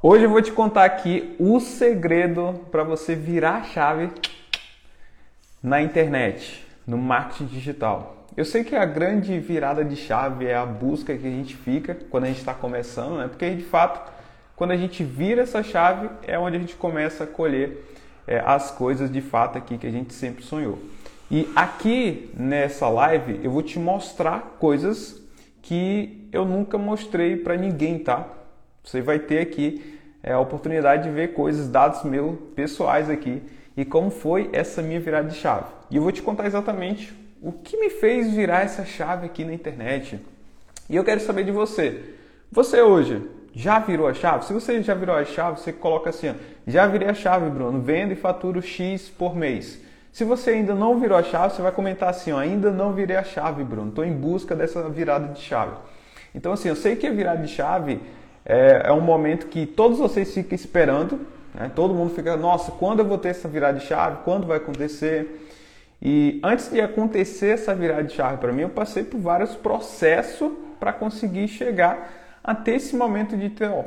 Hoje 0.00 0.22
eu 0.22 0.30
vou 0.30 0.40
te 0.40 0.52
contar 0.52 0.84
aqui 0.84 1.34
o 1.40 1.58
segredo 1.58 2.54
para 2.70 2.84
você 2.84 3.16
virar 3.16 3.56
a 3.56 3.62
chave 3.64 4.10
na 5.60 5.82
internet, 5.82 6.64
no 6.86 6.96
marketing 6.96 7.46
digital. 7.46 8.24
Eu 8.36 8.44
sei 8.44 8.62
que 8.62 8.76
a 8.76 8.84
grande 8.84 9.36
virada 9.40 9.84
de 9.84 9.96
chave 9.96 10.46
é 10.46 10.54
a 10.54 10.64
busca 10.64 11.16
que 11.16 11.26
a 11.26 11.30
gente 11.30 11.56
fica 11.56 11.96
quando 12.10 12.24
a 12.24 12.26
gente 12.28 12.38
está 12.38 12.54
começando, 12.54 13.16
né? 13.16 13.26
Porque 13.26 13.52
de 13.52 13.64
fato, 13.64 14.08
quando 14.54 14.70
a 14.70 14.76
gente 14.76 15.02
vira 15.02 15.42
essa 15.42 15.64
chave, 15.64 16.08
é 16.22 16.38
onde 16.38 16.56
a 16.56 16.60
gente 16.60 16.76
começa 16.76 17.24
a 17.24 17.26
colher 17.26 17.84
é, 18.24 18.38
as 18.38 18.70
coisas 18.70 19.10
de 19.10 19.20
fato 19.20 19.58
aqui 19.58 19.76
que 19.76 19.86
a 19.88 19.90
gente 19.90 20.14
sempre 20.14 20.44
sonhou. 20.44 20.78
E 21.28 21.50
aqui 21.56 22.30
nessa 22.36 22.88
live 22.88 23.40
eu 23.42 23.50
vou 23.50 23.64
te 23.64 23.80
mostrar 23.80 24.58
coisas 24.60 25.20
que 25.60 26.28
eu 26.30 26.44
nunca 26.44 26.78
mostrei 26.78 27.36
para 27.36 27.56
ninguém, 27.56 27.98
tá? 27.98 28.37
Você 28.88 29.02
vai 29.02 29.18
ter 29.18 29.40
aqui 29.40 30.00
é, 30.22 30.32
a 30.32 30.40
oportunidade 30.40 31.02
de 31.02 31.10
ver 31.10 31.34
coisas, 31.34 31.68
dados 31.68 32.02
meus 32.04 32.38
pessoais 32.56 33.10
aqui 33.10 33.42
e 33.76 33.84
como 33.84 34.10
foi 34.10 34.48
essa 34.50 34.80
minha 34.80 34.98
virada 34.98 35.28
de 35.28 35.34
chave. 35.34 35.66
E 35.90 35.96
eu 35.96 36.02
vou 36.02 36.10
te 36.10 36.22
contar 36.22 36.46
exatamente 36.46 37.14
o 37.42 37.52
que 37.52 37.76
me 37.76 37.90
fez 37.90 38.32
virar 38.32 38.62
essa 38.62 38.86
chave 38.86 39.26
aqui 39.26 39.44
na 39.44 39.52
internet. 39.52 40.18
E 40.88 40.96
eu 40.96 41.04
quero 41.04 41.20
saber 41.20 41.44
de 41.44 41.50
você. 41.50 42.14
Você 42.50 42.80
hoje 42.80 43.22
já 43.52 43.78
virou 43.78 44.08
a 44.08 44.14
chave? 44.14 44.46
Se 44.46 44.54
você 44.54 44.82
já 44.82 44.94
virou 44.94 45.14
a 45.14 45.22
chave, 45.22 45.60
você 45.60 45.70
coloca 45.70 46.08
assim: 46.08 46.30
ó, 46.30 46.34
já 46.66 46.86
virei 46.86 47.08
a 47.08 47.14
chave, 47.14 47.50
Bruno, 47.50 47.82
vendo 47.82 48.12
e 48.12 48.16
faturo 48.16 48.62
X 48.62 49.10
por 49.10 49.36
mês. 49.36 49.82
Se 50.10 50.24
você 50.24 50.52
ainda 50.52 50.74
não 50.74 50.98
virou 50.98 51.18
a 51.18 51.22
chave, 51.22 51.54
você 51.54 51.60
vai 51.60 51.72
comentar 51.72 52.08
assim: 52.08 52.32
ó, 52.32 52.38
ainda 52.38 52.70
não 52.70 52.94
virei 52.94 53.16
a 53.16 53.22
chave, 53.22 53.62
Bruno, 53.64 53.90
estou 53.90 54.02
em 54.02 54.14
busca 54.14 54.56
dessa 54.56 54.88
virada 54.88 55.28
de 55.28 55.42
chave. 55.42 55.76
Então, 56.34 56.52
assim, 56.54 56.70
eu 56.70 56.76
sei 56.76 56.96
que 56.96 57.06
a 57.06 57.10
virada 57.10 57.42
de 57.42 57.48
chave 57.48 58.00
é, 58.48 58.84
é 58.86 58.92
um 58.92 59.00
momento 59.02 59.46
que 59.48 59.66
todos 59.66 59.98
vocês 59.98 60.32
ficam 60.32 60.54
esperando, 60.54 61.20
né? 61.54 61.70
todo 61.74 61.92
mundo 61.92 62.14
fica, 62.14 62.34
nossa, 62.34 62.72
quando 62.72 63.00
eu 63.00 63.04
vou 63.04 63.18
ter 63.18 63.28
essa 63.28 63.46
virada 63.46 63.78
de 63.78 63.84
chave? 63.84 64.22
Quando 64.24 64.46
vai 64.46 64.56
acontecer? 64.56 65.46
E 66.00 66.40
antes 66.42 66.70
de 66.70 66.80
acontecer 66.80 67.48
essa 67.48 67.74
virada 67.74 68.04
de 68.04 68.14
chave 68.14 68.38
para 68.38 68.50
mim, 68.50 68.62
eu 68.62 68.70
passei 68.70 69.04
por 69.04 69.20
vários 69.20 69.54
processos 69.54 70.50
para 70.80 70.94
conseguir 70.94 71.46
chegar 71.46 72.40
até 72.42 72.76
esse 72.76 72.96
momento 72.96 73.36
de 73.36 73.50
ter 73.50 73.68
ó, 73.68 73.84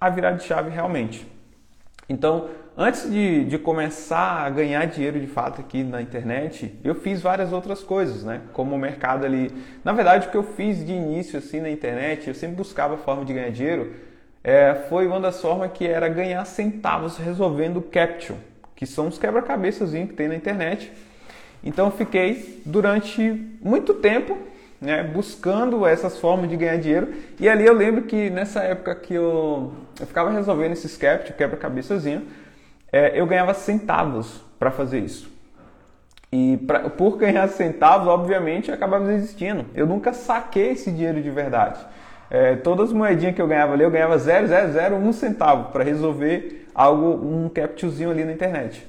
a 0.00 0.10
virada 0.10 0.38
de 0.38 0.44
chave 0.44 0.70
realmente. 0.70 1.24
Então, 2.08 2.48
antes 2.80 3.10
de, 3.12 3.44
de, 3.44 3.58
começar 3.58 4.46
a 4.46 4.48
ganhar 4.48 4.86
dinheiro 4.86 5.20
de 5.20 5.26
fato 5.26 5.60
aqui 5.60 5.84
na 5.84 6.00
internet, 6.00 6.74
eu 6.82 6.94
fiz 6.94 7.20
várias 7.20 7.52
outras 7.52 7.82
coisas, 7.82 8.24
né? 8.24 8.40
Como 8.54 8.74
o 8.74 8.78
mercado 8.78 9.26
ali. 9.26 9.52
Na 9.84 9.92
verdade, 9.92 10.28
o 10.28 10.30
que 10.30 10.36
eu 10.36 10.42
fiz 10.42 10.82
de 10.84 10.90
início 10.90 11.38
assim 11.38 11.60
na 11.60 11.68
internet, 11.68 12.26
eu 12.26 12.34
sempre 12.34 12.56
buscava 12.56 12.96
forma 12.96 13.22
de 13.22 13.34
ganhar 13.34 13.50
dinheiro, 13.50 13.92
é, 14.42 14.74
foi 14.88 15.06
uma 15.06 15.20
das 15.20 15.42
formas 15.42 15.72
que 15.72 15.86
era 15.86 16.08
ganhar 16.08 16.42
centavos 16.46 17.18
resolvendo 17.18 17.82
capture, 17.82 18.38
que 18.74 18.86
são 18.86 19.08
os 19.08 19.18
quebra-cabeças 19.18 19.90
que 19.90 20.14
tem 20.14 20.28
na 20.28 20.34
internet. 20.34 20.90
Então, 21.62 21.86
eu 21.86 21.92
fiquei 21.92 22.62
durante 22.64 23.20
muito 23.60 23.92
tempo 23.92 24.38
né, 24.80 25.02
buscando 25.02 25.84
essas 25.86 26.18
formas 26.18 26.48
de 26.48 26.56
ganhar 26.56 26.78
dinheiro. 26.78 27.12
E 27.38 27.46
ali 27.46 27.66
eu 27.66 27.74
lembro 27.74 28.04
que 28.04 28.30
nessa 28.30 28.60
época 28.60 28.94
que 28.94 29.12
eu, 29.12 29.74
eu 30.00 30.06
ficava 30.06 30.30
resolvendo 30.30 30.72
esses 30.72 30.96
capture, 30.96 31.36
quebra-cabeçazinho, 31.36 32.22
é, 32.92 33.18
eu 33.18 33.26
ganhava 33.26 33.54
centavos 33.54 34.40
para 34.58 34.70
fazer 34.70 35.00
isso. 35.00 35.30
E 36.32 36.58
pra, 36.58 36.88
por 36.90 37.16
ganhar 37.16 37.48
centavos, 37.48 38.06
obviamente, 38.06 38.68
eu 38.68 38.74
acabava 38.74 39.06
desistindo. 39.06 39.66
Eu 39.74 39.86
nunca 39.86 40.12
saquei 40.12 40.70
esse 40.70 40.90
dinheiro 40.90 41.20
de 41.20 41.30
verdade. 41.30 41.84
É, 42.30 42.54
todas 42.54 42.90
as 42.90 42.92
moedinhas 42.92 43.34
que 43.34 43.42
eu 43.42 43.48
ganhava 43.48 43.72
ali, 43.72 43.82
eu 43.82 43.90
ganhava 43.90 44.16
0,001 44.16 45.12
centavo 45.12 45.72
para 45.72 45.82
resolver 45.82 46.68
algo, 46.72 47.26
um 47.26 47.48
capturezinho 47.48 48.10
ali 48.10 48.24
na 48.24 48.32
internet. 48.32 48.86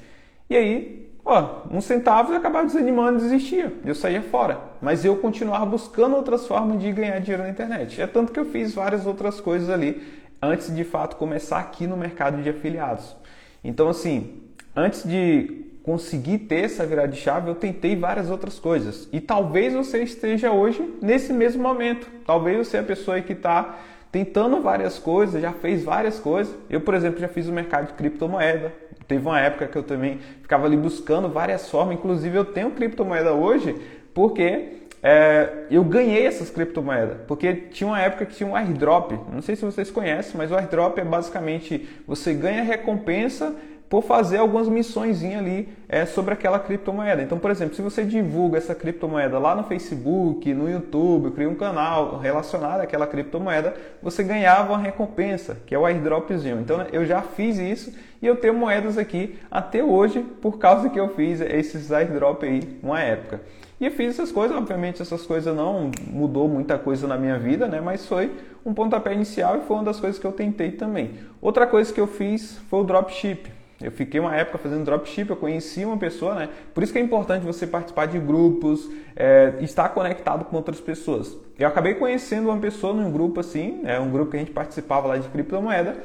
E 0.47 0.55
aí, 0.55 1.11
ó, 1.25 1.61
um 1.71 1.81
centavo 1.81 2.33
eu 2.33 2.37
acabava 2.37 2.67
desanimando 2.67 3.17
e 3.17 3.21
desistia. 3.23 3.73
Eu 3.83 3.95
saía 3.95 4.21
fora. 4.21 4.59
Mas 4.79 5.03
eu 5.03 5.15
continuava 5.15 5.65
buscando 5.65 6.15
outras 6.15 6.47
formas 6.47 6.79
de 6.79 6.91
ganhar 6.91 7.19
dinheiro 7.19 7.41
na 7.41 7.49
internet. 7.49 7.99
É 7.99 8.05
tanto 8.05 8.31
que 8.31 8.39
eu 8.39 8.45
fiz 8.45 8.75
várias 8.75 9.07
outras 9.07 9.41
coisas 9.41 9.69
ali 9.69 10.21
antes 10.39 10.75
de 10.75 10.83
fato 10.83 11.15
começar 11.15 11.59
aqui 11.59 11.87
no 11.87 11.97
mercado 11.97 12.41
de 12.43 12.49
afiliados. 12.49 13.15
Então, 13.63 13.89
assim, 13.89 14.41
antes 14.75 15.03
de 15.03 15.61
conseguir 15.83 16.39
ter 16.39 16.65
essa 16.65 16.85
virada 16.85 17.07
de 17.07 17.19
chave, 17.19 17.49
eu 17.49 17.55
tentei 17.55 17.95
várias 17.95 18.29
outras 18.29 18.59
coisas. 18.59 19.07
E 19.11 19.19
talvez 19.19 19.73
você 19.73 20.03
esteja 20.03 20.51
hoje 20.51 20.83
nesse 21.01 21.33
mesmo 21.33 21.61
momento. 21.61 22.07
Talvez 22.25 22.67
você 22.67 22.77
é 22.77 22.79
a 22.79 22.83
pessoa 22.83 23.19
que 23.21 23.33
está 23.33 23.79
tentando 24.11 24.61
várias 24.61 24.99
coisas, 24.99 25.41
já 25.41 25.53
fez 25.53 25.83
várias 25.83 26.19
coisas. 26.19 26.53
Eu, 26.69 26.81
por 26.81 26.93
exemplo, 26.93 27.19
já 27.19 27.27
fiz 27.27 27.47
o 27.47 27.53
mercado 27.53 27.87
de 27.87 27.93
criptomoeda. 27.93 28.73
Teve 29.07 29.25
uma 29.25 29.39
época 29.39 29.67
que 29.67 29.77
eu 29.77 29.83
também 29.83 30.19
ficava 30.41 30.65
ali 30.65 30.77
buscando 30.77 31.29
várias 31.29 31.69
formas. 31.69 31.95
Inclusive, 31.95 32.37
eu 32.37 32.45
tenho 32.45 32.71
criptomoeda 32.71 33.33
hoje 33.33 33.75
porque 34.13 34.80
é, 35.03 35.65
eu 35.71 35.83
ganhei 35.83 36.25
essas 36.25 36.49
criptomoedas, 36.49 37.17
porque 37.27 37.53
tinha 37.53 37.87
uma 37.87 37.99
época 37.99 38.25
que 38.25 38.35
tinha 38.35 38.47
um 38.47 38.55
airdrop. 38.55 39.13
Não 39.31 39.41
sei 39.41 39.55
se 39.55 39.65
vocês 39.65 39.89
conhecem, 39.89 40.33
mas 40.37 40.51
o 40.51 40.55
airdrop 40.55 40.97
é 40.99 41.03
basicamente 41.03 41.89
você 42.05 42.33
ganha 42.33 42.63
recompensa 42.63 43.55
por 43.91 44.03
fazer 44.03 44.37
algumas 44.37 44.69
missões 44.69 45.21
ali 45.21 45.67
é, 45.89 46.05
sobre 46.05 46.33
aquela 46.33 46.57
criptomoeda. 46.57 47.21
Então, 47.21 47.37
por 47.37 47.51
exemplo, 47.51 47.75
se 47.75 47.81
você 47.81 48.05
divulga 48.05 48.57
essa 48.57 48.73
criptomoeda 48.73 49.37
lá 49.37 49.53
no 49.53 49.65
Facebook, 49.65 50.53
no 50.53 50.69
YouTube, 50.71 51.31
cria 51.31 51.49
um 51.49 51.55
canal 51.55 52.17
relacionado 52.17 52.79
àquela 52.79 53.05
criptomoeda, 53.05 53.73
você 54.01 54.23
ganhava 54.23 54.71
uma 54.71 54.81
recompensa, 54.81 55.57
que 55.65 55.75
é 55.75 55.77
o 55.77 55.85
airdropzinho. 55.85 56.61
Então, 56.61 56.85
eu 56.93 57.05
já 57.05 57.21
fiz 57.21 57.57
isso 57.57 57.93
e 58.21 58.27
eu 58.27 58.37
tenho 58.37 58.53
moedas 58.53 58.97
aqui 58.97 59.37
até 59.51 59.83
hoje 59.83 60.21
por 60.41 60.57
causa 60.57 60.89
que 60.89 60.99
eu 60.99 61.09
fiz 61.09 61.41
esses 61.41 61.91
airdrop 61.91 62.43
aí 62.43 62.79
uma 62.81 63.01
época. 63.01 63.41
E 63.81 63.85
eu 63.87 63.91
fiz 63.91 64.09
essas 64.09 64.31
coisas, 64.31 64.55
obviamente 64.55 65.01
essas 65.01 65.25
coisas 65.25 65.55
não 65.55 65.89
mudou 66.05 66.47
muita 66.47 66.77
coisa 66.77 67.07
na 67.07 67.17
minha 67.17 67.39
vida, 67.39 67.67
né? 67.67 67.81
Mas 67.81 68.05
foi 68.05 68.31
um 68.63 68.75
pontapé 68.75 69.11
inicial 69.11 69.57
e 69.57 69.61
foi 69.61 69.77
uma 69.77 69.83
das 69.85 69.99
coisas 69.99 70.19
que 70.19 70.25
eu 70.27 70.31
tentei 70.31 70.69
também. 70.69 71.15
Outra 71.41 71.65
coisa 71.65 71.91
que 71.91 71.99
eu 71.99 72.05
fiz 72.05 72.59
foi 72.69 72.81
o 72.81 72.83
dropship. 72.83 73.51
Eu 73.81 73.91
fiquei 73.91 74.19
uma 74.19 74.35
época 74.35 74.59
fazendo 74.59 74.85
dropship, 74.85 75.31
eu 75.31 75.35
conheci 75.35 75.83
uma 75.83 75.97
pessoa, 75.97 76.35
né? 76.35 76.49
Por 76.75 76.83
isso 76.83 76.93
que 76.93 76.99
é 76.99 77.01
importante 77.01 77.43
você 77.43 77.65
participar 77.65 78.05
de 78.05 78.19
grupos, 78.19 78.87
é, 79.15 79.55
estar 79.61 79.89
conectado 79.89 80.45
com 80.45 80.55
outras 80.55 80.79
pessoas. 80.79 81.35
Eu 81.57 81.67
acabei 81.67 81.95
conhecendo 81.95 82.49
uma 82.49 82.59
pessoa 82.59 82.93
num 82.93 83.11
grupo 83.11 83.39
assim, 83.39 83.81
é 83.83 83.99
um 83.99 84.11
grupo 84.11 84.29
que 84.29 84.37
a 84.37 84.39
gente 84.39 84.51
participava 84.51 85.07
lá 85.07 85.17
de 85.17 85.27
criptomoeda, 85.29 85.97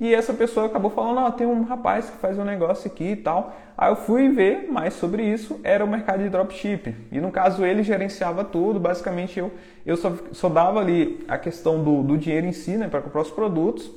e 0.00 0.14
essa 0.14 0.32
pessoa 0.32 0.64
acabou 0.64 0.90
falando, 0.90 1.18
ó, 1.18 1.30
tem 1.30 1.46
um 1.46 1.62
rapaz 1.62 2.08
que 2.08 2.16
faz 2.16 2.38
um 2.38 2.44
negócio 2.44 2.90
aqui 2.90 3.10
e 3.10 3.16
tal. 3.16 3.54
Aí 3.76 3.90
eu 3.90 3.96
fui 3.96 4.30
ver 4.30 4.66
mais 4.70 4.94
sobre 4.94 5.22
isso, 5.22 5.60
era 5.62 5.84
o 5.84 5.88
mercado 5.88 6.22
de 6.22 6.30
dropship. 6.30 6.96
E 7.12 7.20
no 7.20 7.30
caso 7.30 7.66
ele 7.66 7.82
gerenciava 7.82 8.42
tudo, 8.42 8.80
basicamente 8.80 9.38
eu, 9.38 9.52
eu 9.84 9.98
só, 9.98 10.12
só 10.32 10.48
dava 10.48 10.80
ali 10.80 11.22
a 11.28 11.36
questão 11.36 11.84
do, 11.84 12.02
do 12.02 12.16
dinheiro 12.16 12.46
em 12.46 12.52
si, 12.52 12.78
né, 12.78 12.88
para 12.88 13.02
comprar 13.02 13.20
os 13.20 13.30
produtos 13.30 13.90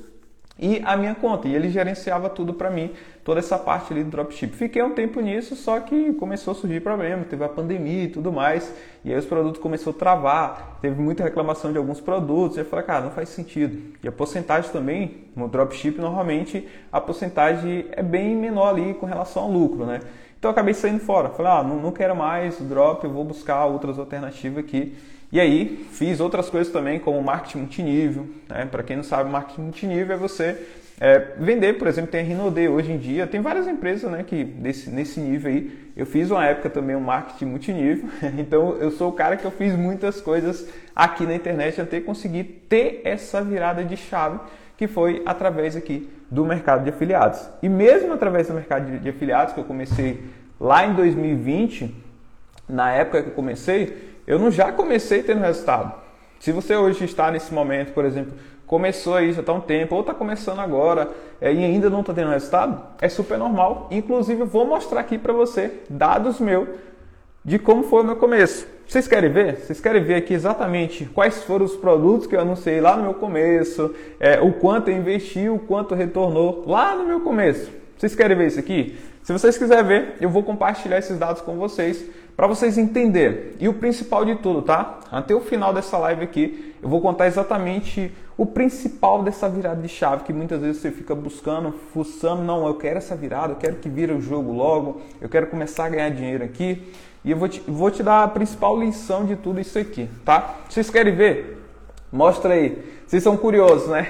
e 0.58 0.80
a 0.84 0.96
minha 0.96 1.14
conta. 1.14 1.48
E 1.48 1.54
ele 1.54 1.68
gerenciava 1.68 2.28
tudo 2.28 2.54
para 2.54 2.70
mim, 2.70 2.92
toda 3.24 3.40
essa 3.40 3.58
parte 3.58 3.92
ali 3.92 4.04
do 4.04 4.10
dropship. 4.10 4.54
Fiquei 4.54 4.82
um 4.82 4.92
tempo 4.92 5.20
nisso, 5.20 5.56
só 5.56 5.80
que 5.80 6.12
começou 6.14 6.52
a 6.52 6.54
surgir 6.54 6.80
problema, 6.80 7.24
teve 7.24 7.44
a 7.44 7.48
pandemia 7.48 8.04
e 8.04 8.08
tudo 8.08 8.32
mais, 8.32 8.72
e 9.04 9.12
aí 9.12 9.18
os 9.18 9.26
produtos 9.26 9.60
começaram 9.60 9.92
a 9.92 9.98
travar, 9.98 10.78
teve 10.80 11.00
muita 11.00 11.24
reclamação 11.24 11.72
de 11.72 11.78
alguns 11.78 12.00
produtos, 12.00 12.56
e 12.56 12.60
eu 12.60 12.64
falei, 12.64 12.84
cara, 12.84 13.04
não 13.04 13.10
faz 13.10 13.28
sentido. 13.28 13.94
E 14.02 14.08
a 14.08 14.12
porcentagem 14.12 14.70
também, 14.70 15.24
no 15.34 15.48
dropship, 15.48 15.98
normalmente 15.98 16.68
a 16.92 17.00
porcentagem 17.00 17.86
é 17.92 18.02
bem 18.02 18.36
menor 18.36 18.68
ali 18.68 18.94
com 18.94 19.06
relação 19.06 19.44
ao 19.44 19.50
lucro, 19.50 19.84
né? 19.84 20.00
Então 20.38 20.50
eu 20.50 20.52
acabei 20.52 20.74
saindo 20.74 21.00
fora. 21.00 21.30
Falei, 21.30 21.52
ah, 21.52 21.62
não, 21.62 21.76
não 21.76 21.90
quero 21.90 22.14
mais 22.14 22.60
o 22.60 22.64
drop, 22.64 23.02
eu 23.02 23.10
vou 23.10 23.24
buscar 23.24 23.64
outras 23.64 23.98
alternativas 23.98 24.62
aqui. 24.62 24.94
E 25.34 25.40
aí 25.40 25.84
fiz 25.90 26.20
outras 26.20 26.48
coisas 26.48 26.72
também, 26.72 27.00
como 27.00 27.20
marketing 27.20 27.58
multinível. 27.58 28.28
Né? 28.48 28.66
Para 28.66 28.84
quem 28.84 28.94
não 28.94 29.02
sabe, 29.02 29.28
marketing 29.28 29.62
multinível 29.62 30.14
é 30.14 30.16
você 30.16 30.64
é, 31.00 31.32
vender, 31.36 31.72
por 31.72 31.88
exemplo, 31.88 32.08
tem 32.12 32.20
a 32.20 32.22
Rinode 32.22 32.68
hoje 32.68 32.92
em 32.92 32.98
dia, 32.98 33.26
tem 33.26 33.40
várias 33.40 33.66
empresas 33.66 34.08
né, 34.08 34.22
que 34.22 34.44
desse, 34.44 34.88
nesse 34.90 35.18
nível 35.18 35.50
aí. 35.50 35.90
Eu 35.96 36.06
fiz 36.06 36.30
uma 36.30 36.46
época 36.46 36.70
também 36.70 36.94
um 36.94 37.00
marketing 37.00 37.46
multinível, 37.46 38.08
então 38.38 38.76
eu 38.76 38.92
sou 38.92 39.08
o 39.08 39.12
cara 39.12 39.36
que 39.36 39.44
eu 39.44 39.50
fiz 39.50 39.74
muitas 39.74 40.20
coisas 40.20 40.68
aqui 40.94 41.26
na 41.26 41.34
internet 41.34 41.80
até 41.80 42.00
conseguir 42.00 42.44
ter 42.68 43.00
essa 43.02 43.42
virada 43.42 43.82
de 43.82 43.96
chave 43.96 44.38
que 44.76 44.86
foi 44.86 45.20
através 45.26 45.74
aqui 45.74 46.08
do 46.30 46.44
mercado 46.44 46.84
de 46.84 46.90
afiliados. 46.90 47.40
E 47.60 47.68
mesmo 47.68 48.12
através 48.12 48.46
do 48.46 48.54
mercado 48.54 49.00
de 49.00 49.08
afiliados, 49.08 49.52
que 49.52 49.58
eu 49.58 49.64
comecei 49.64 50.22
lá 50.60 50.86
em 50.86 50.94
2020, 50.94 51.92
na 52.68 52.92
época 52.92 53.20
que 53.20 53.28
eu 53.30 53.34
comecei, 53.34 54.13
eu 54.26 54.38
não 54.38 54.50
já 54.50 54.72
comecei 54.72 55.22
tendo 55.22 55.40
resultado. 55.40 55.92
Se 56.40 56.52
você 56.52 56.76
hoje 56.76 57.04
está 57.04 57.30
nesse 57.30 57.52
momento, 57.52 57.92
por 57.92 58.04
exemplo, 58.04 58.34
começou 58.66 59.14
aí 59.14 59.32
já 59.32 59.40
está 59.40 59.52
um 59.52 59.60
tempo, 59.60 59.94
ou 59.94 60.00
está 60.00 60.12
começando 60.12 60.58
agora 60.58 61.10
é, 61.40 61.52
e 61.52 61.64
ainda 61.64 61.88
não 61.88 62.00
está 62.00 62.12
tendo 62.12 62.30
resultado, 62.30 62.82
é 63.00 63.08
super 63.08 63.38
normal. 63.38 63.88
Inclusive, 63.90 64.40
eu 64.40 64.46
vou 64.46 64.66
mostrar 64.66 65.00
aqui 65.00 65.18
para 65.18 65.32
você 65.32 65.80
dados 65.88 66.40
meus 66.40 66.68
de 67.44 67.58
como 67.58 67.82
foi 67.82 68.02
o 68.02 68.04
meu 68.04 68.16
começo. 68.16 68.66
Vocês 68.86 69.06
querem 69.06 69.30
ver? 69.30 69.56
Vocês 69.56 69.80
querem 69.80 70.02
ver 70.02 70.14
aqui 70.14 70.32
exatamente 70.32 71.04
quais 71.06 71.42
foram 71.44 71.64
os 71.64 71.76
produtos 71.76 72.26
que 72.26 72.34
eu 72.34 72.40
anunciei 72.40 72.80
lá 72.80 72.96
no 72.96 73.02
meu 73.02 73.14
começo, 73.14 73.94
é, 74.18 74.40
o 74.40 74.52
quanto 74.52 74.90
eu 74.90 74.96
investi, 74.96 75.48
o 75.48 75.58
quanto 75.58 75.94
retornou 75.94 76.64
lá 76.66 76.94
no 76.94 77.04
meu 77.04 77.20
começo. 77.20 77.70
Vocês 77.96 78.14
querem 78.14 78.36
ver 78.36 78.48
isso 78.48 78.58
aqui? 78.58 78.98
Se 79.22 79.32
vocês 79.32 79.56
quiserem 79.56 79.84
ver, 79.84 80.16
eu 80.20 80.28
vou 80.28 80.42
compartilhar 80.42 80.98
esses 80.98 81.18
dados 81.18 81.40
com 81.40 81.56
vocês 81.56 82.04
para 82.36 82.46
vocês 82.46 82.76
entenderem. 82.76 83.52
E 83.60 83.68
o 83.68 83.74
principal 83.74 84.24
de 84.24 84.36
tudo, 84.36 84.62
tá? 84.62 84.98
Até 85.10 85.34
o 85.34 85.40
final 85.40 85.72
dessa 85.72 85.96
live 85.98 86.24
aqui, 86.24 86.74
eu 86.82 86.88
vou 86.88 87.00
contar 87.00 87.26
exatamente 87.26 88.12
o 88.36 88.44
principal 88.44 89.22
dessa 89.22 89.48
virada 89.48 89.80
de 89.80 89.88
chave 89.88 90.24
que 90.24 90.32
muitas 90.32 90.60
vezes 90.60 90.82
você 90.82 90.90
fica 90.90 91.14
buscando, 91.14 91.72
fuçando, 91.92 92.42
não, 92.42 92.66
eu 92.66 92.74
quero 92.74 92.98
essa 92.98 93.14
virada, 93.14 93.52
eu 93.52 93.56
quero 93.56 93.76
que 93.76 93.88
vire 93.88 94.12
o 94.12 94.20
jogo 94.20 94.52
logo, 94.52 95.00
eu 95.20 95.28
quero 95.28 95.46
começar 95.46 95.84
a 95.84 95.88
ganhar 95.88 96.10
dinheiro 96.10 96.44
aqui. 96.44 96.92
E 97.24 97.30
eu 97.30 97.36
vou 97.36 97.48
te, 97.48 97.62
vou 97.66 97.90
te 97.90 98.02
dar 98.02 98.24
a 98.24 98.28
principal 98.28 98.78
lição 98.78 99.24
de 99.24 99.36
tudo 99.36 99.60
isso 99.60 99.78
aqui, 99.78 100.10
tá? 100.24 100.56
Vocês 100.68 100.90
querem 100.90 101.14
ver? 101.14 101.62
Mostra 102.12 102.54
aí. 102.54 102.76
Vocês 103.06 103.22
são 103.22 103.36
curiosos, 103.36 103.88
né? 103.88 104.08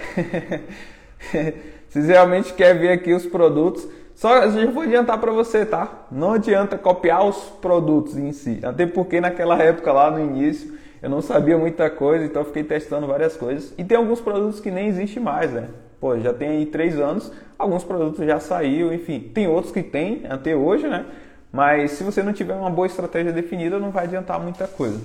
Vocês 1.88 2.08
realmente 2.08 2.52
querem 2.54 2.80
ver 2.80 2.90
aqui 2.90 3.12
os 3.12 3.24
produtos. 3.24 3.86
Só 4.14 4.44
eu 4.44 4.70
vou 4.70 4.84
adiantar 4.84 5.18
para 5.18 5.32
você, 5.32 5.66
tá? 5.66 6.06
Não 6.10 6.34
adianta 6.34 6.78
copiar 6.78 7.26
os 7.26 7.36
produtos 7.60 8.16
em 8.16 8.32
si. 8.32 8.60
Até 8.62 8.86
porque 8.86 9.20
naquela 9.20 9.60
época 9.60 9.92
lá 9.92 10.10
no 10.10 10.20
início 10.20 10.78
eu 11.02 11.10
não 11.10 11.20
sabia 11.20 11.58
muita 11.58 11.90
coisa, 11.90 12.24
então 12.24 12.44
fiquei 12.44 12.64
testando 12.64 13.06
várias 13.06 13.36
coisas. 13.36 13.74
E 13.76 13.84
tem 13.84 13.96
alguns 13.96 14.20
produtos 14.20 14.60
que 14.60 14.70
nem 14.70 14.86
existe 14.86 15.20
mais, 15.20 15.52
né? 15.52 15.68
Pô, 16.00 16.18
já 16.18 16.32
tem 16.32 16.48
aí 16.48 16.66
três 16.66 16.98
anos, 16.98 17.32
alguns 17.58 17.84
produtos 17.84 18.24
já 18.24 18.38
saíram, 18.38 18.92
enfim. 18.92 19.20
Tem 19.20 19.48
outros 19.48 19.72
que 19.72 19.82
tem 19.82 20.22
até 20.28 20.54
hoje, 20.54 20.86
né? 20.86 21.04
Mas 21.52 21.92
se 21.92 22.04
você 22.04 22.22
não 22.22 22.32
tiver 22.32 22.54
uma 22.54 22.70
boa 22.70 22.86
estratégia 22.86 23.32
definida, 23.32 23.78
não 23.78 23.90
vai 23.90 24.04
adiantar 24.04 24.40
muita 24.40 24.66
coisa. 24.66 25.00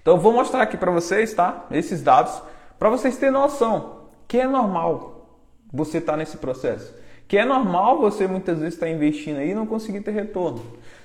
Então 0.00 0.18
vou 0.18 0.32
mostrar 0.32 0.62
aqui 0.62 0.76
para 0.76 0.90
vocês, 0.90 1.34
tá? 1.34 1.66
Esses 1.70 2.02
dados, 2.02 2.40
para 2.78 2.88
vocês 2.88 3.16
terem 3.16 3.32
noção 3.32 4.06
que 4.28 4.38
é 4.38 4.46
normal 4.46 5.28
você 5.72 5.98
estar 5.98 6.12
tá 6.12 6.18
nesse 6.18 6.36
processo. 6.36 6.94
Que 7.28 7.38
é 7.38 7.44
normal 7.44 7.98
você 7.98 8.26
muitas 8.26 8.58
vezes 8.58 8.74
estar 8.74 8.86
tá 8.86 8.92
investindo 8.92 9.38
aí 9.38 9.50
e 9.50 9.54
não 9.54 9.66
conseguir 9.66 10.00
ter 10.00 10.12
retorno. 10.12 10.62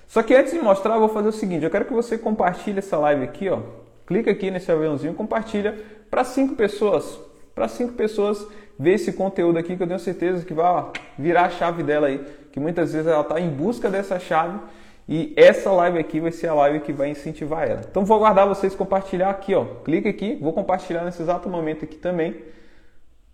Só 0.07 0.21
que 0.21 0.35
antes 0.35 0.53
de 0.53 0.59
mostrar, 0.59 0.95
eu 0.95 1.00
vou 1.00 1.09
fazer 1.09 1.29
o 1.29 1.31
seguinte: 1.31 1.63
eu 1.63 1.69
quero 1.71 1.85
que 1.85 1.94
você 1.94 2.18
compartilhe 2.18 2.79
essa 2.79 2.97
live 2.97 3.23
aqui, 3.23 3.50
ó. 3.50 3.59
Clica 4.06 4.29
aqui 4.29 4.51
nesse 4.51 4.71
aviãozinho, 4.71 5.13
compartilha 5.13 5.79
para 6.09 6.23
cinco 6.23 6.56
pessoas. 6.56 7.19
Para 7.56 7.68
cinco 7.68 7.94
pessoas 7.94 8.45
ver 8.77 8.95
esse 8.95 9.13
conteúdo 9.13 9.57
aqui 9.57 9.77
que 9.77 9.83
eu 9.83 9.88
tenho 9.88 10.00
certeza 10.00 10.45
que 10.45 10.53
vai 10.53 10.65
ó, 10.65 10.91
virar 11.18 11.45
a 11.45 11.50
chave 11.50 11.83
dela 11.83 12.07
aí 12.07 12.19
que 12.51 12.59
muitas 12.59 12.94
vezes 12.94 13.07
ela 13.07 13.21
está 13.21 13.39
em 13.39 13.50
busca 13.50 13.89
dessa 13.89 14.19
chave 14.19 14.59
e 15.07 15.33
essa 15.35 15.71
live 15.71 16.00
aqui 16.00 16.19
vai 16.19 16.31
ser 16.31 16.47
a 16.47 16.53
live 16.53 16.81
que 16.81 16.91
vai 16.91 17.09
incentivar 17.09 17.69
ela. 17.69 17.81
Então 17.89 18.03
vou 18.03 18.18
aguardar 18.18 18.47
vocês 18.47 18.75
compartilhar 18.75 19.29
aqui, 19.29 19.53
ó. 19.56 19.65
Clica 19.83 20.09
aqui, 20.09 20.38
vou 20.41 20.51
compartilhar 20.53 21.03
nesse 21.03 21.21
exato 21.21 21.50
momento 21.50 21.85
aqui 21.85 21.95
também. 21.95 22.35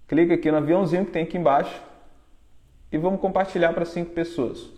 Clica 0.07 0.33
aqui 0.35 0.51
no 0.51 0.57
aviãozinho 0.57 1.05
que 1.05 1.11
tem 1.11 1.23
aqui 1.23 1.37
embaixo 1.37 1.86
e 2.91 2.97
vamos 2.97 3.19
compartilhar 3.19 3.73
para 3.73 3.85
cinco 3.85 4.11
pessoas. 4.11 4.69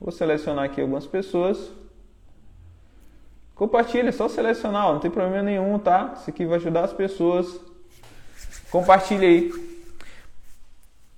Vou 0.00 0.12
selecionar 0.12 0.64
aqui 0.64 0.80
algumas 0.80 1.06
pessoas. 1.06 1.72
Compartilha, 3.54 4.08
é 4.08 4.12
só 4.12 4.28
selecionar, 4.28 4.92
não 4.92 4.98
tem 4.98 5.10
problema 5.10 5.42
nenhum, 5.42 5.78
tá? 5.78 6.14
Isso 6.16 6.28
aqui 6.28 6.44
vai 6.44 6.56
ajudar 6.56 6.84
as 6.84 6.92
pessoas. 6.92 7.60
Compartilha 8.70 9.26
aí. 9.26 9.52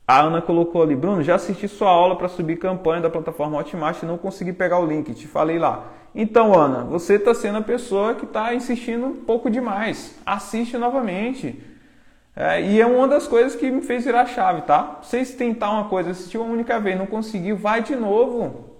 A 0.06 0.20
Ana 0.20 0.40
colocou 0.40 0.82
ali, 0.82 0.94
Bruno, 0.94 1.22
já 1.22 1.34
assisti 1.34 1.66
sua 1.66 1.88
aula 1.88 2.14
para 2.14 2.28
subir 2.28 2.58
campanha 2.58 3.02
da 3.02 3.10
plataforma 3.10 3.58
Hotmart 3.58 4.02
e 4.02 4.06
não 4.06 4.16
consegui 4.16 4.52
pegar 4.52 4.78
o 4.78 4.86
link, 4.86 5.12
te 5.14 5.26
falei 5.26 5.58
lá. 5.58 5.92
Então, 6.14 6.54
Ana, 6.54 6.84
você 6.84 7.14
está 7.14 7.34
sendo 7.34 7.58
a 7.58 7.62
pessoa 7.62 8.14
que 8.14 8.24
está 8.24 8.54
insistindo 8.54 9.06
um 9.06 9.16
pouco 9.16 9.50
demais. 9.50 10.16
Assiste 10.24 10.78
novamente. 10.78 11.60
É, 12.36 12.60
e 12.60 12.78
é 12.78 12.86
uma 12.86 13.08
das 13.08 13.26
coisas 13.26 13.56
que 13.56 13.70
me 13.70 13.80
fez 13.80 14.04
virar 14.04 14.20
a 14.20 14.26
chave, 14.26 14.60
tá? 14.62 14.98
Vocês 15.02 15.32
tentar 15.32 15.70
uma 15.70 15.88
coisa, 15.88 16.10
assistir 16.10 16.36
uma 16.36 16.52
única 16.52 16.78
vez, 16.78 16.98
não 16.98 17.06
conseguiu, 17.06 17.56
vai 17.56 17.82
de 17.82 17.96
novo. 17.96 18.76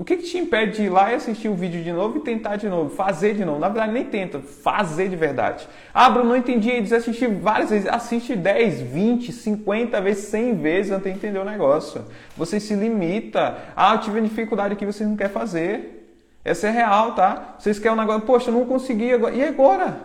O 0.00 0.04
que, 0.04 0.16
que, 0.16 0.22
te 0.22 0.38
impede 0.38 0.76
de 0.76 0.82
ir 0.84 0.88
lá 0.88 1.12
e 1.12 1.16
assistir 1.16 1.48
o 1.48 1.54
vídeo 1.54 1.82
de 1.82 1.92
novo 1.92 2.16
e 2.16 2.20
tentar 2.20 2.56
de 2.56 2.68
novo? 2.70 2.88
Fazer 2.88 3.34
de 3.34 3.44
novo. 3.44 3.58
Na 3.58 3.68
verdade, 3.68 3.92
nem 3.92 4.04
tenta, 4.04 4.38
fazer 4.38 5.10
de 5.10 5.16
verdade. 5.16 5.68
Ah, 5.92 6.08
Bruno, 6.08 6.30
não 6.30 6.36
entendi. 6.36 6.70
Eles 6.70 6.90
assistir 6.90 7.28
várias 7.28 7.68
vezes. 7.68 7.86
Assiste 7.86 8.34
10, 8.34 8.80
20, 8.80 9.30
50 9.30 10.00
vezes, 10.00 10.24
100 10.28 10.54
vezes 10.54 11.02
de 11.02 11.10
entender 11.10 11.38
o 11.38 11.44
negócio. 11.44 12.02
Você 12.34 12.58
se 12.58 12.72
limita. 12.74 13.58
Ah, 13.76 13.94
eu 13.94 14.00
tive 14.00 14.22
dificuldade 14.22 14.72
aqui, 14.72 14.86
vocês 14.86 15.06
não 15.06 15.16
querem 15.16 15.34
fazer. 15.34 16.16
Essa 16.42 16.68
é 16.68 16.70
real, 16.70 17.14
tá? 17.14 17.56
Vocês 17.58 17.78
querem 17.78 17.98
um 17.98 18.00
negócio, 18.00 18.22
poxa, 18.22 18.48
eu 18.48 18.54
não 18.54 18.64
consegui 18.64 19.12
agora. 19.12 19.34
E 19.34 19.44
agora? 19.44 20.00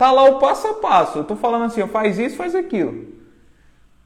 Tá 0.00 0.10
lá 0.10 0.24
o 0.24 0.38
passo 0.38 0.66
a 0.66 0.74
passo. 0.76 1.18
Eu 1.18 1.24
tô 1.24 1.36
falando 1.36 1.66
assim, 1.66 1.82
ó, 1.82 1.86
faz 1.86 2.18
isso, 2.18 2.34
faz 2.34 2.54
aquilo. 2.54 3.04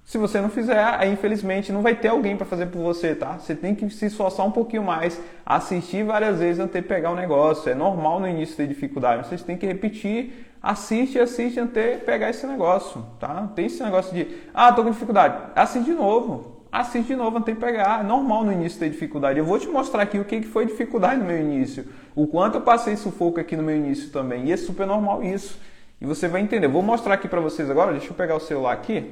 Se 0.05 0.19
você 0.19 0.41
não 0.41 0.49
fizer, 0.49 0.82
aí 0.99 1.12
infelizmente 1.12 1.70
não 1.70 1.82
vai 1.82 1.94
ter 1.94 2.08
alguém 2.08 2.37
para 2.37 2.44
fazer 2.44 2.67
por 2.67 2.81
você, 2.81 3.14
tá? 3.14 3.38
Você 3.38 3.55
tem 3.55 3.76
que 3.76 3.88
se 3.88 4.06
esforçar 4.06 4.44
um 4.44 4.50
pouquinho 4.50 4.82
mais, 4.82 5.20
assistir 5.46 6.05
várias 6.05 6.41
vezes 6.41 6.58
até 6.58 6.82
pegar 6.82 7.12
o 7.12 7.14
negócio. 7.14 7.70
É 7.70 7.76
normal 7.76 8.19
no 8.19 8.26
início 8.26 8.56
ter 8.56 8.67
dificuldade, 8.67 9.29
vocês 9.29 9.41
têm 9.44 9.56
que 9.56 9.67
repetir, 9.67 10.50
assiste, 10.61 11.17
assiste 11.17 11.61
até 11.61 11.97
pegar 11.97 12.29
esse 12.29 12.44
negócio, 12.44 13.06
tá? 13.20 13.49
Tem 13.55 13.67
esse 13.67 13.81
negócio 13.81 14.12
de, 14.12 14.26
ah, 14.52 14.73
tô 14.73 14.82
com 14.82 14.90
dificuldade, 14.90 15.52
assiste 15.55 15.85
de 15.85 15.94
novo. 15.94 16.55
Assiste 16.73 17.06
de 17.06 17.14
novo 17.14 17.38
até 17.38 17.55
pegar. 17.55 18.00
É 18.00 18.02
normal 18.02 18.43
no 18.43 18.50
início 18.50 18.81
ter 18.81 18.90
dificuldade. 18.90 19.38
Eu 19.38 19.44
vou 19.44 19.61
te 19.61 19.69
mostrar 19.69 20.02
aqui 20.02 20.19
o 20.19 20.25
que 20.25 20.43
foi 20.43 20.67
dificuldade 20.67 21.20
no 21.20 21.26
meu 21.26 21.38
início. 21.38 21.87
O 22.17 22.26
quanto 22.26 22.56
eu 22.56 22.62
passei 22.62 22.97
sufoco 22.97 23.38
aqui 23.38 23.56
no 23.56 23.62
meu 23.62 23.76
início 23.76 24.11
também. 24.11 24.47
E 24.47 24.52
é 24.52 24.56
super 24.56 24.88
normal 24.88 25.23
isso. 25.23 25.56
E 26.05 26.06
você 26.06 26.29
vai 26.29 26.43
entender. 26.43 26.69
Vou 26.69 26.83
mostrar 26.83 27.15
aqui 27.15 27.27
para 27.27 27.41
vocês 27.41 27.71
agora. 27.71 27.93
Deixa 27.93 28.09
eu 28.09 28.15
pegar 28.15 28.37
o 28.37 28.41
celular 28.41 28.75
aqui. 28.75 29.11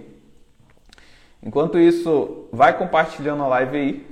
Enquanto 1.42 1.78
isso, 1.78 2.50
vai 2.52 2.76
compartilhando 2.76 3.42
a 3.42 3.46
live 3.46 3.76
aí, 3.78 4.06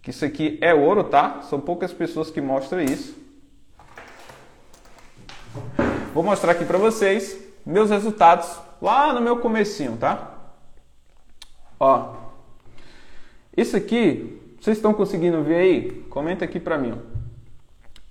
que 0.00 0.10
isso 0.10 0.24
aqui 0.24 0.56
é 0.60 0.72
ouro, 0.72 1.02
tá? 1.02 1.42
São 1.42 1.60
poucas 1.60 1.92
pessoas 1.92 2.30
que 2.30 2.40
mostram 2.40 2.80
isso. 2.80 3.18
Vou 6.14 6.22
mostrar 6.22 6.52
aqui 6.52 6.64
para 6.64 6.78
vocês 6.78 7.36
meus 7.66 7.90
resultados 7.90 8.56
lá 8.80 9.12
no 9.12 9.20
meu 9.20 9.38
comecinho, 9.38 9.96
tá? 9.96 10.32
Ó, 11.80 12.14
isso 13.56 13.76
aqui, 13.76 14.40
vocês 14.60 14.76
estão 14.76 14.94
conseguindo 14.94 15.42
ver 15.42 15.56
aí? 15.56 15.90
Comenta 16.08 16.44
aqui 16.44 16.60
para 16.60 16.78
mim. 16.78 16.96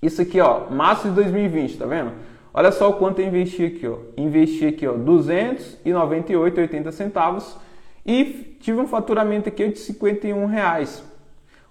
Isso 0.02 0.20
aqui, 0.20 0.38
ó, 0.38 0.68
março 0.68 1.08
de 1.08 1.14
2020, 1.14 1.78
tá 1.78 1.86
vendo? 1.86 2.12
Olha 2.52 2.72
só 2.72 2.90
o 2.90 2.94
quanto 2.94 3.20
eu 3.20 3.26
investi 3.26 3.64
aqui, 3.64 3.86
ó. 3.86 3.98
Investi 4.16 4.66
aqui, 4.66 4.86
ó, 4.86 4.94
298,80 4.94 6.90
centavos 6.90 7.56
e 8.04 8.56
tive 8.60 8.80
um 8.80 8.88
faturamento 8.88 9.48
aqui 9.48 9.68
de 9.68 9.78
51 9.78 10.46
reais. 10.46 11.04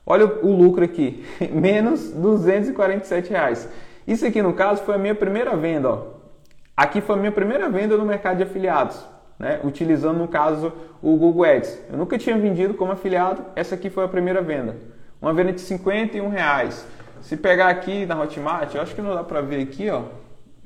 Olha 0.05 0.25
o 0.25 0.51
lucro 0.55 0.83
aqui, 0.83 1.23
menos 1.51 2.11
247 2.11 3.29
reais. 3.29 3.69
Isso 4.07 4.25
aqui 4.25 4.41
no 4.41 4.53
caso 4.53 4.83
foi 4.83 4.95
a 4.95 4.97
minha 4.97 5.13
primeira 5.13 5.55
venda. 5.55 5.89
Ó. 5.89 6.19
Aqui 6.75 7.01
foi 7.01 7.15
a 7.15 7.19
minha 7.19 7.31
primeira 7.31 7.69
venda 7.69 7.97
no 7.97 8.05
mercado 8.05 8.37
de 8.37 8.43
afiliados, 8.43 9.05
né? 9.37 9.59
utilizando 9.63 10.17
no 10.17 10.27
caso 10.27 10.71
o 11.01 11.15
Google 11.17 11.43
Ads. 11.43 11.77
Eu 11.91 11.97
nunca 11.97 12.17
tinha 12.17 12.37
vendido 12.37 12.73
como 12.73 12.93
afiliado, 12.93 13.43
essa 13.55 13.75
aqui 13.75 13.89
foi 13.89 14.05
a 14.05 14.07
primeira 14.07 14.41
venda. 14.41 14.77
Uma 15.21 15.33
venda 15.33 15.51
de 15.51 15.59
51 15.59 16.29
reais. 16.29 16.87
Se 17.21 17.35
pegar 17.35 17.67
aqui 17.67 18.05
na 18.05 18.19
Hotmart, 18.19 18.73
eu 18.73 18.81
acho 18.81 18.95
que 18.95 19.01
não 19.01 19.13
dá 19.13 19.23
para 19.23 19.41
ver 19.41 19.61
aqui, 19.61 19.89
ó. 19.89 20.03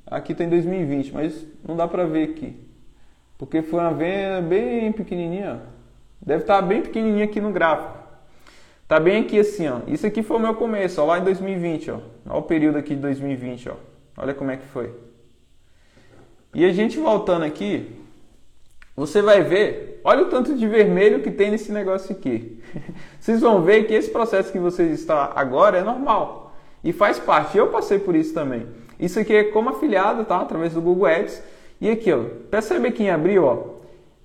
Aqui 0.06 0.36
tem 0.36 0.50
2020, 0.50 1.14
mas 1.14 1.46
não 1.68 1.76
dá 1.76 1.88
para 1.88 2.06
ver 2.06 2.30
aqui. 2.30 2.56
Porque 3.38 3.62
foi 3.62 3.80
uma 3.80 3.94
venda 3.94 4.42
bem 4.42 4.92
pequenininha. 4.92 5.62
Deve 6.22 6.44
estar 6.44 6.62
bem 6.62 6.82
pequenininha 6.82 7.26
aqui 7.26 7.42
no 7.42 7.52
gráfico. 7.52 7.98
Tá 8.88 9.00
bem 9.00 9.24
aqui 9.24 9.40
assim, 9.40 9.68
ó. 9.68 9.80
Isso 9.88 10.06
aqui 10.06 10.22
foi 10.22 10.38
o 10.38 10.40
meu 10.40 10.56
começo, 10.56 11.02
ó, 11.02 11.06
lá 11.06 11.20
em 11.20 11.24
2020, 11.24 11.92
ó. 11.92 12.00
Olha 12.26 12.40
o 12.40 12.44
período 12.44 12.78
aqui 12.78 12.96
de 12.96 13.02
2020, 13.02 13.70
ó. 13.70 13.76
Olha 14.18 14.34
como 14.34 14.52
é 14.52 14.58
que 14.58 14.66
foi. 14.66 14.94
E 16.54 16.64
a 16.64 16.72
gente 16.72 17.00
voltando 17.00 17.44
aqui, 17.44 17.96
você 18.96 19.24
vai 19.24 19.42
ver, 19.42 20.00
olha 20.04 20.24
o 20.24 20.30
tanto 20.30 20.56
de 20.56 20.68
vermelho 20.68 21.24
que 21.24 21.32
tem 21.32 21.50
nesse 21.50 21.72
negócio 21.72 22.16
aqui. 22.16 22.62
Vocês 23.20 23.42
vão 23.42 23.64
ver 23.64 23.86
que 23.86 23.94
esse 23.94 24.12
processo 24.12 24.52
que 24.52 24.60
vocês 24.60 25.00
estão 25.00 25.18
agora 25.18 25.80
é 25.80 25.84
normal 25.84 26.56
e 26.84 26.94
faz 26.94 27.18
parte. 27.18 27.58
Eu 27.58 27.70
passei 27.70 27.98
por 27.98 28.16
isso 28.16 28.34
também. 28.34 28.68
Isso 29.00 29.20
aqui 29.20 29.34
é 29.34 29.46
como 29.46 29.70
afiliado, 29.70 30.26
tá? 30.26 30.42
Através 30.42 30.74
do 30.74 30.82
Google 30.82 31.08
Ads. 31.08 31.42
E 31.82 31.90
aqui, 31.90 32.12
ó, 32.12 32.20
percebe 32.50 32.92
que 32.92 33.04
em 33.04 33.10
abril, 33.10 33.46
ó, 33.46 33.58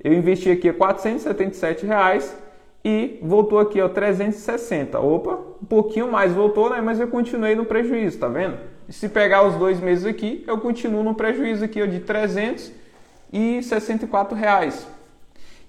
eu 0.03 0.13
investi 0.13 0.51
aqui 0.51 0.73
477 0.73 1.87
reais 1.87 2.37
e 2.85 3.19
voltou 3.23 3.59
aqui, 3.59 3.81
ó, 3.81 3.89
360. 3.89 5.01
Opa, 5.01 5.39
um 5.63 5.67
pouquinho 5.67 6.11
mais 6.11 6.33
voltou, 6.33 6.71
né? 6.71 6.81
Mas 6.81 6.99
eu 7.01 7.09
continuei 7.09 7.55
no 7.55 7.65
prejuízo, 7.65 8.19
tá 8.19 8.29
vendo? 8.29 8.59
Se 8.89 9.09
pegar 9.09 9.47
os 9.47 9.55
dois 9.57 9.81
meses 9.81 10.07
aqui, 10.07 10.45
eu 10.47 10.59
continuo 10.59 11.03
no 11.03 11.15
prejuízo 11.15 11.65
aqui, 11.65 11.83
ó, 11.83 11.87
de 11.87 12.01
364 12.01 14.37
reais. 14.37 14.87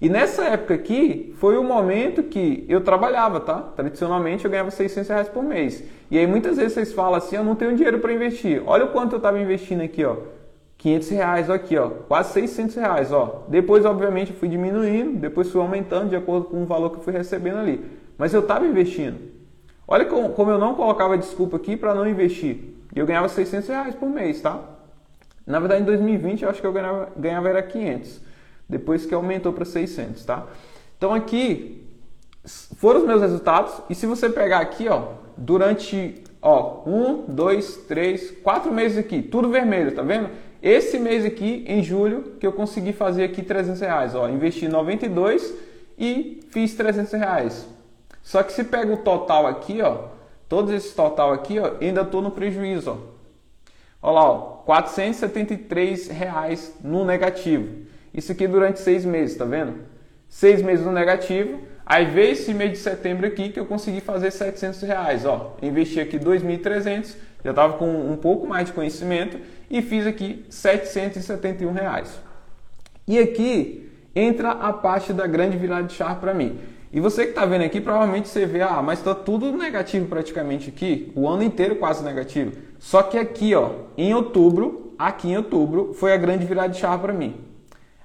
E 0.00 0.08
nessa 0.08 0.44
época 0.44 0.72
aqui, 0.72 1.34
foi 1.36 1.58
o 1.58 1.62
momento 1.62 2.22
que 2.22 2.64
eu 2.68 2.80
trabalhava, 2.80 3.38
tá? 3.38 3.60
Tradicionalmente 3.76 4.46
eu 4.46 4.50
ganhava 4.50 4.70
600 4.70 5.10
reais 5.10 5.28
por 5.28 5.42
mês. 5.42 5.84
E 6.10 6.16
aí 6.16 6.26
muitas 6.26 6.56
vezes 6.56 6.72
vocês 6.72 6.92
falam 6.92 7.16
assim, 7.16 7.36
eu 7.36 7.44
não 7.44 7.54
tenho 7.54 7.76
dinheiro 7.76 7.98
para 7.98 8.10
investir. 8.10 8.62
Olha 8.64 8.86
o 8.86 8.88
quanto 8.88 9.12
eu 9.12 9.16
estava 9.18 9.38
investindo 9.38 9.82
aqui, 9.82 10.02
ó. 10.02 10.16
500 10.78 11.10
reais 11.10 11.50
aqui, 11.50 11.76
ó, 11.76 11.90
quase 11.90 12.32
600 12.32 12.76
reais, 12.76 13.12
ó. 13.12 13.44
Depois, 13.48 13.84
obviamente, 13.84 14.30
eu 14.30 14.36
fui 14.36 14.48
diminuindo, 14.48 15.18
depois 15.18 15.50
fui 15.50 15.60
aumentando 15.60 16.08
de 16.08 16.16
acordo 16.16 16.46
com 16.46 16.62
o 16.62 16.64
valor 16.64 16.88
que 16.88 16.96
eu 16.96 17.02
fui 17.02 17.12
recebendo 17.12 17.58
ali. 17.58 17.84
Mas 18.16 18.32
eu 18.32 18.40
estava 18.40 18.66
investindo. 18.66 19.18
Olha 19.86 20.06
como 20.06 20.50
eu 20.50 20.58
não 20.58 20.74
colocava 20.74 21.18
desculpa 21.18 21.58
aqui 21.58 21.76
para 21.76 21.94
não 21.94 22.08
investir. 22.08 22.74
Eu 22.94 23.04
ganhava 23.04 23.28
600 23.28 23.68
reais 23.68 23.94
por 23.94 24.08
mês, 24.08 24.40
tá? 24.40 24.58
Na 25.46 25.58
verdade, 25.58 25.82
em 25.82 25.84
2020, 25.84 26.44
eu 26.44 26.48
acho 26.48 26.60
que 26.62 26.66
eu 26.66 26.72
ganhava, 26.72 27.10
ganhava 27.18 27.48
era 27.50 27.62
500 27.62 28.29
depois 28.70 29.04
que 29.04 29.12
aumentou 29.12 29.52
para 29.52 29.64
600, 29.64 30.24
tá? 30.24 30.46
Então 30.96 31.12
aqui 31.12 31.84
foram 32.76 33.00
os 33.00 33.06
meus 33.06 33.20
resultados 33.20 33.74
e 33.90 33.94
se 33.94 34.06
você 34.06 34.30
pegar 34.30 34.60
aqui, 34.60 34.88
ó, 34.88 35.14
durante, 35.36 36.22
ó, 36.40 36.82
um, 36.86 37.24
dois, 37.26 37.76
três, 37.88 38.30
quatro 38.42 38.72
meses 38.72 38.96
aqui, 38.98 39.20
tudo 39.20 39.50
vermelho, 39.50 39.92
tá 39.92 40.02
vendo? 40.02 40.30
Esse 40.62 40.98
mês 40.98 41.24
aqui, 41.24 41.64
em 41.66 41.82
julho, 41.82 42.36
que 42.38 42.46
eu 42.46 42.52
consegui 42.52 42.92
fazer 42.92 43.24
aqui 43.24 43.42
300 43.42 43.80
reais, 43.80 44.14
ó, 44.14 44.28
investi 44.28 44.68
92 44.68 45.54
e 45.98 46.40
fiz 46.50 46.74
300 46.74 47.12
reais. 47.12 47.66
Só 48.22 48.42
que 48.42 48.52
se 48.52 48.64
pega 48.64 48.92
o 48.92 48.98
total 48.98 49.46
aqui, 49.46 49.80
ó, 49.82 50.08
todos 50.48 50.72
esses 50.72 50.94
total 50.94 51.32
aqui, 51.32 51.58
ó, 51.58 51.72
ainda 51.80 52.04
tô 52.04 52.20
no 52.20 52.30
prejuízo, 52.30 52.90
ó. 52.90 53.20
Olha 54.02 54.14
lá, 54.14 54.30
ó, 54.30 54.38
473 54.64 56.08
reais 56.08 56.74
no 56.82 57.04
negativo. 57.04 57.89
Isso 58.12 58.32
aqui 58.32 58.46
durante 58.46 58.80
seis 58.80 59.04
meses, 59.04 59.36
tá 59.36 59.44
vendo? 59.44 59.74
Seis 60.28 60.62
meses 60.62 60.84
no 60.84 60.92
negativo. 60.92 61.60
Aí 61.86 62.04
veio 62.04 62.32
esse 62.32 62.52
mês 62.54 62.70
de 62.70 62.78
setembro 62.78 63.26
aqui 63.26 63.48
que 63.48 63.58
eu 63.58 63.66
consegui 63.66 64.00
fazer 64.00 64.30
700 64.30 64.82
reais. 64.82 65.24
Ó, 65.24 65.56
investi 65.62 66.00
aqui 66.00 66.18
2.300, 66.18 67.16
já 67.44 67.50
estava 67.50 67.72
com 67.78 67.88
um 67.88 68.16
pouco 68.16 68.46
mais 68.46 68.66
de 68.66 68.72
conhecimento 68.72 69.38
e 69.68 69.82
fiz 69.82 70.06
aqui 70.06 70.44
771 70.48 71.72
reais. 71.72 72.20
E 73.08 73.18
aqui 73.18 73.90
entra 74.14 74.50
a 74.50 74.72
parte 74.72 75.12
da 75.12 75.26
grande 75.26 75.56
virada 75.56 75.84
de 75.84 75.94
chave 75.94 76.20
para 76.20 76.32
mim. 76.32 76.60
E 76.92 77.00
você 77.00 77.24
que 77.24 77.30
está 77.30 77.44
vendo 77.44 77.64
aqui, 77.64 77.80
provavelmente 77.80 78.28
você 78.28 78.46
vê, 78.46 78.62
ah, 78.62 78.82
mas 78.82 78.98
está 78.98 79.14
tudo 79.14 79.52
negativo 79.52 80.06
praticamente 80.06 80.68
aqui, 80.70 81.12
o 81.14 81.28
ano 81.28 81.42
inteiro 81.42 81.76
quase 81.76 82.04
negativo. 82.04 82.52
Só 82.78 83.02
que 83.02 83.16
aqui, 83.16 83.54
ó, 83.54 83.70
em 83.96 84.12
outubro, 84.12 84.94
aqui 84.98 85.28
em 85.28 85.36
outubro, 85.36 85.92
foi 85.94 86.12
a 86.12 86.16
grande 86.16 86.44
virada 86.46 86.68
de 86.68 86.78
chave 86.78 87.02
para 87.02 87.12
mim 87.12 87.49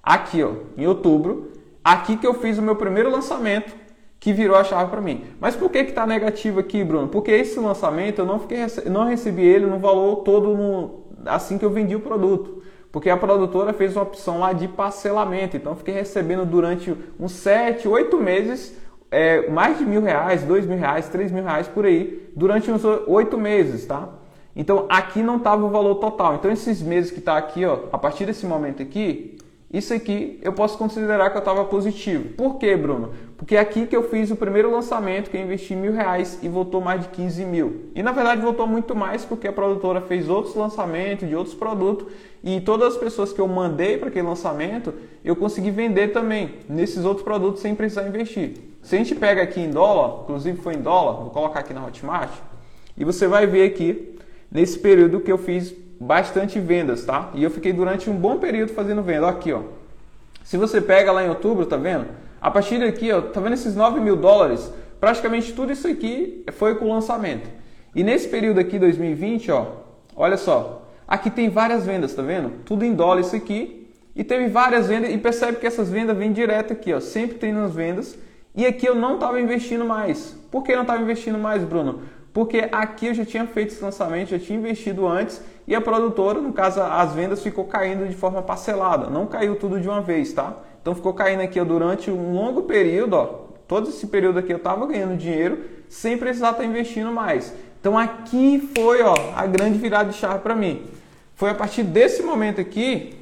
aqui, 0.05 0.43
ó, 0.43 0.51
em 0.77 0.85
outubro, 0.85 1.51
aqui 1.83 2.15
que 2.15 2.27
eu 2.27 2.35
fiz 2.35 2.57
o 2.57 2.61
meu 2.61 2.75
primeiro 2.75 3.09
lançamento 3.09 3.73
que 4.19 4.31
virou 4.31 4.55
a 4.55 4.63
chave 4.63 4.89
para 4.89 5.01
mim. 5.01 5.25
Mas 5.39 5.55
por 5.55 5.69
que 5.69 5.83
que 5.83 5.91
tá 5.91 6.05
negativo 6.05 6.59
aqui, 6.59 6.83
Bruno? 6.83 7.07
Porque 7.07 7.31
esse 7.31 7.59
lançamento 7.59 8.19
eu 8.19 8.25
não 8.25 8.39
fiquei 8.39 8.59
não 8.85 9.05
recebi 9.05 9.43
ele 9.43 9.65
no 9.65 9.79
valor 9.79 10.17
todo 10.17 10.55
no, 10.55 11.05
assim 11.25 11.57
que 11.57 11.65
eu 11.65 11.69
vendi 11.69 11.95
o 11.95 11.99
produto. 11.99 12.61
Porque 12.91 13.09
a 13.09 13.17
produtora 13.17 13.73
fez 13.73 13.95
uma 13.95 14.03
opção 14.03 14.39
lá 14.39 14.53
de 14.53 14.69
parcelamento, 14.69 15.57
então 15.57 15.75
fiquei 15.75 15.93
recebendo 15.93 16.45
durante 16.45 16.95
uns 17.19 17.33
7, 17.33 17.87
8 17.89 18.17
meses 18.17 18.73
é, 19.11 19.49
mais 19.49 19.77
de 19.77 19.85
mil 19.85 20.01
reais, 20.01 20.43
dois 20.43 20.65
mil 20.65 20.77
reais, 20.77 21.07
três 21.07 21.31
mil 21.31 21.43
reais 21.43 21.67
por 21.69 21.85
aí, 21.85 22.29
durante 22.35 22.69
uns 22.69 22.83
oito 22.83 23.37
meses, 23.37 23.85
tá? 23.85 24.09
Então 24.55 24.85
aqui 24.89 25.21
não 25.21 25.37
estava 25.37 25.65
o 25.65 25.69
valor 25.69 25.95
total. 25.95 26.35
Então 26.35 26.51
esses 26.51 26.81
meses 26.81 27.11
que 27.11 27.19
está 27.19 27.37
aqui, 27.37 27.65
ó, 27.65 27.79
a 27.93 27.97
partir 27.97 28.25
desse 28.25 28.45
momento 28.45 28.81
aqui, 28.81 29.37
isso 29.77 29.93
aqui 29.93 30.39
eu 30.41 30.53
posso 30.53 30.77
considerar 30.77 31.29
que 31.29 31.37
eu 31.37 31.39
estava 31.39 31.65
positivo. 31.65 32.29
Por 32.29 32.57
quê, 32.57 32.75
Bruno? 32.77 33.11
Porque 33.37 33.55
é 33.55 33.59
aqui 33.59 33.85
que 33.85 33.95
eu 33.95 34.03
fiz 34.09 34.31
o 34.31 34.35
primeiro 34.35 34.71
lançamento, 34.71 35.29
que 35.29 35.35
eu 35.35 35.41
investi 35.41 35.75
mil 35.75 35.91
reais 35.91 36.39
e 36.41 36.47
voltou 36.47 36.79
mais 36.79 37.01
de 37.01 37.09
15 37.09 37.43
mil. 37.45 37.91
E 37.93 38.01
na 38.01 38.11
verdade 38.11 38.41
voltou 38.41 38.65
muito 38.65 38.95
mais 38.95 39.25
porque 39.25 39.47
a 39.47 39.51
produtora 39.51 40.01
fez 40.01 40.29
outros 40.29 40.55
lançamentos 40.55 41.27
de 41.27 41.35
outros 41.35 41.55
produtos 41.55 42.07
e 42.43 42.61
todas 42.61 42.93
as 42.93 42.97
pessoas 42.97 43.33
que 43.33 43.41
eu 43.41 43.47
mandei 43.47 43.97
para 43.97 44.07
aquele 44.07 44.27
lançamento, 44.27 44.93
eu 45.23 45.35
consegui 45.35 45.71
vender 45.71 46.09
também 46.09 46.55
nesses 46.69 47.03
outros 47.03 47.23
produtos 47.23 47.61
sem 47.61 47.75
precisar 47.75 48.07
investir. 48.07 48.53
Se 48.81 48.95
a 48.95 48.97
gente 48.99 49.15
pega 49.15 49.41
aqui 49.41 49.59
em 49.59 49.71
dólar, 49.71 50.21
inclusive 50.23 50.61
foi 50.61 50.75
em 50.75 50.81
dólar, 50.81 51.21
vou 51.21 51.31
colocar 51.31 51.61
aqui 51.61 51.73
na 51.73 51.83
Hotmart, 51.85 52.31
e 52.95 53.03
você 53.03 53.27
vai 53.27 53.47
ver 53.47 53.65
aqui 53.65 54.15
nesse 54.51 54.79
período 54.79 55.19
que 55.19 55.31
eu 55.31 55.37
fiz 55.37 55.73
bastante 55.99 56.59
vendas, 56.59 57.05
tá? 57.05 57.29
E 57.33 57.43
eu 57.43 57.49
fiquei 57.49 57.73
durante 57.73 58.09
um 58.09 58.15
bom 58.15 58.37
período 58.37 58.73
fazendo 58.73 59.01
venda. 59.01 59.27
Aqui, 59.27 59.53
ó. 59.53 59.61
Se 60.43 60.57
você 60.57 60.79
pega 60.79 61.11
lá 61.11 61.23
em 61.23 61.29
outubro, 61.29 61.65
tá 61.65 61.77
vendo? 61.77 62.05
A 62.39 62.51
partir 62.51 62.79
daqui, 62.79 63.11
ó, 63.11 63.21
tá 63.21 63.39
vendo 63.39 63.53
esses 63.53 63.75
9 63.75 63.99
mil 63.99 64.15
dólares? 64.15 64.71
Praticamente 64.99 65.53
tudo 65.53 65.71
isso 65.71 65.87
aqui 65.87 66.43
foi 66.53 66.75
com 66.75 66.85
o 66.85 66.93
lançamento. 66.93 67.49
E 67.95 68.03
nesse 68.03 68.27
período 68.27 68.59
aqui, 68.59 68.77
2020, 68.77 69.51
ó, 69.51 69.67
olha 70.15 70.37
só. 70.37 70.87
Aqui 71.07 71.29
tem 71.29 71.49
várias 71.49 71.85
vendas, 71.85 72.13
tá 72.13 72.21
vendo? 72.21 72.51
Tudo 72.65 72.83
em 72.83 72.93
dólar 72.93 73.21
isso 73.21 73.35
aqui. 73.35 73.89
E 74.15 74.23
teve 74.23 74.47
várias 74.47 74.87
vendas 74.87 75.11
e 75.11 75.17
percebe 75.17 75.57
que 75.57 75.67
essas 75.67 75.89
vendas 75.89 76.17
vêm 76.17 76.31
direto 76.31 76.73
aqui, 76.73 76.93
ó. 76.93 76.99
Sempre 76.99 77.37
tem 77.37 77.51
nas 77.51 77.73
vendas. 77.73 78.17
E 78.55 78.65
aqui 78.65 78.85
eu 78.85 78.95
não 78.95 79.15
estava 79.15 79.41
investindo 79.41 79.83
mais. 79.83 80.37
Por 80.49 80.63
que 80.63 80.73
não 80.73 80.83
estava 80.83 81.01
investindo 81.01 81.37
mais, 81.37 81.63
Bruno? 81.63 82.01
Porque 82.35 82.67
aqui 82.69 83.05
eu 83.05 83.13
já 83.13 83.23
tinha 83.23 83.47
feito 83.47 83.71
esse 83.71 83.81
lançamento, 83.81 84.31
já 84.31 84.37
tinha 84.37 84.59
investido 84.59 85.07
antes 85.07 85.41
e 85.65 85.73
a 85.73 85.79
produtora, 85.79 86.41
no 86.41 86.51
caso, 86.51 86.81
as 86.81 87.13
vendas 87.13 87.41
ficou 87.41 87.63
caindo 87.63 88.05
de 88.05 88.13
forma 88.13 88.41
parcelada, 88.41 89.09
não 89.09 89.25
caiu 89.25 89.55
tudo 89.55 89.79
de 89.79 89.87
uma 89.87 90.01
vez, 90.01 90.33
tá? 90.33 90.53
Então 90.81 90.93
ficou 90.93 91.13
caindo 91.13 91.39
aqui 91.39 91.63
durante 91.63 92.11
um 92.11 92.33
longo 92.33 92.63
período, 92.63 93.13
ó, 93.13 93.25
todo 93.69 93.87
esse 93.87 94.07
período 94.07 94.39
aqui 94.39 94.51
eu 94.51 94.57
estava 94.57 94.85
ganhando 94.85 95.15
dinheiro 95.15 95.59
sem 95.87 96.17
precisar 96.17 96.51
estar 96.51 96.65
investindo 96.65 97.09
mais. 97.09 97.53
Então 97.79 97.97
aqui 97.97 98.69
foi 98.75 99.01
ó, 99.01 99.15
a 99.33 99.45
grande 99.45 99.77
virada 99.77 100.09
de 100.09 100.17
chave 100.17 100.39
para 100.39 100.53
mim. 100.53 100.83
Foi 101.37 101.51
a 101.51 101.55
partir 101.55 101.83
desse 101.83 102.21
momento 102.21 102.59
aqui, 102.59 103.15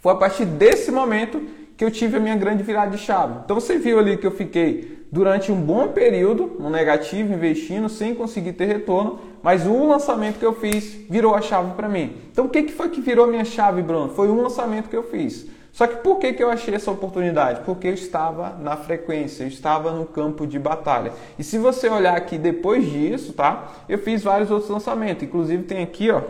foi 0.00 0.12
a 0.12 0.16
partir 0.16 0.46
desse 0.46 0.90
momento 0.90 1.46
que 1.80 1.84
eu 1.84 1.90
tive 1.90 2.18
a 2.18 2.20
minha 2.20 2.36
grande 2.36 2.62
virada 2.62 2.94
de 2.94 2.98
chave. 2.98 3.40
Então 3.42 3.58
você 3.58 3.78
viu 3.78 3.98
ali 3.98 4.18
que 4.18 4.26
eu 4.26 4.30
fiquei 4.30 5.06
durante 5.10 5.50
um 5.50 5.58
bom 5.58 5.88
período 5.88 6.58
no 6.60 6.68
negativo, 6.68 7.32
investindo 7.32 7.88
sem 7.88 8.14
conseguir 8.14 8.52
ter 8.52 8.66
retorno, 8.66 9.18
mas 9.42 9.66
um 9.66 9.88
lançamento 9.88 10.38
que 10.38 10.44
eu 10.44 10.52
fiz 10.52 10.92
virou 11.08 11.34
a 11.34 11.40
chave 11.40 11.72
para 11.72 11.88
mim. 11.88 12.18
Então 12.30 12.44
o 12.44 12.50
que, 12.50 12.64
que 12.64 12.72
foi 12.74 12.90
que 12.90 13.00
virou 13.00 13.26
minha 13.26 13.46
chave, 13.46 13.80
Bruno? 13.80 14.10
Foi 14.10 14.28
um 14.28 14.42
lançamento 14.42 14.90
que 14.90 14.96
eu 14.96 15.04
fiz. 15.04 15.46
Só 15.72 15.86
que 15.86 15.96
por 16.02 16.18
que, 16.18 16.34
que 16.34 16.44
eu 16.44 16.50
achei 16.50 16.74
essa 16.74 16.90
oportunidade? 16.90 17.62
Porque 17.64 17.88
eu 17.88 17.94
estava 17.94 18.58
na 18.60 18.76
frequência, 18.76 19.44
eu 19.44 19.48
estava 19.48 19.90
no 19.90 20.04
campo 20.04 20.46
de 20.46 20.58
batalha. 20.58 21.12
E 21.38 21.42
se 21.42 21.56
você 21.56 21.88
olhar 21.88 22.14
aqui 22.14 22.36
depois 22.36 22.84
disso, 22.84 23.32
tá? 23.32 23.72
Eu 23.88 23.96
fiz 23.96 24.22
vários 24.22 24.50
outros 24.50 24.68
lançamentos. 24.68 25.22
Inclusive 25.22 25.62
tem 25.62 25.82
aqui, 25.82 26.10
ó. 26.10 26.20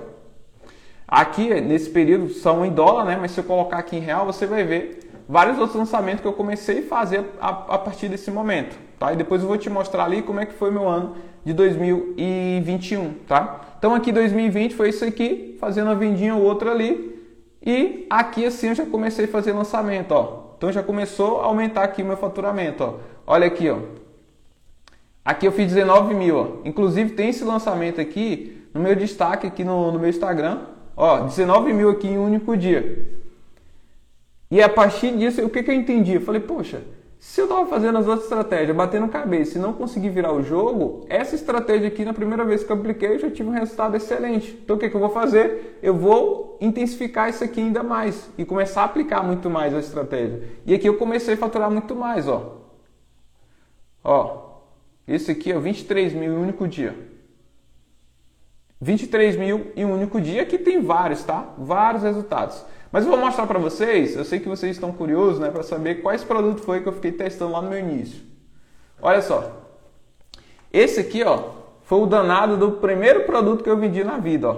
Aqui, 1.09 1.61
nesse 1.61 1.91
período, 1.91 2.29
são 2.29 2.65
em 2.65 2.71
dólar, 2.71 3.05
né? 3.05 3.19
Mas 3.21 3.33
se 3.33 3.41
eu 3.41 3.45
colocar 3.45 3.79
aqui 3.79 3.97
em 3.97 4.01
real, 4.01 4.25
você 4.25 4.47
vai 4.47 4.63
ver 4.63 5.10
vários 5.31 5.59
outros 5.59 5.79
lançamentos 5.79 6.21
que 6.21 6.27
eu 6.27 6.33
comecei 6.33 6.81
a 6.81 6.83
fazer 6.83 7.25
a, 7.41 7.51
a, 7.51 7.79
partir 7.79 8.09
desse 8.09 8.33
momento, 8.33 8.77
tá? 8.99 9.13
E 9.13 9.17
depois 9.17 9.41
eu 9.41 9.47
vou 9.47 9.57
te 9.57 9.71
mostrar 9.71 10.05
ali 10.05 10.23
como 10.23 10.41
é 10.41 10.45
que 10.45 10.55
foi 10.55 10.73
meu 10.73 10.89
ano 10.89 11.15
de 11.45 11.53
2021, 11.53 13.15
tá? 13.29 13.61
Então 13.79 13.95
aqui 13.95 14.11
2020 14.11 14.75
foi 14.75 14.89
isso 14.89 15.05
aqui, 15.05 15.57
fazendo 15.61 15.87
uma 15.87 15.95
vendinha 15.95 16.35
ou 16.35 16.43
outra 16.43 16.73
ali, 16.73 17.17
e 17.65 18.07
aqui 18.11 18.45
assim 18.45 18.71
eu 18.71 18.75
já 18.75 18.85
comecei 18.85 19.27
a 19.27 19.29
fazer 19.29 19.53
lançamento, 19.53 20.11
ó. 20.11 20.51
Então 20.59 20.73
já 20.73 20.83
começou 20.83 21.41
a 21.41 21.45
aumentar 21.45 21.85
aqui 21.85 22.03
o 22.03 22.07
meu 22.07 22.17
faturamento, 22.17 22.83
ó. 22.83 22.95
Olha 23.25 23.47
aqui, 23.47 23.71
ó. 23.71 23.79
Aqui 25.25 25.47
eu 25.47 25.53
fiz 25.53 25.73
19 25.73 26.13
mil, 26.13 26.37
ó. 26.37 26.47
Inclusive 26.65 27.11
tem 27.13 27.29
esse 27.29 27.45
lançamento 27.45 28.01
aqui 28.01 28.67
no 28.75 28.81
meu 28.81 28.97
destaque 28.97 29.47
aqui 29.47 29.63
no, 29.63 29.93
no 29.93 29.99
meu 30.01 30.09
Instagram, 30.11 30.59
ó, 30.97 31.21
19 31.21 31.73
mil 31.73 31.89
aqui 31.89 32.09
em 32.09 32.19
um 32.19 32.25
único 32.25 32.57
dia. 32.57 33.21
E 34.51 34.61
a 34.61 34.69
partir 34.69 35.17
disso, 35.17 35.45
o 35.45 35.49
que, 35.49 35.63
que 35.63 35.71
eu 35.71 35.75
entendi? 35.75 36.15
Eu 36.15 36.21
falei, 36.21 36.41
poxa, 36.41 36.83
se 37.21 37.39
eu 37.41 37.45
estava 37.45 37.67
fazendo 37.67 37.99
as 37.99 38.07
outras 38.07 38.25
estratégias, 38.25 38.75
batendo 38.75 39.07
cabeça 39.07 39.59
e 39.59 39.61
não 39.61 39.75
consegui 39.75 40.09
virar 40.09 40.33
o 40.33 40.43
jogo, 40.43 41.05
essa 41.09 41.35
estratégia 41.35 41.87
aqui, 41.87 42.03
na 42.03 42.15
primeira 42.15 42.45
vez 42.45 42.65
que 42.65 42.73
eu 42.73 42.77
apliquei, 42.77 43.15
eu 43.15 43.19
já 43.19 43.31
tive 43.31 43.51
um 43.51 43.53
resultado 43.53 43.95
excelente. 43.95 44.59
Então 44.65 44.77
o 44.77 44.79
que, 44.79 44.89
que 44.89 44.97
eu 44.97 45.01
vou 45.01 45.11
fazer? 45.11 45.79
Eu 45.83 45.95
vou 45.95 46.57
intensificar 46.63 47.29
isso 47.29 47.45
aqui 47.45 47.61
ainda 47.61 47.83
mais 47.83 48.31
e 48.39 48.45
começar 48.45 48.83
a 48.83 48.85
aplicar 48.87 49.23
muito 49.23 49.51
mais 49.51 49.75
a 49.75 49.79
estratégia. 49.79 50.43
E 50.65 50.75
aqui 50.75 50.89
eu 50.89 50.97
comecei 50.97 51.35
a 51.35 51.37
faturar 51.37 51.71
muito 51.71 51.95
mais, 51.95 52.27
ó. 52.27 52.57
Ó, 54.03 54.63
esse 55.07 55.31
aqui 55.31 55.53
é 55.53 55.59
23 55.59 56.15
mil 56.15 56.33
em 56.33 56.37
um 56.37 56.43
único 56.43 56.67
dia. 56.67 56.97
23 58.81 59.37
mil 59.37 59.73
em 59.77 59.85
um 59.85 59.93
único 59.93 60.19
dia, 60.19 60.41
aqui 60.41 60.57
tem 60.57 60.81
vários, 60.81 61.23
tá? 61.23 61.55
Vários 61.59 62.03
resultados. 62.03 62.65
Mas 62.93 63.05
eu 63.05 63.11
vou 63.11 63.21
mostrar 63.21 63.47
para 63.47 63.59
vocês, 63.59 64.17
eu 64.17 64.25
sei 64.25 64.41
que 64.41 64.49
vocês 64.49 64.73
estão 64.73 64.93
curiosos, 64.93 65.39
né, 65.39 65.51
para 65.51 65.63
saber 65.63 66.03
quais 66.03 66.25
produtos 66.25 66.65
foi 66.65 66.81
que 66.81 66.89
eu 66.89 66.93
fiquei 66.93 67.13
testando 67.13 67.53
lá 67.53 67.63
no 67.63 67.71
meu 67.71 67.79
início. 67.79 68.21
Olha 69.01 69.23
só. 69.23 69.53
Esse 70.73 71.01
aqui, 71.01 71.23
ó, 71.23 71.51
foi 71.85 72.01
o 72.01 72.07
danado 72.07 72.57
do 72.57 72.73
primeiro 72.73 73.25
produto 73.25 73.63
que 73.63 73.71
eu 73.71 73.77
vendi 73.77 74.03
na 74.03 74.19
vida, 74.19 74.51
ó. 74.51 74.57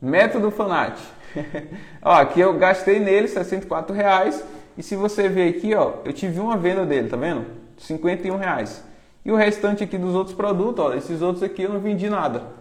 Método 0.00 0.50
Fanat. 0.50 0.98
ó, 2.02 2.12
aqui 2.12 2.40
eu 2.40 2.54
gastei 2.54 2.98
nele 2.98 3.28
64 3.28 3.94
reais 3.94 4.42
E 4.76 4.82
se 4.82 4.96
você 4.96 5.28
ver 5.28 5.54
aqui, 5.54 5.74
ó, 5.74 5.94
eu 6.04 6.12
tive 6.12 6.40
uma 6.40 6.56
venda 6.56 6.86
dele, 6.86 7.08
tá 7.08 7.16
vendo? 7.16 7.44
51 7.76 8.36
reais. 8.36 8.82
E 9.24 9.30
o 9.30 9.36
restante 9.36 9.84
aqui 9.84 9.98
dos 9.98 10.14
outros 10.14 10.34
produtos, 10.34 10.84
ó, 10.84 10.94
esses 10.94 11.20
outros 11.20 11.42
aqui 11.42 11.62
eu 11.62 11.72
não 11.72 11.80
vendi 11.80 12.08
nada. 12.08 12.59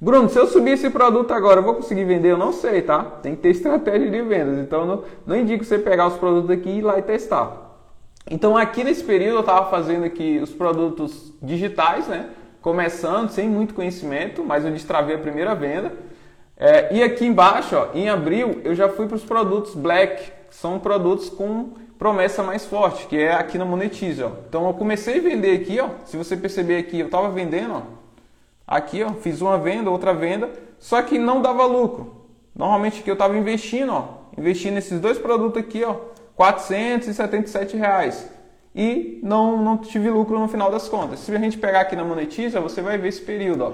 Bruno, 0.00 0.30
se 0.30 0.38
eu 0.38 0.46
subir 0.46 0.70
esse 0.72 0.88
produto 0.88 1.30
agora, 1.32 1.60
eu 1.60 1.62
vou 1.62 1.74
conseguir 1.74 2.04
vender? 2.04 2.30
Eu 2.30 2.38
não 2.38 2.52
sei, 2.52 2.80
tá? 2.80 3.02
Tem 3.02 3.36
que 3.36 3.42
ter 3.42 3.50
estratégia 3.52 4.10
de 4.10 4.22
vendas. 4.22 4.58
Então, 4.58 4.86
não, 4.86 5.04
não 5.26 5.36
indico 5.36 5.62
você 5.62 5.78
pegar 5.78 6.06
os 6.06 6.16
produtos 6.16 6.50
aqui 6.50 6.70
e 6.70 6.78
ir 6.78 6.82
lá 6.82 6.98
e 6.98 7.02
testar. 7.02 7.76
Então, 8.30 8.56
aqui 8.56 8.82
nesse 8.82 9.04
período, 9.04 9.36
eu 9.36 9.40
estava 9.40 9.68
fazendo 9.68 10.04
aqui 10.04 10.40
os 10.42 10.50
produtos 10.50 11.34
digitais, 11.42 12.08
né? 12.08 12.30
Começando, 12.62 13.28
sem 13.28 13.48
muito 13.48 13.74
conhecimento, 13.74 14.42
mas 14.42 14.64
eu 14.64 14.70
destravei 14.70 15.16
a 15.16 15.18
primeira 15.18 15.54
venda. 15.54 15.92
É, 16.56 16.94
e 16.94 17.02
aqui 17.02 17.26
embaixo, 17.26 17.76
ó, 17.76 17.88
em 17.94 18.08
abril, 18.08 18.60
eu 18.64 18.74
já 18.74 18.88
fui 18.88 19.06
para 19.06 19.16
os 19.16 19.24
produtos 19.24 19.74
Black, 19.74 20.30
que 20.48 20.54
são 20.54 20.78
produtos 20.78 21.28
com 21.28 21.72
promessa 21.98 22.42
mais 22.42 22.64
forte, 22.64 23.06
que 23.06 23.18
é 23.18 23.34
aqui 23.34 23.58
na 23.58 23.64
Monetize. 23.66 24.22
Ó. 24.22 24.30
Então 24.48 24.66
eu 24.66 24.72
comecei 24.72 25.18
a 25.18 25.22
vender 25.22 25.60
aqui, 25.60 25.78
ó. 25.78 25.88
Se 26.06 26.16
você 26.16 26.36
perceber 26.36 26.78
aqui, 26.78 27.00
eu 27.00 27.06
estava 27.06 27.28
vendendo, 27.28 27.74
ó. 27.74 27.99
Aqui, 28.70 29.02
ó, 29.02 29.14
fiz 29.14 29.40
uma 29.40 29.58
venda, 29.58 29.90
outra 29.90 30.14
venda, 30.14 30.48
só 30.78 31.02
que 31.02 31.18
não 31.18 31.42
dava 31.42 31.66
lucro. 31.66 32.28
Normalmente 32.54 33.00
aqui 33.00 33.10
eu 33.10 33.14
estava 33.14 33.36
investindo, 33.36 33.92
ó, 33.92 34.04
investindo 34.38 34.74
nesses 34.74 35.00
dois 35.00 35.18
produtos 35.18 35.60
aqui, 35.60 35.82
ó, 35.82 35.96
477 36.36 37.76
reais. 37.76 38.30
E 38.72 39.18
não, 39.24 39.60
não 39.60 39.76
tive 39.76 40.08
lucro 40.08 40.38
no 40.38 40.46
final 40.46 40.70
das 40.70 40.88
contas. 40.88 41.18
Se 41.18 41.34
a 41.34 41.38
gente 41.40 41.58
pegar 41.58 41.80
aqui 41.80 41.96
na 41.96 42.04
Monetize, 42.04 42.56
você 42.60 42.80
vai 42.80 42.96
ver 42.96 43.08
esse 43.08 43.20
período, 43.20 43.64
ó. 43.64 43.72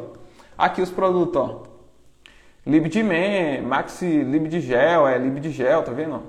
Aqui 0.57 0.81
os 0.81 0.91
produtos, 0.91 1.43
ó. 1.43 1.63
Lib 2.67 2.89
de 2.89 3.03
Men, 3.03 3.61
Maxi 3.61 4.07
Lib 4.07 4.49
de 4.49 4.63
Gel, 4.63 5.07
é 5.07 5.19
Lib 5.19 5.41
de 5.41 5.51
Gel, 5.51 5.83
tá 5.83 5.93
vendo? 5.93 6.23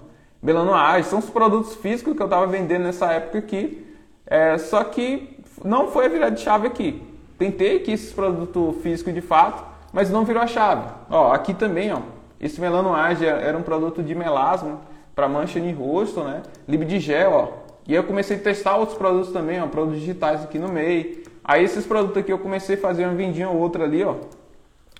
Belanoage, 0.44 1.08
são 1.08 1.20
os 1.20 1.30
produtos 1.30 1.74
físicos 1.76 2.14
que 2.14 2.22
eu 2.22 2.28
estava 2.28 2.46
vendendo 2.46 2.84
nessa 2.84 3.14
época 3.14 3.38
aqui. 3.38 3.88
É, 4.26 4.58
só 4.58 4.84
que 4.84 5.40
não 5.64 5.88
foi 5.88 6.08
a 6.08 6.10
virada 6.10 6.36
de 6.36 6.42
chave 6.42 6.68
aqui. 6.68 7.07
Tentei 7.38 7.78
aqui 7.78 7.92
esses 7.92 8.12
produtos 8.12 8.82
físicos 8.82 9.14
de 9.14 9.22
fato, 9.22 9.64
mas 9.94 10.10
não 10.10 10.26
virou 10.26 10.42
a 10.42 10.48
chave. 10.48 10.90
Ó, 11.10 11.32
aqui 11.32 11.54
também, 11.54 11.94
ó, 11.94 12.00
esse 12.40 12.60
Melanoage 12.60 13.26
era 13.26 13.58
um 13.58 13.64
produto 13.64 14.02
de 14.02 14.14
melasma 14.16 14.80
para 15.16 15.28
mancha 15.28 15.60
de 15.60 15.72
rosto, 15.72 16.24
né? 16.24 16.44
Lib 16.68 16.86
de 16.86 17.00
gel, 17.00 17.32
ó. 17.32 17.48
E 17.88 17.94
eu 17.94 18.04
comecei 18.04 18.38
a 18.38 18.40
testar 18.40 18.76
outros 18.76 18.98
produtos 18.98 19.32
também, 19.32 19.62
ó, 19.62 19.68
produtos 19.68 20.00
digitais 20.00 20.44
aqui 20.44 20.60
no 20.60 20.68
meio. 20.68 21.24
Aí 21.44 21.64
esses 21.64 21.86
produtos 21.86 22.18
aqui 22.18 22.32
eu 22.32 22.40
comecei 22.40 22.76
a 22.76 22.80
fazer 22.80 23.06
uma 23.06 23.16
vendinha 23.16 23.50
ou 23.50 23.58
outra 23.58 23.86
ali, 23.86 24.04
ó. 24.04 24.16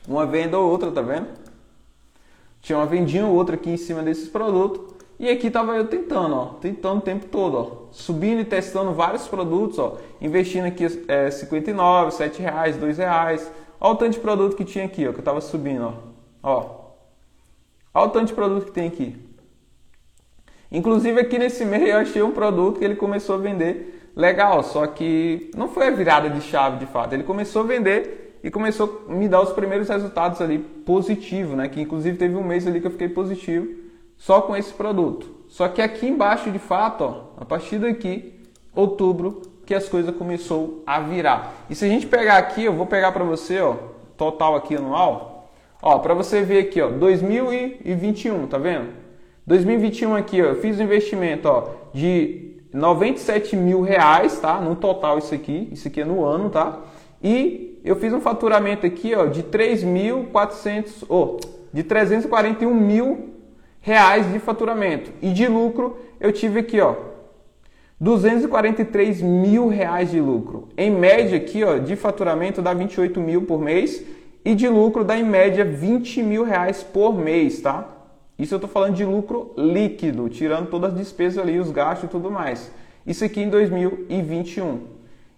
Uma 0.08 0.26
venda 0.26 0.58
ou 0.58 0.70
outra, 0.70 0.92
tá 0.92 1.02
vendo? 1.02 1.28
Tinha 2.62 2.78
uma 2.78 2.86
vendinha 2.86 3.26
ou 3.26 3.36
outra 3.36 3.56
aqui 3.56 3.70
em 3.70 3.78
cima 3.78 4.02
desses 4.02 4.30
produtos. 4.30 4.96
E 5.20 5.30
aqui 5.30 5.50
tava 5.50 5.76
eu 5.76 5.88
tentando, 5.88 6.36
ó, 6.36 6.46
tentando 6.62 7.00
o 7.00 7.02
tempo 7.02 7.26
todo, 7.26 7.58
ó, 7.58 7.92
subindo 7.92 8.42
e 8.42 8.46
testando 8.46 8.94
vários 8.94 9.28
produtos, 9.28 9.80
ó, 9.80 9.98
investindo 10.22 10.66
aqui 10.66 10.86
é, 11.08 11.32
59, 11.32 12.12
7 12.12 12.40
reais, 12.40 12.78
2 12.78 13.00
reais. 13.00 13.52
Olha 13.82 13.94
o 13.94 13.96
tanto 13.96 14.14
de 14.14 14.20
produto 14.20 14.56
que 14.56 14.64
tinha 14.64 14.86
aqui, 14.86 15.08
ó, 15.08 15.12
que 15.12 15.20
eu 15.20 15.24
tava 15.24 15.42
subindo, 15.42 15.92
ó. 16.44 16.52
ó. 16.52 16.88
Olha 17.96 18.08
o 18.08 18.10
tanto 18.12 18.28
de 18.28 18.34
produto 18.34 18.66
que 18.66 18.72
tem 18.72 18.88
aqui. 18.88 19.18
Inclusive 20.72 21.20
aqui 21.20 21.40
nesse 21.40 21.66
mês 21.66 21.90
eu 21.90 21.98
achei 21.98 22.22
um 22.22 22.32
produto 22.32 22.78
que 22.78 22.86
ele 22.86 22.96
começou 22.96 23.36
a 23.36 23.40
vender 23.40 24.12
legal, 24.16 24.62
só 24.62 24.86
que 24.86 25.50
não 25.56 25.68
foi 25.68 25.88
a 25.88 25.92
virada 25.92 26.30
de 26.30 26.42
chave 26.42 26.78
de 26.78 26.86
fato. 26.86 27.14
Ele 27.14 27.24
começou 27.24 27.64
a 27.64 27.66
vender 27.66 28.40
e 28.44 28.52
começou 28.52 29.06
a 29.10 29.12
me 29.12 29.28
dar 29.28 29.42
os 29.42 29.52
primeiros 29.52 29.90
resultados 29.90 30.42
ali 30.42 30.60
positivo, 30.60 31.56
né? 31.56 31.68
Que 31.70 31.82
inclusive 31.82 32.18
teve 32.18 32.36
um 32.36 32.44
mês 32.44 32.68
ali 32.68 32.80
que 32.80 32.86
eu 32.86 32.92
fiquei 32.92 33.10
positivo 33.10 33.87
só 34.18 34.42
com 34.42 34.56
esse 34.56 34.74
produto. 34.74 35.28
Só 35.48 35.68
que 35.68 35.82
aqui 35.82 36.08
embaixo, 36.08 36.52
de 36.52 36.60
fato, 36.60 37.04
ó, 37.04 37.42
a 37.42 37.46
partir 37.46 37.80
daqui, 37.80 38.34
outubro, 38.76 39.42
que 39.66 39.74
as 39.74 39.88
coisas 39.88 40.16
começou 40.16 40.84
a 40.86 41.00
virar. 41.00 41.54
E 41.70 41.76
se 41.76 41.86
a 41.86 41.88
gente 41.88 42.08
pegar 42.08 42.38
aqui, 42.38 42.64
eu 42.64 42.74
vou 42.74 42.86
pegar 42.86 43.12
para 43.12 43.24
você, 43.24 43.60
ó, 43.60 43.76
total 44.16 44.56
aqui 44.56 44.76
anual, 44.76 45.50
ó, 45.82 46.00
para 46.00 46.14
você 46.14 46.42
ver 46.42 46.60
aqui, 46.60 46.82
ó, 46.82 46.90
2021, 46.90 48.48
tá 48.48 48.58
vendo? 48.58 48.90
2021 49.46 50.16
aqui, 50.16 50.42
ó, 50.42 50.46
eu 50.46 50.56
fiz 50.56 50.80
um 50.80 50.84
investimento, 50.84 51.48
ó, 51.48 51.70
de 51.94 52.48
97 52.74 53.56
mil 53.56 53.82
reais, 53.82 54.40
tá? 54.40 54.60
No 54.60 54.76
total 54.76 55.18
isso 55.18 55.34
aqui, 55.34 55.70
isso 55.72 55.88
aqui 55.88 56.02
é 56.02 56.06
no 56.06 56.24
ano, 56.24 56.50
tá? 56.50 56.80
E 57.24 57.80
eu 57.84 57.96
fiz 57.96 58.14
um 58.14 58.22
faturamento 58.22 58.86
aqui 58.86 59.16
ó, 59.16 59.26
de 59.26 59.44
3.400, 59.44 61.06
oh, 61.10 61.38
de 61.74 61.84
341 61.84 62.74
mil 62.74 63.37
reais 63.88 64.32
de 64.32 64.40
faturamento. 64.40 65.12
E 65.22 65.32
de 65.32 65.48
lucro 65.48 65.98
eu 66.20 66.34
tive 66.34 66.60
aqui, 66.60 66.82
ó, 66.82 66.96
243 68.00 69.22
mil 69.22 69.70
reais 69.70 70.12
de 70.12 70.20
lucro. 70.20 70.68
Em 70.78 70.92
média 70.92 71.38
aqui, 71.38 71.64
ó, 71.64 71.78
de 71.78 71.96
faturamento 71.96 72.62
dá 72.62 72.74
28 72.74 73.20
mil 73.22 73.44
por 73.44 73.62
mês 73.62 74.04
e 74.44 74.54
de 74.54 74.68
lucro 74.68 75.04
dá 75.04 75.18
em 75.18 75.24
média 75.24 75.64
20 75.64 76.22
mil 76.22 76.44
reais 76.44 76.84
por 76.84 77.18
mês, 77.18 77.62
tá? 77.62 77.88
Isso 78.38 78.54
eu 78.54 78.58
estou 78.58 78.70
falando 78.70 78.96
de 78.96 79.06
lucro 79.06 79.54
líquido, 79.58 80.30
tirando 80.30 80.70
todas 80.70 80.92
as 80.92 80.98
despesas 80.98 81.40
ali, 81.40 81.58
os 81.58 81.72
gastos 81.72 82.10
e 82.10 82.12
tudo 82.12 82.30
mais. 82.30 82.70
Isso 83.06 83.24
aqui 83.24 83.42
em 83.42 83.50
2021. 83.50 84.82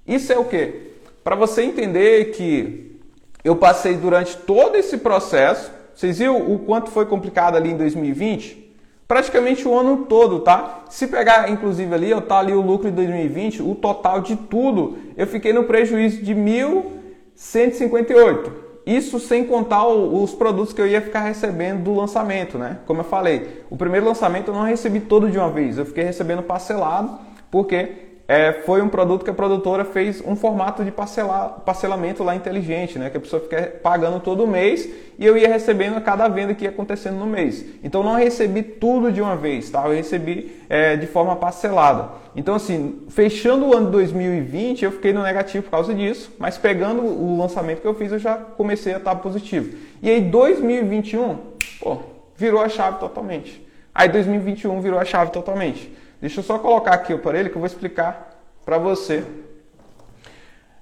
Isso 0.08 0.34
é 0.34 0.38
o 0.40 0.46
que? 0.46 0.90
para 1.24 1.36
você 1.36 1.62
entender 1.62 2.32
que 2.32 3.00
eu 3.44 3.56
passei 3.56 3.96
durante 3.96 4.36
todo 4.36 4.76
esse 4.76 4.98
processo. 4.98 5.72
Vocês 6.00 6.20
viram 6.20 6.50
o 6.50 6.60
quanto 6.60 6.90
foi 6.90 7.06
complicado 7.06 7.58
ali 7.58 7.72
em 7.72 7.76
2020? 7.76 8.74
Praticamente 9.06 9.68
o 9.68 9.78
ano 9.78 10.06
todo, 10.06 10.40
tá? 10.40 10.86
Se 10.90 11.08
pegar, 11.08 11.52
inclusive, 11.52 11.94
ali, 11.94 12.10
eu 12.10 12.22
tá 12.22 12.40
ali 12.40 12.54
o 12.54 12.62
lucro 12.62 12.90
de 12.90 12.96
2020, 12.96 13.62
o 13.62 13.76
total 13.76 14.22
de 14.22 14.38
tudo, 14.38 14.98
eu 15.18 15.28
fiquei 15.28 15.52
no 15.52 15.66
prejuízo 15.66 16.24
de 16.24 16.34
1.158. 16.34 18.50
Isso 18.86 19.20
sem 19.20 19.44
contar 19.44 19.86
os 19.88 20.34
produtos 20.34 20.72
que 20.72 20.80
eu 20.80 20.88
ia 20.88 21.02
ficar 21.02 21.20
recebendo 21.20 21.84
do 21.84 21.94
lançamento, 21.94 22.58
né? 22.58 22.78
Como 22.86 23.02
eu 23.02 23.06
falei, 23.06 23.66
o 23.70 23.76
primeiro 23.76 24.06
lançamento 24.06 24.52
eu 24.52 24.54
não 24.54 24.64
recebi 24.64 25.02
todo 25.02 25.30
de 25.30 25.38
uma 25.38 25.50
vez, 25.50 25.78
eu 25.78 25.86
fiquei 25.86 26.06
recebendo 26.06 26.44
parcelado, 26.44 27.20
porque 27.52 28.09
é, 28.30 28.54
foi 28.54 28.80
um 28.80 28.88
produto 28.88 29.24
que 29.24 29.32
a 29.32 29.34
produtora 29.34 29.84
fez 29.84 30.22
um 30.24 30.36
formato 30.36 30.86
de 30.86 30.92
parcelar, 30.92 31.62
parcelamento 31.66 32.24
lá 32.24 32.36
inteligente, 32.36 33.00
né? 33.00 33.10
Que 33.10 33.18
a 33.18 33.20
pessoa 33.20 33.42
fica 33.42 33.80
pagando 33.82 34.20
todo 34.20 34.46
mês 34.46 34.88
e 35.18 35.26
eu 35.26 35.36
ia 35.36 35.48
recebendo 35.48 35.98
a 35.98 36.02
cada 36.02 36.28
venda 36.28 36.54
que 36.54 36.64
ia 36.64 36.70
acontecendo 36.70 37.18
no 37.18 37.26
mês. 37.26 37.66
Então 37.84 38.04
não 38.04 38.14
recebi 38.14 38.62
tudo 38.62 39.12
de 39.12 39.20
uma 39.20 39.36
vez, 39.36 39.72
tá? 39.72 39.84
Eu 39.88 39.96
recebi 39.96 40.62
é, 40.70 40.96
de 40.96 41.08
forma 41.08 41.36
parcelada. 41.38 42.10
Então 42.36 42.54
assim, 42.54 43.02
fechando 43.10 43.66
o 43.66 43.76
ano 43.76 43.90
2020 43.90 44.86
eu 44.86 44.92
fiquei 44.92 45.12
no 45.12 45.24
negativo 45.24 45.64
por 45.64 45.72
causa 45.72 45.92
disso, 45.92 46.32
mas 46.38 46.56
pegando 46.56 47.02
o 47.02 47.36
lançamento 47.36 47.82
que 47.82 47.88
eu 47.88 47.96
fiz 47.96 48.12
eu 48.12 48.20
já 48.20 48.36
comecei 48.36 48.94
a 48.94 48.98
estar 48.98 49.16
positivo. 49.16 49.76
E 50.04 50.08
aí 50.08 50.22
2021, 50.22 51.36
pô, 51.80 51.98
virou 52.38 52.62
a 52.62 52.70
chave 52.70 53.00
totalmente. 53.00 53.68
Aí 53.92 54.08
2021 54.08 54.80
virou 54.82 55.00
a 55.00 55.04
chave 55.04 55.32
totalmente. 55.32 55.98
Deixa 56.20 56.40
eu 56.40 56.44
só 56.44 56.60
colocar 56.60 56.94
aqui 56.94 57.14
o 57.14 57.18
aparelho 57.18 57.50
que 57.50 57.56
eu 57.56 57.62
vou 57.62 57.68
explicar 57.68 58.38
para 58.66 58.78
você 58.78 59.24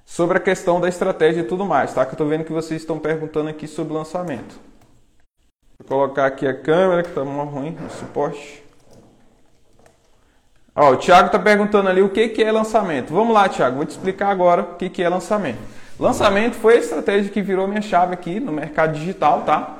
sobre 0.04 0.38
a 0.38 0.40
questão 0.40 0.80
da 0.80 0.88
estratégia 0.88 1.42
e 1.42 1.44
tudo 1.44 1.64
mais, 1.64 1.94
tá? 1.94 2.04
Que 2.04 2.10
eu 2.10 2.14
estou 2.14 2.26
vendo 2.26 2.44
que 2.44 2.52
vocês 2.52 2.80
estão 2.80 2.98
perguntando 2.98 3.48
aqui 3.48 3.68
sobre 3.68 3.92
o 3.92 3.96
lançamento. 3.96 4.58
Vou 5.78 5.86
colocar 5.86 6.26
aqui 6.26 6.46
a 6.46 6.54
câmera 6.54 7.02
que 7.02 7.10
está 7.10 7.24
muito 7.24 7.50
ruim 7.50 7.70
no 7.70 7.90
suporte. 7.90 8.64
Ó, 10.74 10.92
o 10.92 10.96
Thiago 10.96 11.26
está 11.26 11.38
perguntando 11.38 11.88
ali 11.88 12.02
o 12.02 12.08
que, 12.08 12.28
que 12.28 12.42
é 12.42 12.50
lançamento. 12.50 13.12
Vamos 13.12 13.34
lá, 13.34 13.48
Thiago, 13.48 13.76
vou 13.76 13.84
te 13.84 13.90
explicar 13.90 14.30
agora 14.30 14.62
o 14.62 14.74
que, 14.76 14.88
que 14.88 15.02
é 15.02 15.08
lançamento. 15.08 15.58
Lançamento 15.98 16.54
foi 16.54 16.74
a 16.74 16.78
estratégia 16.78 17.30
que 17.30 17.42
virou 17.42 17.66
minha 17.66 17.82
chave 17.82 18.14
aqui 18.14 18.40
no 18.40 18.52
mercado 18.52 18.94
digital, 18.94 19.42
tá? 19.42 19.77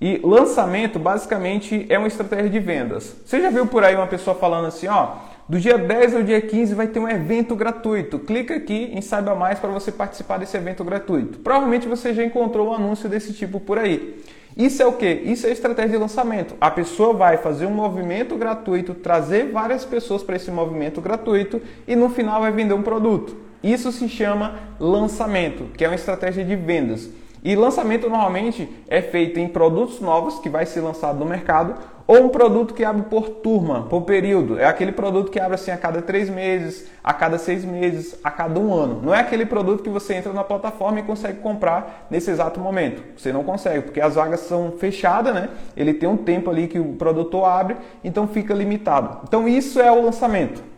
E 0.00 0.20
lançamento 0.22 0.98
basicamente 0.98 1.86
é 1.88 1.98
uma 1.98 2.08
estratégia 2.08 2.50
de 2.50 2.60
vendas. 2.60 3.16
Você 3.24 3.40
já 3.40 3.48
viu 3.48 3.66
por 3.66 3.82
aí 3.82 3.94
uma 3.94 4.06
pessoa 4.06 4.36
falando 4.36 4.66
assim, 4.66 4.88
ó, 4.88 5.16
do 5.48 5.58
dia 5.58 5.78
10 5.78 6.16
ao 6.16 6.22
dia 6.22 6.40
15 6.40 6.74
vai 6.74 6.86
ter 6.86 6.98
um 6.98 7.08
evento 7.08 7.56
gratuito. 7.56 8.18
Clica 8.18 8.56
aqui 8.56 8.90
em 8.92 9.00
saiba 9.00 9.34
mais 9.34 9.58
para 9.58 9.70
você 9.70 9.90
participar 9.90 10.38
desse 10.38 10.56
evento 10.56 10.84
gratuito. 10.84 11.38
Provavelmente 11.38 11.88
você 11.88 12.12
já 12.12 12.22
encontrou 12.22 12.68
um 12.68 12.74
anúncio 12.74 13.08
desse 13.08 13.32
tipo 13.32 13.58
por 13.58 13.78
aí. 13.78 14.22
Isso 14.54 14.82
é 14.82 14.86
o 14.86 14.92
que? 14.92 15.06
Isso 15.06 15.46
é 15.46 15.50
estratégia 15.50 15.92
de 15.92 15.96
lançamento. 15.98 16.54
A 16.60 16.70
pessoa 16.70 17.14
vai 17.14 17.38
fazer 17.38 17.64
um 17.64 17.70
movimento 17.70 18.36
gratuito, 18.36 18.92
trazer 18.92 19.50
várias 19.50 19.84
pessoas 19.84 20.22
para 20.22 20.36
esse 20.36 20.50
movimento 20.50 21.00
gratuito 21.00 21.60
e 21.86 21.96
no 21.96 22.10
final 22.10 22.40
vai 22.40 22.50
vender 22.50 22.74
um 22.74 22.82
produto. 22.82 23.36
Isso 23.62 23.90
se 23.92 24.08
chama 24.08 24.58
lançamento, 24.78 25.64
que 25.76 25.84
é 25.84 25.88
uma 25.88 25.94
estratégia 25.94 26.44
de 26.44 26.54
vendas. 26.54 27.08
E 27.42 27.54
lançamento 27.54 28.08
normalmente 28.08 28.68
é 28.88 29.00
feito 29.00 29.38
em 29.38 29.48
produtos 29.48 30.00
novos 30.00 30.38
que 30.38 30.48
vai 30.48 30.66
ser 30.66 30.80
lançado 30.80 31.18
no 31.18 31.26
mercado 31.26 31.74
ou 32.06 32.24
um 32.24 32.28
produto 32.28 32.72
que 32.72 32.84
abre 32.84 33.02
por 33.02 33.28
turma, 33.28 33.82
por 33.82 34.02
período. 34.02 34.58
É 34.58 34.64
aquele 34.64 34.92
produto 34.92 35.30
que 35.30 35.40
abre 35.40 35.56
assim 35.56 35.72
a 35.72 35.76
cada 35.76 36.00
três 36.00 36.30
meses, 36.30 36.86
a 37.02 37.12
cada 37.12 37.36
seis 37.36 37.64
meses, 37.64 38.16
a 38.22 38.30
cada 38.30 38.60
um 38.60 38.72
ano. 38.72 39.00
Não 39.02 39.12
é 39.12 39.20
aquele 39.20 39.44
produto 39.44 39.82
que 39.82 39.90
você 39.90 40.14
entra 40.14 40.32
na 40.32 40.44
plataforma 40.44 41.00
e 41.00 41.02
consegue 41.02 41.40
comprar 41.40 42.06
nesse 42.08 42.30
exato 42.30 42.60
momento. 42.60 43.02
Você 43.16 43.32
não 43.32 43.42
consegue, 43.42 43.82
porque 43.82 44.00
as 44.00 44.14
vagas 44.14 44.40
são 44.40 44.72
fechadas, 44.78 45.34
né? 45.34 45.48
Ele 45.76 45.92
tem 45.92 46.08
um 46.08 46.16
tempo 46.16 46.48
ali 46.48 46.68
que 46.68 46.78
o 46.78 46.92
produtor 46.92 47.44
abre, 47.44 47.76
então 48.04 48.28
fica 48.28 48.54
limitado. 48.54 49.22
Então 49.24 49.48
isso 49.48 49.80
é 49.80 49.90
o 49.90 50.04
lançamento. 50.04 50.75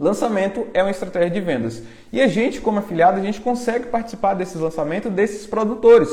Lançamento 0.00 0.66
é 0.72 0.82
uma 0.82 0.90
estratégia 0.90 1.28
de 1.28 1.40
vendas. 1.42 1.82
E 2.10 2.22
a 2.22 2.26
gente, 2.26 2.58
como 2.58 2.78
afiliado, 2.78 3.20
a 3.20 3.22
gente 3.22 3.38
consegue 3.38 3.88
participar 3.88 4.32
desses 4.32 4.58
lançamentos 4.58 5.12
desses 5.12 5.46
produtores 5.46 6.08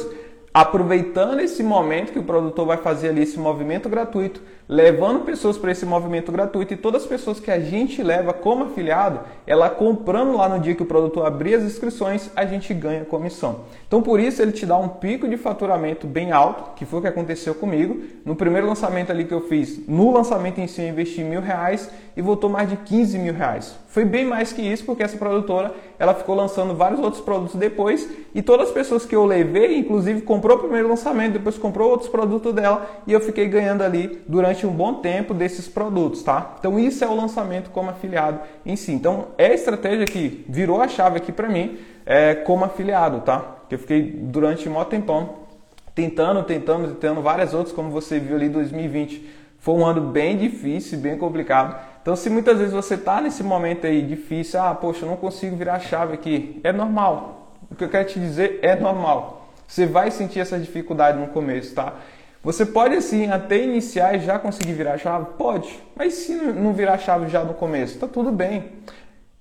aproveitando 0.60 1.40
esse 1.40 1.62
momento 1.62 2.12
que 2.12 2.18
o 2.18 2.24
produtor 2.24 2.66
vai 2.66 2.78
fazer 2.78 3.10
ali 3.10 3.22
esse 3.22 3.38
movimento 3.38 3.88
gratuito, 3.88 4.42
levando 4.68 5.24
pessoas 5.24 5.56
para 5.56 5.72
esse 5.72 5.86
movimento 5.86 6.32
gratuito 6.32 6.74
e 6.74 6.78
todas 6.78 7.04
as 7.04 7.08
pessoas 7.08 7.40
que 7.40 7.52
a 7.52 7.60
gente 7.60 8.02
leva 8.02 8.34
como 8.34 8.64
afiliado, 8.64 9.20
ela 9.46 9.70
comprando 9.70 10.36
lá 10.36 10.50
no 10.50 10.60
dia 10.60 10.74
que 10.74 10.82
o 10.82 10.88
produtor 10.88 11.28
abrir 11.28 11.54
as 11.54 11.64
inscrições, 11.64 12.32
a 12.36 12.44
gente 12.44 12.74
ganha 12.74 13.06
comissão. 13.06 13.66
Então 13.88 14.02
por 14.02 14.20
isso 14.20 14.42
ele 14.42 14.52
te 14.52 14.66
dá 14.66 14.76
um 14.78 14.90
pico 14.90 15.28
de 15.28 15.38
faturamento 15.38 16.08
bem 16.08 16.32
alto, 16.32 16.76
que 16.76 16.86
foi 16.86 17.00
o 17.00 17.02
que 17.04 17.08
aconteceu 17.08 17.54
comigo. 17.54 18.02
No 18.26 18.36
primeiro 18.36 18.66
lançamento 18.66 19.12
ali 19.12 19.26
que 19.26 19.34
eu 19.36 19.42
fiz, 19.42 19.88
no 19.88 20.12
lançamento 20.12 20.60
em 20.60 20.66
si 20.66 20.82
eu 20.82 20.90
investi 20.90 21.24
mil 21.24 21.40
reais 21.40 21.88
e 22.18 22.22
voltou 22.22 22.50
mais 22.50 22.68
de 22.68 22.76
15 22.76 23.20
mil 23.20 23.32
reais. 23.32 23.78
Foi 23.90 24.04
bem 24.04 24.26
mais 24.26 24.52
que 24.52 24.60
isso, 24.60 24.84
porque 24.84 25.04
essa 25.04 25.16
produtora 25.16 25.72
ela 26.00 26.16
ficou 26.16 26.34
lançando 26.34 26.74
vários 26.74 27.00
outros 27.00 27.22
produtos 27.22 27.56
depois 27.56 28.10
e 28.34 28.42
todas 28.42 28.70
as 28.70 28.74
pessoas 28.74 29.06
que 29.06 29.16
eu 29.16 29.24
levei, 29.24 29.78
inclusive 29.78 30.22
comprou 30.22 30.58
o 30.58 30.60
primeiro 30.62 30.90
lançamento, 30.90 31.34
depois 31.34 31.60
comprou 31.60 31.92
outros 31.92 32.10
produtos 32.10 32.56
dela 32.56 32.90
e 33.06 33.14
eu 33.14 33.20
fiquei 33.20 33.48
ganhando 33.48 33.84
ali 33.84 34.20
durante 34.28 34.66
um 34.66 34.72
bom 34.72 34.96
tempo 34.96 35.32
desses 35.32 35.68
produtos, 35.68 36.24
tá? 36.24 36.56
Então 36.60 36.80
isso 36.80 37.04
é 37.06 37.08
o 37.08 37.16
lançamento 37.16 37.70
como 37.70 37.92
afiliado 37.92 38.40
em 38.66 38.76
si. 38.76 38.92
Então 38.92 39.28
é 39.38 39.46
a 39.46 39.54
estratégia 39.54 40.06
que 40.06 40.44
virou 40.50 40.82
a 40.82 40.88
chave 40.88 41.18
aqui 41.18 41.32
para 41.32 41.48
mim 41.48 41.78
é, 42.04 42.34
como 42.34 42.66
afiliado, 42.66 43.22
tá? 43.22 43.58
Que 43.70 43.76
eu 43.76 43.80
fiquei 43.80 44.02
durante 44.02 44.68
um 44.68 44.72
maior 44.72 44.86
tempão 44.86 45.46
tentando, 45.94 46.42
tentando, 46.44 46.88
tentando 46.96 47.22
várias 47.22 47.54
outras, 47.54 47.76
como 47.76 47.92
você 47.92 48.20
viu 48.20 48.36
ali 48.36 48.50
2020. 48.50 49.38
Foi 49.60 49.76
um 49.76 49.86
ano 49.86 50.02
bem 50.02 50.38
difícil, 50.38 51.00
bem 51.00 51.18
complicado. 51.18 51.76
Então, 52.08 52.16
se 52.16 52.30
muitas 52.30 52.58
vezes 52.58 52.74
você 52.74 52.94
está 52.94 53.20
nesse 53.20 53.44
momento 53.44 53.86
aí 53.86 54.02
difícil, 54.02 54.62
ah, 54.62 54.74
poxa, 54.74 55.04
eu 55.04 55.10
não 55.10 55.18
consigo 55.18 55.58
virar 55.58 55.74
a 55.74 55.80
chave 55.82 56.14
aqui, 56.14 56.58
é 56.64 56.72
normal. 56.72 57.58
O 57.70 57.76
que 57.76 57.84
eu 57.84 57.90
quero 57.90 58.08
te 58.08 58.18
dizer 58.18 58.60
é 58.62 58.78
normal. 58.78 59.52
Você 59.68 59.86
vai 59.86 60.10
sentir 60.10 60.40
essa 60.40 60.58
dificuldade 60.58 61.20
no 61.20 61.28
começo, 61.28 61.76
tá? 61.76 61.96
Você 62.42 62.66
pode 62.66 62.96
assim 62.96 63.30
até 63.30 63.62
iniciar 63.62 64.16
e 64.16 64.22
já 64.22 64.40
conseguir 64.40 64.72
virar 64.72 64.94
a 64.94 64.98
chave? 64.98 65.26
Pode. 65.38 65.84
Mas 65.98 66.14
se 66.14 66.34
não 66.34 66.72
virar 66.72 66.94
a 66.94 66.98
chave 66.98 67.28
já 67.28 67.44
no 67.44 67.54
começo, 67.54 68.00
tá 68.00 68.08
tudo 68.08 68.32
bem. 68.32 68.72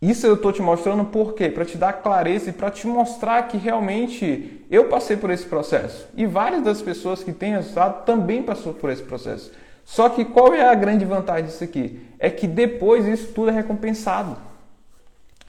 Isso 0.03 0.27
eu 0.27 0.35
estou 0.35 0.53
te 0.53 0.61
mostrando 0.61 1.05
por 1.05 1.35
quê? 1.35 1.49
Para 1.49 1.65
te 1.65 1.79
dar 1.79 1.93
clareza 1.93 2.51
e 2.51 2.53
para 2.53 2.69
te 2.69 2.89
mostrar 2.89 3.47
que 3.47 3.57
realmente 3.57 4.67
eu 4.69 4.89
passei 4.89 5.17
por 5.17 5.31
esse 5.31 5.45
processo. 5.45 6.09
E 6.17 6.27
várias 6.27 6.65
das 6.65 6.83
pessoas 6.83 7.23
que 7.23 7.33
têm 7.33 7.53
resultado 7.53 8.05
também 8.05 8.43
passou 8.43 8.75
por 8.75 8.91
esse 8.91 9.05
processo. 9.05 9.53
Só 9.87 10.09
que 10.09 10.25
qual 10.25 10.53
é 10.53 10.69
a 10.69 10.75
grande 10.75 11.05
vantagem 11.05 11.47
disso 11.47 11.63
aqui? 11.63 12.01
É 12.19 12.29
que 12.29 12.49
depois 12.49 13.07
isso 13.07 13.33
tudo 13.33 13.51
é 13.51 13.53
recompensado. 13.53 14.37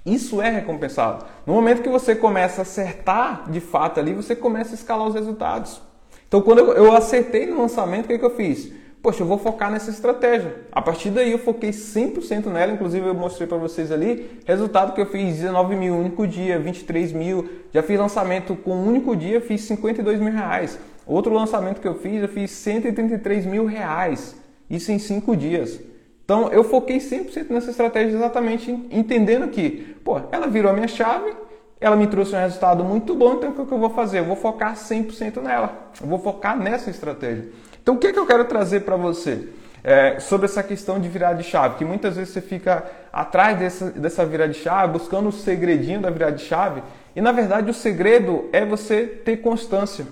Isso 0.06 0.40
é 0.40 0.50
recompensado. 0.52 1.26
No 1.46 1.54
momento 1.54 1.82
que 1.82 1.90
você 1.90 2.16
começa 2.16 2.62
a 2.62 2.64
acertar 2.64 3.50
de 3.50 3.60
fato 3.60 4.00
ali, 4.00 4.14
você 4.14 4.36
começa 4.36 4.72
a 4.72 4.76
escalar 4.76 5.08
os 5.08 5.16
resultados. 5.16 5.82
Então, 6.28 6.40
quando 6.42 6.60
eu 6.60 6.96
acertei 6.96 7.48
no 7.48 7.60
lançamento, 7.60 8.06
o 8.06 8.08
que, 8.10 8.20
que 8.20 8.24
eu 8.24 8.36
fiz? 8.36 8.72
Poxa, 9.02 9.24
eu 9.24 9.28
vou 9.28 9.40
focar 9.40 9.72
nessa 9.72 9.90
estratégia. 9.90 10.56
A 10.72 10.84
partir 10.84 11.10
daí 11.10 11.32
eu 11.32 11.40
foquei 11.40 11.72
100% 11.72 12.46
nela, 12.46 12.74
inclusive 12.74 13.08
eu 13.08 13.16
mostrei 13.16 13.48
para 13.48 13.58
vocês 13.58 13.92
ali, 13.92 14.40
resultado 14.46 14.94
que 14.94 15.02
eu 15.02 15.08
fiz 15.08 15.36
19 15.36 15.76
mil 15.76 15.96
único 15.96 16.28
dia, 16.28 16.60
23 16.60 17.12
mil, 17.12 17.50
já 17.74 17.82
fiz 17.82 18.00
lançamento 18.00 18.56
com 18.56 18.76
um 18.76 18.88
único 18.88 19.16
dia, 19.16 19.42
fiz 19.42 19.62
52 19.62 20.20
mil 20.20 20.32
reais. 20.32 20.78
Outro 21.08 21.34
lançamento 21.34 21.80
que 21.80 21.88
eu 21.88 21.96
fiz, 21.96 22.22
eu 22.22 22.28
fiz 22.28 22.52
133 22.52 23.46
mil 23.46 23.66
reais. 23.66 24.36
Isso 24.70 24.92
em 24.92 25.00
5 25.00 25.36
dias. 25.36 25.80
Então 26.26 26.50
eu 26.50 26.62
foquei 26.62 26.98
100% 26.98 27.50
nessa 27.50 27.72
estratégia 27.72 28.18
exatamente 28.18 28.70
entendendo 28.92 29.48
que, 29.48 29.96
pô, 30.04 30.20
ela 30.30 30.46
virou 30.46 30.70
a 30.70 30.74
minha 30.74 30.88
chave, 30.88 31.34
ela 31.80 31.96
me 31.96 32.06
trouxe 32.08 32.36
um 32.36 32.40
resultado 32.40 32.84
muito 32.84 33.16
bom, 33.16 33.36
então 33.36 33.52
o 33.52 33.66
que 33.66 33.72
eu 33.72 33.78
vou 33.78 33.92
fazer? 33.92 34.20
Eu 34.20 34.26
vou 34.26 34.36
focar 34.36 34.76
100% 34.76 35.42
nela. 35.42 35.90
Eu 36.02 36.08
vou 36.08 36.20
focar 36.20 36.58
nessa 36.58 36.90
estratégia. 36.90 37.48
Então 37.82 37.96
o 37.96 37.98
que, 37.98 38.08
é 38.08 38.12
que 38.12 38.20
eu 38.20 38.26
quero 38.26 38.44
trazer 38.44 38.82
para 38.82 38.98
você? 38.98 39.48
É, 39.82 40.20
sobre 40.20 40.48
essa 40.48 40.62
questão 40.62 41.00
de 41.00 41.08
virar 41.08 41.32
de 41.32 41.44
chave, 41.44 41.76
que 41.76 41.86
muitas 41.86 42.18
vezes 42.18 42.34
você 42.34 42.42
fica 42.42 42.84
atrás 43.14 43.58
dessa, 43.58 43.92
dessa 43.92 44.26
virada 44.26 44.52
de 44.52 44.60
chave, 44.60 44.92
buscando 44.92 45.30
o 45.30 45.32
segredinho 45.32 46.02
da 46.02 46.10
virada 46.10 46.36
de 46.36 46.44
chave, 46.44 46.84
e 47.16 47.22
na 47.22 47.32
verdade 47.32 47.72
o 47.72 47.74
segredo 47.74 48.50
é 48.52 48.66
você 48.66 49.06
ter 49.06 49.38
constância. 49.38 50.06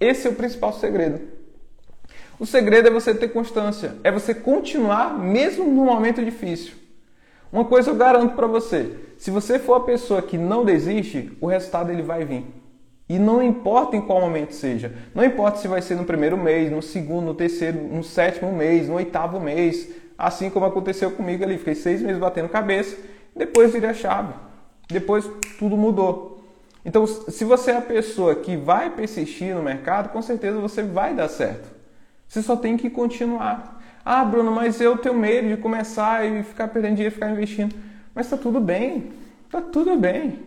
Esse 0.00 0.26
é 0.26 0.30
o 0.30 0.34
principal 0.34 0.72
segredo. 0.72 1.20
O 2.38 2.44
segredo 2.44 2.88
é 2.88 2.90
você 2.90 3.14
ter 3.14 3.28
constância, 3.28 3.94
é 4.04 4.10
você 4.10 4.34
continuar 4.34 5.18
mesmo 5.18 5.64
no 5.64 5.84
momento 5.84 6.22
difícil. 6.22 6.74
Uma 7.50 7.64
coisa 7.64 7.90
eu 7.90 7.94
garanto 7.94 8.34
para 8.34 8.46
você, 8.46 8.94
se 9.16 9.30
você 9.30 9.58
for 9.58 9.74
a 9.74 9.80
pessoa 9.80 10.20
que 10.20 10.36
não 10.36 10.64
desiste, 10.64 11.32
o 11.40 11.46
resultado 11.46 11.90
ele 11.90 12.02
vai 12.02 12.24
vir. 12.24 12.44
E 13.08 13.18
não 13.18 13.42
importa 13.42 13.96
em 13.96 14.00
qual 14.00 14.20
momento 14.20 14.52
seja. 14.52 14.92
Não 15.14 15.24
importa 15.24 15.58
se 15.58 15.68
vai 15.68 15.80
ser 15.80 15.94
no 15.94 16.04
primeiro 16.04 16.36
mês, 16.36 16.70
no 16.70 16.82
segundo, 16.82 17.26
no 17.26 17.34
terceiro, 17.34 17.78
no 17.80 18.02
sétimo 18.02 18.52
mês, 18.52 18.88
no 18.88 18.94
oitavo 18.94 19.38
mês. 19.38 19.88
Assim 20.18 20.50
como 20.50 20.66
aconteceu 20.66 21.12
comigo 21.12 21.44
ali. 21.44 21.56
Fiquei 21.56 21.76
seis 21.76 22.02
meses 22.02 22.18
batendo 22.18 22.48
cabeça, 22.48 22.96
depois 23.34 23.72
virei 23.72 23.90
a 23.90 23.94
chave. 23.94 24.34
Depois 24.88 25.30
tudo 25.58 25.76
mudou. 25.76 26.35
Então, 26.86 27.04
se 27.04 27.44
você 27.44 27.72
é 27.72 27.78
a 27.78 27.82
pessoa 27.82 28.36
que 28.36 28.56
vai 28.56 28.90
persistir 28.90 29.52
no 29.52 29.60
mercado, 29.60 30.10
com 30.10 30.22
certeza 30.22 30.60
você 30.60 30.84
vai 30.84 31.14
dar 31.14 31.28
certo. 31.28 31.68
Você 32.28 32.40
só 32.40 32.54
tem 32.54 32.76
que 32.76 32.88
continuar. 32.88 33.82
Ah, 34.04 34.24
Bruno, 34.24 34.52
mas 34.52 34.80
eu 34.80 34.96
tenho 34.96 35.16
medo 35.16 35.48
de 35.48 35.56
começar 35.56 36.24
e 36.24 36.44
ficar 36.44 36.68
perdendo 36.68 36.94
dinheiro, 36.94 37.12
ficar 37.12 37.28
investindo. 37.28 37.74
Mas 38.14 38.26
está 38.26 38.36
tudo 38.36 38.60
bem. 38.60 39.10
Está 39.46 39.60
tudo 39.60 39.96
bem. 39.96 40.38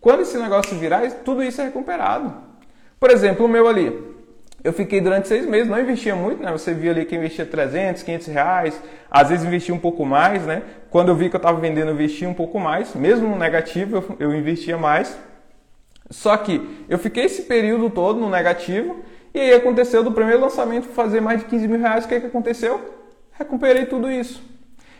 Quando 0.00 0.20
esse 0.20 0.38
negócio 0.38 0.78
virar, 0.78 1.10
tudo 1.24 1.42
isso 1.42 1.60
é 1.60 1.64
recuperado. 1.64 2.34
Por 3.00 3.10
exemplo, 3.10 3.44
o 3.44 3.48
meu 3.48 3.66
ali. 3.66 4.10
Eu 4.62 4.72
fiquei 4.72 5.00
durante 5.00 5.26
seis 5.26 5.44
meses, 5.44 5.68
não 5.68 5.80
investia 5.80 6.14
muito, 6.14 6.40
né? 6.40 6.52
Você 6.52 6.72
via 6.72 6.92
ali 6.92 7.04
que 7.04 7.16
investia 7.16 7.44
300, 7.44 8.04
500 8.04 8.26
reais, 8.28 8.80
às 9.10 9.28
vezes 9.28 9.44
investia 9.44 9.74
um 9.74 9.78
pouco 9.78 10.06
mais, 10.06 10.46
né? 10.46 10.62
Quando 10.88 11.08
eu 11.08 11.16
vi 11.16 11.28
que 11.28 11.34
eu 11.34 11.38
estava 11.38 11.58
vendendo, 11.58 11.88
eu 11.88 11.94
investia 11.94 12.28
um 12.28 12.34
pouco 12.34 12.60
mais, 12.60 12.94
mesmo 12.94 13.34
negativo, 13.34 14.14
eu 14.20 14.32
investia 14.32 14.78
mais. 14.78 15.18
Só 16.10 16.36
que 16.36 16.84
eu 16.88 16.98
fiquei 16.98 17.24
esse 17.24 17.42
período 17.42 17.88
todo 17.88 18.18
no 18.18 18.28
negativo 18.28 18.96
e 19.32 19.38
aí 19.38 19.54
aconteceu 19.54 20.02
do 20.02 20.10
primeiro 20.10 20.40
lançamento 20.40 20.88
fazer 20.88 21.20
mais 21.20 21.40
de 21.40 21.46
15 21.46 21.68
mil 21.68 21.78
reais. 21.78 22.04
O 22.04 22.08
que, 22.08 22.14
é 22.16 22.20
que 22.20 22.26
aconteceu? 22.26 22.80
Recuperei 23.32 23.86
tudo 23.86 24.10
isso. 24.10 24.42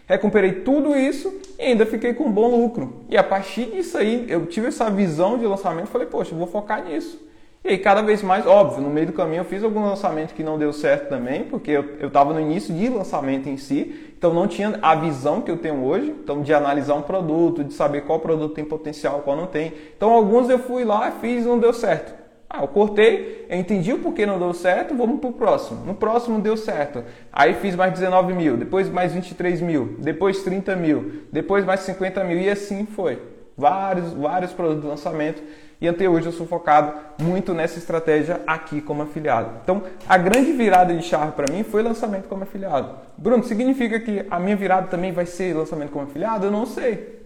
Recuperei 0.07 0.53
tudo 0.53 0.97
isso 0.97 1.33
e 1.59 1.63
ainda 1.63 1.85
fiquei 1.85 2.15
com 2.15 2.31
bom 2.31 2.49
lucro. 2.57 3.05
E 3.09 3.17
a 3.17 3.23
partir 3.23 3.67
disso 3.67 3.99
aí, 3.99 4.25
eu 4.29 4.47
tive 4.47 4.69
essa 4.69 4.91
visão 4.91 5.37
de 5.37 5.47
lançamento 5.47 5.87
falei, 5.87 6.07
poxa, 6.07 6.35
vou 6.35 6.47
focar 6.47 6.85
nisso. 6.85 7.21
E 7.63 7.69
aí, 7.69 7.79
cada 7.79 8.01
vez 8.01 8.23
mais, 8.23 8.47
óbvio, 8.47 8.83
no 8.83 8.89
meio 8.89 9.09
do 9.09 9.13
caminho 9.13 9.41
eu 9.41 9.45
fiz 9.45 9.63
algum 9.63 9.85
lançamento 9.85 10.33
que 10.33 10.43
não 10.43 10.59
deu 10.59 10.73
certo 10.73 11.11
também, 11.11 11.45
porque 11.45 11.71
eu 11.73 12.07
estava 12.07 12.33
no 12.33 12.41
início 12.41 12.75
de 12.75 12.89
lançamento 12.89 13.49
em 13.49 13.59
si, 13.59 14.10
então 14.21 14.35
não 14.35 14.47
tinha 14.47 14.79
a 14.83 14.95
visão 14.95 15.41
que 15.41 15.51
eu 15.51 15.57
tenho 15.57 15.83
hoje, 15.83 16.11
então 16.11 16.43
de 16.43 16.53
analisar 16.53 16.93
um 16.93 17.01
produto, 17.01 17.65
de 17.65 17.73
saber 17.73 18.03
qual 18.03 18.21
produto 18.21 18.53
tem 18.53 18.63
potencial, 18.63 19.21
qual 19.21 19.35
não 19.35 19.47
tem. 19.47 19.73
Então 19.97 20.11
alguns 20.11 20.51
eu 20.51 20.59
fui 20.59 20.85
lá, 20.85 21.11
fiz 21.11 21.47
não 21.47 21.59
deu 21.59 21.73
certo. 21.73 22.13
Ah, 22.47 22.61
eu 22.61 22.69
cortei, 22.69 23.47
eu 23.49 23.57
entendi 23.57 23.95
o 23.95 23.99
porquê 24.01 24.27
não 24.27 24.39
deu 24.39 24.53
certo, 24.53 24.95
vamos 24.95 25.21
para 25.21 25.31
o 25.31 25.33
próximo. 25.33 25.87
No 25.87 25.95
próximo 25.95 26.39
deu 26.39 26.55
certo. 26.55 27.03
Aí 27.33 27.55
fiz 27.55 27.75
mais 27.75 27.95
19 27.95 28.35
mil, 28.35 28.59
depois 28.59 28.91
mais 28.91 29.15
23 29.15 29.63
mil, 29.63 29.97
depois 29.99 30.43
30 30.43 30.77
mil, 30.77 31.23
depois 31.33 31.65
mais 31.65 31.81
50 31.81 32.23
mil 32.23 32.39
e 32.39 32.51
assim 32.51 32.85
foi. 32.85 33.23
Vários, 33.57 34.13
vários 34.13 34.53
produtos 34.53 34.83
de 34.83 34.89
lançamento 34.89 35.43
e 35.81 35.89
até 35.89 36.09
hoje 36.09 36.27
eu 36.27 36.33
sou 36.33 36.47
focado 36.47 36.93
muito 37.19 37.55
nessa 37.55 37.79
estratégia 37.79 38.41
aqui 38.47 38.81
como 38.81 39.03
afiliado. 39.03 39.61
Então, 39.63 39.83
a 40.07 40.19
grande 40.19 40.53
virada 40.53 40.95
de 40.95 41.03
chave 41.03 41.33
para 41.33 41.51
mim 41.51 41.63
foi 41.63 41.83
lançamento 41.83 42.29
como 42.29 42.43
afiliado. 42.43 42.97
Bruno, 43.17 43.43
significa 43.43 43.99
que 43.99 44.27
a 44.31 44.39
minha 44.39 44.57
virada 44.57 44.89
também 44.89 45.11
vai 45.11 45.25
ser 45.25 45.57
lançamento 45.57 45.91
como 45.91 46.05
afiliado? 46.05 46.47
Eu 46.47 46.51
não 46.51 46.67
sei. 46.67 47.21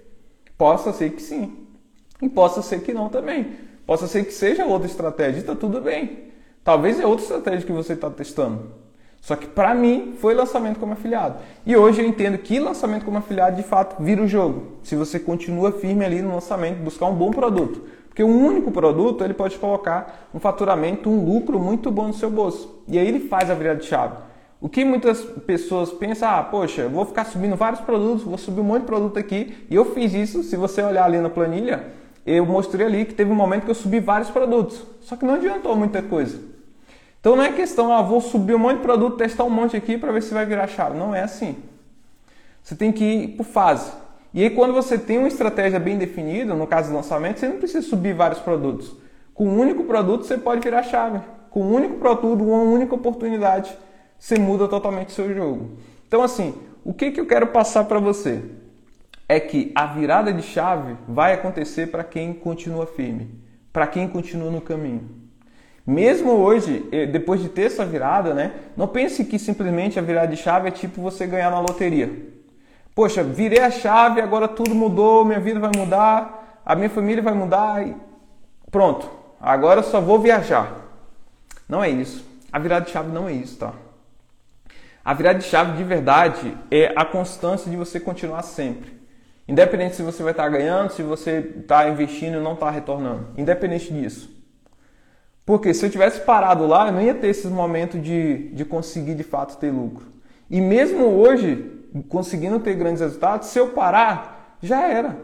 Possa 0.56 0.92
ser 0.92 1.10
que 1.10 1.20
sim. 1.20 1.66
E 2.22 2.28
possa 2.28 2.62
ser 2.62 2.80
que 2.82 2.92
não 2.92 3.08
também. 3.08 3.56
Possa 3.84 4.06
ser 4.06 4.24
que 4.24 4.32
seja 4.32 4.64
outra 4.64 4.86
estratégia, 4.86 5.40
está 5.40 5.54
tudo 5.54 5.80
bem. 5.80 6.28
Talvez 6.62 7.00
é 7.00 7.06
outra 7.06 7.24
estratégia 7.24 7.66
que 7.66 7.72
você 7.72 7.92
está 7.94 8.08
testando. 8.08 8.84
Só 9.20 9.34
que 9.36 9.46
para 9.46 9.74
mim 9.74 10.14
foi 10.18 10.34
lançamento 10.34 10.78
como 10.78 10.92
afiliado. 10.92 11.38
E 11.66 11.74
hoje 11.74 12.02
eu 12.02 12.06
entendo 12.06 12.38
que 12.38 12.58
lançamento 12.58 13.04
como 13.04 13.18
afiliado 13.18 13.56
de 13.56 13.62
fato 13.62 14.02
vira 14.02 14.22
o 14.22 14.28
jogo. 14.28 14.78
Se 14.82 14.94
você 14.94 15.18
continua 15.18 15.72
firme 15.72 16.04
ali 16.04 16.22
no 16.22 16.34
lançamento, 16.34 16.82
buscar 16.82 17.06
um 17.06 17.14
bom 17.14 17.30
produto. 17.30 17.82
Porque 18.14 18.22
um 18.22 18.46
único 18.46 18.70
produto 18.70 19.24
ele 19.24 19.34
pode 19.34 19.58
colocar 19.58 20.28
um 20.32 20.38
faturamento, 20.38 21.10
um 21.10 21.24
lucro 21.24 21.58
muito 21.58 21.90
bom 21.90 22.06
no 22.06 22.14
seu 22.14 22.30
bolso. 22.30 22.80
E 22.86 22.96
aí 22.96 23.08
ele 23.08 23.18
faz 23.18 23.50
a 23.50 23.54
virada 23.54 23.80
de 23.80 23.86
chave. 23.86 24.14
O 24.60 24.68
que 24.68 24.84
muitas 24.84 25.20
pessoas 25.20 25.90
pensam, 25.90 26.28
ah, 26.28 26.44
poxa, 26.44 26.86
vou 26.86 27.04
ficar 27.04 27.24
subindo 27.24 27.56
vários 27.56 27.80
produtos, 27.80 28.22
vou 28.22 28.38
subir 28.38 28.60
um 28.60 28.64
monte 28.64 28.82
de 28.82 28.86
produto 28.86 29.18
aqui. 29.18 29.66
E 29.68 29.74
eu 29.74 29.84
fiz 29.86 30.14
isso, 30.14 30.44
se 30.44 30.56
você 30.56 30.80
olhar 30.80 31.04
ali 31.06 31.18
na 31.18 31.28
planilha, 31.28 31.86
eu 32.24 32.46
mostrei 32.46 32.86
ali 32.86 33.04
que 33.04 33.14
teve 33.14 33.32
um 33.32 33.34
momento 33.34 33.64
que 33.64 33.70
eu 33.72 33.74
subi 33.74 33.98
vários 33.98 34.30
produtos. 34.30 34.80
Só 35.00 35.16
que 35.16 35.24
não 35.24 35.34
adiantou 35.34 35.74
muita 35.74 36.00
coisa. 36.00 36.40
Então 37.18 37.34
não 37.34 37.42
é 37.42 37.50
questão, 37.50 37.92
ah, 37.92 38.00
vou 38.00 38.20
subir 38.20 38.54
um 38.54 38.60
monte 38.60 38.76
de 38.76 38.82
produto, 38.82 39.16
testar 39.16 39.42
um 39.42 39.50
monte 39.50 39.76
aqui 39.76 39.98
para 39.98 40.12
ver 40.12 40.22
se 40.22 40.32
vai 40.32 40.46
virar 40.46 40.68
chave. 40.68 40.96
Não 40.96 41.12
é 41.12 41.22
assim. 41.22 41.56
Você 42.62 42.76
tem 42.76 42.92
que 42.92 43.04
ir 43.04 43.28
por 43.36 43.44
fase. 43.44 43.90
E 44.34 44.42
aí, 44.42 44.50
quando 44.50 44.74
você 44.74 44.98
tem 44.98 45.16
uma 45.16 45.28
estratégia 45.28 45.78
bem 45.78 45.96
definida, 45.96 46.54
no 46.54 46.66
caso 46.66 46.90
do 46.90 46.96
lançamento, 46.96 47.38
você 47.38 47.46
não 47.46 47.58
precisa 47.58 47.86
subir 47.86 48.12
vários 48.14 48.40
produtos. 48.40 48.92
Com 49.32 49.46
um 49.46 49.60
único 49.60 49.84
produto, 49.84 50.26
você 50.26 50.36
pode 50.36 50.60
virar 50.60 50.82
chave. 50.82 51.20
Com 51.50 51.62
um 51.62 51.72
único 51.72 51.98
produto, 51.98 52.42
uma 52.42 52.62
única 52.62 52.96
oportunidade, 52.96 53.72
você 54.18 54.36
muda 54.36 54.66
totalmente 54.66 55.10
o 55.10 55.12
seu 55.12 55.32
jogo. 55.32 55.78
Então, 56.08 56.20
assim, 56.20 56.52
o 56.84 56.92
que, 56.92 57.12
que 57.12 57.20
eu 57.20 57.26
quero 57.26 57.46
passar 57.46 57.84
para 57.84 58.00
você? 58.00 58.42
É 59.28 59.38
que 59.38 59.70
a 59.72 59.86
virada 59.86 60.32
de 60.32 60.42
chave 60.42 60.96
vai 61.08 61.32
acontecer 61.32 61.92
para 61.92 62.02
quem 62.02 62.34
continua 62.34 62.86
firme, 62.86 63.40
para 63.72 63.86
quem 63.86 64.08
continua 64.08 64.50
no 64.50 64.60
caminho. 64.60 65.10
Mesmo 65.86 66.32
hoje, 66.32 66.88
eh, 66.90 67.06
depois 67.06 67.40
de 67.40 67.48
ter 67.48 67.66
essa 67.66 67.86
virada, 67.86 68.34
né? 68.34 68.52
Não 68.76 68.88
pense 68.88 69.24
que 69.24 69.38
simplesmente 69.38 69.96
a 69.96 70.02
virada 70.02 70.26
de 70.26 70.36
chave 70.36 70.66
é 70.66 70.72
tipo 70.72 71.00
você 71.00 71.24
ganhar 71.24 71.52
na 71.52 71.60
loteria. 71.60 72.34
Poxa, 72.94 73.24
virei 73.24 73.58
a 73.58 73.70
chave, 73.70 74.20
agora 74.20 74.46
tudo 74.46 74.74
mudou, 74.74 75.24
minha 75.24 75.40
vida 75.40 75.58
vai 75.58 75.70
mudar, 75.74 76.60
a 76.64 76.76
minha 76.76 76.88
família 76.88 77.22
vai 77.22 77.34
mudar 77.34 77.86
e 77.86 77.96
pronto. 78.70 79.10
Agora 79.40 79.82
só 79.82 80.00
vou 80.00 80.18
viajar. 80.18 80.72
Não 81.68 81.82
é 81.82 81.90
isso. 81.90 82.24
A 82.52 82.58
virada 82.58 82.86
de 82.86 82.92
chave 82.92 83.10
não 83.10 83.28
é 83.28 83.32
isso, 83.32 83.58
tá? 83.58 83.72
A 85.04 85.12
virada 85.12 85.40
de 85.40 85.44
chave 85.44 85.76
de 85.76 85.84
verdade 85.84 86.56
é 86.70 86.92
a 86.96 87.04
constância 87.04 87.70
de 87.70 87.76
você 87.76 87.98
continuar 87.98 88.42
sempre. 88.42 88.94
Independente 89.46 89.96
se 89.96 90.02
você 90.02 90.22
vai 90.22 90.32
estar 90.32 90.48
ganhando, 90.48 90.90
se 90.90 91.02
você 91.02 91.52
está 91.60 91.88
investindo 91.88 92.38
e 92.38 92.40
não 92.40 92.54
está 92.54 92.70
retornando. 92.70 93.28
Independente 93.36 93.92
disso. 93.92 94.30
Porque 95.44 95.74
se 95.74 95.84
eu 95.84 95.90
tivesse 95.90 96.20
parado 96.20 96.66
lá, 96.66 96.86
eu 96.86 96.92
não 96.92 97.02
ia 97.02 97.14
ter 97.14 97.26
esses 97.26 97.50
momentos 97.50 98.02
de, 98.02 98.48
de 98.54 98.64
conseguir 98.64 99.14
de 99.14 99.22
fato 99.22 99.58
ter 99.58 99.70
lucro. 99.70 100.06
E 100.48 100.60
mesmo 100.60 101.04
hoje, 101.04 101.73
conseguindo 102.02 102.58
ter 102.60 102.74
grandes 102.74 103.00
resultados, 103.00 103.48
se 103.48 103.58
eu 103.58 103.70
parar, 103.70 104.56
já 104.60 104.86
era. 104.86 105.16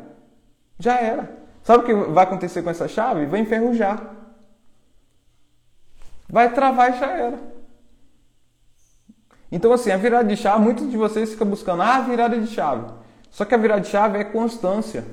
Já 0.79 0.99
era. 0.99 1.39
Sabe 1.63 1.83
o 1.83 1.87
que 1.87 1.95
vai 1.95 2.25
acontecer 2.25 2.63
com 2.63 2.71
essa 2.71 2.89
chave? 2.89 3.27
Vai 3.27 3.41
enferrujar. 3.41 4.15
Vai 6.29 6.53
travar 6.53 6.95
e 6.95 6.99
já 6.99 7.11
era. 7.11 7.39
Então, 9.53 9.73
assim, 9.73 9.91
a 9.91 9.97
virada 9.97 10.29
de 10.29 10.37
chave, 10.37 10.63
muitos 10.63 10.91
de 10.91 10.97
vocês 10.97 11.31
ficam 11.31 11.47
buscando 11.47 11.83
ah, 11.83 11.97
a 11.97 12.01
virada 12.01 12.39
de 12.39 12.47
chave. 12.47 12.87
Só 13.31 13.45
que 13.45 13.55
a 13.55 13.59
virada 13.59 13.81
de 13.81 13.89
chave 13.89 14.19
é 14.19 14.25
constância. 14.25 15.05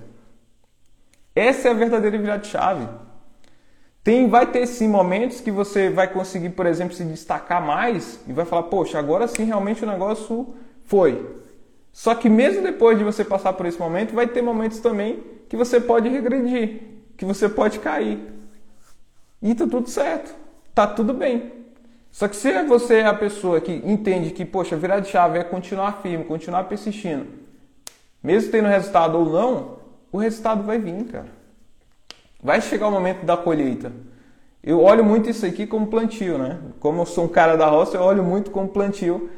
Essa 1.35 1.69
é 1.69 1.71
a 1.71 1.73
verdadeira 1.73 2.17
virada 2.17 2.41
de 2.41 2.47
chave. 2.47 2.87
Tem, 4.03 4.29
vai 4.29 4.45
ter 4.45 4.65
sim 4.67 4.87
momentos 4.87 5.41
que 5.41 5.51
você 5.51 5.89
vai 5.89 6.07
conseguir, 6.07 6.51
por 6.51 6.65
exemplo, 6.65 6.95
se 6.95 7.03
destacar 7.03 7.65
mais 7.65 8.19
e 8.27 8.31
vai 8.31 8.45
falar, 8.45 8.63
poxa, 8.63 8.97
agora 8.97 9.27
sim 9.27 9.43
realmente 9.43 9.83
o 9.83 9.87
negócio 9.87 10.55
foi. 10.85 11.43
Só 11.97 12.13
que 12.13 12.29
mesmo 12.29 12.61
depois 12.61 12.95
de 12.95 13.03
você 13.03 13.25
passar 13.25 13.53
por 13.53 13.65
esse 13.65 13.79
momento, 13.79 14.13
vai 14.13 14.27
ter 14.27 14.43
momentos 14.43 14.79
também 14.79 15.23
que 15.49 15.57
você 15.57 15.81
pode 15.81 16.07
regredir, 16.07 16.79
que 17.17 17.25
você 17.25 17.49
pode 17.49 17.79
cair. 17.79 18.19
E 19.41 19.55
tá 19.55 19.65
tudo 19.65 19.89
certo, 19.89 20.31
tá 20.75 20.85
tudo 20.85 21.11
bem. 21.11 21.51
Só 22.11 22.27
que 22.27 22.35
se 22.35 22.63
você 22.65 22.97
é 22.97 23.07
a 23.07 23.15
pessoa 23.15 23.59
que 23.59 23.81
entende 23.83 24.29
que, 24.29 24.45
poxa, 24.45 24.75
virar 24.75 24.99
de 24.99 25.09
chave 25.09 25.39
é 25.39 25.43
continuar 25.43 26.03
firme, 26.03 26.23
continuar 26.23 26.65
persistindo, 26.65 27.25
mesmo 28.21 28.51
tendo 28.51 28.67
resultado 28.67 29.17
ou 29.17 29.25
não, 29.31 29.79
o 30.11 30.19
resultado 30.19 30.61
vai 30.61 30.77
vir, 30.77 31.03
cara. 31.05 31.29
Vai 32.43 32.61
chegar 32.61 32.89
o 32.89 32.91
momento 32.91 33.25
da 33.25 33.35
colheita. 33.35 33.91
Eu 34.63 34.83
olho 34.83 35.03
muito 35.03 35.31
isso 35.31 35.47
aqui 35.47 35.65
como 35.65 35.87
plantio, 35.87 36.37
né? 36.37 36.59
Como 36.79 37.01
eu 37.01 37.07
sou 37.07 37.25
um 37.25 37.27
cara 37.27 37.57
da 37.57 37.65
roça, 37.65 37.97
eu 37.97 38.03
olho 38.03 38.23
muito 38.23 38.51
como 38.51 38.67
plantio 38.67 39.31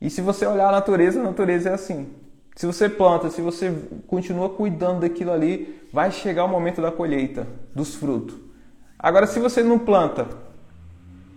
e 0.00 0.10
se 0.10 0.20
você 0.20 0.46
olhar 0.46 0.68
a 0.68 0.72
natureza, 0.72 1.20
a 1.20 1.22
natureza 1.22 1.70
é 1.70 1.74
assim. 1.74 2.08
Se 2.54 2.66
você 2.66 2.88
planta, 2.88 3.30
se 3.30 3.40
você 3.40 3.74
continua 4.06 4.48
cuidando 4.48 5.00
daquilo 5.00 5.32
ali, 5.32 5.86
vai 5.92 6.10
chegar 6.10 6.44
o 6.44 6.48
momento 6.48 6.80
da 6.80 6.90
colheita, 6.90 7.46
dos 7.74 7.94
frutos. 7.94 8.36
Agora, 8.98 9.26
se 9.26 9.38
você 9.38 9.62
não 9.62 9.78
planta 9.78 10.26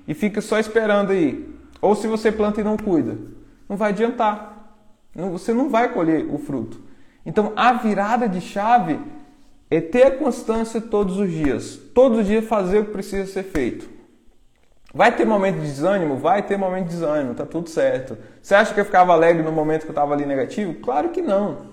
e 0.07 0.13
fica 0.13 0.41
só 0.41 0.57
esperando 0.59 1.11
aí, 1.11 1.53
ou 1.81 1.95
se 1.95 2.07
você 2.07 2.31
planta 2.31 2.61
e 2.61 2.63
não 2.63 2.77
cuida, 2.77 3.17
não 3.67 3.75
vai 3.77 3.91
adiantar. 3.91 4.77
Você 5.13 5.53
não 5.53 5.69
vai 5.69 5.91
colher 5.93 6.25
o 6.33 6.37
fruto. 6.37 6.81
Então, 7.25 7.51
a 7.55 7.73
virada 7.73 8.27
de 8.27 8.39
chave 8.39 8.99
é 9.69 9.81
ter 9.81 10.03
a 10.03 10.11
constância 10.17 10.79
todos 10.79 11.17
os 11.17 11.29
dias. 11.29 11.79
Todos 11.93 12.19
os 12.19 12.25
dias 12.25 12.45
fazer 12.45 12.79
o 12.79 12.85
que 12.85 12.91
precisa 12.91 13.31
ser 13.31 13.43
feito. 13.43 13.89
Vai 14.93 15.15
ter 15.15 15.25
momento 15.25 15.55
de 15.55 15.67
desânimo? 15.67 16.17
Vai 16.17 16.41
ter 16.41 16.57
momento 16.57 16.85
de 16.85 16.91
desânimo, 16.91 17.35
tá 17.35 17.45
tudo 17.45 17.69
certo. 17.69 18.17
Você 18.41 18.55
acha 18.55 18.73
que 18.73 18.79
eu 18.79 18.85
ficava 18.85 19.13
alegre 19.13 19.43
no 19.43 19.51
momento 19.51 19.83
que 19.83 19.89
eu 19.89 19.91
estava 19.91 20.13
ali 20.13 20.25
negativo? 20.25 20.73
Claro 20.75 21.09
que 21.09 21.21
não. 21.21 21.67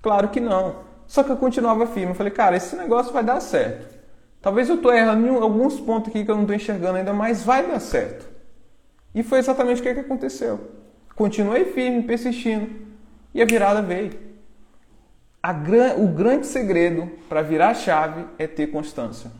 Claro 0.00 0.28
que 0.28 0.40
não. 0.40 0.76
Só 1.06 1.22
que 1.22 1.30
eu 1.30 1.36
continuava 1.36 1.86
firme. 1.86 2.12
Eu 2.12 2.14
falei, 2.14 2.32
cara, 2.32 2.56
esse 2.56 2.74
negócio 2.74 3.12
vai 3.12 3.22
dar 3.22 3.40
certo. 3.40 4.00
Talvez 4.40 4.68
eu 4.68 4.76
estou 4.76 4.92
errando 4.92 5.26
em 5.26 5.36
alguns 5.36 5.78
pontos 5.78 6.08
aqui 6.08 6.24
que 6.24 6.30
eu 6.30 6.34
não 6.34 6.42
estou 6.42 6.56
enxergando 6.56 6.96
ainda, 6.96 7.12
mas 7.12 7.42
vai 7.42 7.66
dar 7.66 7.78
certo. 7.78 8.26
E 9.14 9.22
foi 9.22 9.38
exatamente 9.38 9.80
o 9.80 9.84
que, 9.84 9.92
que 9.92 10.00
aconteceu. 10.00 10.58
Continuei 11.14 11.66
firme, 11.66 12.02
persistindo. 12.02 12.70
E 13.34 13.42
a 13.42 13.44
virada 13.44 13.82
veio. 13.82 14.12
A 15.42 15.52
gran... 15.52 15.94
O 15.96 16.08
grande 16.08 16.46
segredo 16.46 17.10
para 17.28 17.42
virar 17.42 17.68
a 17.68 17.74
chave 17.74 18.24
é 18.38 18.46
ter 18.46 18.68
constância. 18.68 19.30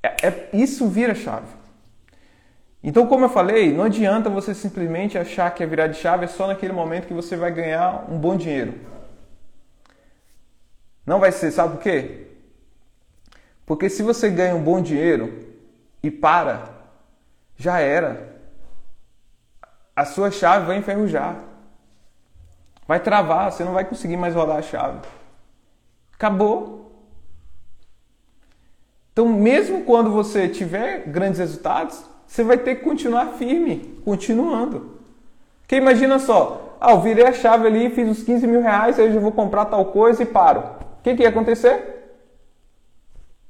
É, 0.00 0.28
é... 0.28 0.50
Isso 0.52 0.86
vira 0.86 1.14
chave. 1.14 1.63
Então, 2.86 3.06
como 3.06 3.24
eu 3.24 3.30
falei, 3.30 3.72
não 3.72 3.84
adianta 3.84 4.28
você 4.28 4.54
simplesmente 4.54 5.16
achar 5.16 5.50
que 5.54 5.64
a 5.64 5.66
virada 5.66 5.94
de 5.94 5.98
chave 5.98 6.26
é 6.26 6.28
só 6.28 6.46
naquele 6.46 6.74
momento 6.74 7.06
que 7.06 7.14
você 7.14 7.34
vai 7.34 7.50
ganhar 7.50 8.04
um 8.10 8.18
bom 8.18 8.36
dinheiro. 8.36 8.78
Não 11.06 11.18
vai 11.18 11.32
ser, 11.32 11.50
sabe 11.50 11.76
por 11.76 11.82
quê? 11.82 12.26
Porque 13.64 13.88
se 13.88 14.02
você 14.02 14.28
ganha 14.28 14.54
um 14.54 14.62
bom 14.62 14.82
dinheiro 14.82 15.48
e 16.02 16.10
para, 16.10 16.68
já 17.56 17.80
era. 17.80 18.34
A 19.96 20.04
sua 20.04 20.30
chave 20.30 20.66
vai 20.66 20.76
enferrujar. 20.76 21.42
Vai 22.86 23.00
travar, 23.00 23.50
você 23.50 23.64
não 23.64 23.72
vai 23.72 23.86
conseguir 23.86 24.18
mais 24.18 24.34
rodar 24.34 24.58
a 24.58 24.62
chave. 24.62 25.00
Acabou. 26.12 27.08
Então, 29.10 29.26
mesmo 29.26 29.84
quando 29.84 30.10
você 30.10 30.50
tiver 30.50 31.06
grandes 31.06 31.38
resultados, 31.38 32.12
você 32.26 32.42
vai 32.42 32.58
ter 32.58 32.76
que 32.76 32.84
continuar 32.84 33.34
firme, 33.38 34.00
continuando. 34.04 34.98
Porque 35.60 35.76
imagina 35.76 36.18
só, 36.18 36.76
ah, 36.80 36.92
eu 36.92 37.00
virei 37.00 37.26
a 37.26 37.32
chave 37.32 37.66
ali, 37.66 37.90
fiz 37.90 38.08
os 38.08 38.22
15 38.22 38.46
mil 38.46 38.60
reais, 38.60 38.98
aí 38.98 39.14
eu 39.14 39.20
vou 39.20 39.32
comprar 39.32 39.66
tal 39.66 39.84
coisa 39.86 40.22
e 40.22 40.26
paro. 40.26 40.60
O 40.60 41.02
que, 41.02 41.14
que 41.14 41.22
ia 41.22 41.28
acontecer? 41.28 42.16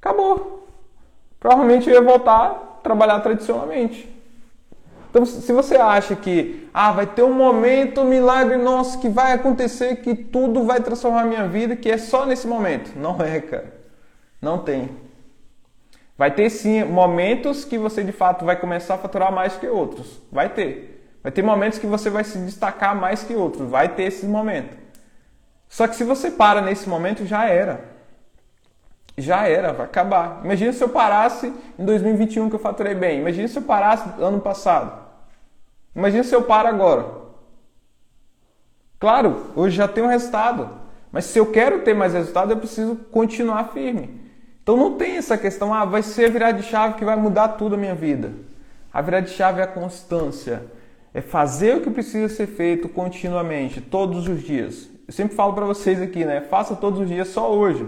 Acabou. 0.00 0.68
Provavelmente 1.40 1.88
eu 1.88 1.94
ia 1.94 2.02
voltar 2.02 2.46
a 2.46 2.50
trabalhar 2.82 3.20
tradicionalmente. 3.20 4.14
Então, 5.10 5.24
se 5.24 5.52
você 5.52 5.76
acha 5.76 6.16
que 6.16 6.68
ah, 6.74 6.90
vai 6.90 7.06
ter 7.06 7.22
um 7.22 7.32
momento, 7.32 8.00
um 8.00 8.04
milagre 8.04 8.56
nosso 8.56 9.00
que 9.00 9.08
vai 9.08 9.32
acontecer, 9.32 9.96
que 9.96 10.14
tudo 10.14 10.64
vai 10.64 10.80
transformar 10.80 11.20
a 11.20 11.26
minha 11.26 11.46
vida, 11.46 11.76
que 11.76 11.88
é 11.88 11.96
só 11.96 12.26
nesse 12.26 12.48
momento. 12.48 12.98
Não 12.98 13.20
é, 13.22 13.40
cara. 13.40 13.72
Não 14.42 14.58
tem. 14.58 14.90
Vai 16.16 16.30
ter 16.30 16.48
sim 16.48 16.84
momentos 16.84 17.64
que 17.64 17.76
você 17.76 18.04
de 18.04 18.12
fato 18.12 18.44
vai 18.44 18.56
começar 18.56 18.94
a 18.94 18.98
faturar 18.98 19.32
mais 19.32 19.56
que 19.56 19.66
outros. 19.66 20.20
Vai 20.30 20.48
ter. 20.48 21.18
Vai 21.22 21.32
ter 21.32 21.42
momentos 21.42 21.78
que 21.78 21.86
você 21.86 22.08
vai 22.08 22.22
se 22.22 22.38
destacar 22.38 22.94
mais 22.94 23.24
que 23.24 23.34
outros. 23.34 23.68
Vai 23.68 23.88
ter 23.88 24.04
esse 24.04 24.26
momento. 24.26 24.76
Só 25.68 25.88
que 25.88 25.96
se 25.96 26.04
você 26.04 26.30
para 26.30 26.60
nesse 26.60 26.88
momento, 26.88 27.26
já 27.26 27.48
era. 27.48 27.92
Já 29.18 29.48
era, 29.48 29.72
vai 29.72 29.86
acabar. 29.86 30.40
Imagina 30.44 30.72
se 30.72 30.82
eu 30.82 30.88
parasse 30.88 31.52
em 31.78 31.84
2021 31.84 32.48
que 32.48 32.54
eu 32.54 32.60
faturei 32.60 32.94
bem. 32.94 33.20
Imagina 33.20 33.48
se 33.48 33.56
eu 33.56 33.62
parasse 33.62 34.08
ano 34.20 34.40
passado. 34.40 35.04
Imagina 35.96 36.22
se 36.22 36.34
eu 36.34 36.42
paro 36.42 36.68
agora. 36.68 37.06
Claro, 39.00 39.50
hoje 39.56 39.76
já 39.76 39.88
tenho 39.88 40.06
resultado. 40.06 40.70
Mas 41.10 41.26
se 41.26 41.38
eu 41.38 41.46
quero 41.50 41.82
ter 41.82 41.94
mais 41.94 42.12
resultado, 42.12 42.52
eu 42.52 42.56
preciso 42.56 42.96
continuar 43.10 43.72
firme. 43.72 44.23
Então 44.64 44.78
não 44.78 44.96
tem 44.96 45.18
essa 45.18 45.36
questão, 45.36 45.74
ah, 45.74 45.84
vai 45.84 46.02
ser 46.02 46.30
virar 46.30 46.52
de 46.52 46.62
chave 46.62 46.94
que 46.94 47.04
vai 47.04 47.16
mudar 47.16 47.48
tudo 47.48 47.74
a 47.74 47.78
minha 47.78 47.94
vida. 47.94 48.32
A 48.90 49.02
virada 49.02 49.26
de 49.26 49.32
chave 49.32 49.60
é 49.60 49.64
a 49.64 49.66
constância, 49.66 50.64
é 51.12 51.20
fazer 51.20 51.76
o 51.76 51.82
que 51.82 51.90
precisa 51.90 52.34
ser 52.34 52.46
feito 52.46 52.88
continuamente, 52.88 53.82
todos 53.82 54.26
os 54.26 54.42
dias. 54.42 54.88
Eu 55.06 55.12
sempre 55.12 55.36
falo 55.36 55.52
para 55.52 55.66
vocês 55.66 56.00
aqui, 56.00 56.24
né? 56.24 56.40
Faça 56.40 56.74
todos 56.74 56.98
os 56.98 57.06
dias, 57.06 57.28
só 57.28 57.52
hoje. 57.52 57.86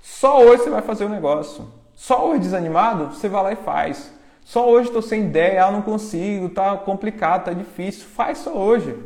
Só 0.00 0.42
hoje 0.42 0.62
você 0.62 0.70
vai 0.70 0.80
fazer 0.80 1.04
o 1.04 1.10
negócio. 1.10 1.68
Só 1.94 2.26
hoje 2.26 2.40
desanimado, 2.40 3.14
você 3.14 3.28
vai 3.28 3.42
lá 3.42 3.52
e 3.52 3.56
faz. 3.56 4.10
Só 4.42 4.66
hoje 4.66 4.88
estou 4.88 5.02
sem 5.02 5.24
ideia, 5.24 5.66
ah, 5.66 5.70
não 5.70 5.82
consigo, 5.82 6.48
tá 6.48 6.74
complicado, 6.78 7.44
tá 7.44 7.52
difícil. 7.52 8.06
Faz 8.06 8.38
só 8.38 8.56
hoje. 8.56 8.96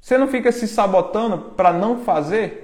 Você 0.00 0.16
não 0.16 0.28
fica 0.28 0.52
se 0.52 0.68
sabotando 0.68 1.38
para 1.56 1.72
não 1.72 1.98
fazer? 1.98 2.61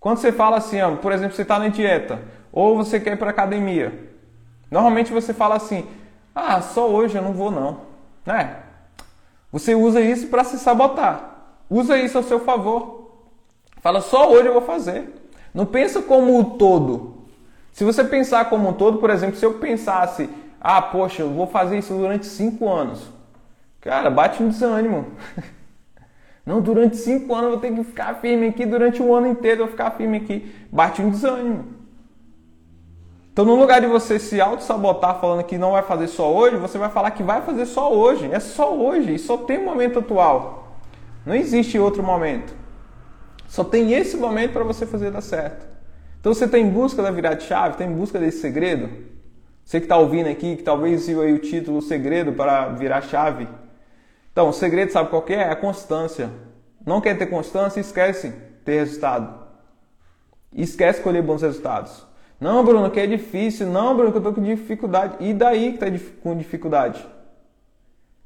Quando 0.00 0.18
você 0.18 0.30
fala 0.30 0.56
assim, 0.56 0.80
ó, 0.80 0.96
por 0.96 1.12
exemplo, 1.12 1.34
você 1.34 1.42
está 1.42 1.58
na 1.58 1.68
dieta 1.68 2.20
ou 2.52 2.76
você 2.76 3.00
quer 3.00 3.14
ir 3.14 3.16
para 3.16 3.30
academia, 3.30 4.10
normalmente 4.70 5.12
você 5.12 5.34
fala 5.34 5.56
assim: 5.56 5.86
ah, 6.34 6.60
só 6.60 6.88
hoje 6.88 7.16
eu 7.16 7.22
não 7.22 7.32
vou 7.32 7.50
não, 7.50 7.80
né? 8.24 8.56
Você 9.50 9.74
usa 9.74 10.00
isso 10.00 10.28
para 10.28 10.44
se 10.44 10.58
sabotar. 10.58 11.36
Usa 11.70 11.96
isso 11.96 12.18
a 12.18 12.22
seu 12.22 12.40
favor. 12.40 13.10
Fala 13.80 14.00
só 14.00 14.30
hoje 14.30 14.46
eu 14.46 14.52
vou 14.52 14.62
fazer. 14.62 15.14
Não 15.52 15.66
pensa 15.66 16.02
como 16.02 16.38
o 16.38 16.44
todo. 16.58 17.24
Se 17.72 17.84
você 17.84 18.04
pensar 18.04 18.48
como 18.50 18.68
um 18.68 18.72
todo, 18.72 18.98
por 18.98 19.10
exemplo, 19.10 19.36
se 19.36 19.44
eu 19.44 19.54
pensasse, 19.54 20.28
ah, 20.60 20.82
poxa, 20.82 21.22
eu 21.22 21.30
vou 21.30 21.46
fazer 21.46 21.78
isso 21.78 21.94
durante 21.94 22.26
cinco 22.26 22.68
anos, 22.68 23.02
cara, 23.80 24.10
bate 24.10 24.42
um 24.42 24.48
desânimo. 24.48 25.06
Não, 26.48 26.62
durante 26.62 26.96
cinco 26.96 27.34
anos 27.34 27.44
eu 27.44 27.50
vou 27.50 27.60
ter 27.60 27.74
que 27.74 27.84
ficar 27.84 28.14
firme 28.22 28.46
aqui, 28.46 28.64
durante 28.64 29.02
um 29.02 29.14
ano 29.14 29.26
inteiro 29.26 29.60
eu 29.60 29.66
vou 29.66 29.72
ficar 29.72 29.90
firme 29.90 30.16
aqui. 30.16 30.50
Bate 30.72 31.02
um 31.02 31.10
desânimo. 31.10 31.66
Então, 33.30 33.44
no 33.44 33.54
lugar 33.54 33.82
de 33.82 33.86
você 33.86 34.18
se 34.18 34.40
auto-sabotar 34.40 35.20
falando 35.20 35.44
que 35.44 35.58
não 35.58 35.72
vai 35.72 35.82
fazer 35.82 36.06
só 36.06 36.34
hoje, 36.34 36.56
você 36.56 36.78
vai 36.78 36.88
falar 36.88 37.10
que 37.10 37.22
vai 37.22 37.42
fazer 37.42 37.66
só 37.66 37.92
hoje. 37.94 38.30
É 38.32 38.40
só 38.40 38.74
hoje 38.74 39.12
e 39.12 39.18
só 39.18 39.36
tem 39.36 39.58
o 39.58 39.64
momento 39.66 39.98
atual. 39.98 40.78
Não 41.26 41.34
existe 41.34 41.78
outro 41.78 42.02
momento. 42.02 42.54
Só 43.46 43.62
tem 43.62 43.92
esse 43.92 44.16
momento 44.16 44.54
para 44.54 44.64
você 44.64 44.86
fazer 44.86 45.10
dar 45.10 45.20
certo. 45.20 45.66
Então 46.18 46.32
você 46.32 46.46
está 46.46 46.58
em 46.58 46.70
busca 46.70 47.02
da 47.02 47.10
virada 47.10 47.40
chave, 47.40 47.72
está 47.72 47.84
em 47.84 47.92
busca 47.92 48.18
desse 48.18 48.40
segredo. 48.40 48.88
Você 49.66 49.80
que 49.80 49.84
está 49.84 49.98
ouvindo 49.98 50.30
aqui, 50.30 50.56
que 50.56 50.62
talvez 50.62 51.06
viu 51.06 51.20
aí 51.20 51.34
o 51.34 51.40
título 51.40 51.76
o 51.76 51.82
Segredo 51.82 52.32
para 52.32 52.68
virar 52.68 53.02
chave. 53.02 53.46
Então, 54.32 54.48
o 54.48 54.52
segredo, 54.52 54.92
sabe 54.92 55.10
qual 55.10 55.24
é? 55.28 55.34
É 55.34 55.50
a 55.50 55.56
constância. 55.56 56.30
Não 56.84 57.00
quer 57.00 57.18
ter 57.18 57.26
constância, 57.26 57.80
esquece 57.80 58.32
ter 58.64 58.80
resultado. 58.80 59.46
Esquece 60.54 61.02
colher 61.02 61.22
bons 61.22 61.42
resultados. 61.42 62.06
Não, 62.40 62.64
Bruno, 62.64 62.90
que 62.90 63.00
é 63.00 63.06
difícil. 63.06 63.66
Não, 63.66 63.96
Bruno, 63.96 64.10
que 64.10 64.18
eu 64.18 64.20
estou 64.20 64.32
com 64.32 64.42
dificuldade. 64.42 65.16
E 65.20 65.34
daí 65.34 65.76
que 65.76 65.84
está 65.84 66.06
com 66.22 66.36
dificuldade? 66.36 67.04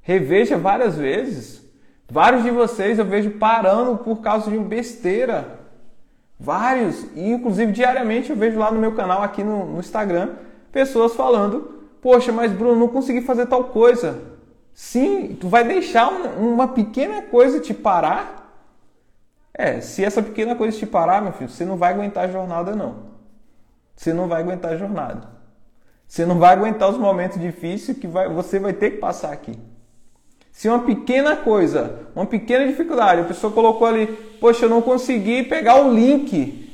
Reveja 0.01 0.59
várias 0.59 0.97
vezes. 0.97 1.63
Vários 2.11 2.43
de 2.43 2.51
vocês 2.51 2.99
eu 2.99 3.05
vejo 3.05 3.31
parando 3.33 3.97
por 3.99 4.21
causa 4.21 4.51
de 4.51 4.59
besteira. 4.59 5.61
Vários. 6.39 7.07
E 7.15 7.31
inclusive 7.31 7.73
diariamente 7.73 8.31
eu 8.31 8.37
vejo 8.37 8.59
lá 8.59 8.71
no 8.71 8.81
meu 8.81 8.93
canal, 8.93 9.23
aqui 9.23 9.43
no, 9.43 9.65
no 9.65 9.81
Instagram, 9.81 10.31
pessoas 10.71 11.15
falando: 11.15 11.81
Poxa, 12.03 12.33
mas 12.33 12.53
Bruno, 12.53 12.77
não 12.77 12.89
consegui 12.89 13.23
fazer 13.23 13.47
tal 13.47 13.65
coisa. 13.65 14.32
Sim, 14.75 15.37
tu 15.41 15.49
vai 15.49 15.65
deixar 15.65 16.09
uma 16.09 16.69
pequena 16.69 17.23
coisa 17.23 17.61
te 17.61 17.75
parar? 17.75 18.43
É, 19.55 19.81
se 19.81 20.05
essa 20.05 20.23
pequena 20.23 20.57
coisa 20.57 20.77
te 20.77 20.87
parar, 20.87 21.21
meu 21.21 21.33
filho, 21.33 21.51
você 21.51 21.65
não 21.65 21.77
vai 21.77 21.93
aguentar 21.93 22.25
a 22.25 22.33
jornada, 22.33 22.75
não. 22.75 23.13
Você 23.95 24.13
não 24.13 24.27
vai 24.27 24.43
aguentar 24.43 24.73
a 24.73 24.77
jornada. 24.77 25.29
Você 26.09 26.25
não 26.25 26.39
vai 26.39 26.53
aguentar 26.53 26.91
os 26.91 26.99
momentos 26.99 27.41
difíceis 27.41 27.97
que 27.97 28.07
vai, 28.07 28.29
você 28.29 28.59
vai 28.59 28.73
ter 28.73 28.93
que 28.93 28.97
passar 28.99 29.33
aqui. 29.33 29.59
Se 30.51 30.69
uma 30.69 30.81
pequena 30.81 31.37
coisa, 31.37 32.07
uma 32.15 32.27
pequena 32.27 32.67
dificuldade, 32.67 33.23
a 33.23 33.25
pessoa 33.25 33.53
colocou 33.53 33.87
ali, 33.87 34.07
poxa, 34.39 34.67
eu 34.67 34.71
não 34.71 34.83
consegui 34.83 35.43
pegar 35.43 35.83
o 35.83 35.93
link. 35.93 36.71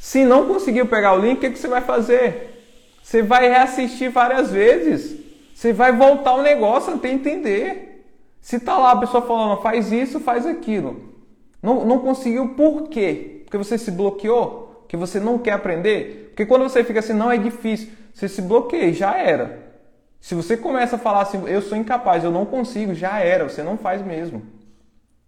Se 0.00 0.24
não 0.24 0.46
conseguiu 0.46 0.86
pegar 0.86 1.14
o 1.14 1.18
link, 1.18 1.38
o 1.38 1.40
que, 1.40 1.50
que 1.50 1.58
você 1.58 1.68
vai 1.68 1.80
fazer? 1.80 2.64
Você 3.02 3.22
vai 3.22 3.48
reassistir 3.48 4.10
várias 4.10 4.50
vezes. 4.50 5.25
Você 5.56 5.72
vai 5.72 5.90
voltar 5.90 6.34
o 6.34 6.42
negócio 6.42 6.92
até 6.92 7.10
entender. 7.10 8.04
Se 8.42 8.60
tá 8.60 8.76
lá 8.76 8.92
a 8.92 8.96
pessoa 8.96 9.22
falando, 9.22 9.62
faz 9.62 9.90
isso, 9.90 10.20
faz 10.20 10.44
aquilo. 10.44 11.14
Não, 11.62 11.82
não 11.82 12.00
conseguiu 12.00 12.50
por 12.50 12.90
quê? 12.90 13.40
Porque 13.42 13.56
você 13.56 13.78
se 13.78 13.90
bloqueou? 13.90 14.82
Porque 14.82 14.98
você 14.98 15.18
não 15.18 15.38
quer 15.38 15.52
aprender? 15.52 16.26
Porque 16.28 16.44
quando 16.44 16.64
você 16.64 16.84
fica 16.84 16.98
assim, 16.98 17.14
não 17.14 17.32
é 17.32 17.38
difícil, 17.38 17.88
você 18.12 18.28
se 18.28 18.42
bloqueia, 18.42 18.92
já 18.92 19.16
era. 19.16 19.72
Se 20.20 20.34
você 20.34 20.58
começa 20.58 20.96
a 20.96 20.98
falar 20.98 21.22
assim, 21.22 21.42
eu 21.46 21.62
sou 21.62 21.78
incapaz, 21.78 22.22
eu 22.22 22.30
não 22.30 22.44
consigo, 22.44 22.92
já 22.92 23.18
era, 23.20 23.48
você 23.48 23.62
não 23.62 23.78
faz 23.78 24.04
mesmo. 24.04 24.40
O 24.40 24.42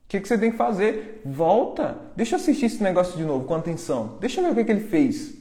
que, 0.09 0.21
que 0.21 0.29
você 0.29 0.37
tem 0.37 0.51
que 0.51 0.59
fazer? 0.59 1.23
Volta, 1.25 1.97
deixa 2.15 2.35
eu 2.35 2.39
assistir 2.39 2.67
esse 2.67 2.83
negócio 2.83 3.17
de 3.17 3.25
novo 3.25 3.47
com 3.47 3.55
atenção, 3.55 4.19
deixa 4.21 4.43
eu 4.43 4.45
ver 4.45 4.51
o 4.51 4.55
que, 4.57 4.65
que 4.65 4.73
ele 4.73 4.89
fez. 4.89 5.39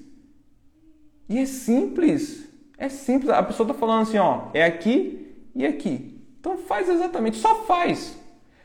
E 1.27 1.39
é 1.39 1.45
simples, 1.45 2.46
é 2.77 2.89
simples. 2.89 3.31
A 3.31 3.43
pessoa 3.43 3.67
está 3.67 3.79
falando 3.79 4.03
assim, 4.03 4.17
ó, 4.17 4.43
é 4.53 4.63
aqui 4.63 5.35
e 5.55 5.65
aqui. 5.65 6.21
Então 6.39 6.57
faz 6.57 6.87
exatamente, 6.87 7.37
só 7.37 7.63
faz. 7.63 8.15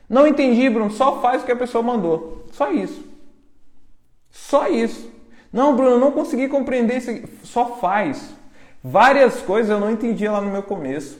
Não 0.08 0.26
entendi, 0.26 0.68
Bruno, 0.68 0.90
só 0.90 1.20
faz 1.20 1.42
o 1.42 1.46
que 1.46 1.52
a 1.52 1.56
pessoa 1.56 1.82
mandou. 1.82 2.44
Só 2.52 2.70
isso. 2.70 3.02
Só 4.30 4.68
isso. 4.68 5.10
Não, 5.52 5.74
Bruno, 5.74 5.98
não 5.98 6.12
consegui 6.12 6.48
compreender 6.48 6.98
isso. 6.98 7.10
Só 7.44 7.76
faz. 7.76 8.34
Várias 8.84 9.40
coisas 9.40 9.70
eu 9.70 9.80
não 9.80 9.90
entendia 9.90 10.30
lá 10.30 10.40
no 10.40 10.50
meu 10.50 10.62
começo. 10.62 11.18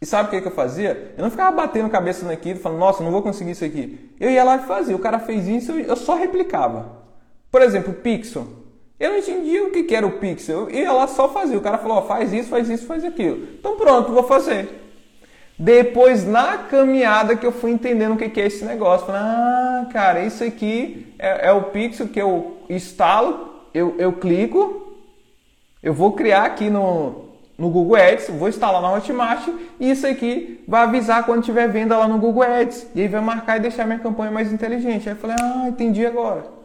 E 0.00 0.06
sabe 0.06 0.28
o 0.28 0.30
que, 0.30 0.40
que 0.40 0.48
eu 0.48 0.52
fazia? 0.52 1.14
Eu 1.16 1.22
não 1.22 1.30
ficava 1.30 1.54
batendo 1.54 1.88
cabeça 1.88 2.26
naquilo, 2.26 2.58
falando, 2.58 2.78
nossa, 2.78 3.02
não 3.02 3.10
vou 3.10 3.22
conseguir 3.22 3.52
isso 3.52 3.64
aqui. 3.64 4.10
Eu 4.18 4.30
ia 4.30 4.44
lá 4.44 4.56
e 4.56 4.66
fazia. 4.66 4.94
O 4.94 4.98
cara 4.98 5.18
fez 5.18 5.46
isso, 5.46 5.72
eu 5.72 5.96
só 5.96 6.14
replicava. 6.14 7.04
Por 7.50 7.62
exemplo, 7.62 7.92
o 7.92 7.96
pixel. 7.96 8.63
Eu 8.98 9.10
não 9.10 9.18
entendia 9.18 9.64
o 9.64 9.70
que, 9.70 9.94
era 9.94 10.06
o 10.06 10.18
pixel. 10.18 10.70
Ia 10.70 10.92
lá 10.92 11.06
só 11.06 11.28
fazia. 11.28 11.58
O 11.58 11.62
cara 11.62 11.78
falou, 11.78 11.98
oh, 11.98 12.02
faz 12.02 12.32
isso, 12.32 12.48
faz 12.48 12.68
isso, 12.68 12.86
faz 12.86 13.04
aquilo. 13.04 13.48
Então 13.58 13.76
pronto, 13.76 14.12
vou 14.12 14.22
fazer. 14.22 14.82
Depois, 15.58 16.26
na 16.26 16.58
caminhada, 16.58 17.36
que 17.36 17.46
eu 17.46 17.52
fui 17.52 17.70
entendendo 17.70 18.14
o 18.14 18.16
que, 18.16 18.28
que 18.28 18.40
é 18.40 18.46
esse 18.46 18.64
negócio. 18.64 19.06
Falei, 19.06 19.20
ah, 19.20 19.86
cara, 19.92 20.24
isso 20.24 20.42
aqui 20.42 21.14
é, 21.18 21.48
é 21.48 21.52
o 21.52 21.64
pixel 21.64 22.08
que 22.08 22.20
eu 22.20 22.58
instalo, 22.68 23.54
eu, 23.72 23.94
eu 23.98 24.12
clico, 24.14 24.94
eu 25.82 25.92
vou 25.92 26.12
criar 26.12 26.44
aqui 26.44 26.70
no, 26.70 27.26
no 27.58 27.68
Google 27.68 27.96
Ads, 27.96 28.30
vou 28.30 28.48
instalar 28.48 28.80
na 28.80 28.92
Hotmart 28.92 29.48
e 29.78 29.90
isso 29.90 30.06
aqui 30.06 30.64
vai 30.66 30.82
avisar 30.82 31.24
quando 31.24 31.44
tiver 31.44 31.68
venda 31.68 31.96
lá 31.96 32.08
no 32.08 32.18
Google 32.18 32.42
Ads. 32.42 32.88
E 32.94 33.02
aí 33.02 33.08
vai 33.08 33.20
marcar 33.20 33.58
e 33.58 33.60
deixar 33.60 33.86
minha 33.86 33.98
campanha 33.98 34.30
mais 34.30 34.52
inteligente. 34.52 35.08
Aí 35.08 35.14
eu 35.14 35.20
falei, 35.20 35.36
ah, 35.40 35.68
entendi 35.68 36.04
agora. 36.04 36.63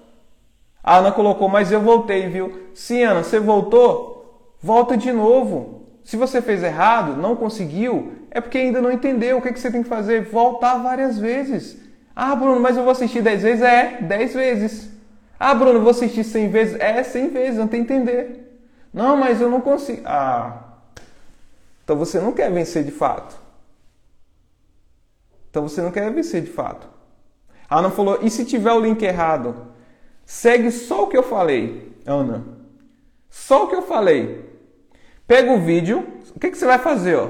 A 0.83 0.97
Ana 0.97 1.11
colocou, 1.11 1.49
mas 1.49 1.71
eu 1.71 1.81
voltei, 1.81 2.27
viu? 2.29 2.69
Sim, 2.73 3.03
Ana, 3.03 3.23
você 3.23 3.39
voltou? 3.39 4.55
Volta 4.61 4.95
de 4.97 5.11
novo. 5.11 5.87
Se 6.03 6.17
você 6.17 6.41
fez 6.41 6.63
errado, 6.63 7.15
não 7.15 7.35
conseguiu, 7.35 8.13
é 8.31 8.41
porque 8.41 8.57
ainda 8.57 8.81
não 8.81 8.91
entendeu. 8.91 9.37
O 9.37 9.41
que, 9.41 9.51
que 9.53 9.59
você 9.59 9.71
tem 9.71 9.83
que 9.83 9.89
fazer? 9.89 10.23
Voltar 10.23 10.77
várias 10.77 11.19
vezes. 11.19 11.77
Ah, 12.15 12.35
Bruno, 12.35 12.59
mas 12.59 12.75
eu 12.75 12.83
vou 12.83 12.91
assistir 12.91 13.21
10 13.21 13.43
vezes? 13.43 13.61
É, 13.61 14.01
10 14.01 14.33
vezes. 14.33 14.89
Ah, 15.39 15.53
Bruno, 15.53 15.79
vou 15.79 15.91
assistir 15.91 16.23
100 16.23 16.49
vezes? 16.49 16.79
É, 16.79 17.01
100 17.03 17.29
vezes, 17.29 17.59
não 17.59 17.67
tem 17.67 17.81
entender. 17.81 18.61
Não, 18.93 19.15
mas 19.15 19.39
eu 19.39 19.49
não 19.49 19.61
consigo. 19.61 20.01
Ah, 20.05 20.63
então 21.83 21.95
você 21.95 22.19
não 22.19 22.31
quer 22.31 22.51
vencer 22.51 22.83
de 22.83 22.91
fato. 22.91 23.39
Então 25.49 25.67
você 25.67 25.81
não 25.81 25.91
quer 25.91 26.11
vencer 26.11 26.41
de 26.41 26.49
fato. 26.49 26.87
A 27.69 27.79
Ana 27.79 27.89
falou: 27.89 28.19
e 28.21 28.29
se 28.29 28.45
tiver 28.45 28.71
o 28.71 28.79
link 28.79 29.01
errado? 29.03 29.68
Segue 30.29 30.69
só 30.69 31.05
o 31.05 31.07
que 31.07 31.17
eu 31.17 31.23
falei, 31.23 31.91
Ana. 32.05 32.45
Só 33.31 33.63
o 33.63 33.67
que 33.67 33.73
eu 33.73 33.81
falei. 33.81 34.45
Pega 35.25 35.51
o 35.51 35.59
vídeo. 35.59 36.05
O 36.35 36.39
que, 36.39 36.51
que 36.51 36.57
você 36.57 36.67
vai 36.67 36.77
fazer? 36.77 37.15
Ó? 37.15 37.29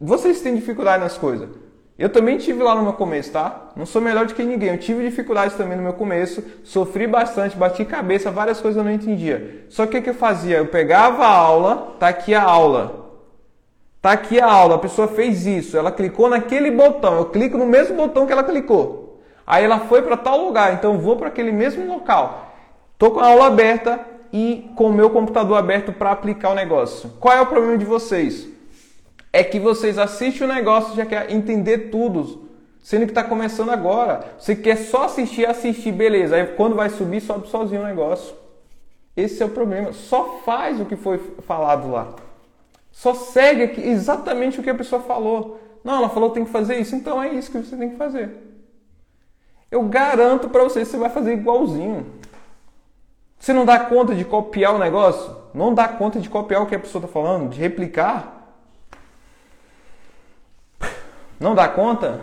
Vocês 0.00 0.40
têm 0.40 0.54
dificuldade 0.54 1.02
nas 1.04 1.18
coisas. 1.18 1.50
Eu 1.98 2.08
também 2.08 2.38
tive 2.38 2.62
lá 2.62 2.74
no 2.74 2.84
meu 2.84 2.94
começo, 2.94 3.32
tá? 3.32 3.70
Não 3.76 3.84
sou 3.84 4.00
melhor 4.00 4.24
do 4.24 4.32
que 4.32 4.42
ninguém. 4.44 4.70
Eu 4.70 4.78
tive 4.78 5.04
dificuldades 5.04 5.58
também 5.58 5.76
no 5.76 5.82
meu 5.82 5.92
começo, 5.92 6.42
sofri 6.64 7.06
bastante, 7.06 7.54
bati 7.54 7.84
cabeça, 7.84 8.30
várias 8.30 8.62
coisas 8.62 8.78
eu 8.78 8.84
não 8.84 8.90
entendia. 8.90 9.66
Só 9.68 9.84
que 9.84 9.98
o 9.98 10.02
que 10.02 10.08
eu 10.08 10.14
fazia? 10.14 10.56
Eu 10.56 10.68
pegava 10.68 11.26
a 11.26 11.36
aula, 11.36 11.96
tá 12.00 12.08
aqui 12.08 12.34
a 12.34 12.42
aula. 12.42 13.10
Tá 14.00 14.12
aqui 14.12 14.40
a 14.40 14.50
aula, 14.50 14.76
a 14.76 14.78
pessoa 14.78 15.06
fez 15.06 15.44
isso, 15.44 15.76
ela 15.76 15.92
clicou 15.92 16.30
naquele 16.30 16.70
botão, 16.70 17.18
eu 17.18 17.26
clico 17.26 17.58
no 17.58 17.66
mesmo 17.66 17.94
botão 17.94 18.26
que 18.26 18.32
ela 18.32 18.42
clicou. 18.42 19.01
Aí 19.46 19.64
ela 19.64 19.80
foi 19.80 20.02
para 20.02 20.16
tal 20.16 20.44
lugar, 20.44 20.74
então 20.74 20.98
vou 20.98 21.16
para 21.16 21.28
aquele 21.28 21.52
mesmo 21.52 21.86
local. 21.86 22.52
Tô 22.98 23.10
com 23.10 23.20
a 23.20 23.26
aula 23.26 23.46
aberta 23.46 24.00
e 24.32 24.70
com 24.76 24.88
o 24.88 24.92
meu 24.92 25.10
computador 25.10 25.58
aberto 25.58 25.92
para 25.92 26.12
aplicar 26.12 26.50
o 26.50 26.54
negócio. 26.54 27.10
Qual 27.20 27.36
é 27.36 27.40
o 27.40 27.46
problema 27.46 27.76
de 27.76 27.84
vocês? 27.84 28.52
é 29.32 29.42
que 29.42 29.58
vocês 29.58 29.98
assistem 29.98 30.46
o 30.46 30.52
negócio 30.52 30.94
já 30.94 31.06
quer 31.06 31.32
entender 31.32 31.90
tudo, 31.90 32.48
sendo 32.82 33.06
que 33.06 33.12
está 33.12 33.24
começando 33.24 33.70
agora. 33.70 34.34
Você 34.38 34.54
quer 34.54 34.76
só 34.76 35.04
assistir, 35.04 35.46
assistir, 35.46 35.90
beleza. 35.90 36.36
Aí 36.36 36.46
quando 36.48 36.76
vai 36.76 36.90
subir, 36.90 37.20
sobe 37.22 37.48
sozinho 37.48 37.80
o 37.80 37.84
negócio. 37.84 38.36
Esse 39.16 39.42
é 39.42 39.46
o 39.46 39.48
problema. 39.48 39.92
Só 39.92 40.40
faz 40.44 40.80
o 40.80 40.84
que 40.84 40.96
foi 40.96 41.18
falado 41.46 41.90
lá. 41.90 42.14
Só 42.90 43.14
segue 43.14 43.88
exatamente 43.88 44.60
o 44.60 44.62
que 44.62 44.68
a 44.68 44.74
pessoa 44.74 45.00
falou. 45.00 45.58
Não, 45.82 45.96
ela 45.96 46.10
falou 46.10 46.28
que 46.28 46.36
tem 46.36 46.44
que 46.44 46.50
fazer 46.50 46.78
isso, 46.78 46.94
então 46.94 47.22
é 47.22 47.30
isso 47.30 47.50
que 47.50 47.58
você 47.58 47.74
tem 47.74 47.90
que 47.90 47.96
fazer. 47.96 48.51
Eu 49.72 49.82
garanto 49.84 50.50
para 50.50 50.62
você 50.62 50.80
que 50.80 50.84
você 50.84 50.98
vai 50.98 51.08
fazer 51.08 51.32
igualzinho. 51.32 52.20
Você 53.38 53.54
não 53.54 53.64
dá 53.64 53.80
conta 53.80 54.14
de 54.14 54.22
copiar 54.22 54.74
o 54.74 54.78
negócio? 54.78 55.34
Não 55.54 55.72
dá 55.72 55.88
conta 55.88 56.20
de 56.20 56.28
copiar 56.28 56.60
o 56.62 56.66
que 56.66 56.74
a 56.74 56.78
pessoa 56.78 57.02
está 57.02 57.10
falando? 57.10 57.48
De 57.48 57.58
replicar? 57.58 58.54
Não 61.40 61.54
dá 61.54 61.66
conta? 61.70 62.20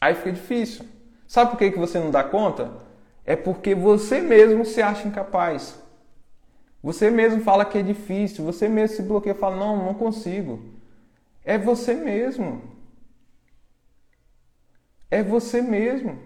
Aí 0.00 0.14
fica 0.14 0.30
difícil. 0.30 0.86
Sabe 1.26 1.50
por 1.50 1.58
que, 1.58 1.72
que 1.72 1.78
você 1.80 1.98
não 1.98 2.12
dá 2.12 2.22
conta? 2.22 2.70
É 3.26 3.34
porque 3.34 3.74
você 3.74 4.20
mesmo 4.20 4.64
se 4.64 4.80
acha 4.80 5.08
incapaz. 5.08 5.82
Você 6.80 7.10
mesmo 7.10 7.42
fala 7.42 7.64
que 7.64 7.76
é 7.76 7.82
difícil, 7.82 8.44
você 8.44 8.68
mesmo 8.68 8.96
se 8.96 9.02
bloqueia 9.02 9.34
e 9.34 9.36
fala: 9.36 9.56
não, 9.56 9.76
não 9.84 9.94
consigo. 9.94 10.62
É 11.44 11.58
você 11.58 11.92
mesmo. 11.92 12.79
É 15.10 15.22
você 15.22 15.60
mesmo. 15.60 16.18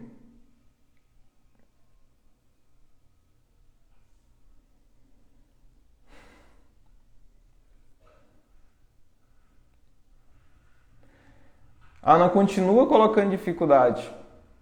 Ana 12.03 12.29
continua 12.29 12.87
colocando 12.87 13.31
dificuldade. 13.31 14.13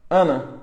Ana, 0.08 0.62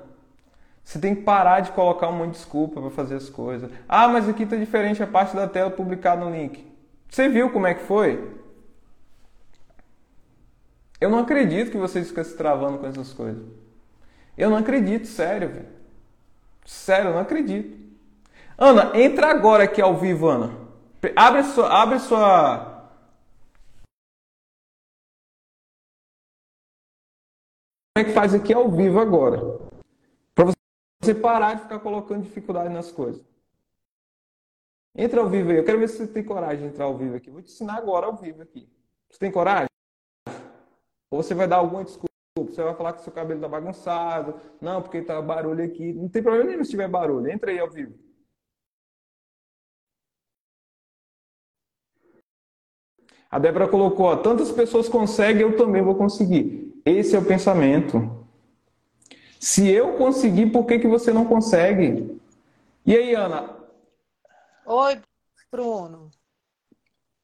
você 0.82 0.98
tem 0.98 1.14
que 1.14 1.24
parar 1.24 1.60
de 1.60 1.72
colocar 1.74 2.08
um 2.08 2.14
monte 2.14 2.32
de 2.32 2.38
desculpa 2.38 2.80
para 2.80 2.90
fazer 2.90 3.16
as 3.16 3.30
coisas. 3.30 3.70
Ah, 3.88 4.08
mas 4.08 4.30
aqui 4.30 4.44
está 4.44 4.56
diferente 4.56 5.04
a 5.04 5.08
parte 5.08 5.36
da 5.36 5.48
tela 5.48 5.70
publicada 5.70 6.24
no 6.24 6.32
link. 6.32 6.66
Você 7.10 7.28
viu 7.28 7.52
como 7.52 7.68
é 7.68 7.74
que 7.74 7.84
foi? 7.84 8.39
Eu 11.00 11.10
não 11.10 11.20
acredito 11.20 11.72
que 11.72 11.78
vocês 11.78 12.10
ficam 12.10 12.24
se 12.24 12.36
travando 12.36 12.78
com 12.78 12.88
essas 12.88 13.14
coisas. 13.14 13.44
Eu 14.38 14.50
não 14.50 14.58
acredito, 14.58 15.08
sério, 15.08 15.50
velho. 15.50 15.68
Sério, 16.66 17.10
eu 17.10 17.14
não 17.14 17.22
acredito. 17.22 17.78
Ana, 18.58 18.92
entra 18.98 19.28
agora 19.28 19.64
aqui 19.64 19.82
ao 19.82 19.98
vivo, 19.98 20.28
Ana. 20.28 20.54
Abre 21.16 21.44
sua, 21.44 21.70
abre 21.70 22.00
sua 22.00 22.70
é 28.00 28.04
que 28.04 28.12
faz 28.12 28.34
aqui 28.34 28.54
ao 28.54 28.70
vivo 28.70 29.00
agora. 29.00 29.40
Para 30.34 30.54
você 31.02 31.14
parar 31.14 31.56
de 31.56 31.64
ficar 31.64 31.80
colocando 31.80 32.24
dificuldade 32.24 32.74
nas 32.74 32.92
coisas. 32.92 33.24
Entra 34.96 35.22
ao 35.22 35.30
vivo 35.30 35.52
aí. 35.52 35.58
Eu 35.58 35.66
quero 35.66 35.80
ver 35.80 35.88
se 35.88 35.98
você 35.98 36.08
tem 36.08 36.24
coragem 36.24 36.60
de 36.60 36.74
entrar 36.74 36.86
ao 36.86 36.98
vivo 36.98 37.16
aqui. 37.16 37.30
Vou 37.30 37.42
te 37.42 37.52
ensinar 37.52 37.76
agora 37.76 38.06
ao 38.06 38.16
vivo 38.16 38.42
aqui. 38.42 38.70
Você 39.10 39.20
tem 39.20 39.32
coragem? 39.32 39.69
Ou 41.12 41.24
você 41.24 41.34
vai 41.34 41.48
dar 41.48 41.58
alguma 41.58 41.84
desculpa? 41.84 42.10
Você 42.38 42.64
vai 42.64 42.76
falar 42.76 42.94
que 42.94 43.02
seu 43.02 43.12
cabelo 43.12 43.42
tá 43.42 43.48
bagunçado. 43.48 44.40
Não, 44.62 44.82
porque 44.82 45.02
tá 45.02 45.22
barulho 45.22 45.64
aqui. 45.64 45.94
Não 45.94 46.08
tem 46.08 46.22
problema 46.22 46.50
nenhum 46.50 46.64
se 46.64 46.72
tiver 46.72 46.88
barulho. 46.88 47.30
Entra 47.30 47.52
aí 47.52 47.60
ao 47.60 47.70
vivo. 47.70 47.94
A 53.32 53.38
Débora 53.38 53.68
colocou, 53.68 54.08
ó, 54.08 54.16
tantas 54.16 54.52
pessoas 54.52 54.90
conseguem, 54.90 55.44
eu 55.44 55.56
também 55.56 55.84
vou 55.84 55.96
conseguir. 55.96 56.82
Esse 56.84 57.16
é 57.16 57.20
o 57.20 57.26
pensamento. 57.26 58.26
Se 59.40 59.70
eu 59.70 59.98
conseguir, 59.98 60.48
por 60.48 60.66
que, 60.66 60.80
que 60.80 60.88
você 60.88 61.14
não 61.14 61.26
consegue? 61.26 62.20
E 62.84 62.96
aí, 62.96 63.14
Ana? 63.14 63.56
Oi, 64.66 65.00
Bruno. 65.52 66.10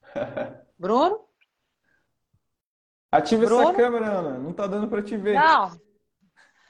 Bruno? 0.78 1.26
Ativa 3.12 3.46
Bruno? 3.46 3.64
essa 3.64 3.74
câmera, 3.74 4.06
Ana. 4.08 4.38
Não 4.38 4.54
tá 4.54 4.68
dando 4.68 4.88
para 4.88 5.02
te 5.02 5.16
ver. 5.18 5.36
Não. 5.36 5.72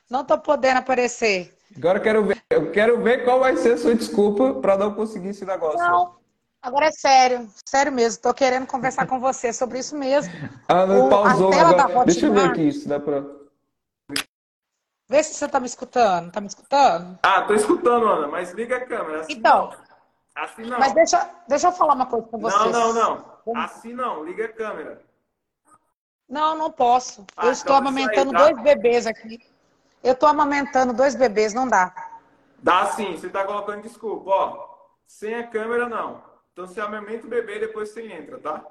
Não 0.10 0.24
tô 0.24 0.38
podendo 0.38 0.78
aparecer. 0.78 1.56
Agora 1.76 1.98
eu 1.98 2.04
quero 2.04 2.26
ver, 2.26 2.44
eu 2.50 2.72
quero 2.72 3.02
ver 3.02 3.24
qual 3.24 3.40
vai 3.40 3.58
ser 3.58 3.74
a 3.74 3.78
sua 3.78 3.96
desculpa 3.96 4.54
para 4.56 4.78
não 4.78 4.94
conseguir 4.94 5.30
esse 5.30 5.46
negócio. 5.46 5.80
Não. 5.80 6.16
Agora 6.62 6.88
é 6.88 6.92
sério, 6.92 7.48
sério 7.64 7.92
mesmo. 7.92 8.22
Tô 8.22 8.34
querendo 8.34 8.66
conversar 8.66 9.06
com 9.06 9.20
você 9.20 9.54
sobre 9.54 9.80
isso 9.80 9.96
mesmo. 9.96 10.34
Ah, 10.68 10.86
não 10.86 11.06
o, 11.06 11.10
pausou. 11.10 11.54
Agora, 11.54 12.06
deixa 12.06 12.26
eu 12.26 12.34
ver 12.34 12.50
aqui 12.50 12.72
se 12.72 12.88
dá 12.88 13.00
pra. 13.00 13.24
Vê 15.08 15.22
se 15.22 15.36
você 15.36 15.48
tá 15.48 15.60
me 15.60 15.68
escutando. 15.68 16.32
Tá 16.32 16.42
me 16.42 16.48
escutando? 16.48 17.20
Ah, 17.22 17.44
tô 17.44 17.54
escutando, 17.54 18.08
Ana, 18.08 18.28
mas 18.28 18.52
liga 18.54 18.78
a 18.78 18.86
câmera. 18.86 19.22
Assim 19.22 19.34
então. 19.34 19.70
Não. 19.70 20.44
Assim 20.44 20.64
não. 20.64 20.80
Mas 20.80 20.94
deixa, 20.94 21.30
deixa 21.48 21.68
eu 21.68 21.72
falar 21.72 21.94
uma 21.94 22.08
coisa 22.08 22.28
com 22.28 22.40
você. 22.40 22.58
Não, 22.58 22.94
não, 22.94 23.26
não. 23.46 23.62
Assim 23.62 23.94
não, 23.94 24.24
liga 24.24 24.46
a 24.46 24.50
câmera. 24.52 25.05
Não, 26.28 26.58
não 26.58 26.72
posso. 26.72 27.26
Ah, 27.36 27.46
eu 27.46 27.52
estou 27.52 27.76
então 27.76 27.88
amamentando 27.88 28.36
aí, 28.36 28.44
dois 28.44 28.64
bebês 28.64 29.06
aqui. 29.08 29.40
Eu 30.04 30.14
estou 30.14 30.28
amamentando 30.28 30.94
dois 30.94 31.16
bebês, 31.16 31.54
não 31.54 31.68
dá. 31.68 31.94
Dá 32.60 32.86
sim, 32.88 33.16
você 33.16 33.28
está 33.28 33.44
colocando 33.44 33.84
desculpa. 33.84 34.30
Ó, 34.30 34.76
sem 35.06 35.36
a 35.36 35.48
câmera, 35.48 35.88
não. 35.88 36.24
Então 36.52 36.66
você 36.66 36.80
amamenta 36.82 37.28
o 37.28 37.30
bebê 37.30 37.60
depois 37.60 37.90
você 37.90 38.12
entra, 38.12 38.40
tá? 38.40 38.66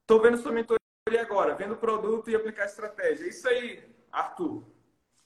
Estou 0.00 0.20
vendo 0.20 0.38
sua 0.38 0.52
mentoria 0.52 0.78
agora, 1.20 1.54
vendo 1.54 1.74
o 1.74 1.78
produto 1.78 2.30
e 2.30 2.36
aplicar 2.36 2.64
estratégia. 2.64 3.24
É 3.24 3.28
isso 3.28 3.48
aí, 3.48 3.82
Arthur. 4.10 4.62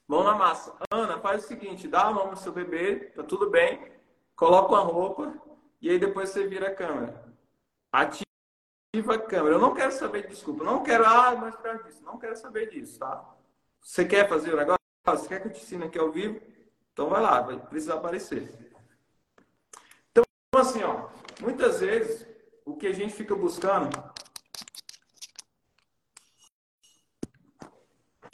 Mão 0.08 0.24
na 0.24 0.34
massa. 0.34 0.74
Ana, 0.90 1.20
faz 1.20 1.44
o 1.44 1.46
seguinte, 1.46 1.86
dá 1.86 2.04
a 2.04 2.10
mão 2.10 2.30
no 2.30 2.36
seu 2.36 2.50
bebê, 2.50 3.12
tá 3.14 3.22
tudo 3.22 3.50
bem. 3.50 3.92
Coloca 4.34 4.72
uma 4.72 4.80
roupa 4.80 5.34
e 5.80 5.90
aí 5.90 5.98
depois 5.98 6.30
você 6.30 6.46
vira 6.46 6.68
a 6.68 6.74
câmera. 6.74 7.30
Ativa 7.92 8.29
a 8.92 9.18
câmera. 9.18 9.54
Eu 9.54 9.60
não 9.60 9.74
quero 9.74 9.92
saber 9.92 10.22
de 10.22 10.28
desculpa. 10.28 10.64
Não 10.64 10.82
quero, 10.82 11.06
ah, 11.06 11.36
mas 11.36 11.56
perto 11.56 11.84
disso. 11.84 12.02
Não 12.02 12.18
quero 12.18 12.36
saber 12.36 12.70
disso, 12.70 12.98
tá? 12.98 13.36
Você 13.80 14.04
quer 14.04 14.28
fazer 14.28 14.52
o 14.52 14.56
negócio? 14.56 14.80
Você 15.06 15.28
quer 15.28 15.40
que 15.40 15.48
eu 15.48 15.52
te 15.52 15.62
ensine 15.62 15.84
aqui 15.84 15.98
ao 15.98 16.10
vivo? 16.10 16.40
Então 16.92 17.08
vai 17.08 17.22
lá, 17.22 17.40
vai 17.40 17.58
precisar 17.58 17.94
aparecer. 17.94 18.52
Então, 20.10 20.24
assim, 20.56 20.82
ó, 20.82 21.08
muitas 21.40 21.80
vezes 21.80 22.26
o 22.64 22.76
que 22.76 22.88
a 22.88 22.92
gente 22.92 23.14
fica 23.14 23.34
buscando. 23.34 23.90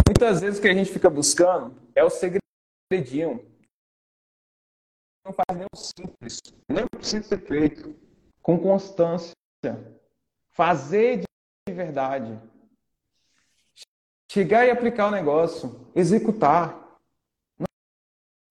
Muitas 0.08 0.40
vezes 0.40 0.58
o 0.58 0.62
que 0.62 0.68
a 0.68 0.74
gente 0.74 0.90
fica 0.90 1.10
buscando 1.10 1.76
é 1.94 2.02
o 2.02 2.10
segredinho. 2.10 3.46
Não 5.24 5.32
faz 5.32 5.58
nem 5.58 5.66
o 5.72 5.76
simples. 5.76 6.40
Nem 6.68 6.86
precisa 6.86 7.22
ser 7.22 7.46
feito. 7.46 7.94
Com 8.40 8.58
constância. 8.58 9.34
Fazer 10.56 11.18
de 11.68 11.74
verdade. 11.74 12.40
Chegar 14.32 14.66
e 14.66 14.70
aplicar 14.70 15.08
o 15.08 15.10
negócio. 15.10 15.90
Executar. 15.94 16.98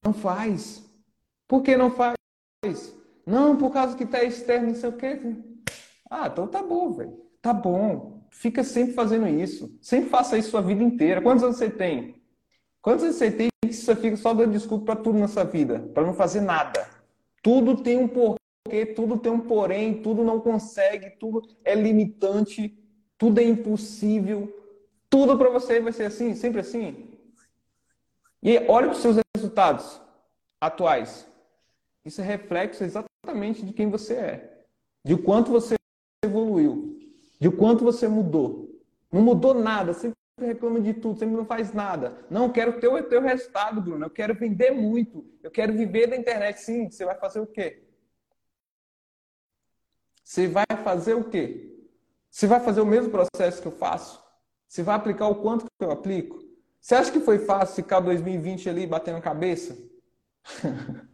Não 0.03 0.14
faz. 0.14 0.84
Por 1.47 1.64
que 1.64 1.76
não 1.76 1.89
faz? 1.89 2.16
Não, 3.26 3.58
por 3.58 3.74
causa 3.74 3.97
que 3.97 4.06
tá 4.06 4.24
externo, 4.24 4.68
não 4.68 4.76
sei 4.76 4.89
o 4.89 4.97
quê. 4.97 5.20
Ah, 6.10 6.28
então 6.28 6.47
tá 6.47 6.62
bom, 6.62 6.93
velho. 6.93 7.26
Tá 7.41 7.51
bom. 7.51 8.28
Fica 8.30 8.64
sempre 8.64 8.93
fazendo 8.93 9.28
isso. 9.28 9.76
Sempre 9.82 10.10
faça 10.10 10.38
isso 10.38 10.56
a 10.58 10.62
vida 10.62 10.84
inteira. 10.84 11.22
Quantos 11.22 11.43
anos 11.43 11.58
você 11.58 11.72
tem? 11.72 12.24
Quantos 12.82 13.03
anos 13.03 13.16
você 13.16 13.32
tem 13.32 13.49
que 13.62 13.74
você 13.74 13.95
fica 13.95 14.16
só 14.16 14.32
dando 14.32 14.51
desculpa 14.51 14.93
para 14.93 15.03
tudo 15.03 15.18
nessa 15.18 15.43
vida? 15.43 15.80
Para 15.93 16.06
não 16.06 16.14
fazer 16.14 16.41
nada. 16.41 16.88
Tudo 17.41 17.82
tem 17.82 17.97
um 17.97 18.08
porquê, 18.08 18.39
tudo 18.95 19.18
tem 19.18 19.32
um 19.32 19.39
porém, 19.39 20.01
tudo 20.01 20.24
não 20.24 20.39
consegue, 20.39 21.11
tudo 21.11 21.41
é 21.63 21.76
limitante, 21.76 22.78
tudo 23.18 23.39
é 23.39 23.43
impossível. 23.43 24.51
Tudo 25.09 25.38
para 25.38 25.49
você 25.49 25.80
vai 25.80 25.93
ser 25.93 26.05
assim, 26.05 26.34
sempre 26.34 26.61
assim. 26.61 27.11
E 28.41 28.57
olha 28.68 28.88
para 28.88 28.95
os 28.95 28.97
seus 28.97 29.18
resultados 29.36 30.01
atuais. 30.59 31.28
Isso 32.03 32.22
é 32.22 32.24
reflexo 32.24 32.84
exatamente 32.84 33.66
de 33.66 33.72
quem 33.74 33.89
você 33.89 34.13
é, 34.13 34.63
de 35.03 35.16
quanto 35.16 35.51
você 35.51 35.76
evoluiu, 36.24 36.99
de 37.39 37.49
quanto 37.49 37.84
você 37.84 38.07
mudou. 38.07 38.70
Não 39.11 39.22
mudou 39.22 39.53
nada, 39.53 39.93
sempre 39.93 40.16
reclama 40.39 40.82
de 40.82 40.93
tudo, 40.93 41.18
sempre 41.18 41.36
não 41.36 41.45
faz 41.45 41.72
nada. 41.72 42.26
Não, 42.30 42.51
quero 42.51 42.80
ter 42.80 42.88
o 42.88 43.01
teu 43.03 43.22
resultado, 43.22 43.82
Bruno. 43.82 44.05
Eu 44.05 44.09
quero 44.09 44.36
vender 44.36 44.72
muito. 44.72 45.26
Eu 45.41 45.49
quero 45.49 45.74
viver 45.74 46.07
da 46.07 46.18
internet. 46.18 46.59
Sim, 46.59 46.89
você 46.89 47.05
vai 47.05 47.16
fazer 47.16 47.39
o 47.39 47.47
quê? 47.47 47.84
Você 50.26 50.47
vai 50.47 50.65
fazer 50.84 51.13
o 51.13 51.23
quê? 51.23 51.71
Você 52.32 52.47
vai 52.47 52.59
fazer 52.59 52.82
o 52.82 52.86
mesmo 52.86 53.11
processo 53.11 53.61
que 53.61 53.67
eu 53.67 53.71
faço? 53.71 54.19
Você 54.67 54.82
vai 54.82 54.95
aplicar 54.95 55.28
o 55.28 55.36
quanto 55.36 55.65
que 55.65 55.86
eu 55.86 55.91
aplico? 55.91 56.43
Você 56.82 56.95
acha 56.95 57.11
que 57.11 57.19
foi 57.19 57.38
fácil 57.38 57.76
ficar 57.76 57.99
2020 57.99 58.67
ali 58.67 58.88
batendo 58.88 59.21
cabeça? 59.21 59.78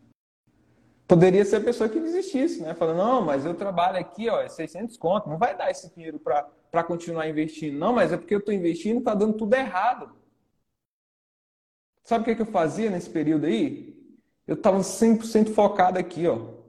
Poderia 1.05 1.43
ser 1.43 1.57
a 1.57 1.61
pessoa 1.61 1.89
que 1.89 1.99
desistisse, 1.99 2.61
né? 2.61 2.73
Falando, 2.73 2.97
não, 2.99 3.21
mas 3.21 3.45
eu 3.45 3.53
trabalho 3.53 3.97
aqui, 3.97 4.29
ó, 4.29 4.39
é 4.41 4.47
600 4.47 4.95
conto, 4.95 5.27
não 5.27 5.37
vai 5.37 5.57
dar 5.57 5.69
esse 5.69 5.93
dinheiro 5.93 6.17
para 6.17 6.83
continuar 6.85 7.27
investindo. 7.27 7.77
Não, 7.77 7.91
mas 7.91 8.13
é 8.13 8.17
porque 8.17 8.33
eu 8.33 8.39
estou 8.39 8.53
investindo 8.53 8.95
e 8.95 8.99
está 8.99 9.13
dando 9.13 9.37
tudo 9.37 9.53
errado. 9.53 10.15
Sabe 12.05 12.21
o 12.21 12.25
que, 12.25 12.35
que 12.35 12.41
eu 12.43 12.45
fazia 12.45 12.89
nesse 12.89 13.09
período 13.09 13.45
aí? 13.45 13.93
Eu 14.47 14.55
estava 14.55 14.77
100% 14.79 15.53
focado 15.53 15.99
aqui, 15.99 16.25
ó. 16.27 16.61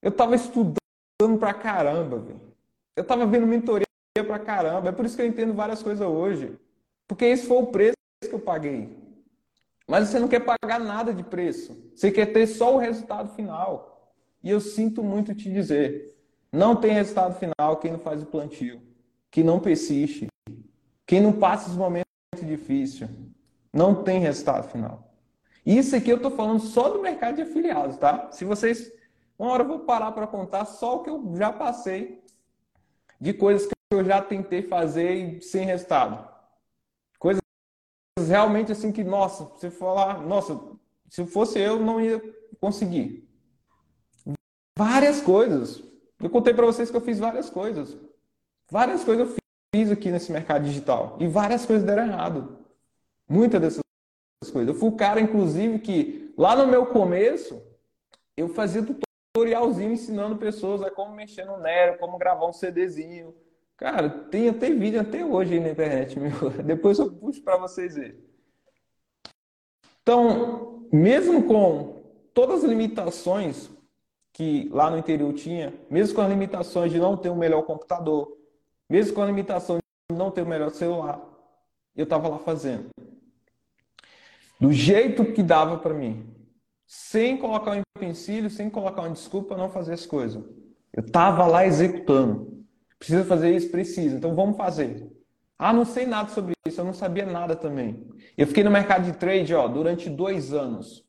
Eu 0.00 0.10
estava 0.10 0.36
estudando 0.36 0.79
pra 1.38 1.54
caramba, 1.54 2.18
velho. 2.18 2.40
Eu 2.96 3.02
estava 3.02 3.26
vendo 3.26 3.46
mentoria 3.46 3.86
pra 4.14 4.38
caramba. 4.38 4.88
É 4.88 4.92
por 4.92 5.04
isso 5.04 5.16
que 5.16 5.22
eu 5.22 5.26
entendo 5.26 5.54
várias 5.54 5.82
coisas 5.82 6.06
hoje. 6.06 6.58
Porque 7.06 7.24
esse 7.24 7.46
foi 7.46 7.58
o 7.58 7.66
preço 7.66 7.96
que 8.20 8.32
eu 8.32 8.40
paguei. 8.40 8.96
Mas 9.86 10.08
você 10.08 10.18
não 10.18 10.28
quer 10.28 10.40
pagar 10.40 10.78
nada 10.78 11.12
de 11.12 11.22
preço. 11.22 11.76
Você 11.94 12.10
quer 12.10 12.26
ter 12.26 12.46
só 12.46 12.74
o 12.74 12.78
resultado 12.78 13.34
final. 13.34 14.12
E 14.42 14.50
eu 14.50 14.60
sinto 14.60 15.02
muito 15.02 15.34
te 15.34 15.50
dizer, 15.50 16.16
não 16.52 16.74
tem 16.74 16.92
resultado 16.92 17.38
final 17.38 17.76
quem 17.76 17.92
não 17.92 17.98
faz 17.98 18.22
o 18.22 18.26
plantio, 18.26 18.80
quem 19.30 19.44
não 19.44 19.60
persiste, 19.60 20.28
quem 21.06 21.20
não 21.20 21.32
passa 21.32 21.68
os 21.68 21.76
momentos 21.76 22.06
difíceis. 22.42 23.10
Não 23.72 24.02
tem 24.02 24.20
resultado 24.20 24.68
final. 24.68 25.12
Isso 25.64 25.94
aqui 25.94 26.10
eu 26.10 26.16
estou 26.16 26.30
falando 26.30 26.60
só 26.60 26.88
do 26.88 27.02
mercado 27.02 27.36
de 27.36 27.42
afiliados, 27.42 27.96
tá? 27.96 28.30
Se 28.32 28.44
vocês. 28.44 28.92
Uma 29.40 29.52
hora 29.52 29.62
eu 29.62 29.68
vou 29.68 29.78
parar 29.78 30.12
para 30.12 30.26
contar 30.26 30.66
só 30.66 30.96
o 30.96 31.02
que 31.02 31.08
eu 31.08 31.32
já 31.34 31.50
passei 31.50 32.22
de 33.18 33.32
coisas 33.32 33.66
que 33.66 33.74
eu 33.90 34.04
já 34.04 34.20
tentei 34.20 34.60
fazer 34.60 35.40
sem 35.40 35.64
resultado. 35.64 36.28
Coisas 37.18 37.40
realmente 38.28 38.70
assim 38.70 38.92
que, 38.92 39.02
nossa, 39.02 39.44
você 39.44 39.70
falar, 39.70 40.20
nossa, 40.20 40.60
se 41.08 41.24
fosse 41.24 41.58
eu, 41.58 41.80
não 41.80 41.98
ia 41.98 42.22
conseguir. 42.60 43.26
Várias 44.76 45.22
coisas. 45.22 45.82
Eu 46.22 46.28
contei 46.28 46.52
para 46.52 46.66
vocês 46.66 46.90
que 46.90 46.96
eu 46.98 47.00
fiz 47.00 47.18
várias 47.18 47.48
coisas. 47.48 47.96
Várias 48.70 49.02
coisas 49.02 49.26
eu 49.26 49.36
fiz 49.74 49.90
aqui 49.90 50.10
nesse 50.10 50.30
mercado 50.30 50.66
digital. 50.66 51.16
E 51.18 51.26
várias 51.26 51.64
coisas 51.64 51.86
deram 51.86 52.08
errado. 52.08 52.58
Muitas 53.26 53.58
dessas 53.58 53.82
coisas. 54.52 54.68
Eu 54.68 54.78
fui 54.78 54.90
o 54.90 54.96
cara, 54.96 55.18
inclusive, 55.18 55.78
que 55.78 56.34
lá 56.36 56.54
no 56.54 56.66
meu 56.66 56.84
começo, 56.84 57.58
eu 58.36 58.46
fazia 58.50 58.82
tutorialzinho 59.32 59.92
ensinando 59.92 60.36
pessoas 60.36 60.82
a 60.82 60.90
como 60.90 61.14
mexer 61.14 61.44
no 61.44 61.58
Nero, 61.58 61.98
como 61.98 62.18
gravar 62.18 62.46
um 62.46 62.52
CDzinho. 62.52 63.34
Cara, 63.76 64.10
tem 64.10 64.48
até 64.48 64.70
vídeo 64.70 65.00
até 65.00 65.24
hoje 65.24 65.54
aí 65.54 65.60
na 65.60 65.70
internet, 65.70 66.18
meu. 66.20 66.50
Depois 66.64 66.98
eu 66.98 67.10
puxo 67.10 67.42
para 67.42 67.56
vocês 67.56 67.94
verem. 67.94 68.18
Então, 70.02 70.88
mesmo 70.92 71.44
com 71.44 72.02
todas 72.34 72.64
as 72.64 72.70
limitações 72.70 73.70
que 74.32 74.68
lá 74.70 74.90
no 74.90 74.98
interior 74.98 75.32
tinha, 75.32 75.72
mesmo 75.88 76.14
com 76.14 76.22
as 76.22 76.30
limitações 76.30 76.90
de 76.90 76.98
não 76.98 77.16
ter 77.16 77.30
um 77.30 77.36
melhor 77.36 77.62
computador, 77.62 78.36
mesmo 78.88 79.14
com 79.14 79.22
a 79.22 79.26
limitação 79.26 79.78
de 80.10 80.16
não 80.16 80.30
ter 80.30 80.42
o 80.42 80.44
um 80.44 80.48
melhor 80.48 80.70
celular, 80.70 81.20
eu 81.94 82.04
estava 82.04 82.28
lá 82.28 82.38
fazendo 82.38 82.90
do 84.60 84.72
jeito 84.72 85.32
que 85.32 85.42
dava 85.42 85.78
para 85.78 85.94
mim, 85.94 86.26
sem 86.92 87.36
colocar 87.36 87.70
um 87.70 87.82
empecilho, 87.96 88.50
sem 88.50 88.68
colocar 88.68 89.02
uma 89.02 89.10
desculpa 89.10 89.56
não 89.56 89.70
fazer 89.70 89.92
as 89.92 90.04
coisas. 90.04 90.42
Eu 90.92 91.04
estava 91.04 91.46
lá 91.46 91.64
executando. 91.64 92.66
Precisa 92.98 93.24
fazer 93.24 93.54
isso? 93.54 93.70
Precisa. 93.70 94.16
Então 94.16 94.34
vamos 94.34 94.56
fazer. 94.56 95.08
Ah, 95.56 95.72
não 95.72 95.84
sei 95.84 96.04
nada 96.04 96.30
sobre 96.30 96.52
isso, 96.66 96.80
eu 96.80 96.84
não 96.84 96.92
sabia 96.92 97.24
nada 97.24 97.54
também. 97.54 98.08
Eu 98.36 98.44
fiquei 98.44 98.64
no 98.64 98.72
mercado 98.72 99.04
de 99.04 99.12
trade 99.12 99.54
ó, 99.54 99.68
durante 99.68 100.10
dois 100.10 100.52
anos. 100.52 101.04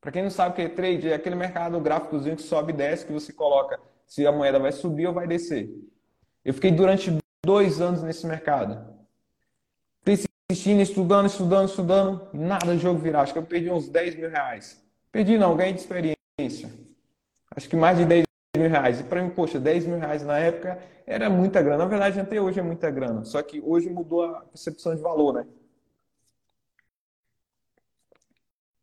Para 0.00 0.10
quem 0.10 0.22
não 0.24 0.30
sabe 0.30 0.50
o 0.50 0.54
que 0.56 0.62
é 0.62 0.68
trade, 0.68 1.08
é 1.08 1.14
aquele 1.14 1.36
mercado 1.36 1.78
gráficozinho 1.78 2.34
que 2.34 2.42
sobe 2.42 2.72
e 2.72 2.76
desce, 2.76 3.06
que 3.06 3.12
você 3.12 3.32
coloca 3.32 3.78
se 4.06 4.26
a 4.26 4.32
moeda 4.32 4.58
vai 4.58 4.72
subir 4.72 5.06
ou 5.06 5.14
vai 5.14 5.28
descer. 5.28 5.70
Eu 6.44 6.52
fiquei 6.52 6.72
durante 6.72 7.16
dois 7.44 7.80
anos 7.80 8.02
nesse 8.02 8.26
mercado 8.26 8.92
assistindo, 10.50 10.82
estudando, 10.82 11.26
estudando, 11.26 11.68
estudando, 11.68 12.28
nada 12.32 12.74
de 12.76 12.82
jogo 12.82 12.98
virar. 12.98 13.22
Acho 13.22 13.32
que 13.32 13.38
eu 13.38 13.44
perdi 13.44 13.70
uns 13.70 13.88
10 13.88 14.16
mil 14.16 14.28
reais. 14.28 14.83
Perdi 15.14 15.38
não, 15.38 15.56
ganhei 15.56 15.72
de 15.72 15.78
experiência. 15.78 16.68
Acho 17.54 17.68
que 17.68 17.76
mais 17.76 17.96
de 17.96 18.04
10 18.04 18.24
mil 18.56 18.68
reais. 18.68 18.98
E 18.98 19.04
para 19.04 19.22
mim, 19.22 19.30
poxa, 19.30 19.60
10 19.60 19.86
mil 19.86 19.96
reais 19.96 20.24
na 20.24 20.36
época 20.40 20.76
era 21.06 21.30
muita 21.30 21.62
grana. 21.62 21.84
Na 21.84 21.88
verdade, 21.88 22.18
até 22.18 22.40
hoje 22.40 22.58
é 22.58 22.62
muita 22.64 22.90
grana. 22.90 23.24
Só 23.24 23.40
que 23.40 23.60
hoje 23.60 23.88
mudou 23.88 24.24
a 24.24 24.40
percepção 24.40 24.92
de 24.92 25.00
valor, 25.00 25.34
né? 25.34 25.46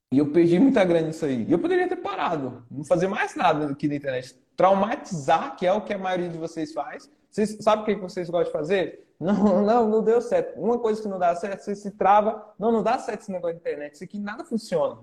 E 0.10 0.20
eu 0.20 0.32
perdi 0.32 0.58
muita 0.58 0.86
grana 0.86 1.08
nisso 1.08 1.26
aí. 1.26 1.44
E 1.44 1.52
eu 1.52 1.60
poderia 1.60 1.90
ter 1.90 1.98
parado, 1.98 2.66
não 2.72 2.86
fazer 2.86 3.10
mais 3.10 3.36
nada 3.36 3.70
aqui 3.70 3.90
na 3.90 3.96
internet. 3.96 4.34
Traumatizar, 4.56 5.58
que 5.58 5.68
é 5.68 5.74
o 5.74 5.82
que 5.82 5.94
a 5.94 5.98
maioria 5.98 6.30
de 6.30 6.38
vocês 6.38 6.72
faz. 6.72 7.12
Vocês 7.30 7.58
sabem 7.60 7.84
o 7.84 7.86
que 7.86 7.96
vocês 7.96 8.30
gostam 8.30 8.46
de 8.46 8.52
fazer? 8.54 9.06
Não, 9.20 9.64
não, 9.64 9.88
não 9.88 10.04
deu 10.04 10.20
certo. 10.20 10.60
Uma 10.60 10.80
coisa 10.80 11.00
que 11.00 11.08
não 11.08 11.20
dá 11.20 11.36
certo, 11.36 11.60
você 11.60 11.76
se 11.76 11.92
trava. 11.92 12.56
Não, 12.58 12.72
não 12.72 12.82
dá 12.82 12.98
certo 12.98 13.22
esse 13.22 13.32
negócio 13.32 13.54
de 13.54 13.60
internet. 13.60 13.94
Isso 13.94 14.04
aqui 14.04 14.18
nada 14.18 14.44
funciona. 14.44 14.98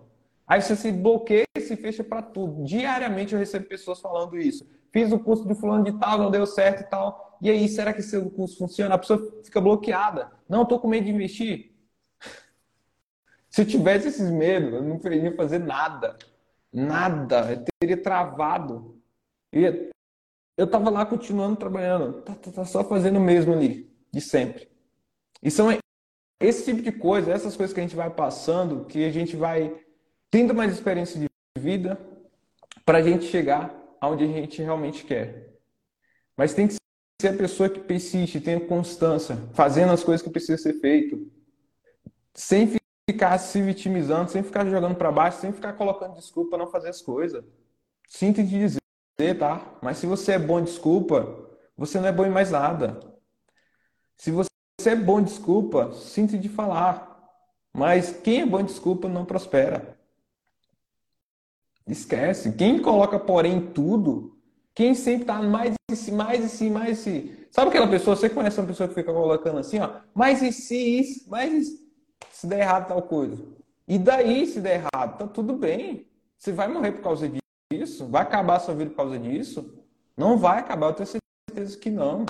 Aí 0.48 0.62
você 0.62 0.74
se 0.74 0.90
bloqueia 0.90 1.44
e 1.54 1.60
se 1.60 1.76
fecha 1.76 2.02
para 2.02 2.22
tudo. 2.22 2.64
Diariamente 2.64 3.34
eu 3.34 3.38
recebo 3.38 3.66
pessoas 3.66 4.00
falando 4.00 4.38
isso. 4.38 4.66
Fiz 4.90 5.12
o 5.12 5.18
curso 5.18 5.46
de 5.46 5.54
fulano 5.54 5.84
de 5.84 5.92
tal, 5.98 6.16
não 6.16 6.30
deu 6.30 6.46
certo 6.46 6.80
e 6.80 6.84
tal. 6.84 7.36
E 7.42 7.50
aí, 7.50 7.68
será 7.68 7.92
que 7.92 8.00
esse 8.00 8.18
curso 8.30 8.56
funciona? 8.56 8.94
A 8.94 8.98
pessoa 8.98 9.42
fica 9.44 9.60
bloqueada. 9.60 10.32
Não, 10.48 10.62
estou 10.62 10.80
com 10.80 10.88
medo 10.88 11.04
de 11.04 11.12
investir. 11.12 11.72
Se 13.50 13.60
eu 13.60 13.66
tivesse 13.66 14.08
esses 14.08 14.30
medos, 14.30 14.72
eu 14.72 14.82
não 14.82 14.98
poderia 14.98 15.36
fazer 15.36 15.58
nada. 15.58 16.16
Nada. 16.72 17.52
Eu 17.52 17.64
teria 17.78 18.02
travado. 18.02 18.98
Eu 19.52 19.90
estava 20.56 20.88
lá 20.88 21.04
continuando 21.04 21.56
trabalhando. 21.56 22.22
Tá, 22.22 22.34
tá, 22.34 22.50
tá 22.50 22.64
só 22.64 22.82
fazendo 22.82 23.18
o 23.18 23.22
mesmo 23.22 23.52
ali 23.52 23.94
de 24.10 24.20
sempre. 24.22 24.66
E 25.42 25.50
são 25.50 25.68
esse 26.40 26.64
tipo 26.64 26.82
de 26.82 26.92
coisa, 26.92 27.32
essas 27.32 27.54
coisas 27.54 27.74
que 27.74 27.80
a 27.80 27.82
gente 27.82 27.96
vai 27.96 28.10
passando, 28.10 28.86
que 28.86 29.04
a 29.04 29.10
gente 29.10 29.36
vai 29.36 29.76
tendo 30.30 30.54
mais 30.54 30.72
experiência 30.72 31.20
de 31.20 31.28
vida 31.58 31.98
para 32.84 32.98
a 32.98 33.02
gente 33.02 33.26
chegar 33.26 33.74
aonde 34.00 34.24
a 34.24 34.26
gente 34.26 34.62
realmente 34.62 35.04
quer. 35.04 35.58
Mas 36.36 36.54
tem 36.54 36.68
que 36.68 36.76
ser 37.20 37.28
a 37.28 37.36
pessoa 37.36 37.68
que 37.68 37.80
persiste, 37.80 38.40
tenha 38.40 38.60
constância, 38.60 39.36
fazendo 39.52 39.92
as 39.92 40.04
coisas 40.04 40.22
que 40.22 40.30
precisa 40.30 40.56
ser 40.56 40.74
feito, 40.74 41.30
sem 42.32 42.78
ficar 43.10 43.36
se 43.38 43.60
vitimizando, 43.60 44.30
sem 44.30 44.42
ficar 44.42 44.64
jogando 44.66 44.94
para 44.94 45.10
baixo, 45.10 45.40
sem 45.40 45.52
ficar 45.52 45.72
colocando 45.72 46.14
desculpa 46.14 46.50
para 46.50 46.64
não 46.64 46.70
fazer 46.70 46.90
as 46.90 47.02
coisas. 47.02 47.44
Sinto 48.06 48.36
te 48.36 48.48
dizer, 48.48 49.38
tá? 49.38 49.78
Mas 49.82 49.98
se 49.98 50.06
você 50.06 50.32
é 50.32 50.38
bom 50.38 50.62
desculpa, 50.62 51.48
você 51.76 51.98
não 51.98 52.08
é 52.08 52.12
bom 52.12 52.24
em 52.24 52.30
mais 52.30 52.52
nada. 52.52 53.00
Se 54.16 54.30
você 54.30 54.48
é 54.86 54.94
bom 54.96 55.20
desculpa, 55.20 55.92
sinto 55.92 56.38
de 56.38 56.48
falar. 56.48 57.06
Mas 57.76 58.12
quem 58.12 58.42
é 58.42 58.46
bom 58.46 58.62
desculpa 58.62 59.08
não 59.08 59.24
prospera. 59.24 59.97
Esquece. 61.88 62.52
Quem 62.52 62.80
coloca 62.80 63.18
porém 63.18 63.60
tudo, 63.72 64.36
quem 64.74 64.94
sempre 64.94 65.24
tá 65.24 65.42
mais 65.42 65.74
e 65.90 65.96
si, 65.96 66.12
mais 66.12 66.44
e 66.44 66.48
si, 66.48 66.70
mais 66.70 66.98
e 66.98 67.02
si. 67.02 67.48
Sabe 67.50 67.70
aquela 67.70 67.88
pessoa, 67.88 68.14
você 68.14 68.28
conhece 68.28 68.60
uma 68.60 68.66
pessoa 68.66 68.88
que 68.88 68.94
fica 68.94 69.12
colocando 69.12 69.58
assim, 69.58 69.80
ó, 69.80 69.90
mais 70.14 70.42
e 70.42 70.52
si, 70.52 71.00
isso, 71.00 71.30
mais 71.30 71.66
e 71.66 71.88
se 72.30 72.46
der 72.46 72.60
errado 72.60 72.88
tal 72.88 73.02
coisa. 73.02 73.42
E 73.86 73.98
daí, 73.98 74.46
se 74.46 74.60
der 74.60 74.82
errado, 74.84 75.18
tá 75.18 75.26
tudo 75.26 75.54
bem. 75.54 76.06
Você 76.36 76.52
vai 76.52 76.68
morrer 76.68 76.92
por 76.92 77.02
causa 77.02 77.28
disso? 77.72 78.06
Vai 78.06 78.22
acabar 78.22 78.56
a 78.56 78.60
sua 78.60 78.74
vida 78.74 78.90
por 78.90 78.96
causa 78.96 79.18
disso? 79.18 79.82
Não 80.16 80.36
vai 80.36 80.58
acabar, 80.58 80.88
eu 80.88 80.92
tenho 80.92 81.08
certeza 81.08 81.78
que 81.78 81.90
não. 81.90 82.26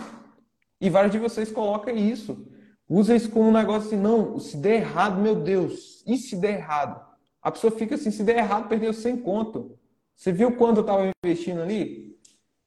E 0.81 0.89
vários 0.89 1.13
de 1.13 1.19
vocês 1.19 1.51
colocam 1.51 1.95
isso. 1.97 2.47
Usa 2.89 3.15
isso 3.15 3.31
como 3.31 3.49
um 3.49 3.53
negócio 3.53 3.89
assim, 3.89 3.97
não, 3.97 4.39
se 4.39 4.57
der 4.57 4.77
errado, 4.77 5.21
meu 5.21 5.35
Deus, 5.35 6.03
e 6.07 6.17
se 6.17 6.37
der 6.37 6.59
errado? 6.59 7.08
A 7.43 7.51
pessoa 7.51 7.71
fica 7.71 7.95
assim, 7.95 8.11
se 8.11 8.23
der 8.23 8.39
errado, 8.39 8.69
perdeu 8.69 8.93
sem 8.93 9.17
conto. 9.17 9.79
Você 10.15 10.33
viu 10.33 10.57
quanto 10.57 10.79
eu 10.79 10.81
estava 10.81 11.13
investindo 11.25 11.63
ali? 11.63 12.19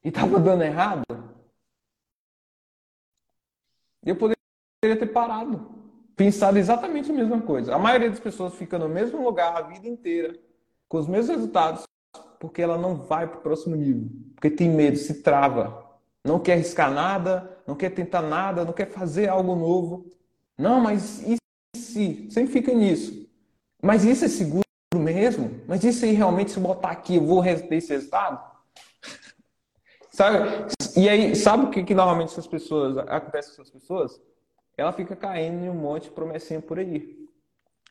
E 0.04 0.08
estava 0.08 0.40
dando 0.40 0.62
errado? 0.62 1.02
Eu 4.04 4.16
poderia 4.16 4.36
ter 4.82 5.12
parado. 5.12 5.70
Pensado 6.16 6.58
exatamente 6.58 7.10
a 7.10 7.14
mesma 7.14 7.40
coisa. 7.40 7.74
A 7.74 7.78
maioria 7.78 8.10
das 8.10 8.20
pessoas 8.20 8.54
fica 8.54 8.78
no 8.78 8.88
mesmo 8.88 9.22
lugar 9.22 9.56
a 9.56 9.62
vida 9.62 9.86
inteira, 9.86 10.38
com 10.88 10.98
os 10.98 11.06
mesmos 11.06 11.36
resultados, 11.36 11.84
porque 12.40 12.62
ela 12.62 12.76
não 12.76 12.96
vai 12.96 13.26
para 13.26 13.38
o 13.38 13.42
próximo 13.42 13.76
nível. 13.76 14.10
Porque 14.34 14.50
tem 14.50 14.68
medo, 14.68 14.96
se 14.96 15.22
trava 15.22 15.82
não 16.24 16.38
quer 16.38 16.54
arriscar 16.54 16.92
nada, 16.92 17.58
não 17.66 17.74
quer 17.74 17.90
tentar 17.90 18.22
nada, 18.22 18.64
não 18.64 18.72
quer 18.72 18.90
fazer 18.90 19.28
algo 19.28 19.54
novo. 19.56 20.06
Não, 20.56 20.80
mas 20.80 21.22
e 21.22 21.36
se? 21.76 22.30
Sempre 22.30 22.52
fica 22.52 22.72
nisso. 22.72 23.21
Mas 23.82 24.04
isso 24.04 24.24
é 24.24 24.28
seguro 24.28 24.62
mesmo? 24.94 25.60
Mas 25.66 25.82
isso 25.82 26.04
aí 26.04 26.12
realmente, 26.12 26.52
se 26.52 26.60
botar 26.60 26.90
aqui, 26.90 27.16
eu 27.16 27.26
vou 27.26 27.42
ter 27.42 27.74
esse 27.74 27.92
resultado? 27.92 28.40
sabe? 30.12 30.48
E 30.96 31.08
aí, 31.08 31.34
sabe 31.34 31.64
o 31.64 31.70
que, 31.70 31.82
que 31.82 31.94
normalmente 31.94 32.30
essas 32.30 32.46
pessoas, 32.46 32.96
acontece 32.98 33.56
com 33.56 33.62
essas 33.62 33.70
pessoas? 33.70 34.20
Ela 34.76 34.92
fica 34.92 35.16
caindo 35.16 35.64
em 35.64 35.68
um 35.68 35.74
monte 35.74 36.04
de 36.04 36.10
promessinha 36.10 36.60
por 36.60 36.78
aí. 36.78 37.28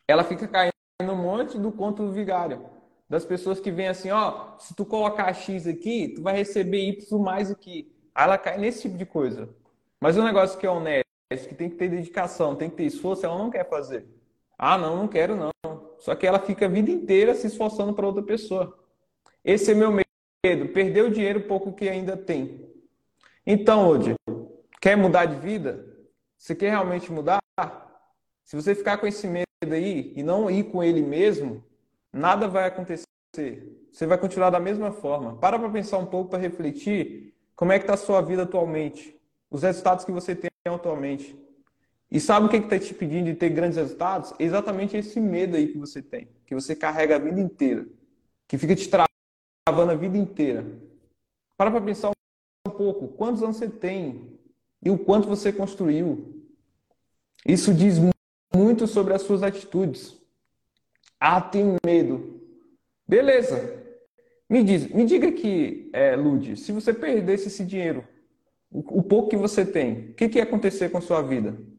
Ela 0.08 0.24
fica 0.24 0.48
caindo 0.48 0.72
um 1.00 1.16
monte 1.16 1.58
do 1.58 1.70
conto 1.70 2.04
do 2.04 2.12
vigário. 2.12 2.64
Das 3.08 3.24
pessoas 3.24 3.60
que 3.60 3.70
vêm 3.70 3.88
assim, 3.88 4.10
ó, 4.10 4.56
se 4.58 4.74
tu 4.74 4.86
colocar 4.86 5.32
X 5.34 5.66
aqui, 5.66 6.14
tu 6.14 6.22
vai 6.22 6.34
receber 6.34 6.78
Y 6.88 7.18
mais 7.18 7.50
aqui. 7.50 7.92
Aí 8.14 8.24
ela 8.24 8.38
cai 8.38 8.56
nesse 8.56 8.82
tipo 8.82 8.96
de 8.96 9.04
coisa. 9.04 9.48
Mas 10.00 10.16
um 10.16 10.24
negócio 10.24 10.58
que 10.58 10.66
é 10.66 10.70
honesto, 10.70 11.04
que 11.48 11.54
tem 11.54 11.68
que 11.68 11.76
ter 11.76 11.88
dedicação, 11.88 12.56
tem 12.56 12.70
que 12.70 12.76
ter 12.76 12.84
esforço, 12.84 13.26
ela 13.26 13.36
não 13.36 13.50
quer 13.50 13.68
fazer. 13.68 14.06
Ah, 14.58 14.78
não, 14.78 14.96
não 14.96 15.08
quero 15.08 15.36
não. 15.36 15.50
Só 16.02 16.16
que 16.16 16.26
ela 16.26 16.40
fica 16.40 16.66
a 16.66 16.68
vida 16.68 16.90
inteira 16.90 17.32
se 17.32 17.46
esforçando 17.46 17.94
para 17.94 18.04
outra 18.04 18.24
pessoa. 18.24 18.76
Esse 19.44 19.70
é 19.70 19.74
meu 19.74 19.92
medo, 19.92 20.68
perder 20.72 21.04
o 21.04 21.12
dinheiro 21.12 21.42
pouco 21.42 21.72
que 21.72 21.88
ainda 21.88 22.16
tem. 22.16 22.68
Então, 23.46 23.88
hoje, 23.88 24.16
quer 24.80 24.96
mudar 24.96 25.26
de 25.26 25.36
vida? 25.36 25.86
Você 26.36 26.56
quer 26.56 26.70
realmente 26.70 27.12
mudar? 27.12 27.38
Se 28.44 28.56
você 28.56 28.74
ficar 28.74 28.98
com 28.98 29.06
esse 29.06 29.28
medo 29.28 29.46
aí 29.62 30.12
e 30.16 30.24
não 30.24 30.50
ir 30.50 30.64
com 30.64 30.82
ele 30.82 31.02
mesmo, 31.02 31.62
nada 32.12 32.48
vai 32.48 32.66
acontecer. 32.66 33.06
Você 33.92 34.04
vai 34.04 34.18
continuar 34.18 34.50
da 34.50 34.58
mesma 34.58 34.90
forma. 34.90 35.36
Para 35.36 35.56
para 35.56 35.70
pensar 35.70 35.98
um 35.98 36.06
pouco, 36.06 36.30
para 36.30 36.40
refletir 36.40 37.32
como 37.54 37.70
é 37.70 37.78
que 37.78 37.84
está 37.84 37.94
a 37.94 37.96
sua 37.96 38.20
vida 38.20 38.42
atualmente, 38.42 39.16
os 39.48 39.62
resultados 39.62 40.04
que 40.04 40.10
você 40.10 40.34
tem 40.34 40.50
atualmente. 40.66 41.40
E 42.12 42.20
sabe 42.20 42.44
o 42.44 42.48
que 42.50 42.58
está 42.58 42.78
te 42.78 42.92
pedindo 42.92 43.24
de 43.24 43.34
ter 43.34 43.48
grandes 43.48 43.78
resultados? 43.78 44.34
É 44.38 44.44
exatamente 44.44 44.94
esse 44.94 45.18
medo 45.18 45.56
aí 45.56 45.68
que 45.68 45.78
você 45.78 46.02
tem, 46.02 46.28
que 46.44 46.54
você 46.54 46.76
carrega 46.76 47.16
a 47.16 47.18
vida 47.18 47.40
inteira, 47.40 47.86
que 48.46 48.58
fica 48.58 48.76
te 48.76 48.86
travando 48.86 49.90
a 49.90 49.94
vida 49.94 50.18
inteira. 50.18 50.62
Para 51.56 51.70
para 51.70 51.80
pensar 51.80 52.10
um 52.10 52.70
pouco, 52.70 53.08
quantos 53.08 53.42
anos 53.42 53.56
você 53.56 53.66
tem 53.66 54.38
e 54.84 54.90
o 54.90 54.98
quanto 54.98 55.26
você 55.26 55.50
construiu. 55.50 56.44
Isso 57.46 57.72
diz 57.72 57.96
muito 58.54 58.86
sobre 58.86 59.14
as 59.14 59.22
suas 59.22 59.42
atitudes. 59.42 60.14
Ah, 61.18 61.40
tenho 61.40 61.76
medo. 61.82 62.42
Beleza. 63.08 63.82
Me 64.50 64.62
diz, 64.62 64.86
me 64.88 65.06
diga 65.06 65.28
aqui, 65.28 65.88
é, 65.94 66.14
Lud, 66.14 66.58
se 66.58 66.72
você 66.72 66.92
perdesse 66.92 67.48
esse 67.48 67.64
dinheiro, 67.64 68.06
o, 68.70 68.98
o 68.98 69.02
pouco 69.02 69.30
que 69.30 69.36
você 69.36 69.64
tem, 69.64 70.10
o 70.10 70.14
que, 70.14 70.28
que 70.28 70.36
ia 70.36 70.44
acontecer 70.44 70.90
com 70.90 70.98
a 70.98 71.00
sua 71.00 71.22
vida? 71.22 71.71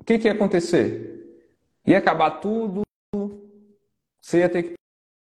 O 0.00 0.04
que, 0.04 0.18
que 0.18 0.26
ia 0.26 0.32
acontecer? 0.32 1.44
Ia 1.86 1.98
acabar 1.98 2.40
tudo? 2.40 2.82
Você 4.20 4.38
ia 4.38 4.48
ter 4.48 4.62
que 4.62 4.74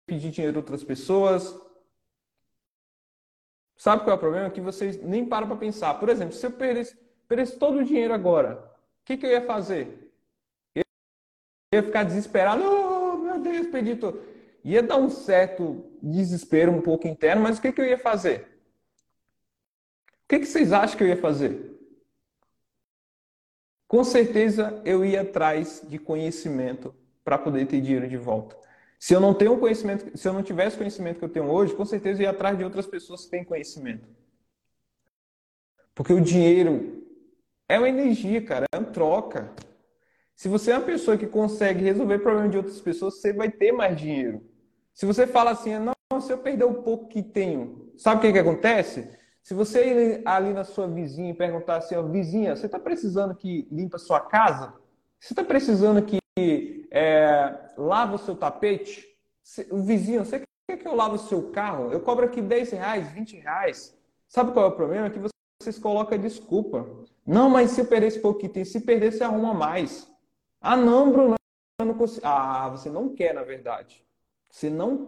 pedir 0.06 0.32
dinheiro 0.32 0.58
a 0.58 0.62
outras 0.62 0.84
pessoas? 0.84 1.56
Sabe 3.78 4.04
qual 4.04 4.14
é 4.14 4.18
o 4.18 4.20
problema? 4.20 4.50
Que 4.50 4.62
vocês 4.62 5.02
nem 5.02 5.26
param 5.26 5.48
para 5.48 5.58
pensar. 5.58 5.94
Por 6.00 6.10
exemplo, 6.10 6.34
se 6.34 6.46
eu 6.46 6.52
perdesse, 6.52 6.98
perdesse 7.28 7.58
todo 7.58 7.80
o 7.80 7.84
dinheiro 7.84 8.14
agora, 8.14 8.56
o 9.02 9.06
que, 9.06 9.16
que 9.16 9.26
eu 9.26 9.30
ia 9.30 9.46
fazer? 9.46 10.12
Eu 10.76 10.84
ia 11.74 11.84
ficar 11.84 12.04
desesperado. 12.04 12.64
Oh, 12.64 13.18
meu 13.18 13.40
Deus, 13.40 13.68
perdi 13.68 13.96
tudo. 13.96 14.22
Ia 14.64 14.82
dar 14.82 14.98
um 14.98 15.10
certo 15.10 15.86
desespero 16.02 16.72
um 16.72 16.82
pouco 16.82 17.08
interno, 17.08 17.44
mas 17.44 17.60
o 17.60 17.62
que, 17.62 17.72
que 17.72 17.82
eu 17.82 17.86
ia 17.86 17.98
fazer? 17.98 18.48
O 20.24 20.28
que, 20.30 20.40
que 20.40 20.46
vocês 20.46 20.72
acham 20.72 20.98
que 20.98 21.04
eu 21.04 21.08
ia 21.10 21.18
fazer? 21.18 21.73
Com 23.94 24.04
certeza 24.04 24.82
eu 24.84 25.06
ia 25.06 25.22
atrás 25.22 25.84
de 25.88 26.00
conhecimento 26.00 26.96
para 27.24 27.38
poder 27.38 27.68
ter 27.68 27.80
dinheiro 27.80 28.08
de 28.08 28.18
volta. 28.18 28.58
Se 29.00 29.14
eu 29.14 29.20
não 29.20 29.36
tenho 29.36 29.56
conhecimento, 29.60 30.18
se 30.18 30.28
eu 30.28 30.34
não 30.34 30.42
tivesse 30.42 30.76
conhecimento 30.76 31.20
que 31.20 31.26
eu 31.26 31.30
tenho 31.30 31.46
hoje, 31.46 31.76
com 31.76 31.86
certeza 31.86 32.20
eu 32.20 32.24
ia 32.24 32.32
atrás 32.32 32.58
de 32.58 32.64
outras 32.64 32.88
pessoas 32.88 33.26
que 33.26 33.30
têm 33.30 33.44
conhecimento. 33.44 34.10
Porque 35.94 36.12
o 36.12 36.20
dinheiro 36.20 37.06
é 37.70 37.78
uma 37.78 37.88
energia, 37.88 38.42
cara, 38.44 38.66
é 38.74 38.80
uma 38.80 38.90
troca. 38.90 39.54
Se 40.36 40.48
você 40.48 40.72
é 40.72 40.78
uma 40.80 40.88
pessoa 40.88 41.16
que 41.16 41.28
consegue 41.28 41.84
resolver 41.84 42.18
problemas 42.18 42.50
de 42.50 42.58
outras 42.58 42.82
pessoas, 42.82 43.22
você 43.22 43.32
vai 43.32 43.52
ter 43.52 43.72
mais 43.72 43.96
dinheiro. 43.96 44.44
Se 44.92 45.06
você 45.06 45.28
fala 45.28 45.52
assim, 45.52 45.78
não, 45.78 46.20
se 46.20 46.34
eu 46.34 46.40
perder 46.40 46.64
o 46.64 46.82
pouco 46.82 47.10
que 47.10 47.22
tenho, 47.22 47.92
sabe 47.96 48.18
o 48.18 48.22
que, 48.22 48.34
que 48.34 48.40
acontece? 48.40 49.08
Se 49.44 49.54
você 49.54 49.86
ir 49.86 50.22
ali 50.26 50.54
na 50.54 50.64
sua 50.64 50.88
vizinha 50.88 51.32
e 51.32 51.34
perguntar 51.34 51.76
assim, 51.76 51.96
vizinha, 52.10 52.56
você 52.56 52.66
está 52.66 52.80
precisando 52.80 53.36
que 53.36 53.68
limpa 53.70 53.98
a 53.98 54.00
sua 54.00 54.22
casa? 54.22 54.74
Você 55.20 55.34
está 55.34 55.44
precisando 55.44 56.02
que 56.02 56.88
é, 56.90 57.72
lava 57.78 58.16
o 58.16 58.18
seu 58.18 58.38
tapete? 58.38 59.06
O 59.70 59.84
vizinho, 59.84 60.24
você 60.24 60.42
quer 60.66 60.78
que 60.78 60.88
eu 60.88 60.96
lave 60.96 61.16
o 61.16 61.20
seu 61.20 61.52
carro? 61.52 61.92
Eu 61.92 62.00
cobro 62.00 62.26
aqui 62.26 62.42
10 62.42 62.72
reais, 62.72 63.12
20 63.12 63.36
reais. 63.36 63.98
Sabe 64.30 64.54
qual 64.54 64.66
é 64.66 64.70
o 64.70 64.76
problema? 64.76 65.08
É 65.08 65.10
que 65.10 65.20
vocês 65.62 65.78
colocam 65.78 66.18
desculpa. 66.18 66.88
Não, 67.28 67.50
mas 67.50 67.72
se 67.72 67.82
eu 67.82 67.86
perder 67.86 68.08
esse 68.08 68.20
pouco 68.20 68.40
que 68.40 68.48
tem, 68.48 68.64
se 68.64 68.80
perder, 68.80 69.12
você 69.12 69.26
arruma 69.26 69.54
mais. 69.54 70.10
Ah, 70.62 70.78
não, 70.78 71.12
Bruno, 71.12 71.36
eu 71.82 71.86
não 71.86 71.96
consigo. 71.96 72.26
Ah, 72.26 72.70
você 72.70 72.90
não 72.90 73.14
quer, 73.14 73.34
na 73.34 73.44
verdade. 73.44 74.06
Você 74.50 74.70
não 74.70 75.08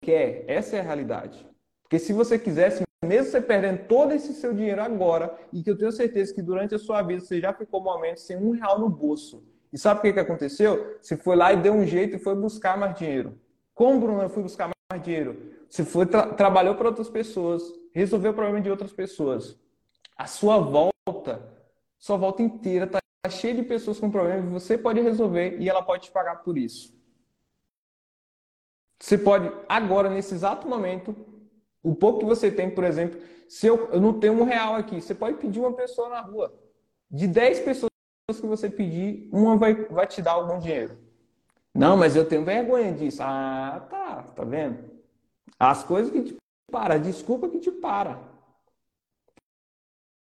quer. 0.00 0.44
Essa 0.46 0.76
é 0.76 0.80
a 0.80 0.84
realidade. 0.84 1.44
Porque 1.82 1.98
se 1.98 2.12
você 2.12 2.38
quisesse, 2.38 2.84
mesmo 3.04 3.30
você 3.30 3.40
perdendo 3.40 3.86
todo 3.86 4.12
esse 4.12 4.32
seu 4.34 4.52
dinheiro 4.54 4.82
agora, 4.82 5.36
e 5.52 5.62
que 5.62 5.70
eu 5.70 5.76
tenho 5.76 5.92
certeza 5.92 6.32
que 6.32 6.42
durante 6.42 6.74
a 6.74 6.78
sua 6.78 7.02
vida 7.02 7.20
você 7.20 7.40
já 7.40 7.52
ficou 7.52 7.82
momentos 7.82 8.22
sem 8.22 8.36
um 8.36 8.50
real 8.52 8.78
no 8.78 8.88
bolso, 8.88 9.42
e 9.72 9.78
sabe 9.78 10.00
o 10.00 10.02
que, 10.02 10.12
que 10.12 10.20
aconteceu? 10.20 10.98
Você 11.00 11.16
foi 11.16 11.34
lá 11.34 11.52
e 11.52 11.56
deu 11.56 11.72
um 11.72 11.86
jeito 11.86 12.16
e 12.16 12.18
foi 12.18 12.34
buscar 12.34 12.76
mais 12.76 12.94
dinheiro. 12.94 13.38
Como, 13.74 13.98
Bruno, 13.98 14.22
eu 14.22 14.28
fui 14.28 14.42
buscar 14.42 14.70
mais 14.90 15.02
dinheiro? 15.02 15.50
Você 15.68 15.84
foi 15.84 16.04
tra 16.04 16.26
trabalhou 16.34 16.74
para 16.74 16.88
outras 16.88 17.08
pessoas, 17.08 17.62
resolveu 17.92 18.32
o 18.32 18.34
problema 18.34 18.60
de 18.60 18.70
outras 18.70 18.92
pessoas. 18.92 19.58
A 20.14 20.26
sua 20.26 20.58
volta, 20.58 21.42
sua 21.98 22.18
volta 22.18 22.42
inteira 22.42 22.84
está 22.84 23.00
cheia 23.30 23.54
de 23.54 23.62
pessoas 23.62 23.98
com 23.98 24.10
problemas 24.10 24.44
que 24.44 24.50
você 24.50 24.76
pode 24.76 25.00
resolver 25.00 25.58
e 25.58 25.70
ela 25.70 25.82
pode 25.82 26.04
te 26.04 26.10
pagar 26.10 26.42
por 26.42 26.58
isso. 26.58 26.94
Você 29.00 29.16
pode, 29.16 29.50
agora, 29.68 30.10
nesse 30.10 30.34
exato 30.34 30.68
momento, 30.68 31.16
o 31.82 31.94
pouco 31.94 32.20
que 32.20 32.24
você 32.24 32.50
tem, 32.50 32.70
por 32.70 32.84
exemplo, 32.84 33.20
se 33.48 33.66
eu, 33.66 33.88
eu 33.92 34.00
não 34.00 34.18
tenho 34.18 34.34
um 34.34 34.44
real 34.44 34.74
aqui, 34.74 35.00
você 35.00 35.14
pode 35.14 35.36
pedir 35.36 35.60
uma 35.60 35.72
pessoa 35.72 36.08
na 36.08 36.20
rua. 36.20 36.54
De 37.10 37.26
10 37.26 37.60
pessoas 37.60 37.90
que 38.40 38.46
você 38.46 38.70
pedir, 38.70 39.28
uma 39.32 39.56
vai, 39.56 39.74
vai 39.74 40.06
te 40.06 40.22
dar 40.22 40.32
algum 40.32 40.58
dinheiro. 40.58 40.96
Não, 41.74 41.96
mas 41.96 42.16
eu 42.16 42.26
tenho 42.26 42.44
vergonha 42.44 42.92
disso. 42.92 43.22
Ah, 43.22 43.86
tá, 43.90 44.22
tá 44.22 44.44
vendo? 44.44 44.90
As 45.58 45.82
coisas 45.82 46.12
que 46.12 46.22
te 46.22 46.36
para, 46.70 46.98
desculpa 46.98 47.48
que 47.48 47.58
te 47.58 47.70
para. 47.70 48.20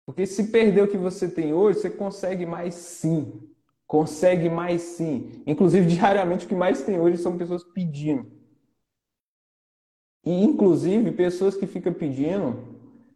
Porque 0.05 0.25
se 0.25 0.51
perder 0.51 0.83
o 0.83 0.87
que 0.87 0.97
você 0.97 1.29
tem 1.29 1.53
hoje, 1.53 1.79
você 1.79 1.89
consegue 1.89 2.45
mais 2.45 2.73
sim. 2.75 3.49
Consegue 3.87 4.49
mais 4.49 4.81
sim. 4.81 5.41
Inclusive, 5.45 5.85
diariamente, 5.95 6.45
o 6.45 6.49
que 6.49 6.55
mais 6.55 6.81
tem 6.83 6.99
hoje 6.99 7.17
são 7.17 7.37
pessoas 7.37 7.63
pedindo. 7.63 8.40
E, 10.23 10.43
inclusive, 10.43 11.11
pessoas 11.11 11.55
que 11.55 11.65
ficam 11.65 11.93
pedindo 11.93 12.71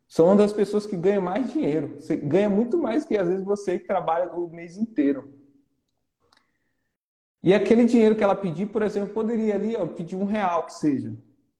são 0.08 0.28
uma 0.28 0.36
das 0.36 0.54
pessoas 0.54 0.86
que 0.86 0.96
ganham 0.96 1.22
mais 1.22 1.52
dinheiro. 1.52 1.96
Você 2.00 2.16
ganha 2.16 2.50
muito 2.50 2.78
mais 2.78 3.06
que 3.06 3.18
às 3.18 3.28
vezes 3.28 3.44
você 3.44 3.80
que 3.80 3.88
trabalha 3.88 4.32
o 4.34 4.50
mês 4.50 4.78
inteiro. 4.78 5.34
E 7.44 7.54
aquele 7.54 7.86
dinheiro 7.86 8.16
que 8.16 8.24
ela 8.24 8.36
pedir, 8.36 8.68
por 8.68 8.82
exemplo, 8.82 9.14
poderia 9.14 9.54
ali 9.56 9.76
ó, 9.76 9.86
pedir 9.86 10.16
um 10.16 10.26
real 10.26 10.66
que 10.66 10.74
seja. 10.74 11.16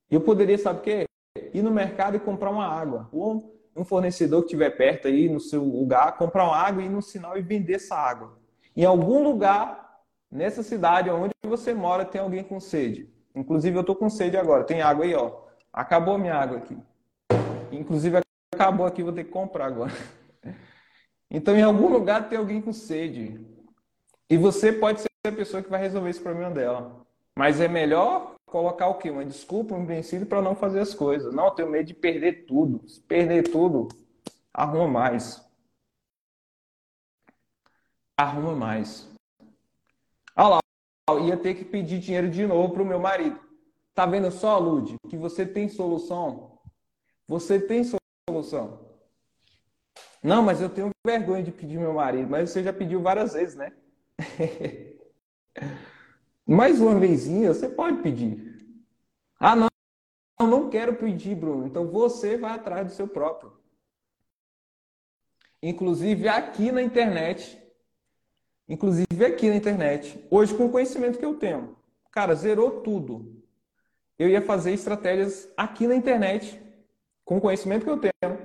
Eu 0.10 0.22
poderia, 0.22 0.58
sabe 0.58 0.80
o 0.80 0.82
quê? 0.82 1.06
Ir 1.54 1.62
no 1.62 1.72
mercado 1.72 2.16
e 2.18 2.20
comprar 2.20 2.50
uma 2.50 2.66
água. 2.66 3.08
Ou 3.12 3.56
um 3.76 3.84
fornecedor 3.84 4.42
que 4.42 4.48
estiver 4.48 4.72
perto 4.72 5.08
aí 5.08 5.30
no 5.30 5.40
seu 5.40 5.64
lugar, 5.64 6.18
comprar 6.18 6.46
uma 6.46 6.58
água 6.58 6.82
e 6.82 6.86
ir 6.86 6.90
no 6.90 7.02
sinal 7.02 7.38
e 7.38 7.42
vender 7.42 7.74
essa 7.74 7.96
água. 7.96 8.40
Em 8.76 8.86
algum 8.86 9.24
lugar 9.24 9.86
nessa 10.32 10.64
cidade 10.64 11.10
onde 11.10 11.34
você 11.44 11.74
mora 11.74 12.06
tem 12.06 12.22
alguém 12.22 12.44
com 12.44 12.60
sede. 12.60 13.14
Inclusive 13.36 13.76
eu 13.78 13.82
estou 13.82 13.96
com 13.96 14.10
sede 14.10 14.38
agora. 14.38 14.64
Tem 14.64 14.82
água 14.82 15.06
aí, 15.06 15.14
ó. 15.14 15.44
Acabou 15.74 16.18
minha 16.18 16.36
água 16.36 16.58
aqui. 16.58 16.78
Inclusive 17.72 18.22
acabou 18.54 18.86
aqui, 18.86 19.04
vou 19.04 19.12
ter 19.12 19.26
que 19.26 19.32
comprar 19.32 19.66
agora. 19.66 19.92
Então, 21.30 21.56
em 21.56 21.64
algum 21.64 21.90
lugar 21.90 22.30
tem 22.30 22.38
alguém 22.38 22.62
com 22.62 22.72
sede. 22.72 23.46
E 24.30 24.38
você 24.38 24.72
pode 24.72 25.02
ser 25.02 25.10
a 25.28 25.32
pessoa 25.32 25.62
que 25.62 25.70
vai 25.70 25.82
resolver 25.82 26.10
esse 26.10 26.22
problema 26.22 26.52
dela. 26.52 27.06
Mas 27.36 27.60
é 27.60 27.68
melhor 27.68 28.36
colocar 28.46 28.88
o 28.88 28.98
quê? 28.98 29.10
Uma 29.10 29.26
desculpa, 29.26 29.76
um 29.76 29.86
princípio 29.86 30.26
para 30.26 30.42
não 30.42 30.56
fazer 30.56 30.80
as 30.80 30.94
coisas. 30.94 31.34
Não, 31.34 31.46
eu 31.46 31.52
tenho 31.52 31.70
medo 31.70 31.88
de 31.88 31.94
perder 31.94 32.46
tudo. 32.46 32.88
Se 32.88 33.02
perder 33.02 33.44
tudo, 33.52 33.90
arruma 34.54 34.88
mais. 34.88 35.44
Arruma 38.18 38.56
mais. 38.56 39.12
Olha 40.38 40.48
lá, 40.48 40.60
ia 41.12 41.38
ter 41.38 41.54
que 41.54 41.64
pedir 41.64 42.00
dinheiro 42.00 42.30
de 42.30 42.46
novo 42.48 42.74
para 42.74 42.82
o 42.82 42.86
meu 42.86 43.00
marido. 43.00 43.40
Tá 43.94 44.06
vendo 44.06 44.32
só, 44.32 44.58
Lud, 44.58 44.96
que 45.08 45.16
você 45.16 45.46
tem 45.46 45.70
solução? 45.70 46.60
Você 47.28 47.60
tem 47.60 47.84
solução? 48.30 48.86
Não, 50.22 50.42
mas 50.42 50.60
eu 50.60 50.70
tenho 50.70 50.90
vergonha 51.06 51.44
de 51.44 51.52
pedir 51.52 51.78
meu 51.78 51.94
marido. 51.94 52.30
Mas 52.30 52.50
você 52.50 52.64
já 52.64 52.74
pediu 52.74 53.02
várias 53.02 53.34
vezes, 53.34 53.56
né? 53.56 53.72
Mais 56.46 56.82
uma 56.82 57.00
vezinha, 57.00 57.54
você 57.54 57.70
pode 57.70 58.02
pedir. 58.02 58.84
Ah, 59.40 59.56
não, 59.56 59.68
eu 60.40 60.48
não 60.48 60.70
quero 60.70 60.96
pedir, 60.96 61.36
Bruno. 61.36 61.68
Então 61.68 61.88
você 61.88 62.38
vai 62.38 62.54
atrás 62.54 62.88
do 62.88 62.94
seu 62.94 63.08
próprio. 63.08 63.56
Inclusive 65.62 66.28
aqui 66.28 66.72
na 66.72 66.82
internet. 66.82 67.64
Inclusive 68.68 69.26
aqui 69.26 69.50
na 69.50 69.56
internet. 69.56 70.24
Hoje, 70.30 70.54
com 70.54 70.66
o 70.66 70.72
conhecimento 70.72 71.20
que 71.20 71.26
eu 71.26 71.36
tenho. 71.36 71.76
Cara, 72.12 72.34
zerou 72.34 72.82
tudo. 72.82 73.44
Eu 74.18 74.30
ia 74.30 74.42
fazer 74.42 74.72
estratégias 74.72 75.50
aqui 75.56 75.88
na 75.88 75.96
internet 75.96 76.62
com 77.24 77.38
o 77.38 77.42
conhecimento 77.42 77.84
que 77.84 77.90
eu 77.90 77.98
tenho, 77.98 78.38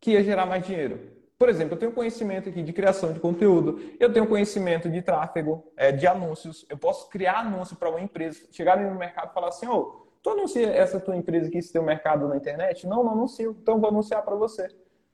que 0.00 0.12
ia 0.12 0.22
gerar 0.22 0.46
mais 0.46 0.64
dinheiro. 0.64 1.16
Por 1.38 1.48
exemplo, 1.48 1.74
eu 1.74 1.78
tenho 1.78 1.92
conhecimento 1.92 2.48
aqui 2.48 2.62
de 2.62 2.72
criação 2.72 3.12
de 3.12 3.20
conteúdo, 3.20 3.78
eu 4.00 4.10
tenho 4.10 4.26
conhecimento 4.26 4.88
de 4.88 5.02
tráfego, 5.02 5.70
é, 5.76 5.92
de 5.92 6.06
anúncios, 6.06 6.64
eu 6.68 6.78
posso 6.78 7.10
criar 7.10 7.40
anúncio 7.40 7.76
para 7.76 7.90
uma 7.90 8.00
empresa, 8.00 8.40
chegar 8.50 8.78
no 8.78 8.94
mercado 8.94 9.30
e 9.30 9.34
falar 9.34 9.48
assim, 9.48 9.66
ô, 9.66 9.74
oh, 9.74 10.06
tu 10.22 10.30
anuncia 10.30 10.68
essa 10.68 10.98
tua 10.98 11.16
empresa 11.16 11.48
aqui, 11.48 11.58
esse 11.58 11.72
teu 11.72 11.82
mercado 11.82 12.26
na 12.28 12.36
internet? 12.36 12.86
Não, 12.86 13.04
não 13.04 13.12
anuncio, 13.12 13.56
então 13.60 13.78
vou 13.78 13.90
anunciar 13.90 14.22
para 14.22 14.34
você. 14.34 14.68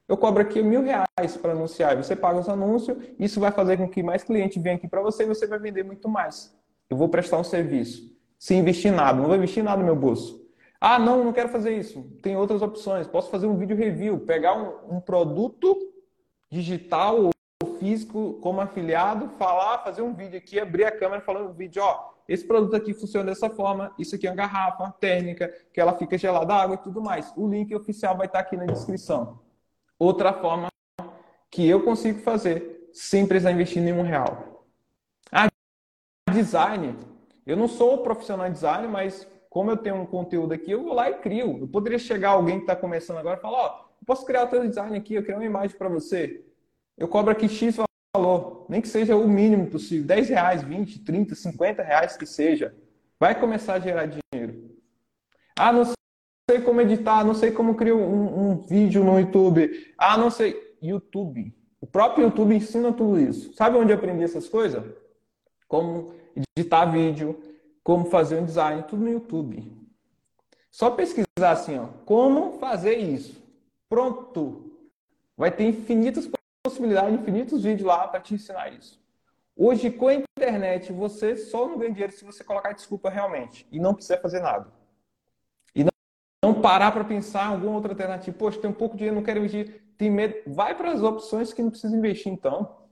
Eu 0.09 0.17
cobro 0.17 0.43
aqui 0.43 0.63
mil 0.63 0.83
reais 0.83 1.37
para 1.41 1.53
anunciar. 1.53 1.97
Você 1.97 2.15
paga 2.15 2.39
os 2.39 2.49
anúncios, 2.49 2.97
isso 3.19 3.41
vai 3.41 3.51
fazer 3.51 3.77
com 3.77 3.89
que 3.89 4.03
mais 4.03 4.23
cliente 4.23 4.61
venha 4.61 4.77
aqui 4.77 4.89
para 4.89 5.01
você 5.01 5.23
e 5.23 5.27
você 5.27 5.47
vai 5.47 5.59
vender 5.59 5.85
muito 5.85 6.09
mais. 6.09 6.55
Eu 6.91 6.97
vou 6.97 7.09
prestar 7.09 7.39
um 7.39 7.45
serviço. 7.45 8.13
Sem 8.39 8.59
investir 8.59 8.93
nada, 8.93 9.19
não 9.19 9.29
vou 9.29 9.37
investir 9.37 9.63
nada 9.63 9.79
no 9.79 9.85
meu 9.85 9.97
bolso. 9.97 10.43
Ah, 10.81 10.99
não, 10.99 11.25
não 11.25 11.33
quero 11.33 11.49
fazer 11.49 11.77
isso. 11.77 12.03
Tem 12.21 12.37
outras 12.37 12.61
opções. 12.61 13.07
Posso 13.07 13.31
fazer 13.31 13.47
um 13.47 13.57
vídeo 13.57 13.77
review, 13.77 14.19
pegar 14.21 14.55
um, 14.55 14.97
um 14.97 15.01
produto 15.01 15.77
digital 16.51 17.25
ou 17.25 17.33
físico 17.79 18.35
como 18.43 18.61
afiliado, 18.61 19.29
falar, 19.39 19.79
fazer 19.79 20.03
um 20.03 20.13
vídeo 20.13 20.37
aqui, 20.37 20.59
abrir 20.59 20.85
a 20.85 20.91
câmera 20.91 21.23
falando 21.23 21.49
no 21.49 21.53
vídeo, 21.55 21.83
ó, 21.83 22.13
esse 22.29 22.47
produto 22.47 22.77
aqui 22.77 22.95
funciona 22.95 23.27
dessa 23.27 23.51
forma, 23.51 23.93
isso 23.99 24.15
aqui 24.15 24.27
é 24.27 24.31
uma 24.31 24.37
garrafa 24.37 24.91
térmica, 25.01 25.53
que 25.73 25.81
ela 25.81 25.93
fica 25.93 26.17
gelada 26.17 26.55
água 26.55 26.77
e 26.77 26.79
tudo 26.79 27.01
mais. 27.01 27.33
O 27.37 27.49
link 27.49 27.75
oficial 27.75 28.17
vai 28.17 28.27
estar 28.27 28.41
aqui 28.41 28.57
na 28.57 28.65
descrição. 28.65 29.41
Outra 30.03 30.33
forma 30.33 30.67
que 31.49 31.65
eu 31.69 31.85
consigo 31.85 32.19
fazer 32.23 32.89
sem 32.93 33.25
precisar 33.25 33.53
investir 33.53 33.81
nenhum 33.81 34.03
real. 34.03 34.67
Ah, 35.31 35.47
design. 36.33 36.97
Eu 37.47 37.57
não 37.57 37.69
sou 37.69 37.99
profissional 37.99 38.49
de 38.49 38.55
design, 38.55 38.89
mas 38.89 39.25
como 39.49 39.71
eu 39.71 39.77
tenho 39.77 39.95
um 39.95 40.05
conteúdo 40.05 40.55
aqui, 40.55 40.73
eu 40.73 40.83
vou 40.83 40.93
lá 40.93 41.09
e 41.09 41.19
crio. 41.19 41.57
Eu 41.61 41.69
poderia 41.69 42.01
chegar 42.01 42.31
alguém 42.31 42.57
que 42.57 42.65
está 42.65 42.75
começando 42.75 43.19
agora 43.19 43.39
e 43.39 43.41
falar, 43.41 43.59
ó, 43.59 43.69
oh, 43.79 44.05
posso 44.05 44.27
criar 44.27 44.43
o 44.43 44.49
teu 44.49 44.67
design 44.67 44.99
aqui, 44.99 45.15
eu 45.15 45.23
criei 45.23 45.39
uma 45.39 45.45
imagem 45.45 45.79
para 45.79 45.89
você. 45.89 46.45
Eu 46.99 47.07
cobro 47.07 47.31
aqui 47.31 47.49
X 47.49 47.77
valor, 48.13 48.67
nem 48.69 48.81
que 48.81 48.89
seja 48.89 49.15
o 49.15 49.29
mínimo 49.29 49.71
possível, 49.71 50.05
10 50.05 50.29
reais, 50.31 50.63
20, 50.65 50.99
30, 51.05 51.37
50 51.37 51.81
reais 51.81 52.17
que 52.17 52.27
seja. 52.27 52.75
Vai 53.21 53.39
começar 53.39 53.75
a 53.75 53.79
gerar 53.79 54.07
dinheiro. 54.07 54.69
Ah, 55.57 55.73
não 55.73 55.85
sei 56.51 56.61
como 56.61 56.81
editar, 56.81 57.25
não 57.25 57.35
sei 57.35 57.53
como 57.53 57.75
criar 57.75 57.95
um, 57.95 58.51
um 58.51 58.57
vídeo 58.63 59.05
no 59.05 59.19
YouTube. 59.19 59.93
Ah, 59.97 60.17
não 60.17 60.31
sei. 60.31 60.77
YouTube. 60.83 61.55
O 61.81 61.87
próprio 61.87 62.25
YouTube 62.25 62.55
ensina 62.55 62.93
tudo 62.93 63.19
isso. 63.19 63.55
Sabe 63.55 63.77
onde 63.77 63.93
eu 63.93 63.97
aprendi 63.97 64.23
essas 64.23 64.49
coisas? 64.49 64.85
Como 65.69 66.15
editar 66.57 66.87
vídeo, 66.87 67.41
como 67.83 68.07
fazer 68.07 68.37
um 68.37 68.45
design, 68.45 68.85
tudo 68.85 69.05
no 69.05 69.11
YouTube. 69.11 69.73
Só 70.71 70.91
pesquisar 70.91 71.27
assim, 71.51 71.79
ó, 71.79 71.87
como 72.05 72.59
fazer 72.59 72.97
isso. 72.97 73.43
Pronto. 73.89 74.73
Vai 75.37 75.51
ter 75.51 75.65
infinitas 75.65 76.29
possibilidades, 76.65 77.19
infinitos 77.19 77.63
vídeos 77.63 77.87
lá 77.87 78.07
para 78.09 78.21
te 78.21 78.35
ensinar 78.35 78.73
isso. 78.73 79.01
Hoje, 79.57 79.91
com 79.91 80.09
a 80.09 80.15
internet, 80.15 80.93
você 80.93 81.37
só 81.37 81.69
não 81.69 81.79
ganha 81.79 81.91
dinheiro 81.91 82.13
se 82.13 82.25
você 82.25 82.43
colocar 82.43 82.73
desculpa 82.73 83.11
realmente 83.11 83.67
e 83.71 83.79
não 83.79 83.95
precisa 83.95 84.19
fazer 84.19 84.41
nada. 84.41 84.73
Não, 86.43 86.61
parar 86.61 86.91
para 86.91 87.05
pensar 87.05 87.47
alguma 87.47 87.77
outra 87.77 87.93
alternativa. 87.93 88.37
Poxa, 88.37 88.61
tem 88.61 88.69
um 88.69 88.75
pouco 88.75 88.95
de 88.95 88.99
dinheiro, 88.99 89.17
não 89.17 89.23
quero 89.23 89.39
investir, 89.39 89.81
tem 89.97 90.11
medo. 90.11 90.35
Vai 90.47 90.75
para 90.75 90.91
as 90.91 91.03
opções 91.03 91.53
que 91.53 91.63
não 91.63 91.71
precisa 91.71 91.97
investir 91.97 92.33
então. 92.33 92.83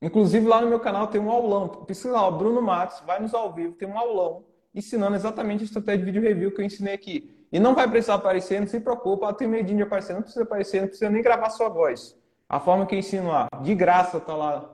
Inclusive 0.00 0.46
lá 0.46 0.60
no 0.60 0.68
meu 0.68 0.80
canal 0.80 1.06
tem 1.06 1.20
um 1.20 1.30
aulão. 1.30 1.68
Pesquisa 1.68 2.12
lá, 2.12 2.30
Bruno 2.30 2.62
Matos, 2.62 3.00
vai 3.00 3.20
nos 3.20 3.34
ao 3.34 3.52
vivo, 3.52 3.74
tem 3.74 3.88
um 3.88 3.98
aulão 3.98 4.44
ensinando 4.74 5.14
exatamente 5.14 5.62
a 5.62 5.64
estratégia 5.64 6.04
de 6.04 6.10
vídeo 6.10 6.22
review 6.22 6.52
que 6.52 6.60
eu 6.60 6.64
ensinei 6.64 6.94
aqui. 6.94 7.46
E 7.52 7.60
não 7.60 7.74
vai 7.74 7.88
precisar 7.88 8.14
aparecer, 8.14 8.60
não 8.60 8.66
se 8.66 8.80
preocupa, 8.80 9.32
tem 9.32 9.46
medinho 9.46 9.76
de 9.76 9.82
aparecer, 9.84 10.14
não 10.14 10.22
precisa 10.22 10.42
aparecer, 10.42 10.80
não 10.80 10.88
precisa 10.88 11.08
nem 11.10 11.22
gravar 11.22 11.50
sua 11.50 11.68
voz. 11.68 12.16
A 12.48 12.58
forma 12.58 12.84
que 12.84 12.94
eu 12.94 12.98
ensino 12.98 13.28
lá, 13.28 13.48
de 13.62 13.74
graça, 13.74 14.18
tá 14.18 14.34
lá. 14.34 14.68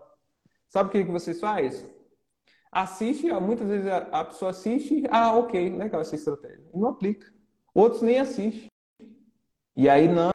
Sabe 0.68 0.88
o 0.88 0.92
que 0.92 1.04
vocês 1.04 1.38
fazem? 1.38 1.86
Assiste, 2.72 3.32
muitas 3.32 3.66
vezes 3.66 3.86
a 3.88 4.24
pessoa 4.24 4.52
assiste, 4.52 5.02
ah, 5.10 5.36
ok, 5.36 5.76
legal 5.76 6.00
essa 6.00 6.14
estratégia. 6.14 6.64
Não 6.72 6.88
aplica. 6.88 7.32
Outros 7.74 8.02
nem 8.02 8.18
assistem. 8.18 8.68
E 9.76 9.88
aí, 9.88 10.06
não, 10.06 10.30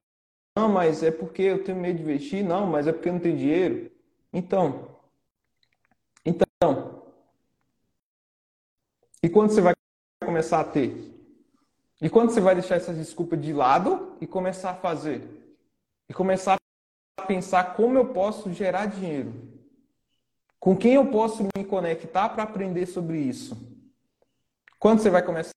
não, 0.57 0.69
mas 0.69 1.01
é 1.03 1.11
porque 1.11 1.43
eu 1.43 1.63
tenho 1.63 1.77
medo 1.77 1.97
de 1.97 2.03
investir, 2.03 2.43
não, 2.43 2.67
mas 2.67 2.87
é 2.87 2.91
porque 2.91 3.09
eu 3.09 3.13
não 3.13 3.19
tenho 3.19 3.37
dinheiro. 3.37 3.91
Então, 4.33 4.95
então, 6.25 7.03
e 9.21 9.29
quando 9.29 9.51
você 9.51 9.61
vai 9.61 9.73
começar 10.23 10.59
a 10.59 10.63
ter? 10.63 11.13
E 12.01 12.09
quando 12.09 12.31
você 12.31 12.41
vai 12.41 12.55
deixar 12.55 12.75
essas 12.75 12.97
desculpas 12.97 13.41
de 13.41 13.53
lado 13.53 14.17
e 14.19 14.27
começar 14.27 14.71
a 14.71 14.75
fazer? 14.75 15.21
E 16.09 16.13
começar 16.13 16.57
a 17.17 17.23
pensar 17.23 17.75
como 17.75 17.97
eu 17.97 18.13
posso 18.13 18.51
gerar 18.51 18.87
dinheiro? 18.87 19.54
Com 20.65 20.75
quem 20.75 20.95
eu 20.95 21.05
posso 21.11 21.43
me 21.55 21.63
conectar 21.63 22.27
para 22.29 22.41
aprender 22.41 22.87
sobre 22.87 23.19
isso? 23.19 23.55
Quando 24.79 24.99
você 24.99 25.11
vai 25.11 25.21
começar? 25.21 25.53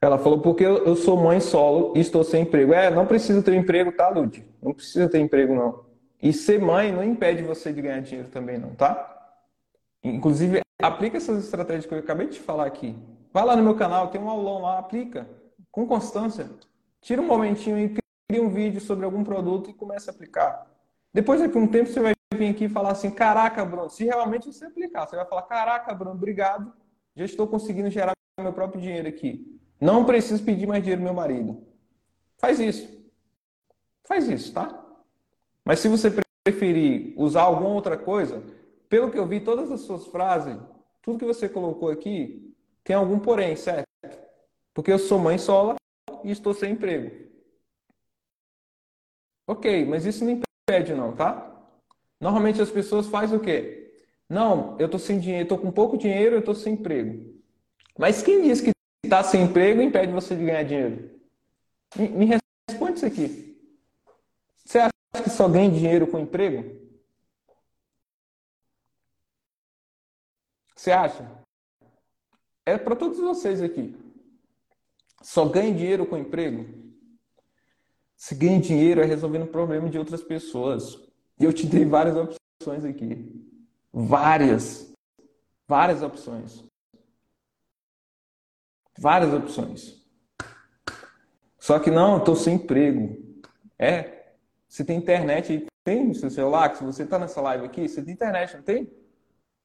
Ela 0.00 0.18
falou, 0.18 0.40
porque 0.40 0.64
eu 0.64 0.96
sou 0.96 1.16
mãe 1.16 1.38
solo 1.38 1.92
e 1.96 2.00
estou 2.00 2.24
sem 2.24 2.42
emprego. 2.42 2.74
É, 2.74 2.90
não 2.90 3.06
precisa 3.06 3.40
ter 3.40 3.54
emprego, 3.54 3.92
tá, 3.92 4.08
Lud? 4.08 4.44
Não 4.60 4.74
precisa 4.74 5.08
ter 5.08 5.20
emprego, 5.20 5.54
não. 5.54 5.86
E 6.20 6.32
ser 6.32 6.60
mãe 6.60 6.90
não 6.90 7.04
impede 7.04 7.44
você 7.44 7.72
de 7.72 7.80
ganhar 7.80 8.00
dinheiro 8.00 8.28
também, 8.28 8.58
não, 8.58 8.74
tá? 8.74 9.36
Inclusive, 10.02 10.62
aplica 10.82 11.16
essas 11.16 11.44
estratégias 11.44 11.86
que 11.86 11.94
eu 11.94 12.00
acabei 12.00 12.26
de 12.26 12.40
falar 12.40 12.66
aqui. 12.66 12.96
Vai 13.32 13.44
lá 13.44 13.54
no 13.54 13.62
meu 13.62 13.76
canal, 13.76 14.08
tem 14.08 14.20
um 14.20 14.28
aulão 14.28 14.62
lá, 14.62 14.80
aplica. 14.80 15.28
Com 15.78 15.86
constância. 15.86 16.50
Tira 17.00 17.22
um 17.22 17.26
momentinho 17.28 17.78
e 17.78 17.96
cria 18.28 18.42
um 18.42 18.48
vídeo 18.48 18.80
sobre 18.80 19.04
algum 19.04 19.22
produto 19.22 19.70
e 19.70 19.72
começa 19.72 20.10
a 20.10 20.12
aplicar. 20.12 20.66
Depois 21.14 21.40
daqui 21.40 21.56
um 21.56 21.68
tempo 21.68 21.88
você 21.88 22.00
vai 22.00 22.14
vir 22.34 22.50
aqui 22.50 22.64
e 22.64 22.68
falar 22.68 22.90
assim, 22.90 23.12
caraca, 23.12 23.64
Bruno, 23.64 23.88
se 23.88 24.04
realmente 24.04 24.52
você 24.52 24.64
aplicar, 24.64 25.06
você 25.06 25.14
vai 25.14 25.24
falar, 25.24 25.42
caraca, 25.42 25.94
Bruno, 25.94 26.16
obrigado, 26.16 26.72
já 27.14 27.24
estou 27.24 27.46
conseguindo 27.46 27.88
gerar 27.90 28.12
meu 28.40 28.52
próprio 28.52 28.80
dinheiro 28.80 29.06
aqui. 29.06 29.56
Não 29.80 30.04
preciso 30.04 30.42
pedir 30.42 30.66
mais 30.66 30.82
dinheiro 30.82 31.00
meu 31.00 31.14
marido. 31.14 31.64
Faz 32.38 32.58
isso. 32.58 33.00
Faz 34.02 34.28
isso, 34.28 34.52
tá? 34.52 34.84
Mas 35.64 35.78
se 35.78 35.86
você 35.86 36.10
preferir 36.42 37.14
usar 37.16 37.42
alguma 37.42 37.70
outra 37.70 37.96
coisa, 37.96 38.42
pelo 38.88 39.12
que 39.12 39.18
eu 39.18 39.28
vi, 39.28 39.38
todas 39.38 39.70
as 39.70 39.82
suas 39.82 40.08
frases, 40.08 40.58
tudo 41.00 41.20
que 41.20 41.24
você 41.24 41.48
colocou 41.48 41.88
aqui, 41.88 42.52
tem 42.82 42.96
algum 42.96 43.20
porém, 43.20 43.54
certo? 43.54 43.87
Porque 44.78 44.92
eu 44.92 44.98
sou 45.00 45.18
mãe 45.18 45.36
sola 45.38 45.74
e 46.22 46.30
estou 46.30 46.54
sem 46.54 46.74
emprego. 46.74 47.10
Ok, 49.44 49.84
mas 49.84 50.06
isso 50.06 50.24
não 50.24 50.40
impede 50.70 50.94
não, 50.94 51.16
tá? 51.16 51.52
Normalmente 52.20 52.62
as 52.62 52.70
pessoas 52.70 53.08
fazem 53.08 53.36
o 53.36 53.40
quê? 53.40 53.92
Não, 54.28 54.78
eu 54.78 54.84
estou 54.84 55.00
sem 55.00 55.18
dinheiro, 55.18 55.42
estou 55.42 55.58
com 55.58 55.72
pouco 55.72 55.98
dinheiro, 55.98 56.36
eu 56.36 56.38
estou 56.38 56.54
sem 56.54 56.74
emprego. 56.74 57.42
Mas 57.98 58.22
quem 58.22 58.40
disse 58.40 58.66
que 58.66 58.70
Estar 59.04 59.24
sem 59.24 59.42
emprego 59.42 59.82
impede 59.82 60.12
você 60.12 60.36
de 60.36 60.44
ganhar 60.44 60.62
dinheiro. 60.62 61.20
Me, 61.96 62.08
me 62.10 62.38
responde 62.68 62.98
isso 62.98 63.06
aqui. 63.06 63.60
Você 64.64 64.78
acha 64.78 65.24
que 65.24 65.30
só 65.30 65.48
ganha 65.48 65.72
dinheiro 65.72 66.06
com 66.06 66.20
emprego? 66.20 66.88
Você 70.76 70.92
acha? 70.92 71.28
É 72.64 72.78
para 72.78 72.94
todos 72.94 73.18
vocês 73.18 73.60
aqui. 73.60 74.07
Só 75.22 75.44
ganha 75.46 75.74
dinheiro 75.74 76.06
com 76.06 76.16
emprego? 76.16 76.66
Se 78.16 78.34
ganha 78.34 78.60
dinheiro 78.60 79.00
é 79.00 79.04
resolvendo 79.04 79.46
problema 79.46 79.88
de 79.88 79.98
outras 79.98 80.22
pessoas. 80.22 80.96
E 81.38 81.44
eu 81.44 81.52
te 81.52 81.66
dei 81.66 81.84
várias 81.84 82.16
opções 82.16 82.84
aqui. 82.84 83.46
Várias. 83.92 84.92
Várias 85.66 86.02
opções. 86.02 86.64
Várias 88.98 89.32
opções. 89.32 90.04
Só 91.58 91.78
que 91.78 91.90
não, 91.90 92.18
estou 92.18 92.34
sem 92.34 92.54
emprego. 92.54 93.16
É, 93.78 94.34
você 94.68 94.84
tem 94.84 94.98
internet 94.98 95.68
tem 95.88 96.06
no 96.06 96.14
seu 96.14 96.28
celular, 96.28 96.76
se 96.76 96.84
você 96.84 97.04
está 97.04 97.18
nessa 97.18 97.40
live 97.40 97.64
aqui, 97.64 97.88
você 97.88 98.02
tem 98.02 98.12
internet, 98.12 98.54
não 98.54 98.62
tem? 98.62 98.92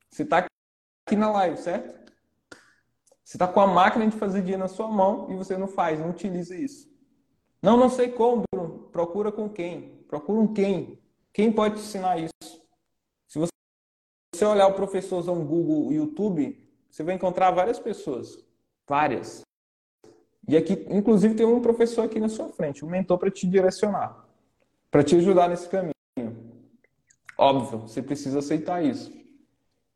Você 0.10 0.24
está 0.24 0.38
aqui 0.38 1.18
na 1.18 1.30
live, 1.30 1.58
certo? 1.58 2.03
Você 3.34 3.38
está 3.38 3.48
com 3.48 3.62
a 3.62 3.66
máquina 3.66 4.06
de 4.06 4.16
fazer 4.16 4.42
dinheiro 4.42 4.62
na 4.62 4.68
sua 4.68 4.88
mão 4.88 5.26
e 5.32 5.36
você 5.36 5.58
não 5.58 5.68
faz, 5.68 6.00
não 6.00 6.12
utiliza 6.12 6.56
isso. 6.56 6.88
Não, 7.64 7.76
não 7.76 7.90
sei 7.90 8.10
como, 8.10 8.44
Bruno. 8.54 8.88
Procura 8.92 9.32
com 9.32 9.50
quem? 9.50 10.04
Procura 10.08 10.40
um 10.40 10.54
quem. 10.54 11.02
Quem 11.34 11.52
pode 11.52 11.78
te 11.78 11.82
ensinar 11.82 12.20
isso? 12.20 12.32
Se 13.28 13.40
você 13.40 14.46
olhar 14.46 14.68
o 14.68 14.76
professorzão 14.76 15.44
Google 15.44 15.92
YouTube, 15.92 16.64
você 16.92 17.02
vai 17.02 17.16
encontrar 17.16 17.50
várias 17.50 17.80
pessoas. 17.80 18.38
Várias. 18.88 19.42
E 20.48 20.56
aqui, 20.56 20.86
inclusive, 20.92 21.34
tem 21.34 21.44
um 21.44 21.60
professor 21.60 22.06
aqui 22.06 22.20
na 22.20 22.30
sua 22.30 22.50
frente, 22.50 22.86
um 22.86 22.90
mentor 22.90 23.18
para 23.18 23.32
te 23.32 23.48
direcionar, 23.48 24.28
para 24.92 25.04
te 25.04 25.16
ajudar 25.16 25.50
nesse 25.50 25.68
caminho. 25.68 25.92
Óbvio, 27.36 27.80
você 27.80 28.00
precisa 28.00 28.38
aceitar 28.38 28.86
isso. 28.86 29.12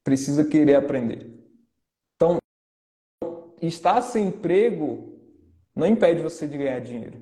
Precisa 0.04 0.44
querer 0.44 0.74
aprender. 0.74 1.37
Estar 3.62 4.02
sem 4.02 4.28
emprego 4.28 5.20
não 5.76 5.88
impede 5.88 6.22
você 6.22 6.48
de 6.48 6.58
ganhar 6.58 6.80
dinheiro. 6.80 7.22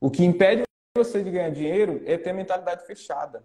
O 0.00 0.10
que 0.10 0.24
impede 0.24 0.62
você 0.96 1.22
de 1.22 1.30
ganhar 1.30 1.50
dinheiro 1.50 2.02
é 2.06 2.16
ter 2.18 2.30
a 2.30 2.34
mentalidade 2.34 2.86
fechada. 2.86 3.44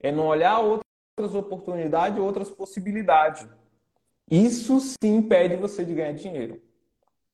É 0.00 0.12
não 0.12 0.26
olhar 0.26 0.60
outras 0.60 1.34
oportunidades, 1.34 2.18
outras 2.18 2.50
possibilidades. 2.50 3.48
Isso 4.30 4.80
sim 4.80 5.16
impede 5.16 5.56
você 5.56 5.84
de 5.84 5.94
ganhar 5.94 6.12
dinheiro. 6.12 6.62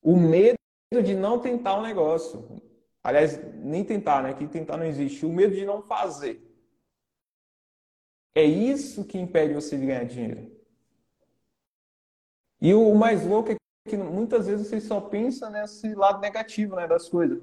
O 0.02 0.16
medo 0.16 0.56
de 1.02 1.14
não 1.14 1.38
tentar 1.38 1.78
um 1.78 1.82
negócio. 1.82 2.60
Aliás, 3.02 3.40
nem 3.56 3.84
tentar, 3.84 4.22
né? 4.22 4.34
Que 4.34 4.46
tentar 4.46 4.76
não 4.76 4.84
existe. 4.84 5.24
O 5.24 5.32
medo 5.32 5.54
de 5.54 5.64
não 5.64 5.82
fazer. 5.82 6.40
É 8.34 8.44
isso 8.44 9.04
que 9.04 9.18
impede 9.18 9.54
você 9.54 9.76
de 9.76 9.86
ganhar 9.86 10.04
dinheiro. 10.04 10.50
E 12.60 12.74
o 12.74 12.94
mais 12.94 13.26
louco 13.26 13.50
é 13.52 13.59
que 13.90 13.96
muitas 13.96 14.46
vezes 14.46 14.68
você 14.68 14.80
só 14.80 15.00
pensa 15.00 15.50
nesse 15.50 15.94
lado 15.94 16.20
negativo 16.20 16.76
né, 16.76 16.86
das 16.86 17.08
coisas. 17.08 17.42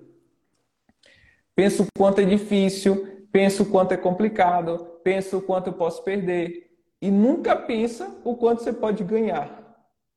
Pensa 1.53 1.83
o 1.83 1.87
quanto 1.97 2.21
é 2.21 2.23
difícil, 2.23 3.27
pensa 3.31 3.63
o 3.63 3.65
quanto 3.69 3.91
é 3.91 3.97
complicado, 3.97 4.99
pensa 5.03 5.35
o 5.35 5.41
quanto 5.41 5.67
eu 5.67 5.73
posso 5.73 6.03
perder. 6.03 6.71
E 7.01 7.11
nunca 7.11 7.55
pensa 7.55 8.15
o 8.23 8.35
quanto 8.35 8.63
você 8.63 8.71
pode 8.71 9.03
ganhar. 9.03 9.65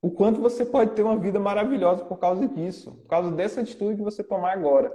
O 0.01 0.11
quanto 0.11 0.41
você 0.41 0.65
pode 0.65 0.93
ter 0.93 1.03
uma 1.03 1.19
vida 1.19 1.39
maravilhosa 1.39 2.05
por 2.05 2.19
causa 2.19 2.47
disso, 2.49 2.93
por 2.93 3.09
causa 3.09 3.31
dessa 3.31 3.61
atitude 3.61 3.97
que 3.97 4.03
você 4.03 4.25
tomar 4.25 4.53
agora. 4.53 4.91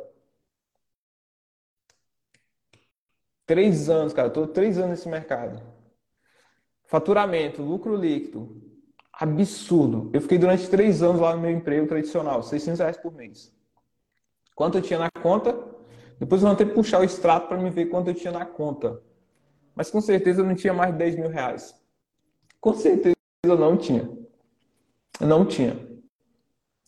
Três 3.46 3.90
anos, 3.90 4.14
cara, 4.14 4.30
estou 4.30 4.48
três 4.48 4.78
anos 4.78 4.92
nesse 4.92 5.08
mercado. 5.08 5.62
Faturamento, 6.86 7.62
lucro 7.62 7.96
líquido, 7.96 8.65
absurdo. 9.20 10.10
Eu 10.14 10.22
fiquei 10.22 10.38
durante 10.38 10.70
três 10.70 11.02
anos 11.02 11.22
lá 11.22 11.36
no 11.36 11.42
meu 11.42 11.52
emprego 11.52 11.88
tradicional, 11.88 12.44
600 12.44 12.80
reais 12.80 12.98
por 12.98 13.14
mês. 13.14 13.54
Quanto 14.56 14.78
eu 14.78 14.82
tinha 14.82 15.00
na 15.00 15.10
conta? 15.22 15.58
Depois 16.20 16.42
eu 16.42 16.48
vou 16.48 16.58
ter 16.58 16.68
que 16.68 16.74
puxar 16.74 17.00
o 17.00 17.04
extrato 17.04 17.48
para 17.48 17.58
me 17.58 17.70
ver 17.70 17.88
quanto 17.88 18.10
eu 18.10 18.14
tinha 18.14 18.32
na 18.32 18.46
conta. 18.46 19.02
Mas 19.76 19.90
com 19.90 20.00
certeza 20.00 20.42
eu 20.42 20.46
não 20.46 20.56
tinha 20.56 20.74
mais 20.74 20.92
de 20.92 20.98
10 20.98 21.16
mil 21.18 21.30
reais. 21.30 21.76
Com 22.62 22.74
certeza 22.74 23.16
eu 23.44 23.58
não 23.58 23.76
tinha. 23.78 24.10
não 25.20 25.46
tinha. 25.46 25.78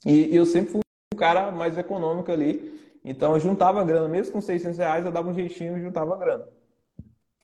E 0.05 0.33
eu 0.35 0.45
sempre 0.45 0.71
fui 0.71 0.81
o 1.13 1.17
cara 1.17 1.51
mais 1.51 1.77
econômico 1.77 2.31
ali. 2.31 2.77
Então 3.03 3.33
eu 3.33 3.39
juntava 3.39 3.83
grana, 3.83 4.07
mesmo 4.07 4.33
com 4.33 4.41
600 4.41 4.77
reais, 4.77 5.05
eu 5.05 5.11
dava 5.11 5.29
um 5.29 5.33
jeitinho 5.33 5.77
e 5.77 5.81
juntava 5.81 6.15
grana. 6.17 6.47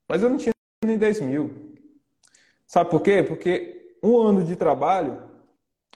Mas 0.08 0.24
eu 0.24 0.30
não 0.30 0.38
tinha 0.38 0.54
nem 0.86 0.98
10 0.98 1.22
mil. 1.22 1.74
Sabe 2.66 2.90
por 2.90 3.02
quê? 3.02 3.24
Porque 3.24 3.83
um 4.04 4.22
ano 4.22 4.44
de 4.44 4.56
trabalho 4.56 5.24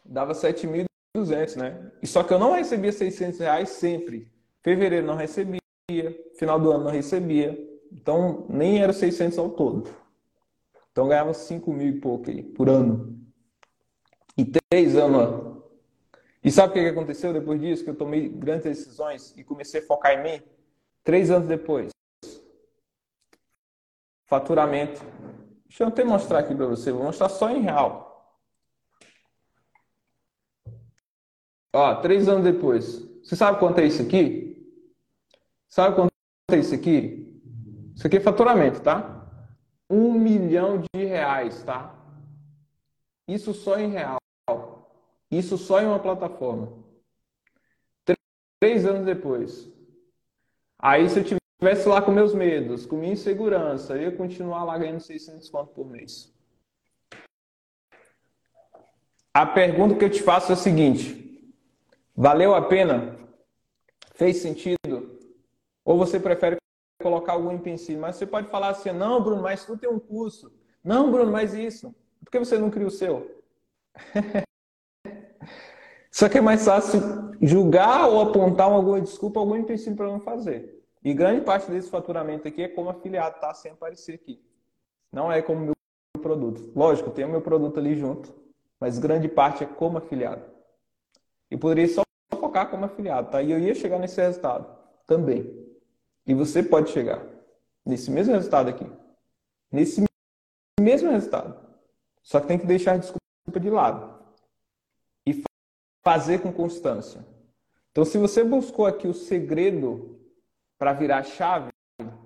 dava 0.03 0.33
7.200, 0.33 1.55
né? 1.57 1.91
E 2.01 2.07
só 2.07 2.23
que 2.23 2.33
eu 2.33 2.39
não 2.39 2.53
recebia 2.53 2.91
600 2.91 3.39
reais 3.39 3.69
sempre. 3.69 4.31
Fevereiro 4.63 5.05
não 5.05 5.15
recebia, 5.15 5.59
final 6.37 6.59
do 6.59 6.71
ano 6.71 6.85
não 6.85 6.91
recebia. 6.91 7.57
Então 7.91 8.45
nem 8.49 8.81
era 8.81 8.93
600 8.93 9.37
ao 9.37 9.49
todo. 9.49 9.89
Então 10.91 11.07
ganhava 11.07 11.33
5 11.33 11.71
mil 11.71 11.89
e 11.89 11.99
pouco 11.99 12.29
aí, 12.29 12.41
por 12.41 12.69
ano. 12.69 13.15
E 14.37 14.45
três 14.45 14.95
anos, 14.95 15.57
e 16.47 16.51
sabe 16.51 16.69
o 16.69 16.73
que 16.73 16.87
aconteceu 16.87 17.33
depois 17.33 17.59
disso? 17.59 17.83
Que 17.83 17.89
eu 17.89 17.95
tomei 17.95 18.29
grandes 18.29 18.63
decisões 18.63 19.33
e 19.35 19.43
comecei 19.43 19.81
a 19.81 19.83
focar 19.83 20.13
em 20.13 20.23
mim? 20.23 20.41
Três 21.03 21.29
anos 21.29 21.45
depois. 21.45 21.91
Faturamento. 24.25 25.01
Deixa 25.67 25.83
eu 25.83 25.87
até 25.87 26.03
mostrar 26.03 26.39
aqui 26.39 26.55
para 26.55 26.65
você. 26.65 26.91
Vou 26.91 27.03
mostrar 27.03 27.29
só 27.29 27.49
em 27.49 27.61
real. 27.61 28.07
Ó, 31.73 31.95
três 31.95 32.27
anos 32.27 32.43
depois. 32.43 33.05
Você 33.23 33.35
sabe 33.35 33.59
quanto 33.59 33.79
é 33.79 33.85
isso 33.85 34.01
aqui? 34.01 34.47
Sabe 35.67 35.95
quanto 35.95 36.11
é 36.51 36.57
isso 36.57 36.73
aqui? 36.73 37.27
Isso 37.95 38.07
aqui 38.07 38.17
é 38.17 38.21
faturamento, 38.21 38.81
tá? 38.81 39.27
Um 39.89 40.13
milhão 40.13 40.81
de 40.81 41.05
reais, 41.05 41.63
tá? 41.63 41.93
Isso 43.27 43.53
só 43.53 43.77
em 43.77 43.89
real. 43.89 44.17
Isso 45.29 45.57
só 45.57 45.81
em 45.81 45.85
uma 45.85 45.99
plataforma. 45.99 46.71
Três 48.59 48.85
anos 48.85 49.05
depois. 49.05 49.69
Aí 50.79 51.09
se 51.09 51.19
eu 51.19 51.37
tivesse 51.59 51.87
lá 51.87 52.01
com 52.01 52.11
meus 52.11 52.33
medos, 52.33 52.85
com 52.85 52.97
minha 52.97 53.13
insegurança, 53.13 53.95
eu 53.95 54.03
ia 54.03 54.11
continuar 54.11 54.63
lá 54.63 54.77
ganhando 54.77 54.99
600 54.99 55.49
conto 55.49 55.73
por 55.73 55.89
mês. 55.89 56.33
A 59.33 59.45
pergunta 59.45 59.95
que 59.95 60.05
eu 60.05 60.09
te 60.09 60.23
faço 60.23 60.51
é 60.51 60.53
a 60.53 60.57
seguinte: 60.57 61.53
valeu 62.15 62.55
a 62.55 62.61
pena? 62.61 63.17
Fez 64.13 64.37
sentido? 64.37 65.19
Ou 65.85 65.97
você 65.97 66.19
prefere 66.19 66.57
colocar 67.01 67.33
algum 67.33 67.51
empecilho? 67.51 68.01
Mas 68.01 68.15
você 68.15 68.25
pode 68.25 68.49
falar 68.49 68.69
assim: 68.69 68.91
não, 68.91 69.21
Bruno, 69.21 69.41
mas 69.41 69.65
tu 69.65 69.77
tem 69.77 69.89
um 69.89 69.99
curso. 69.99 70.51
Não, 70.83 71.11
Bruno, 71.11 71.31
mas 71.31 71.53
isso. 71.53 71.93
Por 72.23 72.31
que 72.31 72.39
você 72.39 72.57
não 72.57 72.69
cria 72.69 72.87
o 72.87 72.91
seu? 72.91 73.43
Só 76.11 76.27
que 76.27 76.39
é 76.39 76.41
mais 76.41 76.65
fácil 76.65 76.99
julgar 77.39 78.07
ou 78.07 78.21
apontar 78.21 78.71
alguma 78.71 78.99
desculpa, 78.99 79.39
algum 79.39 79.55
empecilho 79.55 79.95
para 79.95 80.07
não 80.07 80.19
fazer. 80.19 80.76
E 81.07 81.13
grande 81.13 81.39
parte 81.39 81.71
desse 81.71 81.89
faturamento 81.89 82.49
aqui 82.49 82.61
é 82.61 82.67
como 82.67 82.89
afiliado, 82.89 83.39
tá? 83.39 83.53
Sem 83.53 83.71
aparecer 83.71 84.15
aqui. 84.15 84.43
Não 85.09 85.31
é 85.31 85.41
como 85.41 85.61
meu 85.61 85.73
produto. 86.21 86.69
Lógico, 86.75 87.11
tem 87.11 87.23
o 87.23 87.29
meu 87.29 87.39
produto 87.39 87.79
ali 87.79 87.95
junto, 87.95 88.35
mas 88.77 88.99
grande 88.99 89.29
parte 89.29 89.63
é 89.63 89.67
como 89.67 89.99
afiliado. 89.99 90.43
E 91.49 91.55
poderia 91.55 91.87
só 91.87 92.01
focar 92.37 92.69
como 92.69 92.83
afiliado, 92.83 93.31
tá? 93.31 93.41
E 93.41 93.49
eu 93.49 93.57
ia 93.57 93.73
chegar 93.73 93.97
nesse 93.99 94.19
resultado 94.19 94.67
também. 95.05 95.65
E 96.25 96.33
você 96.33 96.61
pode 96.61 96.89
chegar 96.89 97.25
nesse 97.85 98.11
mesmo 98.11 98.33
resultado 98.33 98.67
aqui. 98.67 98.85
Nesse 99.71 100.03
mesmo 100.77 101.09
resultado. 101.09 101.57
Só 102.21 102.41
que 102.41 102.47
tem 102.47 102.59
que 102.59 102.65
deixar 102.65 102.95
a 102.95 102.97
desculpa 102.97 103.61
de 103.61 103.69
lado 103.69 104.17
fazer 106.03 106.39
com 106.39 106.51
constância. 106.51 107.25
Então, 107.91 108.03
se 108.03 108.17
você 108.17 108.43
buscou 108.43 108.85
aqui 108.85 109.07
o 109.07 109.13
segredo 109.13 110.16
para 110.77 110.93
virar 110.93 111.23
chave, 111.23 111.69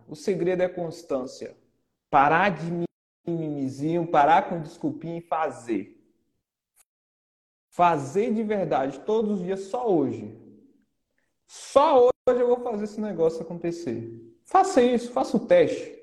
o 0.07 0.15
segredo 0.15 0.61
é 0.61 0.67
constância. 0.67 1.55
Parar 2.09 2.49
de 2.49 2.85
mimizinho, 3.25 4.07
parar 4.07 4.49
com 4.49 4.61
desculpinha 4.61 5.19
e 5.19 5.21
fazer. 5.21 5.97
Fazer 7.69 8.33
de 8.33 8.43
verdade, 8.43 8.99
todos 9.01 9.39
os 9.39 9.45
dias, 9.45 9.61
só 9.61 9.89
hoje. 9.89 10.37
Só 11.47 12.07
hoje 12.07 12.41
eu 12.41 12.47
vou 12.47 12.59
fazer 12.61 12.83
esse 12.83 12.99
negócio 12.99 13.41
acontecer. 13.41 14.11
Faça 14.43 14.81
isso, 14.81 15.11
faça 15.11 15.37
o 15.37 15.45
teste. 15.45 16.01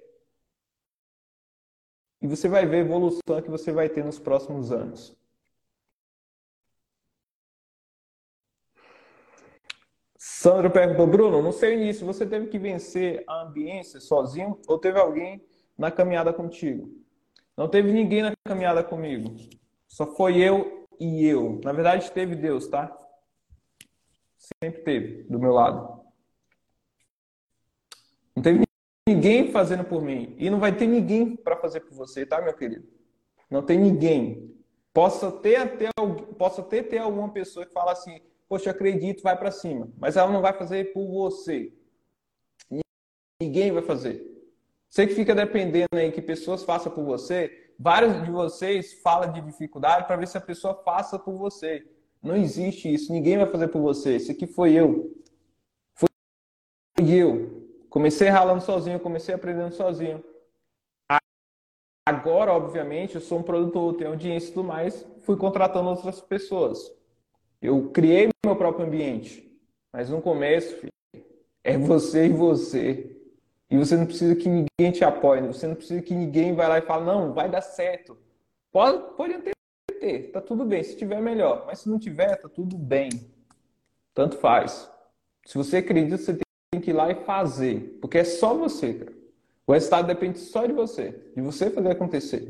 E 2.21 2.27
você 2.27 2.49
vai 2.49 2.67
ver 2.67 2.77
a 2.77 2.81
evolução 2.81 3.43
que 3.43 3.51
você 3.51 3.71
vai 3.71 3.89
ter 3.89 4.05
nos 4.05 4.19
próximos 4.19 4.73
anos. 4.73 5.18
Sandro 10.41 10.71
perguntou, 10.71 11.05
Bruno, 11.05 11.43
no 11.43 11.53
seu 11.53 11.73
início 11.73 12.07
você 12.07 12.25
teve 12.25 12.47
que 12.47 12.61
vencer 12.61 13.25
a 13.27 13.43
ambiência 13.43 13.99
sozinho 13.99 14.57
ou 14.69 14.79
teve 14.79 14.97
alguém 14.97 15.45
na 15.77 15.91
caminhada 15.91 16.33
contigo? 16.33 16.89
Não 17.57 17.69
teve 17.69 17.91
ninguém 17.91 18.23
na 18.23 18.33
caminhada 18.47 18.85
comigo. 18.85 19.35
Só 19.89 20.07
foi 20.07 20.39
eu 20.39 20.87
e 21.01 21.27
eu. 21.27 21.61
Na 21.65 21.73
verdade, 21.73 22.13
teve 22.13 22.37
Deus, 22.37 22.69
tá? 22.69 22.97
Sempre 24.63 24.83
teve 24.83 25.23
do 25.25 25.41
meu 25.41 25.51
lado. 25.51 26.05
Não 28.37 28.41
teve 28.41 28.63
ninguém 29.09 29.51
fazendo 29.51 29.83
por 29.83 30.01
mim. 30.01 30.37
E 30.39 30.49
não 30.49 30.61
vai 30.61 30.71
ter 30.71 30.87
ninguém 30.87 31.35
para 31.35 31.57
fazer 31.57 31.81
por 31.81 31.97
você, 31.97 32.25
tá, 32.25 32.41
meu 32.41 32.55
querido? 32.55 32.87
Não 33.51 33.61
tem 33.61 33.77
ninguém. 33.77 34.55
Possa 34.93 35.33
ter 35.33 35.57
até, 35.57 35.89
possa 36.39 36.63
ter, 36.63 36.85
ter 36.85 36.99
alguma 36.99 37.29
pessoa 37.29 37.67
que 37.67 37.73
fala 37.73 37.91
assim, 37.91 38.21
poxa, 38.49 38.71
acredito, 38.71 39.23
vai 39.23 39.37
para 39.37 39.51
cima. 39.51 39.89
Mas 39.99 40.17
ela 40.17 40.33
não 40.33 40.41
vai 40.41 40.53
fazer 40.53 40.93
por 40.93 41.07
você. 41.07 41.73
Ninguém 43.41 43.71
vai 43.71 43.83
fazer. 43.83 44.27
Você 44.89 45.07
que 45.07 45.15
fica 45.15 45.35
dependendo 45.35 45.89
aí 45.95 46.11
que 46.11 46.23
pessoas 46.23 46.65
façam 46.65 46.91
por 46.91 47.05
você, 47.05 47.73
vários 47.79 48.25
de 48.25 48.31
vocês 48.31 48.95
falam 49.03 49.33
de 49.33 49.41
dificuldade 49.41 50.07
para 50.07 50.17
ver 50.17 50.27
se 50.27 50.39
a 50.39 50.41
pessoa 50.41 50.75
faça 50.83 51.19
por 51.19 51.37
você. 51.37 51.87
Não 52.23 52.37
existe 52.37 52.93
isso. 52.93 53.13
Ninguém 53.13 53.37
vai 53.37 53.47
fazer 53.47 53.69
por 53.69 53.81
você. 53.81 54.15
Esse 54.17 54.33
aqui 54.33 54.47
foi 54.47 54.73
eu. 54.73 55.15
Foi 55.95 56.09
eu. 56.99 57.59
Comecei 57.89 58.29
ralando 58.29 58.63
sozinho, 58.63 58.99
comecei 58.99 59.35
aprendendo 59.35 59.75
sozinho. 59.75 60.25
Agora, 62.09 62.53
obviamente, 62.55 63.17
eu 63.17 63.21
sou 63.21 63.39
um 63.39 63.43
produtor, 63.43 63.95
tenho 63.95 64.11
audiência 64.11 64.49
e 64.49 64.53
tudo 64.55 64.67
mais, 64.67 65.07
fui 65.21 65.37
contratando 65.37 65.91
outras 65.91 66.21
pessoas. 66.23 66.91
Eu 67.61 67.91
criei 67.91 68.29
meu 68.45 68.57
próprio 68.57 68.87
ambiente. 68.87 69.49
Mas 69.93 70.11
no 70.11 70.23
começo, 70.23 70.77
filho, 70.77 70.93
é 71.65 71.77
você 71.77 72.27
e 72.27 72.31
você. 72.31 73.17
E 73.71 73.77
você 73.77 73.97
não 73.97 74.07
precisa 74.07 74.35
que 74.35 74.49
ninguém 74.49 74.93
te 74.93 75.05
apoie. 75.05 75.41
Você 75.43 75.67
não 75.67 75.75
precisa 75.75 76.01
que 76.01 76.15
ninguém 76.15 76.55
vá 76.55 76.69
lá 76.69 76.79
e 76.79 76.83
fale, 76.83 77.05
não, 77.05 77.33
vai 77.33 77.51
dar 77.51 77.61
certo. 77.61 78.17
Pode, 78.73 79.17
pode 79.17 79.35
até 79.35 79.53
ter, 80.01 80.31
tá 80.31 80.41
tudo 80.41 80.65
bem. 80.65 80.83
Se 80.83 80.97
tiver, 80.97 81.21
melhor. 81.21 81.65
Mas 81.67 81.81
se 81.81 81.89
não 81.89 81.99
tiver, 81.99 82.37
tá 82.37 82.49
tudo 82.49 82.77
bem. 82.77 83.11
Tanto 84.15 84.37
faz. 84.37 84.91
Se 85.45 85.57
você 85.57 85.79
acredita, 85.79 86.17
você 86.17 86.39
tem 86.73 86.81
que 86.81 86.91
ir 86.91 86.95
lá 86.95 87.11
e 87.11 87.15
fazer. 87.25 87.99
Porque 88.01 88.19
é 88.19 88.25
só 88.25 88.55
você, 88.55 88.95
cara. 88.95 89.13
O 89.67 89.73
resultado 89.73 90.07
depende 90.07 90.39
só 90.39 90.65
de 90.65 90.73
você. 90.73 91.13
De 91.35 91.43
você 91.43 91.71
fazer 91.71 91.91
acontecer. 91.91 92.49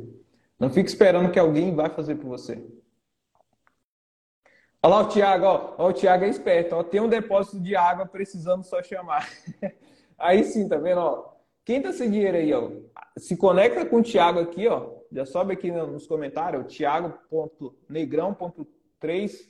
Não 0.58 0.70
fique 0.70 0.88
esperando 0.88 1.30
que 1.32 1.38
alguém 1.38 1.74
vai 1.74 1.88
fazer 1.88 2.16
por 2.16 2.26
você. 2.28 2.62
Olha 4.82 4.94
lá 4.94 5.02
o 5.02 5.08
Thiago, 5.08 5.44
ó. 5.44 5.74
ó 5.78 5.88
o 5.88 5.92
Thiago 5.92 6.24
é 6.24 6.28
esperto, 6.28 6.76
ó. 6.76 6.84
Tem 6.84 7.00
um 7.00 7.08
depósito 7.08 7.58
de 7.60 7.74
água 7.74 8.06
precisando 8.06 8.62
só 8.64 8.80
chamar. 8.82 9.28
aí 10.16 10.44
sim, 10.44 10.68
tá 10.68 10.76
vendo, 10.76 11.00
ó? 11.00 11.34
Quem 11.64 11.82
tá 11.82 11.92
sem 11.92 12.08
dinheiro 12.10 12.36
aí, 12.36 12.54
ó? 12.54 12.70
Se 13.16 13.36
conecta 13.36 13.84
com 13.84 13.96
o 13.96 14.02
Thiago 14.02 14.38
aqui, 14.40 14.68
ó. 14.68 14.98
Já 15.10 15.26
sobe 15.26 15.54
aqui 15.54 15.72
nos 15.72 16.06
comentários, 16.06 16.72
thiago.negrão.3. 16.74 19.48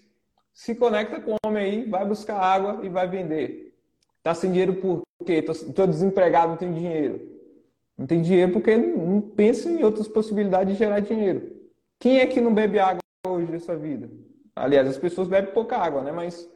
Se 0.52 0.74
conecta 0.74 1.20
com 1.20 1.32
o 1.32 1.36
homem 1.44 1.64
aí, 1.64 1.84
vai 1.88 2.06
buscar 2.06 2.38
água 2.38 2.80
e 2.84 2.88
vai 2.88 3.06
vender. 3.06 3.78
Tá 4.22 4.34
sem 4.34 4.50
dinheiro 4.50 4.76
por 4.76 5.02
quê? 5.26 5.42
Tô, 5.42 5.52
tô 5.54 5.86
desempregado, 5.86 6.48
não 6.48 6.56
tenho 6.56 6.72
dinheiro. 6.74 7.36
Não 7.96 8.06
tem 8.06 8.22
dinheiro 8.22 8.52
porque 8.52 8.76
não 8.76 9.20
pensa 9.20 9.68
em 9.68 9.84
outras 9.84 10.08
possibilidades 10.08 10.72
de 10.72 10.78
gerar 10.78 11.00
dinheiro. 11.00 11.54
Quem 11.98 12.20
é 12.20 12.26
que 12.26 12.40
não 12.40 12.54
bebe 12.54 12.78
água 12.78 13.02
hoje 13.26 13.50
nessa 13.50 13.76
vida? 13.76 14.08
Aliás, 14.58 14.88
as 14.88 14.98
pessoas 14.98 15.28
bebem 15.28 15.52
pouca 15.52 15.76
água, 15.76 16.02
né? 16.02 16.12
Mas 16.12 16.48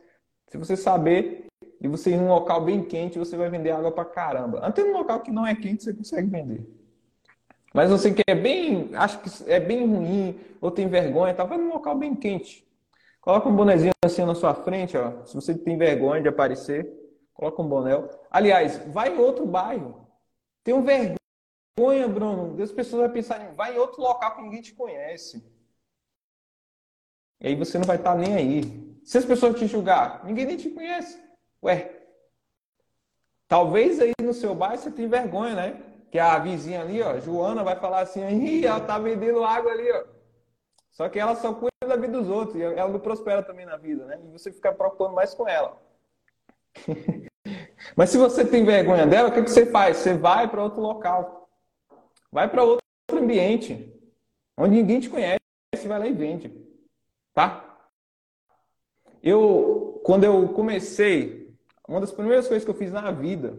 se 0.49 0.59
você 0.59 0.77
saber 0.77 1.47
e 1.81 1.89
você 1.89 2.11
ir 2.11 2.17
num 2.17 2.29
local 2.29 2.61
bem 2.61 2.83
quente, 2.83 3.19
você 3.19 3.37
vai 3.37 3.49
vender 3.49 3.71
água 3.71 3.91
pra 3.91 4.05
caramba. 4.05 4.59
Até 4.61 4.85
num 4.85 4.93
local 4.93 5.21
que 5.21 5.31
não 5.31 5.47
é 5.47 5.55
quente, 5.55 5.83
você 5.83 5.95
consegue 5.95 6.29
vender. 6.29 6.67
Mas 7.75 7.91
você 7.91 8.13
quer 8.13 8.35
bem, 8.35 8.91
acho 8.95 9.21
que 9.21 9.51
é 9.51 9.59
bem 9.59 9.87
ruim, 9.87 10.39
ou 10.61 10.71
tem 10.71 10.87
vergonha, 10.89 11.35
tá? 11.35 11.45
Vai 11.45 11.57
num 11.57 11.73
local 11.73 11.97
bem 11.97 12.15
quente. 12.15 12.67
Coloca 13.21 13.49
um 13.49 13.57
bonezinho 13.57 13.93
assim 14.05 14.25
na 14.25 14.35
sua 14.35 14.55
frente, 14.55 14.97
ó. 14.97 15.25
Se 15.25 15.35
você 15.35 15.55
tem 15.55 15.79
vergonha 15.79 16.21
de 16.21 16.29
aparecer, 16.29 16.87
coloca 17.33 17.63
um 17.63 17.69
boné. 17.69 17.93
Aliás, 18.31 18.77
vai 18.89 19.15
em 19.15 19.19
outro 19.19 19.47
bairro. 19.47 20.07
Tem 20.63 20.75
um 20.75 20.83
vergonha, 20.83 22.09
Bruno. 22.09 22.63
As 22.63 22.73
pessoas 22.73 23.03
vão 23.03 23.13
pensar, 23.13 23.53
vai 23.55 23.75
em 23.75 23.79
outro 23.79 24.03
local 24.03 24.37
que 24.37 24.43
ninguém 24.43 24.61
te 24.61 24.75
conhece. 24.75 25.43
E 27.43 27.49
aí 27.49 27.55
você 27.57 27.77
não 27.77 27.85
vai 27.85 27.97
estar 27.97 28.15
nem 28.15 28.37
aí. 28.37 29.01
Se 29.05 29.19
as 29.19 29.25
pessoas 29.25 29.59
te 29.59 29.67
julgar, 29.67 30.25
ninguém 30.25 30.47
nem 30.47 30.57
te 30.57 30.71
conhece. 30.71 31.21
Ué, 31.63 31.91
talvez 33.49 34.01
aí 34.01 34.13
no 34.23 34.33
seu 34.33 34.55
bairro 34.55 34.79
você 34.79 34.91
tenha 34.93 35.09
vergonha, 35.09 35.55
né? 35.55 35.83
Que 36.11 36.21
a 36.21 36.39
vizinha 36.39 36.83
ali, 36.83 37.03
ó, 37.03 37.19
Joana, 37.19 37.65
vai 37.65 37.75
falar 37.77 38.01
assim, 38.01 38.25
Ih, 38.29 38.65
ela 38.65 38.81
tá 38.81 38.97
vendendo 38.99 39.43
água 39.43 39.73
ali, 39.73 39.91
ó. 39.91 40.05
Só 40.93 41.09
que 41.09 41.19
ela 41.19 41.35
só 41.35 41.53
cuida 41.53 41.73
da 41.89 41.97
vida 41.97 42.13
dos 42.13 42.29
outros 42.29 42.57
e 42.57 42.63
ela 42.63 42.89
não 42.89 43.01
prospera 43.01 43.43
também 43.43 43.67
na 43.67 43.77
vida, 43.77 44.05
né? 44.05 44.21
E 44.25 44.31
você 44.31 44.53
fica 44.53 44.73
preocupando 44.73 45.15
mais 45.15 45.35
com 45.35 45.49
ela. 45.49 45.83
Mas 47.97 48.11
se 48.11 48.19
você 48.19 48.45
tem 48.45 48.65
vergonha 48.65 49.07
dela, 49.07 49.31
o 49.31 49.33
que, 49.33 49.43
que 49.43 49.51
você 49.51 49.67
faz? 49.67 49.97
Você 49.97 50.15
vai 50.15 50.49
para 50.49 50.63
outro 50.63 50.81
local. 50.81 51.49
Vai 52.31 52.49
para 52.49 52.63
outro 52.63 52.83
ambiente. 53.11 53.93
Onde 54.57 54.77
ninguém 54.77 55.01
te 55.01 55.11
conhece, 55.11 55.41
vai 55.87 55.99
lá 55.99 56.07
e 56.07 56.13
vende. 56.13 56.62
Tá? 57.35 57.73
Eu, 59.23 60.01
quando 60.05 60.25
eu 60.25 60.49
comecei, 60.49 61.57
uma 61.89 62.01
das 62.01 62.13
primeiras 62.13 62.49
coisas 62.49 62.65
que 62.65 62.71
eu 62.71 62.75
fiz 62.75 62.93
na 62.93 63.11
vida 63.11 63.59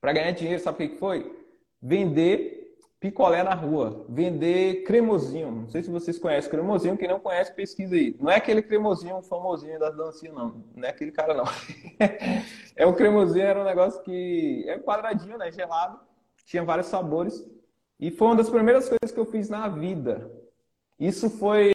para 0.00 0.12
ganhar 0.12 0.30
dinheiro, 0.32 0.62
sabe 0.62 0.86
o 0.86 0.90
que 0.90 0.96
foi? 0.96 1.34
Vender 1.80 2.56
picolé 2.98 3.42
na 3.42 3.54
rua, 3.54 4.04
vender 4.08 4.82
cremosinho. 4.84 5.50
Não 5.50 5.68
sei 5.68 5.82
se 5.82 5.90
vocês 5.90 6.18
conhecem 6.18 6.50
cremosinho, 6.50 6.96
quem 6.96 7.08
não 7.08 7.20
conhece, 7.20 7.54
pesquisa 7.54 7.94
aí. 7.94 8.16
Não 8.18 8.30
é 8.30 8.36
aquele 8.36 8.62
cremosinho 8.62 9.20
famosinho 9.22 9.78
das 9.78 9.96
dancinhas, 9.96 10.34
não. 10.34 10.64
Não 10.74 10.88
é 10.88 10.90
aquele 10.90 11.12
cara, 11.12 11.34
não. 11.34 11.44
é 12.74 12.86
o 12.86 12.94
cremosinho, 12.94 13.44
era 13.44 13.60
um 13.60 13.64
negócio 13.64 14.02
que 14.02 14.64
é 14.68 14.78
quadradinho, 14.78 15.38
né? 15.38 15.52
Gelado. 15.52 16.00
Tinha 16.46 16.64
vários 16.64 16.86
sabores. 16.86 17.44
E 18.00 18.10
foi 18.10 18.28
uma 18.28 18.36
das 18.36 18.50
primeiras 18.50 18.88
coisas 18.88 19.12
que 19.12 19.20
eu 19.20 19.26
fiz 19.26 19.48
na 19.48 19.68
vida. 19.68 20.30
Isso 20.98 21.28
foi 21.30 21.72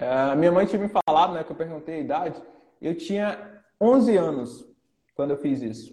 Uh, 0.00 0.36
minha 0.36 0.50
mãe 0.50 0.66
tinha 0.66 0.80
me 0.80 0.88
falado, 0.88 1.34
né, 1.34 1.44
que 1.44 1.52
eu 1.52 1.56
perguntei 1.56 1.96
a 1.96 2.00
idade, 2.00 2.42
eu 2.80 2.96
tinha 2.96 3.62
11 3.80 4.16
anos 4.16 4.68
quando 5.14 5.30
eu 5.30 5.36
fiz 5.38 5.62
isso. 5.62 5.90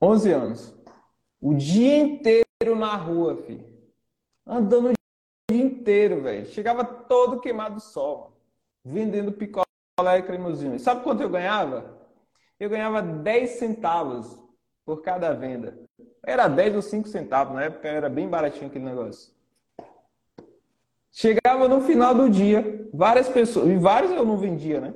11 0.00 0.32
anos. 0.32 0.74
O 1.40 1.54
dia 1.54 1.98
inteiro 1.98 2.74
na 2.76 2.94
rua, 2.96 3.36
filho. 3.36 3.68
Andando 4.46 4.90
o 4.90 4.92
dia 5.50 5.62
inteiro, 5.62 6.22
velho. 6.22 6.46
Chegava 6.46 6.84
todo 6.84 7.40
queimado 7.40 7.76
do 7.76 7.80
sol, 7.80 8.40
vendendo 8.84 9.32
picolé 9.32 9.64
e 10.18 10.22
cremosinho. 10.22 10.78
Sabe 10.78 11.02
quanto 11.02 11.22
eu 11.22 11.28
ganhava? 11.28 11.98
Eu 12.58 12.70
ganhava 12.70 13.02
10 13.02 13.50
centavos 13.50 14.38
por 14.84 15.02
cada 15.02 15.32
venda. 15.32 15.78
Era 16.22 16.48
10 16.48 16.76
ou 16.76 16.82
5 16.82 17.08
centavos, 17.08 17.54
na 17.54 17.64
época 17.64 17.88
era 17.88 18.08
bem 18.08 18.28
baratinho 18.28 18.66
aquele 18.66 18.84
negócio. 18.84 19.32
Chegava 21.12 21.68
no 21.68 21.80
final 21.80 22.14
do 22.14 22.30
dia, 22.30 22.88
várias 22.92 23.28
pessoas, 23.28 23.68
e 23.68 23.76
vários 23.76 24.12
eu 24.12 24.24
não 24.24 24.38
vendia, 24.38 24.80
né? 24.80 24.94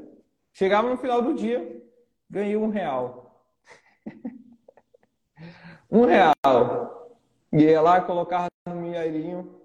Chegava 0.52 0.88
no 0.88 0.96
final 0.96 1.20
do 1.20 1.34
dia, 1.34 1.82
ganhei 2.30 2.56
um 2.56 2.68
real. 2.68 3.44
um 5.90 6.04
real. 6.04 7.18
Ia 7.52 7.80
lá, 7.80 8.00
colocava 8.00 8.48
no 8.68 8.76
milheirinho 8.76 9.60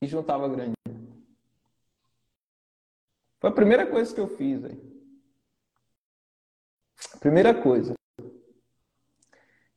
e 0.00 0.06
juntava 0.06 0.48
grande. 0.48 0.72
Foi 3.38 3.50
a 3.50 3.52
primeira 3.52 3.86
coisa 3.86 4.14
que 4.14 4.20
eu 4.20 4.28
fiz, 4.28 4.64
aí. 4.64 4.80
Primeira 7.20 7.54
coisa 7.54 7.94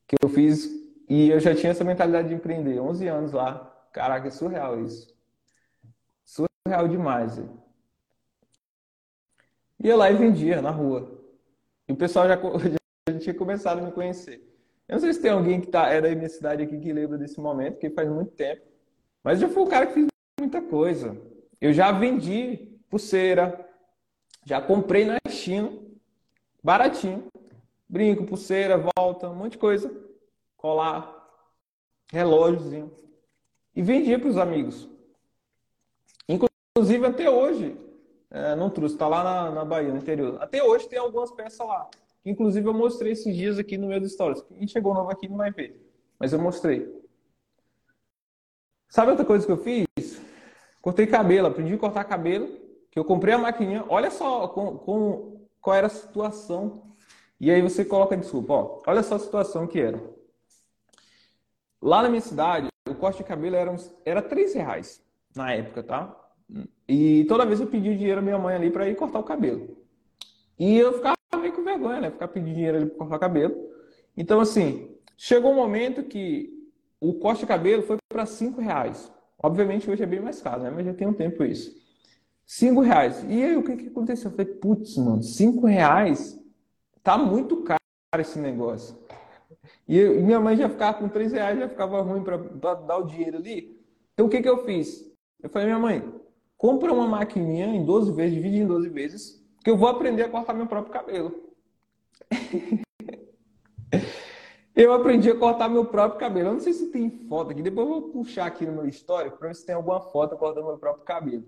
que 0.06 0.16
eu 0.20 0.28
fiz, 0.30 0.66
e 1.08 1.28
eu 1.28 1.38
já 1.38 1.54
tinha 1.54 1.72
essa 1.72 1.84
mentalidade 1.84 2.28
de 2.28 2.34
empreender, 2.34 2.80
11 2.80 3.06
anos 3.06 3.32
lá. 3.32 3.66
Caraca, 3.92 4.28
é 4.28 4.30
surreal 4.30 4.80
isso 4.80 5.19
surreal 6.70 6.86
demais. 6.86 7.40
Ia 9.82 9.96
lá 9.96 10.10
e 10.10 10.14
vendia 10.14 10.62
na 10.62 10.70
rua. 10.70 11.20
E 11.88 11.92
o 11.92 11.96
pessoal 11.96 12.28
já, 12.28 12.36
já 13.08 13.18
tinha 13.18 13.34
começado 13.34 13.80
a 13.80 13.82
me 13.82 13.92
conhecer. 13.92 14.46
Eu 14.86 14.94
não 14.94 15.00
sei 15.00 15.12
se 15.12 15.22
tem 15.22 15.30
alguém 15.30 15.60
que 15.60 15.68
tá, 15.68 15.88
é 15.88 16.00
da 16.00 16.14
minha 16.14 16.28
cidade 16.28 16.62
aqui 16.62 16.78
que 16.78 16.92
lembra 16.92 17.18
desse 17.18 17.40
momento, 17.40 17.78
que 17.78 17.90
faz 17.90 18.08
muito 18.08 18.32
tempo. 18.32 18.62
Mas 19.22 19.42
eu 19.42 19.48
fui 19.48 19.62
o 19.62 19.66
cara 19.66 19.86
que 19.86 19.94
fez 19.94 20.06
muita 20.38 20.62
coisa. 20.62 21.16
Eu 21.60 21.72
já 21.72 21.92
vendi 21.92 22.78
pulseira, 22.88 23.68
já 24.44 24.60
comprei 24.60 25.04
na 25.04 25.18
China, 25.28 25.72
baratinho. 26.62 27.26
Brinco, 27.88 28.24
pulseira, 28.24 28.78
volta, 28.96 29.28
um 29.28 29.34
monte 29.34 29.52
de 29.52 29.58
coisa. 29.58 29.92
Colar, 30.56 31.28
relógiozinho. 32.12 32.92
E 33.74 33.82
vendia 33.82 34.18
para 34.18 34.28
os 34.28 34.36
amigos. 34.36 34.88
Inclusive, 36.80 37.06
até 37.06 37.28
hoje, 37.28 37.76
é, 38.30 38.56
não 38.56 38.70
trouxe, 38.70 38.94
está 38.94 39.06
lá 39.06 39.22
na, 39.22 39.50
na 39.50 39.64
Bahia, 39.66 39.90
no 39.90 39.98
interior. 39.98 40.38
Até 40.40 40.64
hoje 40.64 40.88
tem 40.88 40.98
algumas 40.98 41.30
peças 41.30 41.58
lá. 41.58 41.86
Inclusive, 42.24 42.66
eu 42.66 42.72
mostrei 42.72 43.12
esses 43.12 43.36
dias 43.36 43.58
aqui 43.58 43.76
no 43.76 44.00
dos 44.00 44.12
stories. 44.12 44.40
Quem 44.40 44.66
chegou 44.66 44.94
novo 44.94 45.10
aqui 45.10 45.28
não 45.28 45.36
vai 45.36 45.50
ver. 45.50 45.78
Mas 46.18 46.32
eu 46.32 46.38
mostrei. 46.38 46.90
Sabe 48.88 49.10
outra 49.10 49.26
coisa 49.26 49.44
que 49.44 49.52
eu 49.52 49.58
fiz? 49.58 50.22
Cortei 50.80 51.06
cabelo, 51.06 51.48
aprendi 51.48 51.74
a 51.74 51.78
cortar 51.78 52.02
cabelo. 52.04 52.48
Que 52.90 52.98
eu 52.98 53.04
comprei 53.04 53.34
a 53.34 53.38
maquininha. 53.38 53.84
Olha 53.86 54.10
só 54.10 54.48
com, 54.48 54.78
com, 54.78 55.46
qual 55.60 55.76
era 55.76 55.86
a 55.86 55.90
situação. 55.90 56.94
E 57.38 57.50
aí 57.50 57.60
você 57.60 57.84
coloca 57.84 58.16
desculpa. 58.16 58.54
Ó, 58.54 58.82
olha 58.86 59.02
só 59.02 59.16
a 59.16 59.18
situação 59.18 59.66
que 59.66 59.78
era. 59.78 60.02
Lá 61.82 62.02
na 62.02 62.08
minha 62.08 62.22
cidade, 62.22 62.68
o 62.88 62.94
corte 62.94 63.18
de 63.18 63.24
cabelo 63.24 63.54
era, 63.54 63.70
uns, 63.70 63.94
era 64.02 64.22
3 64.22 64.54
reais 64.54 65.04
na 65.36 65.52
época, 65.52 65.82
tá? 65.82 66.16
E 66.88 67.24
toda 67.24 67.46
vez 67.46 67.60
eu 67.60 67.66
pedia 67.66 67.96
dinheiro 67.96 68.20
à 68.20 68.22
minha 68.22 68.38
mãe 68.38 68.56
ali 68.56 68.70
para 68.70 68.88
ir 68.88 68.96
cortar 68.96 69.20
o 69.20 69.24
cabelo. 69.24 69.76
E 70.58 70.76
eu 70.76 70.92
ficava 70.94 71.16
meio 71.40 71.52
com 71.52 71.62
vergonha, 71.62 72.00
né? 72.00 72.10
Ficar 72.10 72.28
pedindo 72.28 72.54
dinheiro 72.54 72.76
ali 72.76 72.86
para 72.86 72.98
cortar 72.98 73.16
o 73.16 73.20
cabelo. 73.20 73.70
Então, 74.16 74.40
assim, 74.40 74.90
chegou 75.16 75.52
um 75.52 75.56
momento 75.56 76.02
que 76.02 76.50
o 77.00 77.14
corte 77.14 77.40
de 77.40 77.46
cabelo 77.46 77.82
foi 77.82 77.96
para 78.08 78.26
cinco 78.26 78.60
reais. 78.60 79.10
Obviamente 79.42 79.90
hoje 79.90 80.02
é 80.02 80.06
bem 80.06 80.20
mais 80.20 80.42
caro, 80.42 80.62
né? 80.62 80.70
Mas 80.70 80.84
já 80.84 80.92
tem 80.92 81.06
um 81.06 81.14
tempo 81.14 81.42
isso. 81.44 81.74
Cinco 82.44 82.80
reais. 82.80 83.24
E 83.28 83.42
aí 83.42 83.56
o 83.56 83.62
que, 83.62 83.76
que 83.76 83.86
aconteceu? 83.86 84.30
Eu 84.30 84.36
falei, 84.36 84.52
putz, 84.54 84.96
mano, 84.96 85.22
cinco 85.22 85.66
reais 85.66 86.38
tá 87.02 87.16
muito 87.16 87.62
caro 87.62 87.80
esse 88.18 88.38
negócio. 88.38 88.98
E, 89.88 89.96
eu, 89.96 90.20
minha 90.22 90.40
mãe 90.40 90.56
já 90.56 90.68
ficava 90.68 90.98
com 90.98 91.08
três 91.08 91.32
reais, 91.32 91.58
já 91.58 91.68
ficava 91.68 92.02
ruim 92.02 92.22
para 92.22 92.74
dar 92.74 92.98
o 92.98 93.04
dinheiro 93.04 93.38
ali. 93.38 93.80
Então 94.12 94.26
o 94.26 94.28
que, 94.28 94.42
que 94.42 94.48
eu 94.48 94.64
fiz? 94.64 95.10
Eu 95.42 95.48
falei, 95.48 95.68
minha 95.68 95.78
mãe, 95.78 96.19
compra 96.60 96.92
uma 96.92 97.06
maquininha 97.06 97.68
em 97.68 97.82
12 97.82 98.12
vezes, 98.12 98.34
divide 98.34 98.58
em 98.58 98.66
12 98.66 98.90
vezes, 98.90 99.42
que 99.64 99.70
eu 99.70 99.78
vou 99.78 99.88
aprender 99.88 100.24
a 100.24 100.28
cortar 100.28 100.52
meu 100.52 100.66
próprio 100.66 100.92
cabelo. 100.92 101.34
eu 104.76 104.92
aprendi 104.92 105.30
a 105.30 105.34
cortar 105.34 105.70
meu 105.70 105.86
próprio 105.86 106.20
cabelo. 106.20 106.48
Eu 106.48 106.52
não 106.52 106.60
sei 106.60 106.74
se 106.74 106.90
tem 106.90 107.08
foto 107.08 107.52
aqui, 107.52 107.62
depois 107.62 107.88
eu 107.88 107.94
vou 107.94 108.10
puxar 108.10 108.44
aqui 108.44 108.66
no 108.66 108.72
meu 108.72 108.86
histórico 108.86 109.38
para 109.38 109.48
ver 109.48 109.54
se 109.54 109.64
tem 109.64 109.74
alguma 109.74 110.02
foto 110.02 110.36
cortando 110.36 110.66
meu 110.66 110.76
próprio 110.76 111.02
cabelo. 111.02 111.44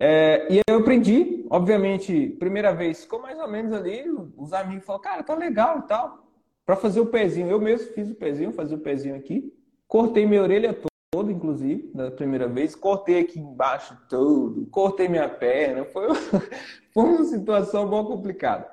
É, 0.00 0.50
e 0.50 0.62
eu 0.66 0.78
aprendi, 0.78 1.46
obviamente, 1.50 2.30
primeira 2.40 2.72
vez 2.72 3.02
ficou 3.02 3.20
mais 3.20 3.38
ou 3.38 3.48
menos 3.48 3.70
ali, 3.74 4.06
os 4.38 4.54
amigos 4.54 4.86
falaram, 4.86 5.04
cara, 5.04 5.22
tá 5.22 5.34
legal 5.34 5.80
e 5.80 5.82
tal. 5.82 6.26
Para 6.64 6.76
fazer 6.76 7.00
o 7.00 7.06
pezinho, 7.06 7.50
eu 7.50 7.60
mesmo 7.60 7.92
fiz 7.92 8.10
o 8.10 8.14
pezinho, 8.14 8.50
fazia 8.50 8.78
o 8.78 8.80
pezinho 8.80 9.14
aqui, 9.14 9.52
cortei 9.86 10.24
minha 10.24 10.42
orelha 10.42 10.72
todo, 11.12 11.30
inclusive, 11.30 11.90
da 11.94 12.10
primeira 12.10 12.48
vez. 12.48 12.74
Cortei 12.74 13.20
aqui 13.20 13.38
embaixo 13.38 13.94
todo, 14.08 14.66
cortei 14.68 15.08
minha 15.08 15.28
perna. 15.28 15.84
Foi, 15.84 16.08
foi 16.92 17.04
uma 17.04 17.24
situação 17.24 17.88
bem 17.88 18.02
complicada. 18.02 18.66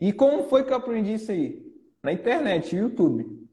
E 0.00 0.12
como 0.12 0.44
foi 0.44 0.62
que 0.62 0.72
eu 0.72 0.76
aprendi 0.76 1.14
isso 1.14 1.32
aí? 1.32 1.60
Na 2.00 2.12
internet, 2.12 2.76
YouTube. 2.76 3.48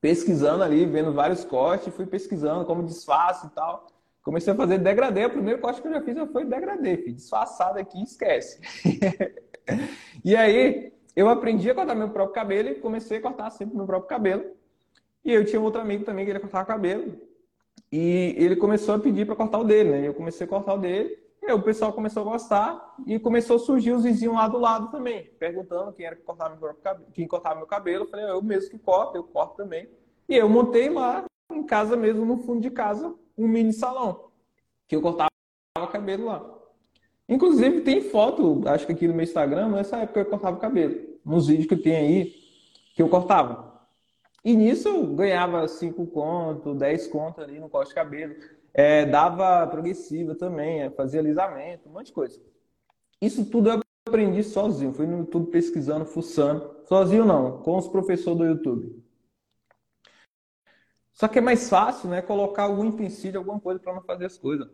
Pesquisando 0.00 0.64
ali, 0.64 0.86
vendo 0.86 1.12
vários 1.12 1.44
cortes, 1.44 1.94
fui 1.94 2.06
pesquisando 2.06 2.64
como 2.64 2.82
disfarce 2.82 3.46
e 3.46 3.50
tal. 3.50 3.86
Comecei 4.22 4.52
a 4.52 4.56
fazer 4.56 4.78
degradê. 4.78 5.26
O 5.26 5.30
primeiro 5.30 5.60
corte 5.60 5.82
que 5.82 5.88
eu 5.88 5.92
já 5.92 6.00
fiz 6.00 6.16
foi 6.32 6.46
degradê, 6.46 6.96
filho. 6.96 7.16
Disfarçado 7.16 7.78
aqui, 7.78 8.02
esquece. 8.02 8.60
e 10.24 10.34
aí, 10.34 10.92
eu 11.14 11.28
aprendi 11.28 11.70
a 11.70 11.74
cortar 11.74 11.94
meu 11.94 12.08
próprio 12.08 12.34
cabelo 12.34 12.70
e 12.70 12.74
comecei 12.76 13.18
a 13.18 13.22
cortar 13.22 13.50
sempre 13.50 13.76
meu 13.76 13.84
próprio 13.84 14.08
cabelo. 14.08 14.44
E 15.22 15.32
eu 15.32 15.44
tinha 15.44 15.60
um 15.60 15.64
outro 15.64 15.82
amigo 15.82 16.04
também 16.04 16.24
que 16.24 16.30
ele 16.30 16.40
cortava 16.40 16.64
cabelo. 16.64 17.31
E 17.92 18.34
ele 18.38 18.56
começou 18.56 18.94
a 18.94 18.98
pedir 18.98 19.26
para 19.26 19.36
cortar 19.36 19.58
o 19.58 19.64
dele, 19.64 19.90
né? 19.90 20.08
Eu 20.08 20.14
comecei 20.14 20.46
a 20.46 20.48
cortar 20.48 20.72
o 20.74 20.78
dele. 20.78 21.18
E 21.42 21.46
aí 21.46 21.52
o 21.52 21.60
pessoal 21.60 21.92
começou 21.92 22.22
a 22.22 22.32
gostar 22.32 22.94
e 23.06 23.18
começou 23.18 23.56
a 23.56 23.58
surgir 23.58 23.92
os 23.92 24.04
vizinhos 24.04 24.34
lá 24.34 24.48
do 24.48 24.58
lado 24.58 24.90
também, 24.90 25.24
perguntando 25.38 25.92
quem 25.92 26.06
era 26.06 26.16
que 26.16 26.22
cortava 26.22 26.56
meu 26.56 26.72
cabelo, 26.74 27.10
quem 27.12 27.28
cortava 27.28 27.56
meu 27.56 27.66
cabelo. 27.66 28.04
Eu 28.04 28.08
falei, 28.08 28.30
eu 28.30 28.40
mesmo 28.40 28.70
que 28.70 28.78
corto, 28.78 29.16
eu 29.16 29.24
corto 29.24 29.56
também. 29.56 29.88
E 30.28 30.36
eu 30.36 30.48
montei 30.48 30.88
lá 30.88 31.24
em 31.50 31.64
casa 31.64 31.96
mesmo, 31.96 32.24
no 32.24 32.38
fundo 32.38 32.60
de 32.60 32.70
casa, 32.70 33.14
um 33.36 33.46
mini 33.46 33.72
salão 33.72 34.30
que 34.86 34.96
eu 34.96 35.02
cortava 35.02 35.28
cabelo 35.90 36.26
lá. 36.26 36.48
Inclusive 37.28 37.80
tem 37.80 38.00
foto, 38.00 38.62
acho 38.66 38.86
que 38.86 38.92
aqui 38.92 39.08
no 39.08 39.14
meu 39.14 39.24
Instagram, 39.24 39.68
nessa 39.68 39.98
época 39.98 40.20
eu 40.20 40.26
cortava 40.26 40.56
cabelo. 40.58 40.94
Nos 41.24 41.48
vídeos 41.48 41.66
que 41.66 41.76
tem 41.76 41.96
aí 41.96 42.34
que 42.94 43.02
eu 43.02 43.08
cortava. 43.08 43.71
E 44.44 44.56
nisso 44.56 44.88
eu 44.88 45.06
ganhava 45.14 45.68
5 45.68 46.06
conto, 46.08 46.74
10 46.74 47.06
conto 47.08 47.40
ali 47.40 47.60
no 47.60 47.68
corte 47.68 47.90
de 47.90 47.94
cabelo. 47.94 48.34
É, 48.74 49.04
dava 49.04 49.66
progressiva 49.66 50.34
também, 50.34 50.82
é, 50.82 50.90
fazia 50.90 51.20
alisamento, 51.20 51.88
um 51.88 51.92
monte 51.92 52.06
de 52.06 52.12
coisa. 52.12 52.40
Isso 53.20 53.44
tudo 53.44 53.70
eu 53.70 53.80
aprendi 54.08 54.42
sozinho. 54.42 54.92
Fui 54.92 55.06
no 55.06 55.18
YouTube 55.18 55.50
pesquisando, 55.50 56.04
fuçando. 56.04 56.76
Sozinho 56.86 57.24
não, 57.24 57.62
com 57.62 57.76
os 57.76 57.86
professores 57.86 58.38
do 58.38 58.44
YouTube. 58.44 59.02
Só 61.12 61.28
que 61.28 61.38
é 61.38 61.42
mais 61.42 61.68
fácil, 61.68 62.08
né? 62.08 62.20
Colocar 62.20 62.64
algum 62.64 62.84
empecilho, 62.84 63.38
alguma 63.38 63.60
coisa 63.60 63.78
para 63.78 63.94
não 63.94 64.02
fazer 64.02 64.24
as 64.24 64.36
coisas. 64.36 64.68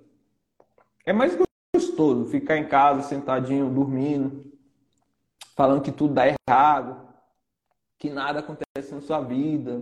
É 1.05 1.13
mais 1.13 1.37
gostoso 1.75 2.25
ficar 2.27 2.57
em 2.57 2.67
casa, 2.67 3.03
sentadinho, 3.03 3.69
dormindo, 3.69 4.51
falando 5.55 5.83
que 5.83 5.93
tudo 5.93 6.15
dá 6.15 6.25
errado, 6.27 7.07
que 7.99 8.09
nada 8.09 8.39
acontece 8.41 8.68
na 8.95 9.01
sua 9.01 9.21
vida, 9.21 9.81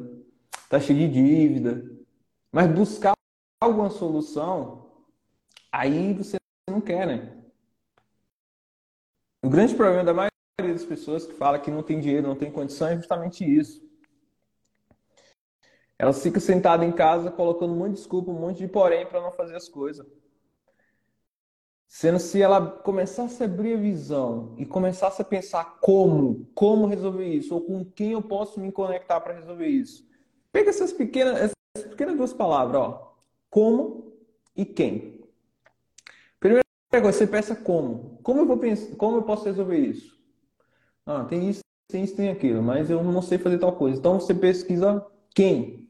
tá 0.68 0.80
cheio 0.80 0.98
de 0.98 1.08
dívida. 1.08 1.84
Mas 2.52 2.70
buscar 2.70 3.14
alguma 3.60 3.90
solução, 3.90 4.90
aí 5.70 6.12
você 6.14 6.36
não 6.68 6.80
quer, 6.80 7.06
né? 7.06 7.42
O 9.42 9.48
grande 9.48 9.74
problema 9.74 10.04
da 10.04 10.14
maioria 10.14 10.74
das 10.74 10.84
pessoas 10.84 11.26
que 11.26 11.34
fala 11.34 11.58
que 11.58 11.70
não 11.70 11.82
tem 11.82 12.00
dinheiro, 12.00 12.26
não 12.26 12.36
tem 12.36 12.50
condição, 12.50 12.88
é 12.88 12.96
justamente 12.96 13.44
isso. 13.44 13.86
Elas 15.98 16.22
ficam 16.22 16.40
sentadas 16.40 16.86
em 16.86 16.92
casa 16.92 17.30
colocando 17.30 17.72
um 17.72 17.76
monte 17.76 17.92
de 17.92 17.96
desculpa, 17.98 18.30
um 18.30 18.40
monte 18.40 18.58
de 18.58 18.68
porém 18.68 19.06
para 19.06 19.20
não 19.20 19.32
fazer 19.32 19.56
as 19.56 19.68
coisas. 19.68 20.06
Sendo 21.88 22.18
se 22.18 22.42
ela 22.42 22.60
começasse 22.68 23.42
a 23.42 23.46
abrir 23.46 23.74
a 23.74 23.80
visão 23.80 24.54
e 24.58 24.66
começasse 24.66 25.22
a 25.22 25.24
pensar 25.24 25.78
como, 25.80 26.46
como 26.54 26.86
resolver 26.86 27.28
isso, 27.28 27.54
ou 27.54 27.60
com 27.60 27.84
quem 27.84 28.12
eu 28.12 28.22
posso 28.22 28.60
me 28.60 28.72
conectar 28.72 29.20
para 29.20 29.34
resolver 29.34 29.68
isso. 29.68 30.06
Pega 30.52 30.70
essas 30.70 30.92
pequenas, 30.92 31.36
essas 31.36 31.90
pequenas 31.90 32.16
duas 32.16 32.32
palavras, 32.32 32.80
ó. 32.80 33.14
Como 33.48 34.12
e 34.56 34.64
quem. 34.64 35.20
Primeira 36.40 36.64
coisa, 36.90 37.12
você 37.12 37.26
pensa 37.26 37.54
como. 37.54 38.18
Como 38.22 38.40
eu 38.40 38.46
vou 38.46 38.58
pensar, 38.58 38.96
como 38.96 39.18
eu 39.18 39.22
posso 39.22 39.44
resolver 39.44 39.78
isso? 39.78 40.18
Ah, 41.04 41.24
tem 41.24 41.48
isso, 41.48 41.60
tem 41.88 42.02
isso, 42.02 42.16
tem 42.16 42.30
aquilo, 42.30 42.62
mas 42.62 42.90
eu 42.90 43.02
não 43.04 43.22
sei 43.22 43.38
fazer 43.38 43.58
tal 43.58 43.76
coisa. 43.76 43.98
Então 43.98 44.18
você 44.18 44.34
pesquisa 44.34 45.06
quem. 45.34 45.88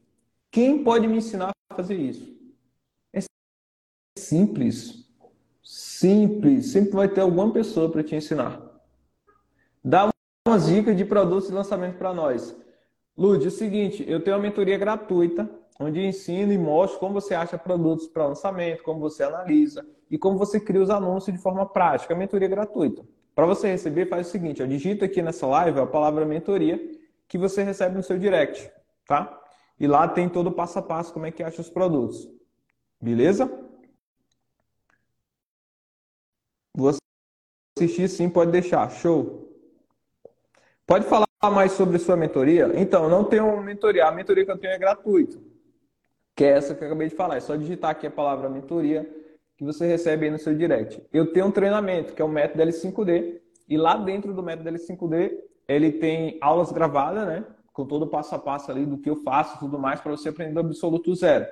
Quem 0.51 0.83
pode 0.83 1.07
me 1.07 1.17
ensinar 1.17 1.51
a 1.69 1.75
fazer 1.75 1.95
isso? 1.95 2.37
É 3.11 3.19
simples. 4.17 5.06
Simples. 5.67 6.71
Sempre 6.71 6.91
vai 6.91 7.09
ter 7.09 7.19
alguma 7.19 7.51
pessoa 7.51 7.91
para 7.91 8.01
te 8.01 8.15
ensinar. 8.15 8.61
Dá 9.83 10.09
umas 10.47 10.67
dicas 10.67 10.95
de 10.95 11.03
produtos 11.03 11.49
de 11.49 11.53
lançamento 11.53 11.97
para 11.97 12.13
nós. 12.13 12.55
Lud, 13.17 13.43
é 13.43 13.47
o 13.49 13.51
seguinte, 13.51 14.05
eu 14.07 14.23
tenho 14.23 14.37
uma 14.37 14.43
mentoria 14.43 14.77
gratuita, 14.77 15.49
onde 15.77 15.99
ensino 16.05 16.53
e 16.53 16.57
mostro 16.57 16.99
como 16.99 17.15
você 17.15 17.35
acha 17.35 17.57
produtos 17.57 18.07
para 18.07 18.27
lançamento, 18.27 18.81
como 18.81 19.01
você 19.01 19.23
analisa 19.23 19.85
e 20.09 20.17
como 20.17 20.37
você 20.37 20.57
cria 20.57 20.81
os 20.81 20.89
anúncios 20.89 21.35
de 21.35 21.41
forma 21.41 21.65
prática. 21.65 22.13
A 22.13 22.17
mentoria 22.17 22.47
é 22.47 22.49
gratuita. 22.49 23.03
Para 23.35 23.45
você 23.45 23.67
receber, 23.67 24.07
faz 24.07 24.27
o 24.27 24.31
seguinte, 24.31 24.63
ó, 24.63 24.65
digita 24.65 25.03
aqui 25.03 25.21
nessa 25.21 25.45
live 25.47 25.81
a 25.81 25.85
palavra 25.85 26.25
mentoria 26.25 26.79
que 27.27 27.37
você 27.37 27.61
recebe 27.61 27.97
no 27.97 28.03
seu 28.03 28.17
direct, 28.17 28.71
tá? 29.05 29.37
E 29.77 29.85
lá 29.85 30.07
tem 30.07 30.29
todo 30.29 30.47
o 30.47 30.51
passo 30.53 30.79
a 30.79 30.81
passo 30.81 31.11
como 31.11 31.25
é 31.25 31.31
que 31.31 31.43
acha 31.43 31.59
os 31.59 31.69
produtos. 31.69 32.25
Beleza? 33.01 33.67
Vou 36.77 36.91
assistir 37.77 38.07
sim, 38.07 38.29
pode 38.29 38.51
deixar. 38.51 38.89
Show. 38.89 39.47
Pode 40.85 41.05
falar 41.05 41.27
mais 41.51 41.71
sobre 41.73 41.97
sua 41.99 42.15
mentoria? 42.15 42.71
Então, 42.75 43.09
não 43.09 43.23
tenho 43.23 43.61
mentoria. 43.61 44.05
A 44.07 44.11
mentoria 44.11 44.45
que 44.45 44.51
eu 44.51 44.57
tenho 44.57 44.73
é 44.73 44.77
gratuita. 44.77 45.37
Que 46.35 46.45
é 46.45 46.49
essa 46.49 46.75
que 46.75 46.83
eu 46.83 46.87
acabei 46.87 47.09
de 47.09 47.15
falar. 47.15 47.37
É 47.37 47.39
só 47.39 47.55
digitar 47.55 47.91
aqui 47.91 48.07
a 48.07 48.11
palavra 48.11 48.49
mentoria 48.49 49.09
que 49.57 49.63
você 49.63 49.87
recebe 49.87 50.25
aí 50.25 50.31
no 50.31 50.37
seu 50.37 50.55
direct. 50.55 51.03
Eu 51.11 51.33
tenho 51.33 51.47
um 51.47 51.51
treinamento, 51.51 52.13
que 52.13 52.21
é 52.21 52.25
o 52.25 52.29
método 52.29 52.63
L5D. 52.63 53.41
E 53.67 53.77
lá 53.77 53.97
dentro 53.97 54.33
do 54.33 54.43
método 54.43 54.69
L5D, 54.69 55.31
ele 55.67 55.91
tem 55.93 56.37
aulas 56.41 56.71
gravadas, 56.71 57.27
né? 57.27 57.45
com 57.77 57.85
todo 57.85 58.05
o 58.05 58.07
passo 58.07 58.33
a 58.33 58.39
passo 58.39 58.71
ali 58.71 58.87
do 58.87 58.97
que 58.97 59.07
eu 59.07 59.17
faço 59.17 59.55
e 59.55 59.59
tudo 59.59 59.77
mais 59.77 60.01
para 60.01 60.09
você 60.09 60.29
aprender 60.29 60.51
do 60.51 60.61
absoluto 60.61 61.13
zero. 61.13 61.45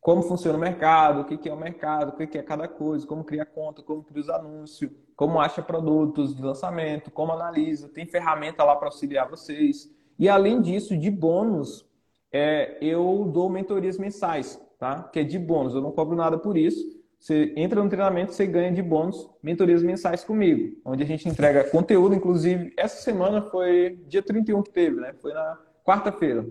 Como 0.00 0.22
funciona 0.22 0.56
o 0.56 0.60
mercado, 0.60 1.22
o 1.22 1.24
que 1.24 1.48
é 1.48 1.52
o 1.52 1.56
mercado, 1.56 2.10
o 2.10 2.12
que 2.16 2.38
é 2.38 2.42
cada 2.42 2.68
coisa, 2.68 3.04
como 3.04 3.24
cria 3.24 3.44
conta, 3.44 3.82
como 3.82 4.04
cria 4.04 4.20
os 4.20 4.28
anúncios, 4.28 4.92
como 5.16 5.40
acha 5.40 5.62
produtos 5.62 6.36
de 6.36 6.42
lançamento, 6.42 7.10
como 7.10 7.32
analisa, 7.32 7.88
tem 7.88 8.06
ferramenta 8.06 8.62
lá 8.62 8.76
para 8.76 8.88
auxiliar 8.88 9.28
vocês. 9.28 9.90
E 10.18 10.28
além 10.28 10.60
disso, 10.60 10.96
de 10.96 11.10
bônus, 11.10 11.86
é, 12.30 12.76
eu 12.82 13.28
dou 13.32 13.48
mentorias 13.48 13.98
mensais, 13.98 14.60
tá? 14.78 15.02
Que 15.04 15.20
é 15.20 15.24
de 15.24 15.38
bônus, 15.38 15.74
eu 15.74 15.80
não 15.80 15.90
cobro 15.90 16.14
nada 16.14 16.36
por 16.38 16.56
isso. 16.56 16.94
Você 17.18 17.54
entra 17.56 17.82
no 17.82 17.88
treinamento, 17.88 18.34
você 18.34 18.46
ganha 18.46 18.70
de 18.70 18.82
bônus 18.82 19.28
mentorias 19.42 19.82
mensais 19.82 20.22
comigo, 20.22 20.76
onde 20.84 21.02
a 21.02 21.06
gente 21.06 21.26
entrega 21.26 21.64
conteúdo. 21.64 22.14
Inclusive, 22.14 22.72
essa 22.76 23.02
semana 23.02 23.40
foi 23.40 23.98
dia 24.06 24.22
31 24.22 24.62
que 24.62 24.70
teve, 24.70 25.00
né? 25.00 25.14
Foi 25.20 25.32
na 25.32 25.58
quarta-feira. 25.82 26.46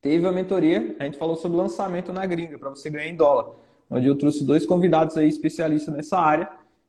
Teve 0.00 0.24
a 0.24 0.30
mentoria, 0.30 0.94
a 1.00 1.04
gente 1.04 1.18
falou 1.18 1.34
sobre 1.34 1.58
lançamento 1.58 2.12
na 2.12 2.24
gringa, 2.24 2.56
para 2.58 2.70
você 2.70 2.88
ganhar 2.88 3.08
em 3.08 3.16
dólar. 3.16 3.56
Onde 3.90 4.06
eu 4.06 4.16
trouxe 4.16 4.44
dois 4.44 4.64
convidados 4.64 5.16
aí 5.16 5.28
especialistas 5.28 5.92
nessa 5.92 6.18
área. 6.18 6.48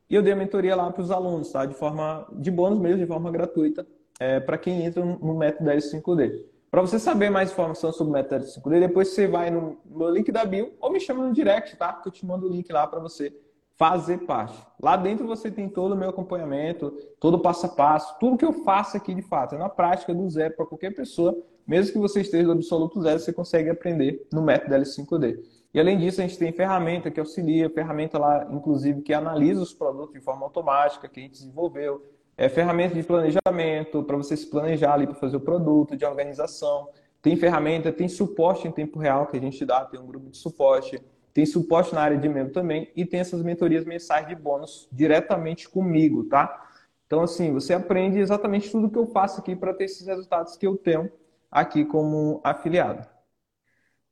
E 0.10 0.16
eu 0.16 0.24
dei 0.24 0.34
a 0.34 0.36
mentoria 0.36 0.76
lá 0.76 0.92
para 0.92 1.02
os 1.02 1.12
alunos, 1.12 1.52
tá? 1.52 1.66
De 1.66 1.76
forma 1.76 2.28
de 2.34 2.50
bônus 2.50 2.80
mesmo, 2.80 2.98
de 2.98 3.06
forma 3.06 3.32
gratuita, 3.32 3.86
é, 4.20 4.40
para 4.40 4.58
quem 4.58 4.84
entra 4.84 5.06
no 5.06 5.38
método 5.38 5.70
L5D. 5.70 6.44
Para 6.72 6.82
você 6.82 7.00
saber 7.00 7.30
mais 7.30 7.52
informação 7.52 7.92
sobre 7.92 8.12
o 8.12 8.14
método 8.14 8.46
5D, 8.46 8.80
depois 8.80 9.10
você 9.10 9.28
vai 9.28 9.50
no, 9.50 9.78
no 9.86 10.10
link 10.10 10.32
da 10.32 10.46
bio 10.46 10.74
ou 10.80 10.92
me 10.92 11.00
chama 11.00 11.28
no 11.28 11.34
direct, 11.34 11.76
tá? 11.78 11.94
Que 11.94 12.08
eu 12.08 12.12
te 12.12 12.26
mando 12.26 12.48
o 12.48 12.50
link 12.50 12.72
lá 12.72 12.86
para 12.88 13.00
você 13.00 13.34
fazer 13.76 14.20
parte. 14.20 14.62
Lá 14.82 14.98
dentro 14.98 15.26
você 15.26 15.50
tem 15.50 15.70
todo 15.70 15.94
o 15.94 15.96
meu 15.96 16.10
acompanhamento, 16.10 16.92
todo 17.20 17.36
o 17.36 17.40
passo 17.40 17.66
a 17.66 17.70
passo, 17.70 18.18
tudo 18.20 18.38
que 18.38 18.46
eu 18.46 18.52
faço 18.52 18.98
aqui 18.98 19.16
de 19.16 19.22
fato, 19.22 19.56
é 19.56 19.58
na 19.58 19.70
prática 19.70 20.14
do 20.14 20.30
zero 20.30 20.56
para 20.56 20.66
qualquer 20.66 20.94
pessoa, 20.94 21.36
mesmo 21.66 21.94
que 21.94 22.00
você 22.00 22.22
esteja 22.22 22.46
no 22.46 22.54
absoluto 22.54 23.02
zero, 23.02 23.20
você 23.20 23.32
consegue 23.32 23.70
aprender 23.70 24.28
no 24.34 24.42
método 24.42 24.76
L5D. 24.76 25.40
E 25.74 25.80
além 25.80 25.98
disso, 25.98 26.20
a 26.20 26.24
gente 26.24 26.38
tem 26.38 26.52
ferramenta 26.52 27.12
que 27.12 27.20
auxilia, 27.20 27.70
ferramenta 27.70 28.18
lá, 28.18 28.48
inclusive, 28.52 29.02
que 29.02 29.14
analisa 29.14 29.62
os 29.62 29.74
produtos 29.74 30.14
de 30.14 30.20
forma 30.20 30.44
automática, 30.46 31.08
que 31.08 31.20
a 31.20 31.24
gente 31.24 31.34
desenvolveu, 31.34 32.04
é, 32.36 32.50
ferramentas 32.50 32.98
de 32.98 33.04
planejamento 33.04 34.04
para 34.04 34.18
você 34.18 34.36
se 34.36 34.50
planejar 34.50 34.94
ali 34.94 35.06
para 35.06 35.16
fazer 35.16 35.38
o 35.38 35.42
produto, 35.42 35.96
de 35.96 36.06
organização. 36.06 36.90
Tem 37.22 37.36
ferramenta, 37.36 37.92
tem 37.92 38.08
suporte 38.08 38.68
em 38.68 38.72
tempo 38.72 38.98
real 38.98 39.28
que 39.28 39.38
a 39.38 39.40
gente 39.42 39.64
dá, 39.66 39.86
tem 39.86 40.00
um 40.00 40.08
grupo 40.08 40.30
de 40.30 40.38
suporte, 40.38 41.00
tem 41.34 41.46
suporte 41.46 41.94
na 41.94 42.02
área 42.02 42.18
de 42.18 42.28
membro 42.28 42.54
também 42.54 42.92
e 42.96 43.06
tem 43.06 43.20
essas 43.20 43.44
mentorias 43.44 43.86
mensais 43.86 44.28
de 44.28 44.36
bônus 44.36 44.88
diretamente 44.92 45.70
comigo, 45.70 46.24
tá? 46.24 46.68
Então, 47.06 47.22
assim, 47.22 47.54
você 47.54 47.74
aprende 47.74 48.20
exatamente 48.20 48.72
tudo 48.72 48.90
que 48.90 48.98
eu 48.98 49.08
faço 49.08 49.40
aqui 49.40 49.56
para 49.56 49.74
ter 49.74 49.86
esses 49.86 50.08
resultados 50.08 50.56
que 50.56 50.66
eu 50.66 50.78
tenho 50.78 51.12
aqui 51.52 51.84
como 51.84 52.40
afiliado. 52.44 53.08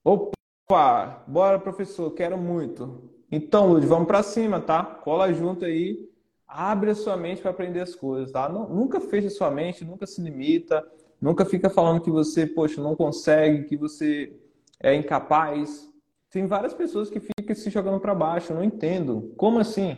Opa! 0.03 0.36
Bora, 0.69 1.57
professor, 1.59 2.11
quero 2.11 2.37
muito. 2.37 3.09
Então, 3.31 3.71
Lud, 3.71 3.85
vamos 3.87 4.05
para 4.05 4.21
cima, 4.21 4.59
tá? 4.59 4.83
Cola 4.83 5.31
junto 5.31 5.63
aí 5.63 6.09
abre 6.45 6.91
a 6.91 6.95
sua 6.95 7.15
mente 7.15 7.41
para 7.41 7.51
aprender 7.51 7.79
as 7.79 7.95
coisas, 7.95 8.31
tá? 8.33 8.49
Não, 8.49 8.67
nunca 8.67 8.99
feche 8.99 9.27
a 9.27 9.31
sua 9.31 9.49
mente, 9.49 9.85
nunca 9.85 10.05
se 10.05 10.21
limita, 10.21 10.85
nunca 11.21 11.45
fica 11.45 11.69
falando 11.69 12.01
que 12.01 12.11
você, 12.11 12.45
poxa, 12.45 12.81
não 12.81 12.97
consegue, 12.97 13.63
que 13.63 13.77
você 13.77 14.33
é 14.79 14.93
incapaz. 14.93 15.89
Tem 16.29 16.45
várias 16.47 16.73
pessoas 16.73 17.09
que 17.09 17.21
ficam 17.21 17.55
se 17.55 17.69
jogando 17.69 18.01
para 18.01 18.13
baixo. 18.13 18.51
Eu 18.51 18.57
não 18.57 18.63
entendo. 18.63 19.33
Como 19.37 19.59
assim? 19.59 19.97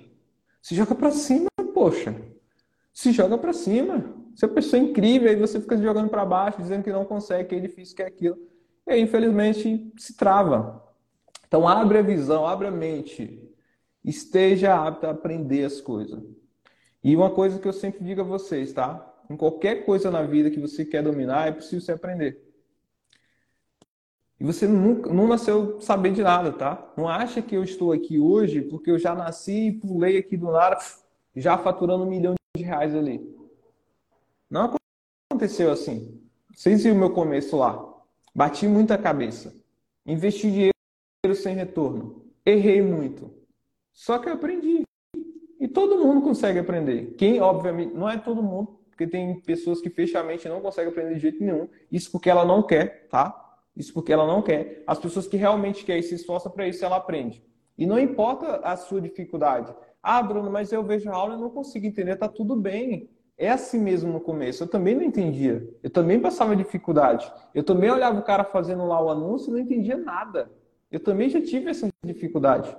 Se 0.61 0.75
joga 0.75 0.93
para 0.93 1.09
cima, 1.09 1.47
poxa. 1.73 2.15
Se 2.93 3.11
joga 3.11 3.39
para 3.39 3.53
cima. 3.53 4.05
Você 4.35 4.45
é 4.45 4.47
uma 4.47 4.53
pessoa 4.53 4.81
incrível, 4.81 5.29
aí 5.29 5.35
você 5.35 5.59
fica 5.59 5.75
se 5.75 5.83
jogando 5.83 6.09
para 6.09 6.23
baixo, 6.25 6.61
dizendo 6.61 6.83
que 6.83 6.91
não 6.91 7.05
consegue, 7.05 7.49
que 7.49 7.55
é 7.55 7.59
difícil, 7.59 7.95
que 7.95 8.03
é 8.03 8.07
aquilo. 8.07 8.37
E 8.87 8.91
aí, 8.91 9.01
infelizmente, 9.01 9.91
se 9.97 10.15
trava. 10.15 10.83
Então, 11.47 11.67
abre 11.67 11.97
a 11.99 12.01
visão, 12.01 12.45
abre 12.45 12.67
a 12.67 12.71
mente. 12.71 13.41
Esteja 14.03 14.75
apto 14.75 15.05
a 15.05 15.11
aprender 15.11 15.63
as 15.65 15.81
coisas. 15.81 16.23
E 17.03 17.15
uma 17.15 17.29
coisa 17.29 17.59
que 17.59 17.67
eu 17.67 17.73
sempre 17.73 18.03
digo 18.03 18.21
a 18.21 18.23
vocês, 18.23 18.73
tá? 18.73 19.05
Em 19.29 19.37
qualquer 19.37 19.85
coisa 19.85 20.09
na 20.09 20.23
vida 20.23 20.49
que 20.49 20.59
você 20.59 20.83
quer 20.83 21.03
dominar, 21.03 21.47
é 21.47 21.51
possível 21.51 21.81
você 21.81 21.91
aprender. 21.91 22.49
E 24.39 24.43
você 24.43 24.67
nunca, 24.67 25.11
não 25.13 25.27
nasceu 25.27 25.81
sabendo 25.81 26.15
de 26.15 26.23
nada, 26.23 26.53
tá? 26.53 26.91
Não 26.95 27.07
acha 27.07 27.41
que 27.41 27.55
eu 27.55 27.63
estou 27.63 27.91
aqui 27.91 28.17
hoje 28.17 28.61
porque 28.61 28.89
eu 28.89 28.97
já 28.97 29.13
nasci 29.13 29.67
e 29.67 29.71
pulei 29.73 30.17
aqui 30.17 30.37
do 30.37 30.51
nada, 30.51 30.77
já 31.35 31.57
faturando 31.57 32.05
um 32.05 32.09
milhão 32.09 32.35
de 32.55 32.63
reais 32.63 32.95
ali. 32.95 33.37
Não 34.49 34.73
aconteceu 35.29 35.71
assim. 35.71 36.21
Vocês 36.55 36.83
viram 36.83 36.95
o 36.95 36.99
meu 36.99 37.09
começo 37.11 37.57
lá. 37.57 37.88
Bati 38.39 38.69
muita 38.69 38.97
cabeça. 38.97 39.53
Investi 40.05 40.49
dinheiro 40.49 41.35
sem 41.35 41.53
retorno. 41.55 42.23
Errei 42.45 42.81
muito. 42.81 43.29
Só 43.91 44.17
que 44.17 44.29
eu 44.29 44.33
aprendi. 44.33 44.83
E 45.59 45.67
todo 45.67 45.97
mundo 45.97 46.21
consegue 46.21 46.57
aprender. 46.57 47.15
Quem, 47.17 47.41
obviamente, 47.41 47.93
não 47.93 48.09
é 48.09 48.17
todo 48.17 48.41
mundo, 48.41 48.79
porque 48.89 49.05
tem 49.05 49.41
pessoas 49.41 49.81
que 49.81 49.89
fecham 49.89 50.21
a 50.21 50.23
mente 50.23 50.45
e 50.45 50.49
não 50.49 50.61
conseguem 50.61 50.89
aprender 50.89 51.15
de 51.15 51.19
jeito 51.19 51.43
nenhum. 51.43 51.67
Isso 51.91 52.09
porque 52.13 52.29
ela 52.29 52.45
não 52.45 52.63
quer, 52.63 53.09
tá? 53.09 53.59
Isso 53.75 53.93
porque 53.93 54.13
ela 54.13 54.25
não 54.25 54.41
quer. 54.41 54.85
As 54.87 54.97
pessoas 54.97 55.27
que 55.27 55.35
realmente 55.35 55.83
querem 55.83 55.99
e 55.99 56.03
se 56.03 56.15
esforçam 56.15 56.49
para 56.49 56.65
isso, 56.65 56.85
ela 56.85 56.95
aprende. 56.95 57.43
E 57.77 57.85
não 57.85 57.99
importa 57.99 58.61
a 58.63 58.77
sua 58.77 59.01
dificuldade. 59.01 59.75
Ah, 60.01 60.23
Bruno, 60.23 60.49
mas 60.49 60.71
eu 60.71 60.81
vejo 60.81 61.09
a 61.09 61.13
aula 61.13 61.35
e 61.35 61.41
não 61.41 61.49
consigo 61.49 61.85
entender. 61.85 62.15
Tá 62.15 62.29
tudo 62.29 62.55
bem. 62.55 63.09
É 63.39 63.49
assim 63.49 63.79
mesmo 63.79 64.11
no 64.11 64.19
começo. 64.19 64.63
Eu 64.63 64.67
também 64.67 64.93
não 64.93 65.01
entendia. 65.01 65.67
Eu 65.81 65.89
também 65.89 66.19
passava 66.19 66.55
dificuldade. 66.55 67.31
Eu 67.55 67.63
também 67.63 67.89
olhava 67.89 68.19
o 68.19 68.23
cara 68.23 68.43
fazendo 68.43 68.85
lá 68.85 69.01
o 69.01 69.09
anúncio 69.09 69.49
e 69.49 69.53
não 69.53 69.59
entendia 69.59 69.97
nada. 69.97 70.51
Eu 70.91 70.99
também 70.99 71.29
já 71.29 71.41
tive 71.41 71.69
essa 71.69 71.87
dificuldade. 72.05 72.75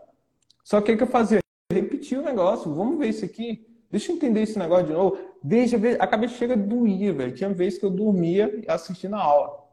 Só 0.63 0.81
que 0.81 0.93
o 0.93 0.97
que 0.97 1.03
eu 1.03 1.07
fazia? 1.09 1.41
repetir 1.73 2.19
o 2.19 2.23
negócio. 2.23 2.73
Vamos 2.75 2.99
ver 2.99 3.09
isso 3.09 3.25
aqui. 3.25 3.67
Deixa 3.91 4.13
eu 4.13 4.17
entender 4.17 4.43
esse 4.43 4.59
negócio 4.59 4.87
de 4.87 4.93
novo. 4.93 5.19
Deixa 5.43 5.79
ver. 5.79 6.01
A 6.01 6.07
cabeça 6.07 6.35
chega 6.35 6.55
a 6.55 6.57
doer, 6.57 7.15
velho. 7.15 7.35
Tinha 7.35 7.51
vezes 7.51 7.79
que 7.79 7.87
eu 7.87 7.91
dormia 7.91 8.63
assistindo 8.69 9.17
a 9.17 9.23
aula. 9.23 9.65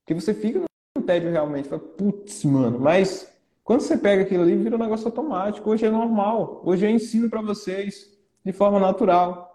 Porque 0.00 0.14
você 0.14 0.34
fica 0.34 0.60
no 0.96 1.02
tédio 1.02 1.30
realmente. 1.30 1.68
Fala, 1.68 1.80
putz, 1.80 2.44
mano. 2.44 2.78
Mas 2.78 3.32
quando 3.64 3.80
você 3.80 3.96
pega 3.96 4.22
aquilo 4.22 4.42
ali, 4.42 4.56
vira 4.56 4.76
um 4.76 4.78
negócio 4.78 5.06
automático. 5.06 5.70
Hoje 5.70 5.86
é 5.86 5.90
normal. 5.90 6.62
Hoje 6.64 6.86
eu 6.86 6.90
ensino 6.90 7.30
para 7.30 7.40
vocês 7.40 8.10
de 8.44 8.52
forma 8.52 8.78
natural. 8.78 9.49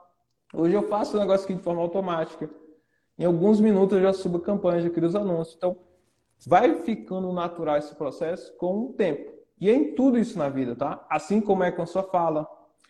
Hoje 0.57 0.73
eu 0.73 0.84
faço 0.84 1.18
o 1.18 1.19
negócio 1.19 1.44
aqui 1.44 1.53
de 1.53 1.61
forma 1.61 1.82
automática. 1.82 2.49
Em 3.19 3.26
alguns 3.26 3.60
minutos 3.60 3.98
eu 3.98 4.03
já 4.03 4.14
subo 4.14 4.38
a 4.38 4.41
campanha, 4.41 4.82
já 4.82 4.90
crio 4.90 5.07
os 5.07 5.15
anúncios. 5.15 5.56
Então, 5.57 5.77
vai 6.48 6.76
ficando 6.76 7.34
natural 7.34 7.77
esse 7.77 7.94
processo 7.94 8.56
com 8.57 8.86
o 8.86 8.94
tempo. 8.94 9.34
E 9.60 9.69
é 9.69 9.73
em 9.73 9.94
tudo 9.95 10.18
isso 10.18 10.38
na 10.38 10.48
vida, 10.48 10.73
tá? 10.73 11.06
Assim 11.10 11.41
como 11.41 11.64
é 11.64 11.72
com 11.72 11.82
a 11.82 11.86
sua 11.86 12.03
fala, 12.03 12.48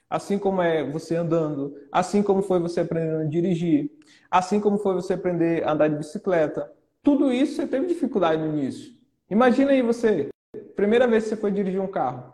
assim 0.08 0.38
como 0.38 0.62
é 0.62 0.84
você 0.84 1.16
andando, 1.16 1.76
assim 1.92 2.22
como 2.22 2.44
foi 2.44 2.60
você 2.60 2.82
aprendendo 2.82 3.22
a 3.22 3.26
dirigir, 3.26 3.92
assim 4.30 4.60
como 4.60 4.78
foi 4.78 4.94
você 4.94 5.14
aprender 5.14 5.64
a 5.64 5.72
andar 5.72 5.88
de 5.88 5.96
bicicleta. 5.96 6.72
Tudo 7.02 7.34
isso 7.34 7.56
você 7.56 7.68
teve 7.68 7.88
dificuldade 7.88 8.42
no 8.44 8.56
início. 8.56 8.94
Imagina 9.28 9.72
aí 9.72 9.82
você, 9.82 10.30
primeira 10.76 11.08
vez 11.08 11.24
que 11.24 11.30
você 11.30 11.36
foi 11.36 11.52
dirigir 11.52 11.82
um 11.82 11.88
carro. 11.88 12.32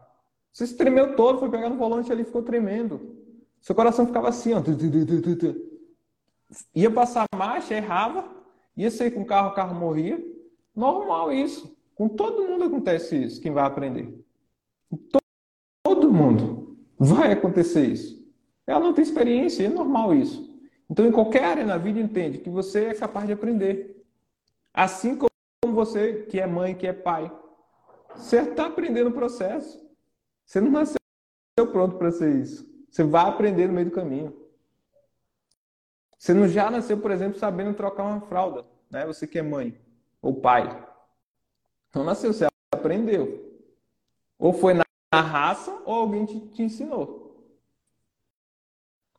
Você 0.52 0.68
se 0.68 0.76
tremeu 0.76 1.16
todo, 1.16 1.40
foi 1.40 1.50
pegar 1.50 1.70
no 1.70 1.78
volante 1.78 2.12
ali, 2.12 2.26
ficou 2.26 2.44
tremendo. 2.44 3.21
Seu 3.62 3.76
coração 3.76 4.08
ficava 4.08 4.30
assim, 4.30 4.54
ó. 4.54 4.62
Ia 6.76 6.92
passar 6.92 7.26
marcha, 7.36 7.76
errava, 7.76 8.30
ia 8.76 8.90
sair 8.90 9.12
com 9.12 9.22
o 9.22 9.26
carro, 9.26 9.50
o 9.50 9.54
carro 9.54 9.76
morria. 9.76 10.20
Normal 10.76 11.32
isso. 11.32 11.78
Com 11.94 12.10
todo 12.10 12.48
mundo 12.48 12.64
acontece 12.64 13.16
isso, 13.16 13.40
quem 13.40 13.52
vai 13.52 13.64
aprender. 13.64 14.12
Todo 15.84 16.12
mundo 16.12 16.76
vai 16.98 17.32
acontecer 17.32 17.86
isso. 17.86 18.22
Ela 18.66 18.80
não 18.80 18.94
tem 18.94 19.04
experiência, 19.04 19.66
é 19.66 19.70
normal 19.70 20.14
isso. 20.16 20.50
Então, 20.90 21.06
em 21.06 21.12
qualquer 21.12 21.44
área 21.44 21.66
na 21.66 21.78
vida, 21.78 22.00
entende 22.00 22.40
que 22.40 22.50
você 22.50 22.86
é 22.86 22.94
capaz 22.94 23.28
de 23.28 23.34
aprender. 23.34 24.04
Assim 24.74 25.16
como 25.16 25.30
você, 25.74 26.24
que 26.24 26.40
é 26.40 26.48
mãe, 26.48 26.76
que 26.76 26.88
é 26.88 26.94
pai. 26.94 27.32
Você 28.16 28.38
está 28.38 28.66
aprendendo 28.66 29.10
o 29.10 29.14
processo. 29.14 29.80
Você 30.46 30.60
não 30.60 30.72
nasceu 30.72 30.98
pronto 31.72 31.98
para 31.98 32.12
ser 32.12 32.36
isso. 32.42 32.71
Você 32.92 33.04
vai 33.06 33.26
aprender 33.26 33.68
no 33.68 33.74
meio 33.74 33.90
do 33.90 33.96
caminho. 33.96 34.36
Você 36.18 36.34
não 36.34 36.48
já 36.48 36.70
nasceu, 36.70 37.00
por 37.00 37.10
exemplo, 37.10 37.40
sabendo 37.40 37.74
trocar 37.74 38.04
uma 38.04 38.22
fralda, 38.22 38.66
né? 38.90 39.06
Você 39.06 39.26
que 39.26 39.40
é 39.40 39.42
mãe 39.42 39.80
ou 40.22 40.36
pai. 40.36 40.86
Não 41.96 42.04
nasceu, 42.04 42.34
você 42.34 42.48
aprendeu. 42.76 43.50
Ou 44.38 44.52
foi 44.52 44.74
na 44.74 44.84
raça 45.14 45.72
ou 45.86 45.94
alguém 45.94 46.26
te, 46.26 46.40
te 46.50 46.64
ensinou. 46.64 47.56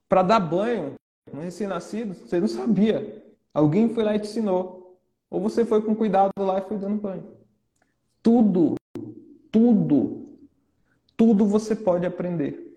Para 0.07 0.23
dar 0.23 0.41
banho 0.41 0.95
no 1.33 1.41
recém-nascido, 1.41 2.15
você 2.15 2.39
não 2.39 2.49
sabia. 2.49 3.25
Alguém 3.55 3.89
foi 3.95 4.05
lá 4.05 4.15
e 4.15 4.21
te 4.21 4.29
ensinou. 4.29 5.01
Ou 5.31 5.41
você 5.41 5.65
foi 5.65 5.81
com 5.81 5.95
cuidado 5.95 6.31
lá 6.37 6.59
e 6.59 6.69
foi 6.69 6.77
dando 6.77 7.01
banho. 7.01 7.37
Tudo, 8.23 8.75
tudo, 9.51 10.39
tudo 11.17 11.47
você 11.47 11.75
pode 11.75 12.05
aprender. 12.05 12.72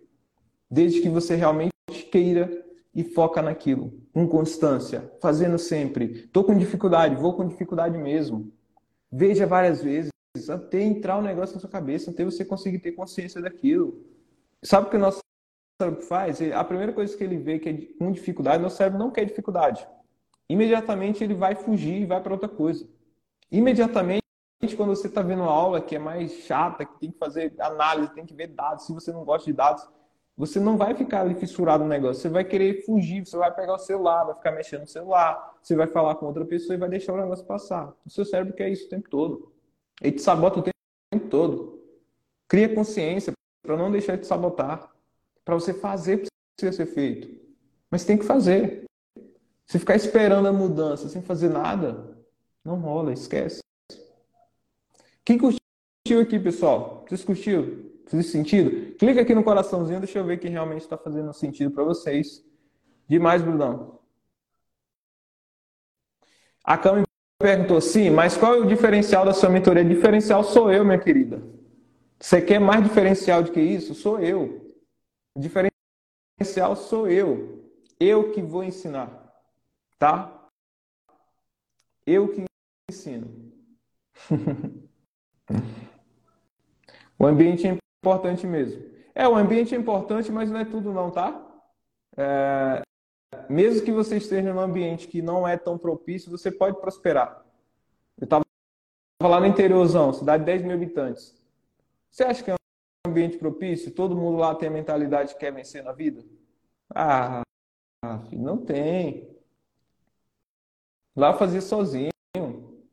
Desde 0.76 1.00
que 1.00 1.08
você 1.08 1.36
realmente 1.36 1.72
queira 2.12 2.52
e 2.94 3.02
foca 3.02 3.42
naquilo, 3.42 3.94
com 4.14 4.28
constância, 4.28 5.10
fazendo 5.22 5.58
sempre. 5.58 6.26
Estou 6.26 6.44
com 6.44 6.58
dificuldade, 6.58 7.16
vou 7.16 7.34
com 7.34 7.48
dificuldade 7.48 7.98
mesmo. 7.98 8.52
Veja 9.10 9.48
várias 9.48 9.82
vezes, 9.82 10.12
até 10.50 10.82
entrar 10.82 11.16
o 11.16 11.20
um 11.20 11.24
negócio 11.24 11.56
na 11.56 11.62
sua 11.62 11.70
cabeça, 11.70 12.12
até 12.12 12.26
você 12.26 12.44
conseguir 12.44 12.80
ter 12.80 12.92
consciência 12.92 13.42
daquilo. 13.42 14.06
Sabe 14.62 14.88
o 14.88 14.90
que 14.90 14.98
o 14.98 15.00
nosso 15.00 15.22
cérebro 15.82 16.02
faz? 16.02 16.42
A 16.42 16.64
primeira 16.66 16.92
coisa 16.92 17.16
que 17.16 17.24
ele 17.24 17.38
vê 17.38 17.58
que 17.58 17.70
é 17.70 17.74
com 17.98 18.12
dificuldade, 18.12 18.62
nosso 18.62 18.76
cérebro 18.76 19.00
não 19.00 19.12
quer 19.12 19.24
dificuldade. 19.24 19.88
Imediatamente 20.50 21.24
ele 21.24 21.36
vai 21.36 21.56
fugir 21.56 22.02
e 22.02 22.06
vai 22.06 22.22
para 22.22 22.34
outra 22.34 22.50
coisa. 22.50 22.86
Imediatamente, 23.50 24.22
quando 24.76 24.90
você 24.90 25.08
está 25.08 25.22
vendo 25.22 25.44
aula 25.44 25.80
que 25.80 25.96
é 25.96 26.00
mais 26.00 26.34
chata, 26.34 26.84
que 26.84 27.00
tem 27.00 27.12
que 27.12 27.18
fazer 27.18 27.54
análise, 27.60 28.14
tem 28.14 28.26
que 28.26 28.34
ver 28.34 28.48
dados, 28.48 28.86
se 28.86 28.92
você 28.92 29.14
não 29.14 29.24
gosta 29.24 29.50
de 29.50 29.54
dados, 29.56 29.88
você 30.38 30.60
não 30.60 30.78
vai 30.78 30.94
ficar 30.94 31.22
ali 31.22 31.34
fissurado 31.34 31.84
no 31.84 31.90
negócio, 31.90 32.22
você 32.22 32.30
vai 32.30 32.44
querer 32.44 32.84
fugir, 32.86 33.26
você 33.26 33.38
vai 33.38 33.54
pegar 33.54 33.76
o 33.76 33.80
celular, 33.80 34.26
vai 34.26 34.36
ficar 34.36 34.52
mexendo 34.52 34.82
no 34.82 34.88
celular, 34.88 35.58
você 35.62 35.76
vai 35.76 35.88
falar 35.88 36.16
com 36.16 36.26
outra 36.26 36.44
pessoa 36.44 36.76
e 36.76 36.80
vai 36.80 36.90
deixar 36.90 37.14
o 37.14 37.18
negócio 37.18 37.46
passar. 37.46 37.94
O 38.06 38.10
seu 38.10 38.26
cérebro 38.26 38.54
quer 38.54 38.70
isso 38.70 38.86
o 38.86 38.90
tempo 38.90 39.10
todo. 39.10 39.54
Ele 40.02 40.12
te 40.12 40.22
sabota 40.22 40.60
o 40.60 40.64
tempo 40.64 41.30
todo. 41.30 41.82
Cria 42.48 42.74
consciência 42.74 43.32
para 43.64 43.78
não 43.78 43.90
deixar 43.90 44.16
de 44.16 44.22
te 44.22 44.28
sabotar, 44.28 44.92
para 45.44 45.56
você 45.56 45.74
fazer 45.74 46.28
precisa 46.58 46.86
ser 46.86 46.94
feito. 46.94 47.30
Mas 47.90 48.04
tem 48.04 48.18
que 48.18 48.26
fazer. 48.26 48.84
Se 49.66 49.80
ficar 49.80 49.96
esperando 49.96 50.48
a 50.48 50.54
mudança 50.54 51.08
sem 51.08 51.22
fazer 51.22 51.50
nada, 51.50 52.18
não 52.64 52.80
rola, 52.80 53.14
esquece. 53.14 53.62
Quem 55.24 55.38
curtiu 55.38 56.22
aqui, 56.22 56.40
pessoal? 56.40 57.04
Vocês 57.08 57.24
curtiram? 57.24 57.85
Fez 58.08 58.28
sentido? 58.28 58.96
Clica 58.96 59.22
aqui 59.22 59.34
no 59.34 59.44
coraçãozinho, 59.44 60.00
deixa 60.00 60.20
eu 60.20 60.26
ver 60.26 60.38
que 60.38 60.48
realmente 60.48 60.82
está 60.82 60.98
fazendo 60.98 61.34
sentido 61.34 61.72
para 61.72 61.84
vocês. 61.84 62.44
Demais, 63.08 63.42
Brunão. 63.42 64.00
A 66.64 66.78
Cami 66.78 67.04
perguntou, 67.40 67.82
sim, 67.82 68.10
mas 68.10 68.38
qual 68.38 68.56
é 68.56 68.58
o 68.58 68.66
diferencial 68.66 69.26
da 69.26 69.34
sua 69.34 69.50
mentoria? 69.50 69.84
Diferencial 69.84 70.44
sou 70.44 70.72
eu, 70.72 70.86
minha 70.86 71.00
querida. 71.00 71.42
Você 72.20 72.42
quer 72.42 72.60
mais 72.60 72.84
diferencial 72.84 73.44
do 73.44 73.52
que 73.52 73.60
isso? 73.60 73.94
Sou 73.94 74.20
eu. 74.20 74.74
Diferencial 75.36 76.76
sou 76.76 77.08
eu. 77.08 77.72
Eu 78.00 78.32
que 78.32 78.42
vou 78.42 78.64
ensinar. 78.64 79.10
Tá? 79.98 80.50
Eu 82.06 82.28
que 82.30 82.46
ensino. 82.90 83.52
o 87.20 87.26
ambiente 87.26 87.68
é 87.68 87.78
importante 88.06 88.46
mesmo. 88.46 88.84
É, 89.16 89.28
o 89.28 89.36
ambiente 89.36 89.74
é 89.74 89.78
importante, 89.78 90.32
mas 90.32 90.52
não 90.52 90.60
é 90.60 90.66
tudo 90.66 90.94
não, 90.94 91.10
tá? 91.10 91.42
É, 92.16 92.82
mesmo 93.50 93.84
que 93.84 93.92
você 93.92 94.18
esteja 94.18 94.54
num 94.54 94.60
ambiente 94.60 95.08
que 95.08 95.24
não 95.24 95.48
é 95.48 95.58
tão 95.58 95.76
propício, 95.76 96.30
você 96.30 96.52
pode 96.52 96.80
prosperar. 96.80 97.44
Eu 98.20 98.26
estava 98.26 98.44
lá 99.24 99.40
no 99.40 99.48
interiorzão, 99.48 100.14
cidade 100.14 100.44
de 100.44 100.52
10 100.52 100.62
mil 100.62 100.76
habitantes. 100.76 101.36
Você 102.12 102.24
acha 102.24 102.44
que 102.44 102.52
é 102.52 102.54
um 102.54 103.10
ambiente 103.10 103.38
propício? 103.38 103.92
Todo 103.92 104.16
mundo 104.16 104.38
lá 104.38 104.54
tem 104.54 104.70
a 104.70 104.72
mentalidade 104.72 105.34
que 105.34 105.40
quer 105.40 105.52
vencer 105.52 105.84
na 105.84 105.92
vida? 105.92 106.24
Ah, 106.94 107.42
não 108.32 108.58
tem. 108.58 109.36
Lá 111.16 111.32
eu 111.32 111.38
fazia 111.38 111.62
sozinho. 111.62 112.12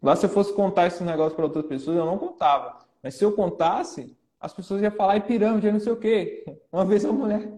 Lá 0.03 0.17
se 0.17 0.25
eu 0.25 0.31
fosse 0.31 0.55
contar 0.55 0.87
esse 0.87 1.05
negócio 1.05 1.37
para 1.37 1.45
outras 1.45 1.67
pessoas, 1.67 1.99
eu 1.99 2.07
não 2.07 2.19
contava. 2.19 2.85
Mas 3.03 3.15
se 3.15 3.25
eu 3.25 3.33
contasse, 3.33 4.17
as 4.43 4.53
pessoas 4.53 4.83
iam 4.83 4.91
falar, 4.91 5.17
é 5.17 5.21
pirâmide, 5.21 5.71
não 5.71 5.79
sei 5.79 5.93
o 5.93 5.97
quê. 5.97 6.45
Uma 6.73 6.85
vez 6.85 7.05
uma 7.05 7.13
mulher, 7.13 7.49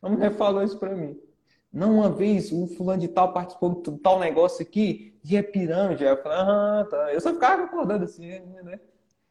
uma 0.00 0.12
mulher 0.12 0.30
falou 0.34 0.62
isso 0.62 0.78
para 0.78 0.94
mim. 0.94 1.20
Não, 1.72 1.96
uma 1.96 2.08
vez 2.08 2.52
o 2.52 2.68
fulano 2.68 3.00
de 3.00 3.08
tal 3.08 3.32
participou 3.32 3.82
de 3.82 3.98
tal 3.98 4.20
negócio 4.20 4.62
aqui 4.62 5.18
e 5.24 5.36
é 5.36 5.42
pirâmide. 5.42 6.04
Eu 6.04 6.16
falei, 6.22 6.38
ah, 6.38 6.86
tá. 6.88 7.12
Eu 7.12 7.20
só 7.20 7.32
ficava 7.32 7.66
concordando 7.66 8.04
assim, 8.04 8.28
né? 8.28 8.78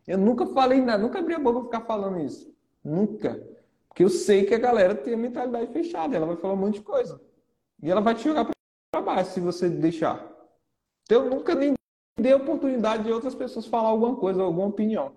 Eu 0.05 0.17
nunca 0.17 0.45
falei 0.47 0.81
nada, 0.81 1.01
nunca 1.01 1.19
abri 1.19 1.33
a 1.33 1.39
boca 1.39 1.61
pra 1.61 1.79
ficar 1.79 1.87
falando 1.87 2.19
isso. 2.19 2.53
Nunca. 2.83 3.41
Porque 3.87 4.03
eu 4.03 4.09
sei 4.09 4.45
que 4.45 4.53
a 4.53 4.59
galera 4.59 4.93
tem 4.93 5.13
a 5.13 5.17
mentalidade 5.17 5.71
fechada, 5.71 6.17
ela 6.17 6.25
vai 6.25 6.35
falar 6.35 6.55
um 6.55 6.57
monte 6.57 6.75
de 6.75 6.81
coisa. 6.81 7.21
E 7.81 7.89
ela 7.89 8.01
vai 8.01 8.13
te 8.13 8.25
jogar 8.25 8.49
para 8.91 9.01
baixo 9.01 9.31
se 9.31 9.39
você 9.39 9.69
deixar. 9.69 10.29
Então 11.03 11.23
eu 11.23 11.29
nunca 11.29 11.55
nem 11.55 11.75
dei 12.19 12.33
oportunidade 12.33 13.03
de 13.03 13.11
outras 13.13 13.33
pessoas 13.33 13.65
falar 13.67 13.87
alguma 13.87 14.17
coisa, 14.17 14.41
alguma 14.41 14.67
opinião. 14.67 15.13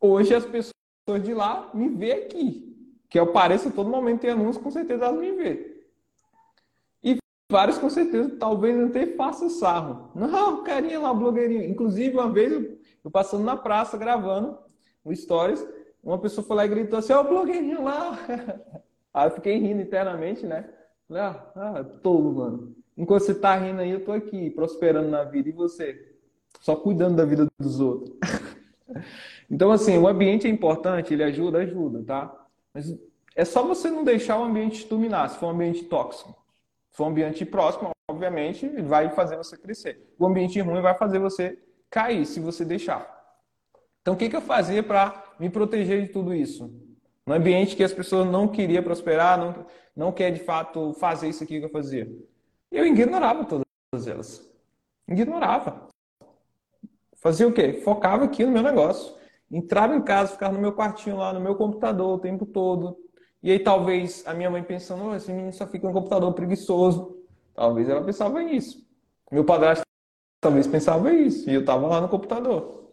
Hoje 0.00 0.34
as 0.34 0.44
pessoas 0.44 0.72
de 1.16 1.32
lá 1.32 1.70
me 1.72 1.88
vê 1.88 2.12
aqui. 2.12 2.76
Que 3.08 3.18
eu 3.18 3.24
apareço 3.24 3.68
a 3.68 3.72
todo 3.72 3.88
momento 3.88 4.24
em 4.24 4.30
anúncio, 4.30 4.60
com 4.60 4.70
certeza 4.70 5.04
elas 5.04 5.20
me 5.20 5.30
vê. 5.32 5.84
E 7.02 7.18
vários 7.50 7.78
com 7.78 7.88
certeza 7.88 8.36
talvez 8.38 8.78
até 8.78 9.06
faça 9.06 9.48
sarro. 9.48 10.10
Não, 10.14 10.64
carinha 10.64 10.98
lá, 10.98 11.14
blogueirinho. 11.14 11.64
Inclusive, 11.64 12.16
uma 12.16 12.30
vez 12.30 12.52
eu, 12.52 12.78
eu 13.04 13.10
passando 13.10 13.44
na 13.44 13.56
praça 13.56 13.96
gravando 13.96 14.58
o 15.04 15.14
Stories, 15.14 15.64
uma 16.02 16.18
pessoa 16.18 16.46
foi 16.46 16.56
lá 16.56 16.66
e 16.66 16.68
gritou 16.68 16.98
assim, 16.98 17.12
ó, 17.12 17.20
oh, 17.20 17.24
blogueirinho 17.24 17.84
lá. 17.84 18.18
Aí 19.14 19.28
eu 19.28 19.30
fiquei 19.32 19.58
rindo 19.58 19.80
internamente, 19.80 20.46
né? 20.46 20.68
Ah, 21.10 21.50
ah, 21.56 21.84
tolo, 22.02 22.32
mano. 22.34 22.76
Enquanto 22.96 23.22
você 23.22 23.34
tá 23.34 23.56
rindo 23.56 23.80
aí, 23.80 23.90
eu 23.90 24.04
tô 24.04 24.12
aqui, 24.12 24.50
prosperando 24.50 25.08
na 25.08 25.24
vida. 25.24 25.48
E 25.48 25.52
você? 25.52 26.16
Só 26.60 26.76
cuidando 26.76 27.16
da 27.16 27.24
vida 27.24 27.48
dos 27.58 27.80
outros. 27.80 28.14
então, 29.50 29.70
assim, 29.70 29.96
o 29.96 30.06
ambiente 30.06 30.46
é 30.46 30.50
importante, 30.50 31.14
ele 31.14 31.22
ajuda, 31.22 31.58
ajuda, 31.58 32.04
tá? 32.04 32.46
Mas 32.74 32.94
é 33.34 33.44
só 33.44 33.62
você 33.62 33.90
não 33.90 34.04
deixar 34.04 34.38
o 34.38 34.44
ambiente 34.44 34.82
te 34.82 34.88
dominar, 34.88 35.28
se 35.28 35.38
for 35.38 35.46
um 35.46 35.50
ambiente 35.50 35.84
tóxico. 35.84 36.36
Se 36.90 36.96
for 36.96 37.04
um 37.04 37.08
ambiente 37.08 37.44
próximo, 37.46 37.90
obviamente, 38.10 38.68
vai 38.82 39.10
fazer 39.10 39.36
você 39.36 39.56
crescer. 39.56 40.06
O 40.18 40.26
ambiente 40.26 40.60
ruim 40.60 40.82
vai 40.82 40.94
fazer 40.94 41.18
você 41.18 41.58
cair, 41.90 42.26
se 42.26 42.40
você 42.40 42.64
deixar. 42.64 43.16
Então, 44.02 44.14
o 44.14 44.16
que, 44.16 44.28
que 44.28 44.36
eu 44.36 44.40
fazia 44.40 44.82
para 44.82 45.24
me 45.38 45.48
proteger 45.48 46.02
de 46.02 46.08
tudo 46.08 46.34
isso? 46.34 46.70
No 47.26 47.34
ambiente 47.34 47.76
que 47.76 47.84
as 47.84 47.92
pessoas 47.92 48.26
não 48.26 48.48
queriam 48.48 48.82
prosperar, 48.82 49.38
não, 49.38 49.66
não 49.94 50.12
quer 50.12 50.30
de 50.30 50.40
fato 50.40 50.92
fazer 50.94 51.28
isso 51.28 51.44
aqui 51.44 51.58
que 51.58 51.66
eu 51.66 51.70
fazia. 51.70 52.10
Eu 52.70 52.86
ignorava 52.86 53.44
todas 53.44 54.06
elas. 54.06 54.50
Ignorava. 55.06 55.88
Fazia 57.16 57.46
o 57.48 57.52
quê? 57.52 57.74
Focava 57.84 58.24
aqui 58.24 58.44
no 58.44 58.52
meu 58.52 58.62
negócio. 58.62 59.17
Entrava 59.50 59.96
em 59.96 60.02
casa, 60.02 60.32
ficava 60.32 60.54
no 60.54 60.60
meu 60.60 60.72
quartinho 60.72 61.16
lá, 61.16 61.32
no 61.32 61.40
meu 61.40 61.54
computador 61.54 62.14
o 62.14 62.18
tempo 62.18 62.44
todo. 62.44 62.98
E 63.42 63.50
aí 63.50 63.58
talvez 63.58 64.22
a 64.26 64.34
minha 64.34 64.50
mãe 64.50 64.62
pensando, 64.62 65.04
oh, 65.04 65.14
esse 65.14 65.30
menino 65.32 65.52
só 65.52 65.66
fica 65.66 65.86
no 65.86 65.92
computador 65.92 66.32
preguiçoso. 66.34 67.16
Talvez 67.54 67.88
ela 67.88 68.04
pensava 68.04 68.42
isso. 68.42 68.86
Meu 69.30 69.44
padrasto 69.44 69.84
talvez 70.40 70.66
pensava 70.66 71.12
isso. 71.12 71.48
E 71.48 71.54
eu 71.54 71.60
estava 71.60 71.86
lá 71.86 72.00
no 72.00 72.08
computador. 72.08 72.92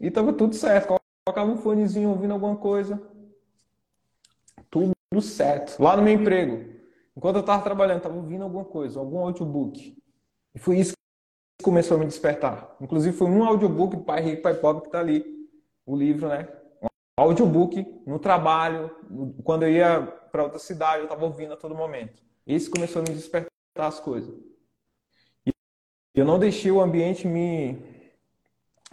E 0.00 0.06
estava 0.06 0.32
tudo 0.32 0.54
certo. 0.54 0.96
Colocava 1.26 1.50
um 1.50 1.56
fonezinho 1.56 2.10
ouvindo 2.10 2.32
alguma 2.32 2.56
coisa. 2.56 3.00
Tudo 4.70 4.94
certo. 5.20 5.82
Lá 5.82 5.96
no 5.96 6.02
meu 6.02 6.14
emprego. 6.14 6.76
Enquanto 7.16 7.36
eu 7.36 7.40
estava 7.40 7.62
trabalhando, 7.62 7.98
estava 7.98 8.14
ouvindo 8.14 8.44
alguma 8.44 8.64
coisa, 8.64 9.00
algum 9.00 9.18
audiobook. 9.18 9.96
E 10.54 10.58
foi 10.58 10.78
isso 10.78 10.92
que 11.58 11.64
começou 11.64 11.96
a 11.96 12.00
me 12.00 12.06
despertar. 12.06 12.76
Inclusive 12.80 13.16
foi 13.16 13.26
um 13.26 13.42
audiobook 13.42 13.96
do 13.96 14.02
Pai 14.04 14.20
Rico, 14.20 14.42
Pai 14.42 14.54
Pobre 14.54 14.82
que 14.82 14.88
está 14.88 15.00
ali. 15.00 15.35
O 15.86 15.96
livro, 15.96 16.28
né? 16.28 16.48
Um 16.82 16.88
audiobook 17.16 18.02
no 18.06 18.18
trabalho. 18.18 18.90
Quando 19.44 19.62
eu 19.62 19.70
ia 19.70 20.00
para 20.30 20.42
outra 20.42 20.58
cidade, 20.58 20.98
eu 20.98 21.04
estava 21.04 21.24
ouvindo 21.24 21.54
a 21.54 21.56
todo 21.56 21.74
momento. 21.74 22.22
Esse 22.46 22.68
começou 22.68 23.00
a 23.00 23.04
me 23.08 23.14
despertar 23.14 23.48
as 23.76 23.98
coisas. 24.00 24.34
E 25.46 25.52
eu 26.14 26.24
não 26.24 26.38
deixei 26.38 26.70
o 26.70 26.80
ambiente 26.80 27.26
me, 27.26 27.78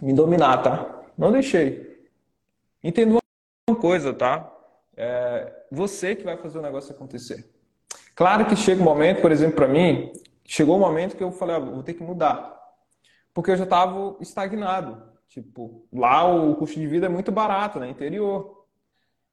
me 0.00 0.12
dominar, 0.12 0.62
tá? 0.62 1.02
Não 1.18 1.32
deixei. 1.32 2.08
Entenda 2.82 3.18
uma 3.68 3.76
coisa, 3.78 4.14
tá? 4.14 4.50
É 4.96 5.64
você 5.70 6.14
que 6.14 6.24
vai 6.24 6.36
fazer 6.36 6.58
o 6.58 6.62
negócio 6.62 6.94
acontecer. 6.94 7.50
Claro 8.14 8.46
que 8.46 8.54
chega 8.54 8.80
um 8.80 8.84
momento, 8.84 9.20
por 9.20 9.32
exemplo, 9.32 9.56
para 9.56 9.66
mim, 9.66 10.12
chegou 10.44 10.76
um 10.76 10.80
momento 10.80 11.16
que 11.16 11.24
eu 11.24 11.32
falei, 11.32 11.56
ah, 11.56 11.58
vou 11.58 11.82
ter 11.82 11.94
que 11.94 12.02
mudar. 12.02 12.54
Porque 13.32 13.50
eu 13.50 13.56
já 13.56 13.64
estava 13.64 14.16
estagnado. 14.20 15.13
Tipo, 15.34 15.84
lá 15.92 16.24
o 16.32 16.54
custo 16.54 16.78
de 16.78 16.86
vida 16.86 17.06
é 17.06 17.08
muito 17.08 17.32
barato, 17.32 17.80
né? 17.80 17.88
Interior. 17.88 18.64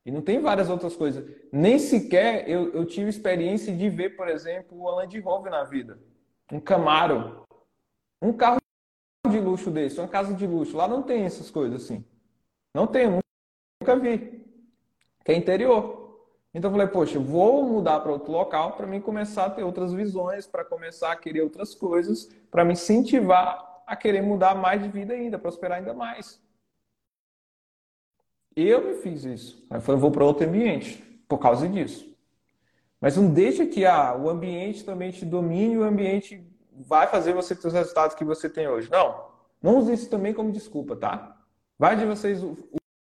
E 0.03 0.09
não 0.09 0.19
tem 0.19 0.39
várias 0.39 0.67
outras 0.67 0.95
coisas. 0.95 1.23
Nem 1.51 1.77
sequer 1.77 2.49
eu, 2.49 2.73
eu 2.73 2.87
tive 2.87 3.07
experiência 3.07 3.71
de 3.71 3.87
ver, 3.87 4.15
por 4.15 4.27
exemplo, 4.27 4.81
o 4.81 4.89
Land 4.95 5.19
Rover 5.19 5.51
na 5.51 5.63
vida. 5.63 5.99
Um 6.51 6.59
Camaro. 6.59 7.45
Um 8.19 8.33
carro 8.33 8.57
de 9.29 9.39
luxo 9.39 9.69
desse, 9.69 9.99
uma 9.99 10.07
casa 10.07 10.33
de 10.33 10.47
luxo. 10.47 10.75
Lá 10.75 10.87
não 10.87 11.03
tem 11.03 11.23
essas 11.23 11.51
coisas 11.51 11.83
assim. 11.83 12.03
Não 12.73 12.87
tem, 12.87 13.07
nunca 13.07 13.95
vi. 13.95 14.43
Que 15.23 15.33
é 15.33 15.35
interior. 15.35 16.17
Então 16.51 16.71
eu 16.71 16.73
falei, 16.73 16.87
poxa, 16.87 17.19
vou 17.19 17.61
mudar 17.63 17.99
para 17.99 18.11
outro 18.11 18.31
local 18.31 18.75
para 18.75 18.87
mim 18.87 18.99
começar 18.99 19.45
a 19.45 19.49
ter 19.51 19.61
outras 19.61 19.93
visões, 19.93 20.47
para 20.47 20.65
começar 20.65 21.11
a 21.11 21.15
querer 21.15 21.41
outras 21.41 21.75
coisas, 21.75 22.27
para 22.49 22.65
me 22.65 22.73
incentivar 22.73 23.70
a 23.91 23.95
querer 23.97 24.21
mudar 24.21 24.55
mais 24.55 24.81
de 24.81 24.87
vida 24.87 25.13
ainda, 25.13 25.37
prosperar 25.37 25.79
ainda 25.79 25.93
mais. 25.93 26.41
Eu 28.55 28.81
me 28.85 28.93
fiz 28.95 29.25
isso. 29.25 29.67
Eu 29.69 29.81
falei, 29.81 29.99
vou 29.99 30.11
para 30.11 30.23
outro 30.23 30.47
ambiente 30.47 31.03
por 31.27 31.39
causa 31.39 31.67
disso. 31.67 32.09
Mas 33.01 33.17
não 33.17 33.29
deixa 33.29 33.65
que 33.65 33.85
ah, 33.85 34.15
o 34.15 34.29
ambiente 34.29 34.85
também 34.85 35.11
te 35.11 35.25
domine, 35.25 35.77
o 35.77 35.83
ambiente 35.83 36.41
vai 36.71 37.05
fazer 37.07 37.33
você 37.33 37.53
ter 37.53 37.67
os 37.67 37.73
resultados 37.73 38.15
que 38.15 38.23
você 38.23 38.49
tem 38.49 38.65
hoje. 38.65 38.89
Não. 38.89 39.29
Não 39.61 39.77
use 39.77 39.91
isso 39.91 40.09
também 40.09 40.33
como 40.33 40.53
desculpa, 40.53 40.95
tá? 40.95 41.37
Vai 41.77 41.97
de 41.97 42.05
vocês 42.05 42.41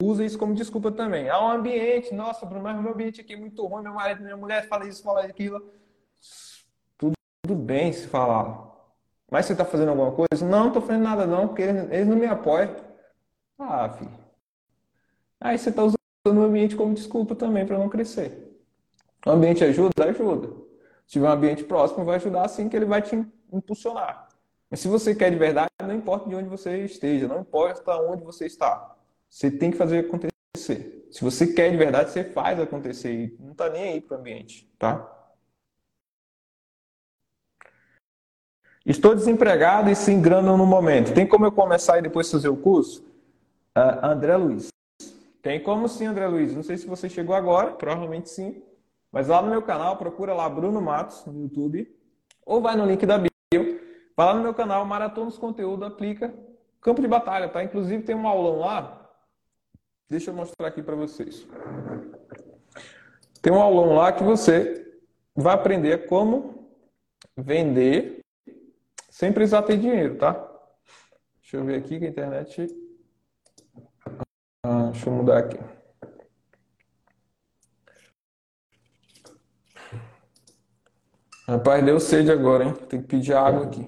usa 0.02 0.26
isso 0.26 0.38
como 0.38 0.54
desculpa 0.54 0.92
também. 0.92 1.30
Ah, 1.30 1.40
o 1.40 1.50
ambiente, 1.50 2.14
nossa, 2.14 2.46
Bruno, 2.46 2.64
mas 2.64 2.78
o 2.78 2.82
meu 2.82 2.92
ambiente 2.92 3.22
aqui 3.22 3.36
é 3.36 3.38
muito 3.38 3.66
ruim, 3.66 3.84
meu 3.84 3.94
marido, 3.94 4.22
minha 4.22 4.36
mulher 4.36 4.68
fala 4.68 4.86
isso, 4.86 5.02
fala 5.02 5.22
aquilo. 5.22 5.66
Tudo 6.98 7.56
bem 7.56 7.94
se 7.94 8.06
falar. 8.06 8.73
Mas 9.34 9.48
você 9.48 9.54
está 9.54 9.66
fazendo 9.66 9.90
alguma 9.90 10.12
coisa? 10.12 10.46
Não, 10.46 10.60
não 10.60 10.68
estou 10.68 10.82
fazendo 10.84 11.02
nada 11.02 11.26
não, 11.26 11.48
porque 11.48 11.64
eles, 11.64 12.08
não 12.08 12.16
me 12.16 12.28
apoiam. 12.28 12.70
Ah, 13.58 13.90
filho. 13.90 14.12
Aí 15.42 15.58
você 15.58 15.72
está 15.72 15.82
usando 15.82 15.98
o 16.40 16.44
ambiente 16.44 16.76
como 16.76 16.94
desculpa 16.94 17.34
também 17.34 17.66
para 17.66 17.80
não 17.80 17.90
crescer. 17.90 18.56
O 19.26 19.32
ambiente 19.32 19.64
ajuda? 19.64 20.06
Ajuda. 20.06 20.50
Se 21.08 21.14
tiver 21.14 21.28
um 21.30 21.32
ambiente 21.32 21.64
próximo, 21.64 22.06
vai 22.06 22.18
ajudar 22.18 22.46
assim 22.46 22.70
que 22.70 22.76
ele 22.76 22.86
vai 22.86 23.02
te 23.02 23.26
impulsionar. 23.52 24.28
Mas 24.70 24.82
se 24.82 24.88
você 24.88 25.16
quer 25.16 25.32
de 25.32 25.38
verdade, 25.38 25.72
não 25.82 25.96
importa 25.96 26.30
de 26.30 26.36
onde 26.36 26.48
você 26.48 26.86
esteja, 26.86 27.28
não 27.28 27.40
importa 27.40 27.92
onde 28.02 28.24
você 28.24 28.46
está. 28.46 28.96
Você 29.28 29.50
tem 29.50 29.72
que 29.72 29.78
fazer 29.78 30.06
acontecer. 30.06 31.08
Se 31.10 31.24
você 31.24 31.48
quer 31.48 31.72
de 31.72 31.78
verdade, 31.78 32.12
você 32.12 32.24
faz 32.24 32.60
acontecer 32.60 33.12
e 33.12 33.36
não 33.40 33.54
está 33.54 33.68
nem 33.68 33.94
aí 33.94 34.02
para 34.02 34.16
o 34.16 34.20
ambiente, 34.20 34.72
tá? 34.78 35.23
Estou 38.86 39.16
desempregado 39.16 39.90
e 39.90 39.96
sem 39.96 40.22
grana 40.22 40.56
no 40.58 40.66
momento. 40.66 41.14
Tem 41.14 41.26
como 41.26 41.46
eu 41.46 41.52
começar 41.52 42.00
e 42.00 42.02
depois 42.02 42.30
fazer 42.30 42.50
o 42.50 42.58
curso? 42.58 43.02
Uh, 43.78 44.06
André 44.06 44.36
Luiz. 44.36 44.68
Tem 45.42 45.62
como 45.62 45.88
sim, 45.88 46.06
André 46.06 46.28
Luiz. 46.28 46.54
Não 46.54 46.64
sei 46.64 46.78
se 46.78 46.86
você 46.86 47.10
chegou 47.10 47.36
agora, 47.36 47.72
provavelmente 47.72 48.30
sim. 48.30 48.62
Mas 49.12 49.28
lá 49.28 49.42
no 49.42 49.50
meu 49.50 49.62
canal, 49.62 49.98
procura 49.98 50.34
lá 50.34 50.50
Bruno 50.50 50.82
Matos 50.82 51.26
no 51.26 51.42
YouTube. 51.42 51.90
Ou 52.46 52.62
vai 52.62 52.76
no 52.76 52.86
link 52.86 53.06
da 53.06 53.18
bio. 53.18 53.80
Vai 54.16 54.28
lá 54.28 54.34
no 54.34 54.44
meu 54.44 54.54
canal, 54.54 54.86
Maratonos 54.86 55.38
Conteúdo, 55.38 55.86
aplica. 55.86 56.34
Campo 56.82 57.02
de 57.02 57.08
Batalha, 57.08 57.48
tá? 57.48 57.64
Inclusive 57.64 58.04
tem 58.04 58.16
um 58.16 58.28
aulão 58.28 58.60
lá 58.60 59.04
Deixa 60.14 60.30
eu 60.30 60.36
mostrar 60.36 60.68
aqui 60.68 60.84
para 60.84 60.96
vocês. 60.96 61.48
Tem 63.42 63.52
um 63.52 63.60
aulão 63.60 63.96
lá 63.96 64.12
que 64.12 64.24
você 64.24 64.96
vai 65.36 65.56
aprender 65.56 66.06
como 66.06 66.70
vender 67.36 68.23
sem 69.14 69.32
precisar 69.32 69.62
ter 69.62 69.78
dinheiro, 69.78 70.18
tá? 70.18 70.34
Deixa 71.40 71.58
eu 71.58 71.64
ver 71.64 71.76
aqui 71.76 72.00
que 72.00 72.06
a 72.06 72.10
internet. 72.10 72.68
Ah, 74.64 74.90
deixa 74.92 75.08
eu 75.08 75.14
mudar 75.14 75.38
aqui. 75.38 75.60
Rapaz, 81.48 81.86
deu 81.86 82.00
sede 82.00 82.32
agora, 82.32 82.64
hein? 82.64 82.74
Tem 82.90 83.02
que 83.04 83.08
pedir 83.08 83.36
água 83.36 83.66
aqui. 83.66 83.86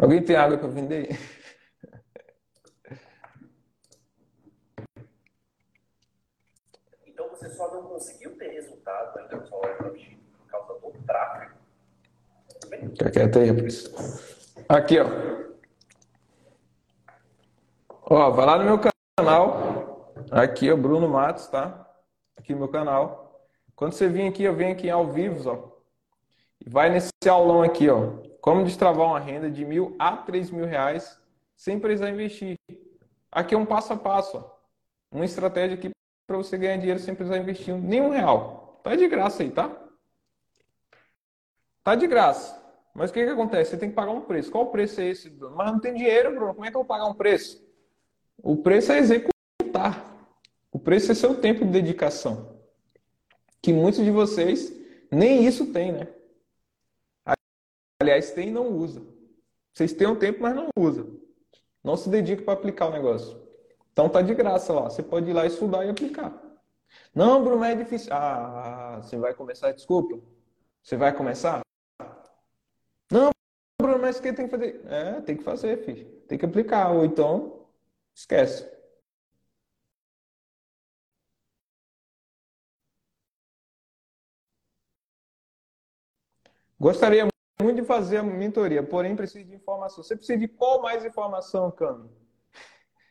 Alguém 0.00 0.24
tem 0.24 0.34
água 0.34 0.56
para 0.56 0.68
vender? 0.68 1.18
conseguiu 7.98 8.38
ter 8.38 8.52
resultado 8.52 9.18
ainda 9.18 9.36
no 9.36 9.46
salário 9.46 9.76
dropshipping 9.78 10.30
por 10.38 10.46
causa 10.46 10.74
do 10.74 10.92
tráfego. 11.04 11.58
Fica 12.68 13.10
quieto 13.10 13.38
aí, 13.38 13.50
rapaz. 13.50 13.90
Aqui, 14.68 14.98
ó. 15.00 15.06
Ó, 18.10 18.30
vai 18.30 18.46
lá 18.46 18.58
no 18.58 18.64
meu 18.64 18.80
canal. 19.16 20.14
Aqui 20.30 20.70
o 20.70 20.76
Bruno 20.76 21.08
Matos, 21.08 21.46
tá? 21.48 21.86
Aqui 22.36 22.52
no 22.52 22.60
meu 22.60 22.68
canal. 22.68 23.48
Quando 23.74 23.92
você 23.92 24.08
vir 24.08 24.28
aqui, 24.28 24.42
eu 24.42 24.54
venho 24.54 24.72
aqui 24.72 24.90
ao 24.90 25.06
vivo, 25.06 25.50
ó. 25.50 25.78
E 26.64 26.68
vai 26.68 26.90
nesse 26.90 27.10
aulão 27.28 27.62
aqui, 27.62 27.88
ó. 27.88 28.14
Como 28.40 28.64
destravar 28.64 29.06
uma 29.06 29.20
renda 29.20 29.50
de 29.50 29.64
mil 29.64 29.94
a 29.98 30.16
três 30.16 30.50
mil 30.50 30.66
reais 30.66 31.18
sem 31.56 31.78
precisar 31.78 32.10
investir. 32.10 32.56
Aqui 33.30 33.54
é 33.54 33.58
um 33.58 33.66
passo 33.66 33.92
a 33.92 33.96
passo, 33.96 34.38
ó. 34.38 34.58
Uma 35.10 35.24
estratégia 35.24 35.76
aqui 35.76 35.90
para 36.26 36.36
você 36.36 36.58
ganhar 36.58 36.76
dinheiro 36.76 37.00
sem 37.00 37.14
precisar 37.14 37.38
investir 37.38 37.74
nenhum 37.74 38.10
real. 38.10 38.80
Tá 38.82 38.94
de 38.94 39.06
graça 39.08 39.42
aí, 39.42 39.50
tá? 39.50 39.70
Tá 41.88 41.94
de 41.94 42.06
graça. 42.06 42.62
Mas 42.92 43.08
o 43.08 43.14
que, 43.14 43.24
que 43.24 43.30
acontece? 43.30 43.70
Você 43.70 43.78
tem 43.78 43.88
que 43.88 43.94
pagar 43.94 44.10
um 44.10 44.20
preço. 44.20 44.50
Qual 44.50 44.66
preço 44.66 45.00
é 45.00 45.08
esse? 45.08 45.30
Mas 45.30 45.72
não 45.72 45.80
tem 45.80 45.94
dinheiro, 45.94 46.34
Bruno. 46.34 46.52
Como 46.52 46.66
é 46.66 46.70
que 46.70 46.76
eu 46.76 46.80
vou 46.80 46.86
pagar 46.86 47.06
um 47.06 47.14
preço? 47.14 47.66
O 48.42 48.58
preço 48.58 48.92
é 48.92 48.98
executar. 48.98 50.06
O 50.70 50.78
preço 50.78 51.10
é 51.10 51.14
seu 51.14 51.40
tempo 51.40 51.64
de 51.64 51.70
dedicação. 51.70 52.60
Que 53.62 53.72
muitos 53.72 54.04
de 54.04 54.10
vocês 54.10 54.70
nem 55.10 55.46
isso 55.46 55.72
tem, 55.72 55.92
né? 55.92 56.08
Aliás, 58.02 58.32
tem 58.32 58.48
e 58.48 58.52
não 58.52 58.68
usa. 58.68 59.02
Vocês 59.72 59.94
têm 59.94 60.08
um 60.08 60.14
tempo, 60.14 60.42
mas 60.42 60.54
não 60.54 60.68
usa. 60.76 61.06
Não 61.82 61.96
se 61.96 62.10
dedica 62.10 62.42
para 62.42 62.52
aplicar 62.52 62.88
o 62.88 62.92
negócio. 62.92 63.40
Então 63.94 64.10
tá 64.10 64.20
de 64.20 64.34
graça 64.34 64.74
lá. 64.74 64.90
Você 64.90 65.02
pode 65.02 65.30
ir 65.30 65.32
lá 65.32 65.46
estudar 65.46 65.86
e 65.86 65.88
aplicar. 65.88 66.38
Não, 67.14 67.42
Bruno, 67.42 67.64
é 67.64 67.74
difícil. 67.74 68.12
Ah, 68.12 69.00
você 69.02 69.16
vai 69.16 69.32
começar, 69.32 69.72
desculpa. 69.72 70.20
Você 70.82 70.94
vai 70.94 71.16
começar? 71.16 71.62
Mas 74.08 74.18
que 74.20 74.32
tem 74.32 74.46
que 74.46 74.50
fazer? 74.50 74.80
É, 74.86 75.20
tem 75.20 75.36
que 75.36 75.42
fazer, 75.42 75.84
filho. 75.84 76.06
Tem 76.26 76.38
que 76.38 76.46
aplicar. 76.46 76.92
Ou 76.92 77.04
então, 77.04 77.66
esquece. 78.14 78.66
Gostaria 86.80 87.28
muito 87.60 87.82
de 87.82 87.86
fazer 87.86 88.16
a 88.16 88.22
mentoria, 88.22 88.82
porém 88.82 89.14
preciso 89.14 89.44
de 89.44 89.54
informação. 89.54 90.02
Você 90.02 90.16
precisa 90.16 90.38
de 90.38 90.48
qual 90.48 90.80
mais 90.80 91.04
informação, 91.04 91.70
Cano? 91.70 92.10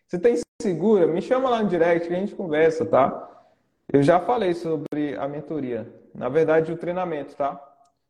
Você 0.07 0.17
tem 0.17 0.41
segura? 0.59 1.05
Me 1.05 1.21
chama 1.21 1.47
lá 1.47 1.61
no 1.61 1.69
direct 1.69 2.07
que 2.07 2.13
a 2.15 2.17
gente 2.19 2.33
conversa, 2.33 2.87
tá? 2.87 3.45
Eu 3.93 4.01
já 4.01 4.19
falei 4.19 4.55
sobre 4.55 5.15
a 5.15 5.27
mentoria. 5.27 5.87
Na 6.15 6.27
verdade, 6.27 6.71
o 6.71 6.77
treinamento, 6.77 7.35
tá? 7.35 7.53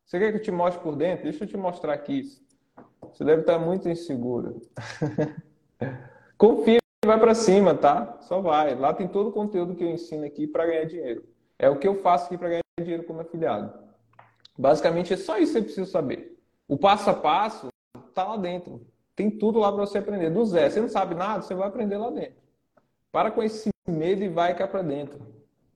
Você 0.06 0.18
quer 0.18 0.32
que 0.32 0.38
eu 0.38 0.42
te 0.42 0.50
mostre 0.50 0.82
por 0.82 0.96
dentro? 0.96 1.24
Deixa 1.24 1.44
eu 1.44 1.48
te 1.48 1.56
mostrar 1.58 1.92
aqui. 1.92 2.22
Você 3.02 3.24
deve 3.24 3.40
estar 3.40 3.58
muito 3.58 3.88
inseguro. 3.88 4.60
Confia 6.36 6.78
vai 7.04 7.18
para 7.18 7.34
cima, 7.34 7.74
tá? 7.74 8.18
Só 8.20 8.40
vai. 8.40 8.74
Lá 8.74 8.92
tem 8.92 9.08
todo 9.08 9.30
o 9.30 9.32
conteúdo 9.32 9.74
que 9.74 9.82
eu 9.82 9.90
ensino 9.90 10.24
aqui 10.24 10.46
para 10.46 10.66
ganhar 10.66 10.84
dinheiro. 10.84 11.24
É 11.58 11.68
o 11.68 11.78
que 11.78 11.88
eu 11.88 12.02
faço 12.02 12.26
aqui 12.26 12.38
para 12.38 12.48
ganhar 12.48 12.62
dinheiro 12.80 13.04
como 13.04 13.20
afiliado. 13.20 13.72
Basicamente 14.56 15.14
é 15.14 15.16
só 15.16 15.38
isso 15.38 15.52
que 15.52 15.58
você 15.58 15.64
precisa 15.64 15.86
saber. 15.90 16.38
O 16.66 16.76
passo 16.76 17.08
a 17.10 17.14
passo 17.14 17.68
está 18.08 18.24
lá 18.24 18.36
dentro. 18.36 18.86
Tem 19.16 19.30
tudo 19.30 19.58
lá 19.58 19.72
para 19.72 19.86
você 19.86 19.98
aprender. 19.98 20.30
Do 20.30 20.44
zero. 20.44 20.70
Você 20.70 20.80
não 20.80 20.88
sabe 20.88 21.14
nada, 21.14 21.42
você 21.42 21.54
vai 21.54 21.68
aprender 21.68 21.96
lá 21.96 22.10
dentro. 22.10 22.36
Para 23.10 23.30
com 23.30 23.42
esse 23.42 23.70
medo 23.88 24.22
e 24.22 24.28
vai 24.28 24.54
cá 24.54 24.68
para 24.68 24.82
dentro. 24.82 25.18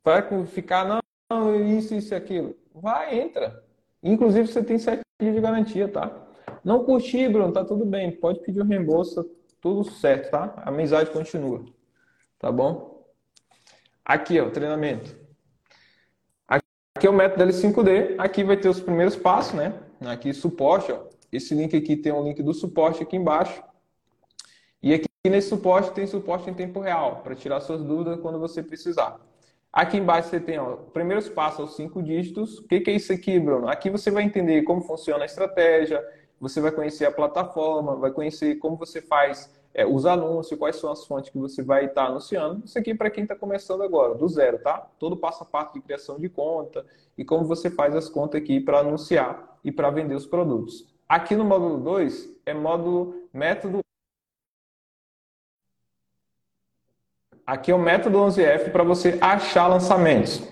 Para 0.02 0.22
ficar, 0.46 1.02
não, 1.30 1.56
isso, 1.64 1.94
isso 1.94 2.12
e 2.12 2.16
aquilo. 2.16 2.54
Vai, 2.74 3.18
entra. 3.18 3.64
Inclusive, 4.02 4.48
você 4.48 4.62
tem 4.62 4.78
sete 4.78 5.00
dias 5.20 5.34
de 5.34 5.40
garantia, 5.40 5.88
tá? 5.88 6.10
Não 6.64 6.84
curti, 6.84 7.28
Bruno, 7.28 7.52
tá 7.52 7.64
tudo 7.64 7.84
bem. 7.84 8.12
Pode 8.12 8.40
pedir 8.40 8.60
o 8.60 8.64
reembolso, 8.64 9.28
tudo 9.60 9.84
certo, 9.84 10.30
tá? 10.30 10.54
A 10.58 10.68
amizade 10.68 11.10
continua. 11.10 11.64
Tá 12.38 12.50
bom? 12.50 13.04
Aqui, 14.04 14.40
ó, 14.40 14.50
treinamento. 14.50 15.16
Aqui 16.48 17.06
é 17.06 17.10
o 17.10 17.12
método 17.12 17.44
L5D. 17.44 18.16
Aqui 18.18 18.44
vai 18.44 18.56
ter 18.56 18.68
os 18.68 18.80
primeiros 18.80 19.16
passos, 19.16 19.54
né? 19.54 19.80
Aqui, 20.00 20.32
suporte, 20.32 20.92
ó. 20.92 21.04
Esse 21.32 21.54
link 21.54 21.76
aqui 21.76 21.96
tem 21.96 22.12
um 22.12 22.22
link 22.22 22.42
do 22.42 22.52
suporte 22.52 23.02
aqui 23.02 23.16
embaixo. 23.16 23.62
E 24.82 24.92
aqui 24.92 25.08
nesse 25.26 25.48
suporte 25.48 25.92
tem 25.92 26.06
suporte 26.06 26.50
em 26.50 26.54
tempo 26.54 26.80
real, 26.80 27.22
para 27.22 27.34
tirar 27.34 27.60
suas 27.60 27.82
dúvidas 27.82 28.20
quando 28.20 28.38
você 28.38 28.62
precisar. 28.62 29.18
Aqui 29.72 29.96
embaixo 29.96 30.28
você 30.28 30.40
tem 30.40 30.58
ó, 30.58 30.76
primeiros 30.76 31.28
passos 31.28 31.60
aos 31.60 31.76
cinco 31.76 32.02
dígitos. 32.02 32.58
O 32.58 32.68
que, 32.68 32.80
que 32.80 32.90
é 32.90 32.94
isso 32.94 33.12
aqui, 33.12 33.40
Bruno? 33.40 33.68
Aqui 33.68 33.88
você 33.88 34.10
vai 34.10 34.24
entender 34.24 34.62
como 34.62 34.82
funciona 34.82 35.22
a 35.22 35.26
estratégia, 35.26 36.04
você 36.42 36.60
vai 36.60 36.72
conhecer 36.72 37.04
a 37.04 37.12
plataforma, 37.12 37.94
vai 37.94 38.10
conhecer 38.10 38.56
como 38.56 38.76
você 38.76 39.00
faz 39.00 39.48
é, 39.72 39.86
os 39.86 40.04
anúncios, 40.04 40.58
quais 40.58 40.74
são 40.74 40.90
as 40.90 41.06
fontes 41.06 41.30
que 41.30 41.38
você 41.38 41.62
vai 41.62 41.84
estar 41.84 42.06
anunciando. 42.06 42.64
Isso 42.64 42.76
aqui 42.76 42.90
é 42.90 42.94
para 42.96 43.10
quem 43.10 43.22
está 43.22 43.36
começando 43.36 43.84
agora, 43.84 44.16
do 44.16 44.28
zero, 44.28 44.58
tá? 44.58 44.88
Todo 44.98 45.16
passo 45.16 45.44
a 45.44 45.46
passo 45.46 45.74
de 45.74 45.80
criação 45.80 46.18
de 46.18 46.28
conta 46.28 46.84
e 47.16 47.24
como 47.24 47.44
você 47.44 47.70
faz 47.70 47.94
as 47.94 48.08
contas 48.08 48.42
aqui 48.42 48.58
para 48.58 48.80
anunciar 48.80 49.56
e 49.62 49.70
para 49.70 49.88
vender 49.90 50.16
os 50.16 50.26
produtos. 50.26 50.84
Aqui 51.08 51.36
no 51.36 51.44
módulo 51.44 51.78
2 51.78 52.28
é 52.44 52.52
módulo 52.52 53.14
método 53.32 53.78
Aqui 57.46 57.70
é 57.70 57.74
o 57.74 57.78
método 57.78 58.18
11F 58.18 58.72
para 58.72 58.82
você 58.82 59.16
achar 59.20 59.68
lançamentos. 59.68 60.42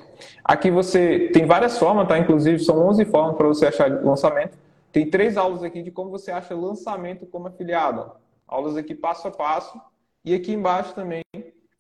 Aqui 0.45 0.71
você 0.71 1.31
tem 1.33 1.47
várias 1.47 1.79
formas, 1.79 2.07
tá? 2.07 2.17
Inclusive 2.17 2.61
são 2.61 2.79
11 2.89 3.05
formas 3.07 3.37
para 3.37 3.49
você 3.49 3.67
achar 3.67 3.91
lançamento. 4.05 4.57
Tem 4.93 5.09
três 5.09 5.37
aulas 5.37 5.63
aqui 5.63 5.83
de 5.83 5.91
como 5.91 6.11
você 6.11 6.31
acha 6.31 6.55
lançamento 6.55 7.27
como 7.27 7.49
afiliado. 7.49 8.13
Aulas 8.47 8.77
aqui 8.77 8.95
passo 8.95 9.29
a 9.29 9.31
passo. 9.31 9.81
E 10.25 10.35
aqui 10.35 10.53
embaixo 10.53 10.95
também 10.95 11.23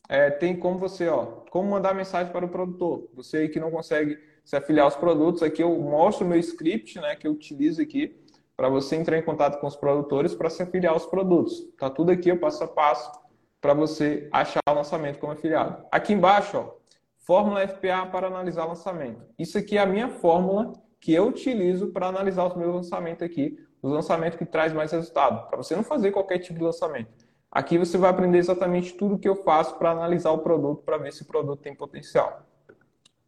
é, 0.09 0.31
tem 0.31 0.57
como 0.57 0.79
você, 0.79 1.09
ó, 1.09 1.27
como 1.51 1.71
mandar 1.71 1.95
mensagem 1.95 2.33
para 2.33 2.45
o 2.45 2.49
produtor. 2.49 3.09
Você 3.15 3.39
aí 3.39 3.49
que 3.49 3.61
não 3.61 3.71
consegue 3.71 4.19
se 4.45 4.57
afiliar 4.57 4.85
aos 4.85 4.97
produtos, 4.97 5.43
aqui 5.43 5.63
eu 5.63 5.79
mostro 5.79 6.27
o 6.27 6.29
meu 6.29 6.39
script, 6.39 6.99
né, 7.01 7.15
que 7.15 7.27
eu 7.27 7.33
utilizo 7.33 7.81
aqui 7.81 8.21
para 8.57 8.69
você 8.69 8.97
entrar 8.97 9.17
em 9.17 9.23
contato 9.23 9.61
com 9.61 9.67
os 9.67 9.77
produtores 9.77 10.35
para 10.35 10.51
se 10.51 10.63
afiliar 10.63 10.93
aos 10.93 11.07
produtos. 11.07 11.67
Tá 11.79 11.89
tudo 11.89 12.11
aqui, 12.11 12.35
passo 12.35 12.65
a 12.65 12.69
passo 12.69 13.13
para 13.61 13.75
você 13.75 14.29
achar 14.33 14.61
o 14.69 14.75
lançamento 14.75 15.19
como 15.19 15.33
afiliado. 15.33 15.85
Aqui 15.91 16.13
embaixo, 16.13 16.59
ó, 16.59 16.75
fórmula 17.19 17.67
FPA 17.67 18.07
para 18.11 18.27
analisar 18.27 18.65
lançamento. 18.65 19.23
Isso 19.39 19.57
aqui 19.57 19.79
é 19.79 19.81
a 19.81 19.87
minha 19.87 20.09
fórmula 20.09 20.73
que 21.01 21.15
eu 21.15 21.27
utilizo 21.27 21.89
para 21.89 22.07
analisar 22.07 22.47
os 22.47 22.55
meus 22.55 22.75
lançamentos 22.75 23.23
aqui, 23.23 23.59
os 23.83 23.91
lançamentos 23.91 24.39
que 24.39 24.45
traz 24.45 24.73
mais 24.73 24.93
resultado, 24.93 25.49
para 25.49 25.57
você 25.57 25.75
não 25.75 25.83
fazer 25.83 26.13
qualquer 26.13 26.39
tipo 26.39 26.59
de 26.59 26.65
lançamento. 26.65 27.11
Aqui 27.51 27.79
você 27.79 27.99
vai 27.99 28.11
aprender 28.11 28.39
exatamente 28.39 28.93
tudo 28.93 29.19
que 29.19 29.29
eu 29.29 29.35
faço 29.35 29.77
para 29.77 29.91
analisar 29.91 30.31
o 30.31 30.39
produto, 30.39 30.83
para 30.85 30.99
ver 30.99 31.13
se 31.13 31.23
o 31.23 31.27
produto 31.27 31.61
tem 31.61 31.75
potencial. 31.75 32.47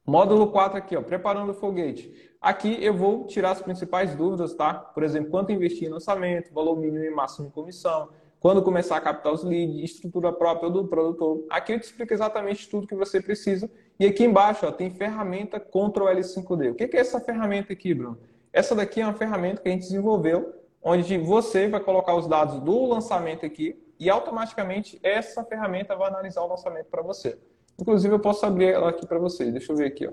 Módulo 0.07 0.51
4 0.51 0.79
aqui, 0.79 0.97
ó, 0.97 1.03
preparando 1.03 1.51
o 1.51 1.55
foguete. 1.55 2.31
Aqui 2.41 2.77
eu 2.85 2.93
vou 2.93 3.25
tirar 3.27 3.53
as 3.53 3.63
principais 3.63 4.15
dúvidas, 4.15 4.55
tá? 4.55 4.75
Por 4.75 5.03
exemplo, 5.03 5.31
quanto 5.31 5.53
investir 5.53 5.89
em 5.89 5.93
lançamento, 5.93 6.53
valor 6.53 6.77
mínimo 6.77 7.05
e 7.05 7.11
máximo 7.11 7.47
de 7.47 7.55
comissão, 7.55 8.11
quando 8.39 8.63
começar 8.63 8.97
a 8.97 9.01
captar 9.01 9.33
os 9.33 9.45
leads, 9.45 9.93
estrutura 9.93 10.33
própria 10.33 10.69
do 10.69 10.89
produtor. 10.89 11.47
Aqui 11.49 11.73
eu 11.73 11.79
te 11.79 11.85
explico 11.85 12.13
exatamente 12.13 12.69
tudo 12.69 12.87
que 12.87 12.97
você 12.97 13.21
precisa. 13.21 13.71
E 13.99 14.07
aqui 14.07 14.25
embaixo 14.25 14.67
ó, 14.67 14.73
tem 14.73 14.91
ferramenta 14.91 15.61
Ctrl 15.61 16.07
L5D. 16.07 16.73
O 16.73 16.75
que 16.75 16.97
é 16.97 17.01
essa 17.01 17.21
ferramenta 17.21 17.73
aqui, 17.73 17.95
Bruno? 17.95 18.19
Essa 18.53 18.75
daqui 18.75 19.01
é 19.01 19.05
uma 19.05 19.15
ferramenta 19.15 19.63
que 19.63 19.69
a 19.69 19.73
gente 19.73 19.83
desenvolveu, 19.83 20.55
onde 20.83 21.17
você 21.19 21.69
vai 21.69 21.81
colocar 21.81 22.15
os 22.15 22.27
dados 22.27 22.61
do 22.61 22.87
lançamento 22.87 23.47
aqui 23.47 23.81
e 23.99 24.11
automaticamente 24.11 24.99
essa 25.03 25.45
ferramenta 25.45 25.95
vai 25.95 26.09
analisar 26.09 26.43
o 26.43 26.49
lançamento 26.49 26.87
para 26.87 27.03
você. 27.03 27.39
Inclusive, 27.81 28.15
eu 28.15 28.21
posso 28.21 28.45
abrir 28.45 28.73
ela 28.73 28.91
aqui 28.91 29.07
para 29.07 29.19
vocês. 29.19 29.53
Deixa 29.53 29.73
eu 29.73 29.77
ver 29.77 29.87
aqui. 29.87 30.07
Ó. 30.07 30.13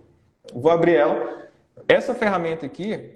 Vou 0.54 0.72
abrir 0.72 0.96
ela. 0.96 1.50
Essa 1.88 2.14
ferramenta 2.14 2.66
aqui 2.66 3.16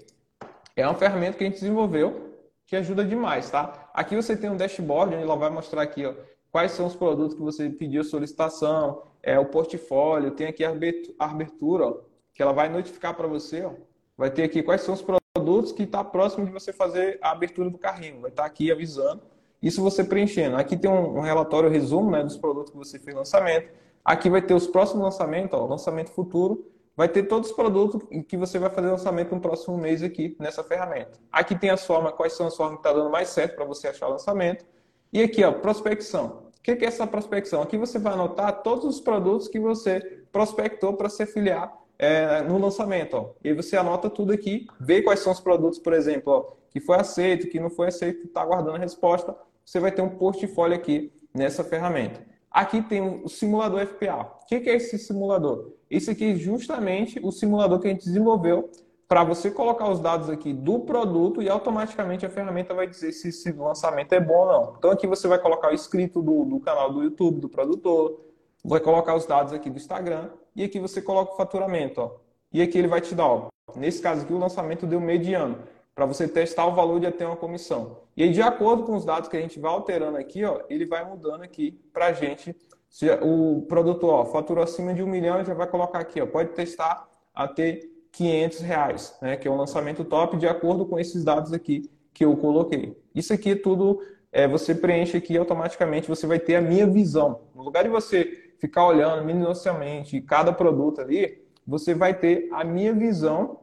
é 0.76 0.85
uma 0.85 0.95
ferramenta 0.95 1.38
que 1.38 1.44
a 1.44 1.48
gente 1.48 1.60
desenvolveu 1.60 2.34
que 2.65 2.76
ajuda 2.76 3.06
demais, 3.06 3.49
tá? 3.49 3.91
Aqui 3.94 4.15
você 4.15 4.35
tem 4.35 4.49
um 4.49 4.57
dashboard 4.57 5.14
onde 5.14 5.23
ela 5.23 5.35
vai 5.35 5.49
mostrar 5.49 5.84
aqui, 5.84 6.06
ó, 6.06 6.14
quais 6.52 6.72
são 6.72 6.88
os 6.88 6.95
produtos 6.95 7.35
que 7.35 7.41
você 7.41 7.69
pediu 7.69 8.03
solicitação, 8.03 9.03
é 9.23 9.39
o 9.39 9.45
portfólio, 9.45 10.31
tem 10.31 10.47
aqui 10.47 10.63
a 10.63 10.73
abertura, 11.17 11.87
ó, 11.87 11.97
que 12.33 12.43
ela 12.43 12.51
vai 12.51 12.69
notificar 12.69 13.15
para 13.15 13.27
você, 13.27 13.63
ó. 13.63 13.71
Vai 14.15 14.29
ter 14.29 14.43
aqui 14.43 14.61
quais 14.61 14.81
são 14.81 14.93
os 14.93 15.01
produtos 15.01 15.71
que 15.71 15.83
está 15.83 16.03
próximo 16.03 16.45
de 16.45 16.51
você 16.51 16.71
fazer 16.71 17.17
a 17.21 17.31
abertura 17.31 17.69
do 17.69 17.77
carrinho. 17.79 18.21
Vai 18.21 18.29
estar 18.29 18.43
tá 18.43 18.47
aqui 18.47 18.71
avisando. 18.71 19.23
Isso 19.61 19.81
você 19.81 20.03
preenchendo. 20.03 20.57
Aqui 20.57 20.77
tem 20.77 20.91
um, 20.91 21.17
um 21.17 21.21
relatório 21.21 21.69
resumo 21.69 22.11
né, 22.11 22.21
dos 22.21 22.37
produtos 22.37 22.71
que 22.71 22.77
você 22.77 22.99
fez 22.99 23.15
lançamento. 23.15 23.71
Aqui 24.05 24.29
vai 24.29 24.41
ter 24.41 24.53
os 24.53 24.67
próximos 24.67 25.03
lançamentos, 25.03 25.57
ó, 25.57 25.65
lançamento 25.65 26.11
futuro 26.11 26.73
vai 26.95 27.09
ter 27.09 27.23
todos 27.23 27.49
os 27.49 27.55
produtos 27.55 28.01
que 28.27 28.37
você 28.37 28.59
vai 28.59 28.69
fazer 28.69 28.89
lançamento 28.89 29.33
no 29.33 29.41
próximo 29.41 29.77
mês 29.77 30.03
aqui 30.03 30.35
nessa 30.39 30.63
ferramenta. 30.63 31.19
Aqui 31.31 31.55
tem 31.55 31.69
as 31.69 31.85
formas, 31.85 32.13
quais 32.13 32.33
são 32.33 32.47
as 32.47 32.55
formas 32.55 32.75
que 32.75 32.87
está 32.87 32.93
dando 32.93 33.09
mais 33.09 33.29
certo 33.29 33.55
para 33.55 33.65
você 33.65 33.87
achar 33.87 34.07
o 34.07 34.11
lançamento. 34.11 34.65
E 35.11 35.21
aqui, 35.21 35.43
ó, 35.43 35.51
prospecção. 35.51 36.42
O 36.64 36.65
que 36.65 36.85
é 36.85 36.88
essa 36.88 37.06
prospecção? 37.06 37.61
Aqui 37.61 37.77
você 37.77 37.99
vai 37.99 38.14
anotar 38.14 38.64
todos 38.64 38.85
os 38.85 39.02
produtos 39.02 39.49
que 39.49 39.60
você 39.60 39.99
prospectou 40.31 40.94
para 40.94 41.10
se 41.10 41.22
afiliar 41.22 41.77
é, 41.99 42.41
no 42.41 42.57
lançamento. 42.57 43.18
Ó. 43.18 43.31
E 43.44 43.52
você 43.52 43.76
anota 43.76 44.10
tudo 44.10 44.31
aqui, 44.31 44.68
vê 44.80 45.02
quais 45.02 45.19
são 45.19 45.34
os 45.34 45.41
produtos, 45.41 45.77
por 45.77 45.91
exemplo, 45.91 46.31
ó, 46.31 46.53
que 46.69 46.80
foi 46.80 46.95
aceito, 46.95 47.49
que 47.49 47.60
não 47.60 47.69
foi 47.69 47.90
aceito, 47.90 48.27
está 48.27 48.41
aguardando 48.41 48.77
a 48.77 48.80
resposta. 48.80 49.35
Você 49.65 49.77
vai 49.77 49.91
ter 49.91 50.02
um 50.03 50.11
portfólio 50.11 50.77
aqui 50.77 51.11
nessa 51.34 51.65
ferramenta. 51.65 52.26
Aqui 52.49 52.81
tem 52.81 53.02
o 53.02 53.27
simulador 53.27 53.85
FPA. 53.85 54.22
O 54.22 54.45
que 54.45 54.56
é 54.56 54.76
esse 54.76 54.98
simulador? 54.98 55.73
Esse 55.91 56.11
aqui 56.11 56.31
é 56.31 56.35
justamente 56.35 57.19
o 57.22 57.30
simulador 57.30 57.81
que 57.81 57.88
a 57.88 57.91
gente 57.91 58.06
desenvolveu 58.06 58.72
para 59.07 59.23
você 59.23 59.51
colocar 59.51 59.89
os 59.89 59.99
dados 59.99 60.30
aqui 60.30 60.53
do 60.53 60.80
produto 60.80 61.41
e 61.41 61.49
automaticamente 61.49 62.25
a 62.25 62.30
ferramenta 62.30 62.73
vai 62.73 62.88
dizer 62.88 63.11
se 63.11 63.30
esse 63.30 63.51
lançamento 63.51 64.13
é 64.13 64.19
bom 64.19 64.39
ou 64.39 64.47
não. 64.47 64.75
Então 64.77 64.91
aqui 64.91 65.05
você 65.05 65.27
vai 65.27 65.39
colocar 65.39 65.69
o 65.69 65.73
inscrito 65.73 66.21
do, 66.21 66.45
do 66.45 66.59
canal 66.59 66.91
do 66.91 67.03
YouTube, 67.03 67.39
do 67.39 67.49
produtor, 67.49 68.19
vai 68.63 68.80
colocar 68.80 69.15
os 69.15 69.25
dados 69.25 69.53
aqui 69.53 69.69
do 69.69 69.77
Instagram 69.77 70.30
e 70.55 70.63
aqui 70.63 70.80
você 70.80 71.01
coloca 71.01 71.34
o 71.34 71.38
faturamento. 71.38 72.01
Ó. 72.01 72.11
E 72.51 72.61
aqui 72.61 72.77
ele 72.77 72.88
vai 72.88 73.01
te 73.01 73.13
dar, 73.15 73.27
ó, 73.27 73.47
nesse 73.75 74.01
caso 74.01 74.21
aqui, 74.21 74.34
o 74.34 74.38
lançamento 74.38 74.85
deu 74.85 75.01
mediano, 75.01 75.57
para 75.95 76.05
você 76.05 76.27
testar 76.27 76.65
o 76.65 76.73
valor 76.73 76.99
de 76.99 77.05
até 77.05 77.25
uma 77.25 77.35
comissão. 77.35 77.97
E 78.15 78.23
aí, 78.23 78.31
de 78.31 78.41
acordo 78.41 78.84
com 78.84 78.95
os 78.95 79.05
dados 79.05 79.30
que 79.30 79.38
a 79.38 79.41
gente 79.41 79.59
vai 79.59 79.71
alterando 79.71 80.17
aqui, 80.17 80.43
ó, 80.43 80.61
ele 80.69 80.85
vai 80.85 81.03
mudando 81.03 81.43
aqui 81.43 81.71
para 81.91 82.07
a 82.07 82.13
gente. 82.13 82.55
Se 82.89 83.09
o 83.21 83.65
produtor 83.67 84.09
ó, 84.13 84.25
faturou 84.25 84.63
acima 84.63 84.93
de 84.93 85.03
um 85.03 85.07
milhão, 85.07 85.43
já 85.43 85.53
vai 85.53 85.67
colocar 85.67 85.99
aqui, 85.99 86.21
ó, 86.21 86.25
pode 86.25 86.49
testar 86.49 87.07
até 87.34 87.80
500 88.14 88.60
reais, 88.60 89.18
né, 89.22 89.35
que 89.35 89.48
é 89.48 89.52
um 89.52 89.57
lançamento 89.57 90.06
top, 90.06 90.38
de 90.38 90.48
acordo 90.48 90.85
com 90.85 90.99
esses 90.99 91.23
dados 91.23 91.52
aqui 91.52 91.90
que 92.14 92.23
eu 92.23 92.38
coloquei. 92.38 92.95
Isso 93.14 93.34
aqui 93.34 93.52
é 93.52 93.56
tudo 93.56 93.99
é, 94.31 94.48
você 94.48 94.73
preenche 94.73 95.18
aqui 95.18 95.38
automaticamente, 95.38 96.07
você 96.07 96.26
vai 96.26 96.40
ter 96.40 96.56
a 96.56 96.61
minha 96.61 96.88
visão. 96.88 97.41
No 97.53 97.64
lugar 97.64 97.84
de 97.84 97.90
você 97.90 98.52
ficar 98.60 98.85
olhando 98.85 99.23
minuciosamente 99.26 100.19
cada 100.22 100.52
produto 100.52 101.02
ali, 101.02 101.44
você 101.65 101.94
vai 101.94 102.14
ter 102.14 102.49
a 102.52 102.64
minha 102.64 102.94
visão 102.94 103.60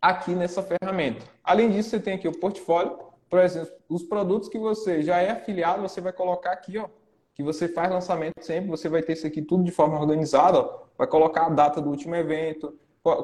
aqui 0.00 0.34
nessa 0.34 0.62
ferramenta. 0.62 1.24
Além 1.44 1.70
disso, 1.70 1.90
você 1.90 2.00
tem 2.00 2.14
aqui 2.14 2.28
o 2.28 2.38
portfólio, 2.38 2.98
por 3.28 3.40
exemplo, 3.40 3.70
os 3.88 4.02
produtos 4.02 4.48
que 4.48 4.58
você 4.58 5.02
já 5.02 5.18
é 5.18 5.30
afiliado, 5.30 5.82
você 5.82 6.00
vai 6.00 6.12
colocar 6.12 6.52
aqui, 6.52 6.78
ó, 6.78 6.88
que 7.34 7.42
você 7.42 7.68
faz 7.68 7.90
lançamento 7.90 8.40
sempre, 8.40 8.70
você 8.70 8.88
vai 8.88 9.02
ter 9.02 9.12
isso 9.12 9.26
aqui 9.26 9.42
tudo 9.42 9.64
de 9.64 9.70
forma 9.70 9.98
organizada, 10.00 10.58
ó, 10.58 10.84
vai 10.96 11.06
colocar 11.06 11.46
a 11.46 11.50
data 11.50 11.80
do 11.80 11.90
último 11.90 12.14
evento, 12.14 12.74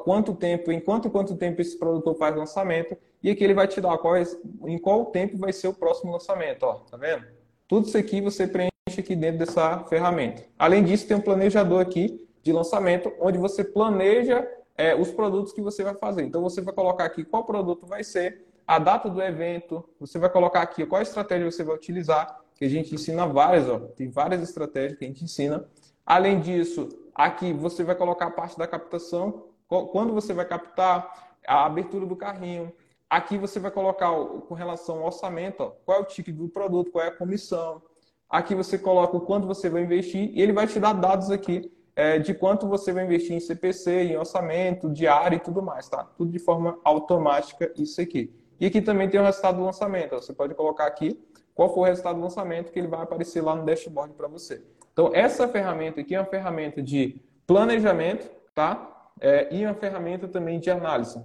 quanto 0.04 0.34
tempo, 0.34 0.70
em 0.70 0.80
quanto 0.80 1.10
quanto 1.10 1.36
tempo 1.36 1.60
esse 1.60 1.78
produtor 1.78 2.14
faz 2.14 2.36
lançamento, 2.36 2.96
e 3.22 3.30
aqui 3.30 3.42
ele 3.44 3.54
vai 3.54 3.66
te 3.68 3.80
dar 3.80 3.96
qual, 3.98 4.16
é, 4.16 4.24
em 4.66 4.78
qual 4.78 5.06
tempo 5.06 5.36
vai 5.36 5.52
ser 5.52 5.68
o 5.68 5.74
próximo 5.74 6.12
lançamento, 6.12 6.64
ó, 6.64 6.74
tá 6.74 6.96
vendo? 6.96 7.24
Tudo 7.68 7.86
isso 7.86 7.96
aqui 7.96 8.20
você 8.20 8.46
preenche 8.46 8.70
aqui 8.98 9.16
dentro 9.16 9.38
dessa 9.38 9.80
ferramenta. 9.84 10.44
Além 10.58 10.84
disso, 10.84 11.06
tem 11.06 11.16
um 11.16 11.20
planejador 11.20 11.80
aqui 11.80 12.28
de 12.42 12.52
lançamento, 12.52 13.12
onde 13.20 13.38
você 13.38 13.62
planeja 13.64 14.46
é, 14.76 14.94
os 14.94 15.10
produtos 15.10 15.52
que 15.52 15.60
você 15.60 15.82
vai 15.82 15.94
fazer. 15.94 16.22
Então, 16.22 16.42
você 16.42 16.60
vai 16.60 16.74
colocar 16.74 17.04
aqui 17.04 17.24
qual 17.24 17.44
produto 17.44 17.86
vai 17.86 18.02
ser, 18.02 18.44
a 18.66 18.78
data 18.78 19.08
do 19.08 19.20
evento, 19.20 19.84
você 19.98 20.18
vai 20.18 20.30
colocar 20.30 20.62
aqui 20.62 20.86
qual 20.86 21.02
estratégia 21.02 21.50
você 21.50 21.64
vai 21.64 21.74
utilizar, 21.74 22.40
que 22.54 22.64
a 22.64 22.68
gente 22.68 22.94
ensina 22.94 23.26
várias, 23.26 23.68
ó, 23.68 23.78
tem 23.78 24.08
várias 24.08 24.42
estratégias 24.42 24.98
que 24.98 25.04
a 25.04 25.08
gente 25.08 25.24
ensina. 25.24 25.64
Além 26.06 26.40
disso, 26.40 26.88
aqui 27.14 27.52
você 27.52 27.82
vai 27.84 27.94
colocar 27.94 28.26
a 28.26 28.30
parte 28.30 28.56
da 28.56 28.66
captação, 28.66 29.44
quando 29.92 30.12
você 30.12 30.32
vai 30.32 30.44
captar, 30.44 31.32
a 31.46 31.64
abertura 31.64 32.06
do 32.06 32.16
carrinho. 32.16 32.72
Aqui 33.08 33.36
você 33.36 33.60
vai 33.60 33.70
colocar 33.70 34.10
com 34.48 34.54
relação 34.54 34.98
ao 34.98 35.06
orçamento, 35.06 35.62
ó, 35.62 35.72
qual 35.84 35.98
é 35.98 36.00
o 36.00 36.04
ticket 36.04 36.34
do 36.34 36.48
produto, 36.48 36.90
qual 36.90 37.04
é 37.04 37.08
a 37.08 37.16
comissão. 37.16 37.82
Aqui 38.28 38.54
você 38.54 38.78
coloca 38.78 39.16
o 39.16 39.20
quanto 39.20 39.46
você 39.46 39.68
vai 39.68 39.82
investir 39.82 40.30
e 40.32 40.40
ele 40.40 40.52
vai 40.52 40.66
te 40.66 40.80
dar 40.80 40.94
dados 40.94 41.30
aqui 41.30 41.70
é, 41.94 42.18
de 42.18 42.32
quanto 42.32 42.66
você 42.66 42.92
vai 42.92 43.04
investir 43.04 43.36
em 43.36 43.40
CPC, 43.40 44.04
em 44.04 44.16
orçamento, 44.16 44.88
diário 44.88 45.36
e 45.36 45.40
tudo 45.40 45.60
mais, 45.62 45.88
tá? 45.88 46.04
Tudo 46.16 46.30
de 46.30 46.38
forma 46.38 46.78
automática, 46.84 47.70
isso 47.76 48.00
aqui. 48.00 48.34
E 48.58 48.64
aqui 48.64 48.80
também 48.80 49.10
tem 49.10 49.20
o 49.20 49.24
resultado 49.24 49.58
do 49.58 49.64
lançamento. 49.64 50.14
Você 50.14 50.32
pode 50.32 50.54
colocar 50.54 50.86
aqui 50.86 51.20
qual 51.54 51.68
foi 51.74 51.82
o 51.82 51.86
resultado 51.86 52.16
do 52.16 52.22
lançamento 52.22 52.72
que 52.72 52.78
ele 52.78 52.88
vai 52.88 53.02
aparecer 53.02 53.42
lá 53.42 53.54
no 53.54 53.64
dashboard 53.64 54.14
para 54.14 54.28
você. 54.28 54.64
Então, 54.92 55.10
essa 55.12 55.46
ferramenta 55.46 56.00
aqui 56.00 56.14
é 56.14 56.20
uma 56.20 56.26
ferramenta 56.26 56.80
de 56.80 57.20
planejamento, 57.46 58.30
tá? 58.54 59.01
É, 59.20 59.54
e 59.54 59.64
uma 59.64 59.74
ferramenta 59.74 60.26
também 60.26 60.58
de 60.58 60.70
análise. 60.70 61.22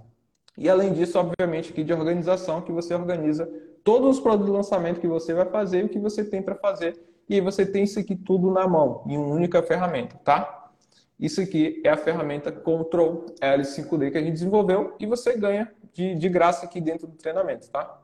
E 0.56 0.68
além 0.68 0.92
disso, 0.92 1.18
obviamente, 1.18 1.70
aqui 1.70 1.84
de 1.84 1.92
organização, 1.92 2.60
que 2.60 2.72
você 2.72 2.94
organiza 2.94 3.48
todos 3.84 4.16
os 4.16 4.22
produtos 4.22 4.46
de 4.46 4.56
lançamento 4.56 5.00
que 5.00 5.06
você 5.06 5.32
vai 5.32 5.46
fazer 5.46 5.82
e 5.82 5.84
o 5.84 5.88
que 5.88 5.98
você 5.98 6.24
tem 6.24 6.42
para 6.42 6.54
fazer. 6.54 6.98
E 7.28 7.34
aí 7.34 7.40
você 7.40 7.64
tem 7.64 7.84
isso 7.84 7.98
aqui 7.98 8.16
tudo 8.16 8.50
na 8.50 8.66
mão, 8.66 9.04
em 9.06 9.16
uma 9.16 9.34
única 9.34 9.62
ferramenta, 9.62 10.16
tá? 10.24 10.70
Isso 11.18 11.40
aqui 11.40 11.80
é 11.84 11.90
a 11.90 11.96
ferramenta 11.96 12.50
Control 12.50 13.26
L5D 13.40 14.12
que 14.12 14.18
a 14.18 14.20
gente 14.20 14.34
desenvolveu 14.34 14.94
e 14.98 15.06
você 15.06 15.36
ganha 15.36 15.70
de, 15.92 16.14
de 16.14 16.28
graça 16.28 16.64
aqui 16.64 16.80
dentro 16.80 17.06
do 17.06 17.16
treinamento, 17.16 17.68
tá? 17.70 18.00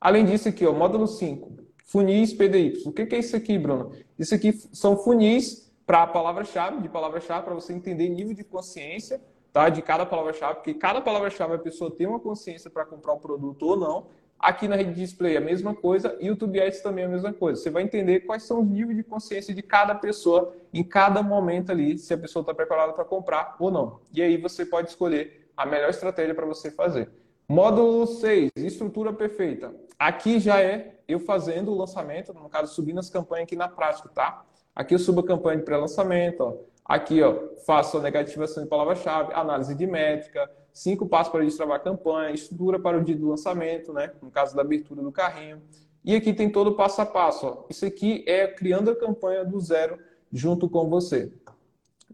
Além 0.00 0.24
disso 0.24 0.48
aqui, 0.48 0.66
ó, 0.66 0.72
módulo 0.72 1.06
5, 1.06 1.52
funis 1.84 2.32
PDY. 2.32 2.82
O 2.86 2.92
que, 2.92 3.06
que 3.06 3.14
é 3.14 3.18
isso 3.18 3.36
aqui, 3.36 3.58
Bruno? 3.58 3.92
Isso 4.18 4.34
aqui 4.34 4.52
são 4.72 4.96
funis 4.96 5.65
para 5.86 6.02
a 6.02 6.06
palavra-chave, 6.06 6.82
de 6.82 6.88
palavra-chave, 6.88 7.44
para 7.44 7.54
você 7.54 7.72
entender 7.72 8.08
nível 8.08 8.34
de 8.34 8.42
consciência 8.42 9.20
tá, 9.52 9.68
de 9.68 9.80
cada 9.80 10.04
palavra-chave, 10.04 10.56
porque 10.56 10.74
cada 10.74 11.00
palavra-chave 11.00 11.54
a 11.54 11.58
pessoa 11.58 11.90
tem 11.90 12.06
uma 12.06 12.18
consciência 12.18 12.68
para 12.68 12.84
comprar 12.84 13.12
o 13.12 13.16
um 13.16 13.20
produto 13.20 13.62
ou 13.62 13.76
não, 13.76 14.06
Aqui 14.38 14.68
na 14.68 14.76
rede 14.76 14.92
display 14.92 15.36
a 15.36 15.40
mesma 15.40 15.74
coisa 15.74 16.14
e 16.20 16.26
YouTube 16.26 16.60
Ads 16.60 16.82
também 16.82 17.06
a 17.06 17.08
mesma 17.08 17.32
coisa. 17.32 17.60
Você 17.60 17.70
vai 17.70 17.82
entender 17.82 18.20
quais 18.20 18.42
são 18.42 18.60
os 18.60 18.68
níveis 18.68 18.96
de 18.96 19.02
consciência 19.02 19.54
de 19.54 19.62
cada 19.62 19.94
pessoa 19.94 20.54
em 20.74 20.84
cada 20.84 21.22
momento 21.22 21.72
ali, 21.72 21.96
se 21.96 22.12
a 22.12 22.18
pessoa 22.18 22.42
está 22.42 22.52
preparada 22.52 22.92
para 22.92 23.04
comprar 23.04 23.56
ou 23.58 23.70
não. 23.70 24.00
E 24.12 24.22
aí 24.22 24.36
você 24.36 24.66
pode 24.66 24.90
escolher 24.90 25.50
a 25.56 25.64
melhor 25.64 25.88
estratégia 25.88 26.34
para 26.34 26.44
você 26.44 26.70
fazer. 26.70 27.10
Módulo 27.48 28.06
6, 28.06 28.50
estrutura 28.56 29.12
perfeita. 29.12 29.74
Aqui 29.98 30.38
já 30.38 30.60
é 30.60 31.00
eu 31.08 31.18
fazendo 31.18 31.72
o 31.72 31.76
lançamento, 31.76 32.34
no 32.34 32.48
caso, 32.50 32.74
subindo 32.74 33.00
as 33.00 33.08
campanhas 33.08 33.44
aqui 33.44 33.56
na 33.56 33.68
prática, 33.68 34.08
tá? 34.10 34.44
Aqui 34.76 34.94
eu 34.94 34.98
subo 34.98 35.20
a 35.20 35.26
campanha 35.26 35.56
de 35.56 35.64
pré-lançamento, 35.64 36.66
Aqui, 36.88 37.20
ó, 37.20 37.34
faço 37.66 37.98
a 37.98 38.00
negativação 38.00 38.62
de 38.62 38.68
palavra-chave, 38.68 39.32
análise 39.34 39.74
de 39.74 39.86
métrica, 39.88 40.48
cinco 40.72 41.04
passos 41.04 41.32
para 41.32 41.44
destravar 41.44 41.78
a 41.78 41.80
campanha, 41.80 42.32
estrutura 42.32 42.78
para 42.78 42.96
o 42.96 43.02
dia 43.02 43.16
do 43.16 43.28
lançamento, 43.28 43.92
né? 43.92 44.12
No 44.22 44.30
caso 44.30 44.54
da 44.54 44.62
abertura 44.62 45.02
do 45.02 45.10
carrinho. 45.10 45.60
E 46.04 46.14
aqui 46.14 46.32
tem 46.32 46.48
todo 46.48 46.68
o 46.68 46.76
passo 46.76 47.00
a 47.00 47.06
passo. 47.06 47.44
Ó. 47.44 47.64
Isso 47.68 47.84
aqui 47.84 48.24
é 48.28 48.46
criando 48.46 48.92
a 48.92 48.96
campanha 48.96 49.44
do 49.44 49.58
zero 49.58 49.98
junto 50.32 50.70
com 50.70 50.88
você. 50.88 51.32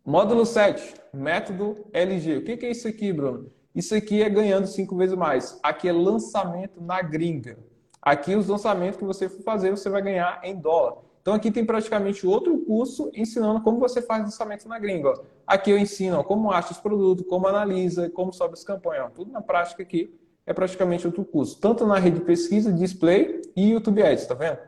Módulo 0.03 0.47
7, 0.47 0.95
método 1.13 1.77
LG. 1.93 2.39
O 2.39 2.45
que 2.45 2.65
é 2.65 2.71
isso 2.71 2.89
aqui, 2.89 3.13
Bruno? 3.13 3.53
Isso 3.75 3.95
aqui 3.95 4.23
é 4.23 4.31
ganhando 4.31 4.67
cinco 4.67 4.97
vezes 4.97 5.15
mais. 5.15 5.61
Aqui 5.63 5.87
é 5.87 5.93
lançamento 5.93 6.81
na 6.81 7.03
gringa. 7.03 7.59
Aqui 8.01 8.35
os 8.35 8.49
lançamentos 8.49 8.99
que 8.99 9.05
você 9.05 9.29
for 9.29 9.43
fazer, 9.43 9.71
você 9.71 9.91
vai 9.91 10.01
ganhar 10.01 10.41
em 10.43 10.59
dólar. 10.59 11.03
Então 11.23 11.35
aqui 11.35 11.53
tem 11.53 11.65
praticamente 11.65 12.27
outro 12.27 12.59
curso 12.59 13.11
ensinando 13.15 13.63
como 13.63 13.79
você 13.79 14.03
faz 14.03 14.23
lançamento 14.23 14.69
na 14.69 14.77
gringa. 14.79 15.15
Aqui 15.47 15.71
eu 15.71 15.79
ensino 15.79 16.19
ó, 16.19 16.25
como 16.25 16.51
acha 16.51 16.73
os 16.73 16.79
produtos, 16.79 17.25
como 17.29 17.47
analisa, 17.47 18.11
como 18.11 18.33
sobe 18.33 18.55
as 18.55 18.65
campanhas. 18.65 19.07
Ó. 19.07 19.11
Tudo 19.11 19.31
na 19.31 19.41
prática 19.41 19.83
aqui 19.83 20.13
é 20.45 20.53
praticamente 20.53 21.07
outro 21.07 21.25
curso. 21.25 21.61
Tanto 21.61 21.87
na 21.87 21.97
rede 21.97 22.19
de 22.19 22.25
pesquisa, 22.25 22.73
display 22.73 23.41
e 23.55 23.71
YouTube 23.71 24.03
Ads, 24.03 24.27
tá 24.27 24.35
vendo? 24.35 24.59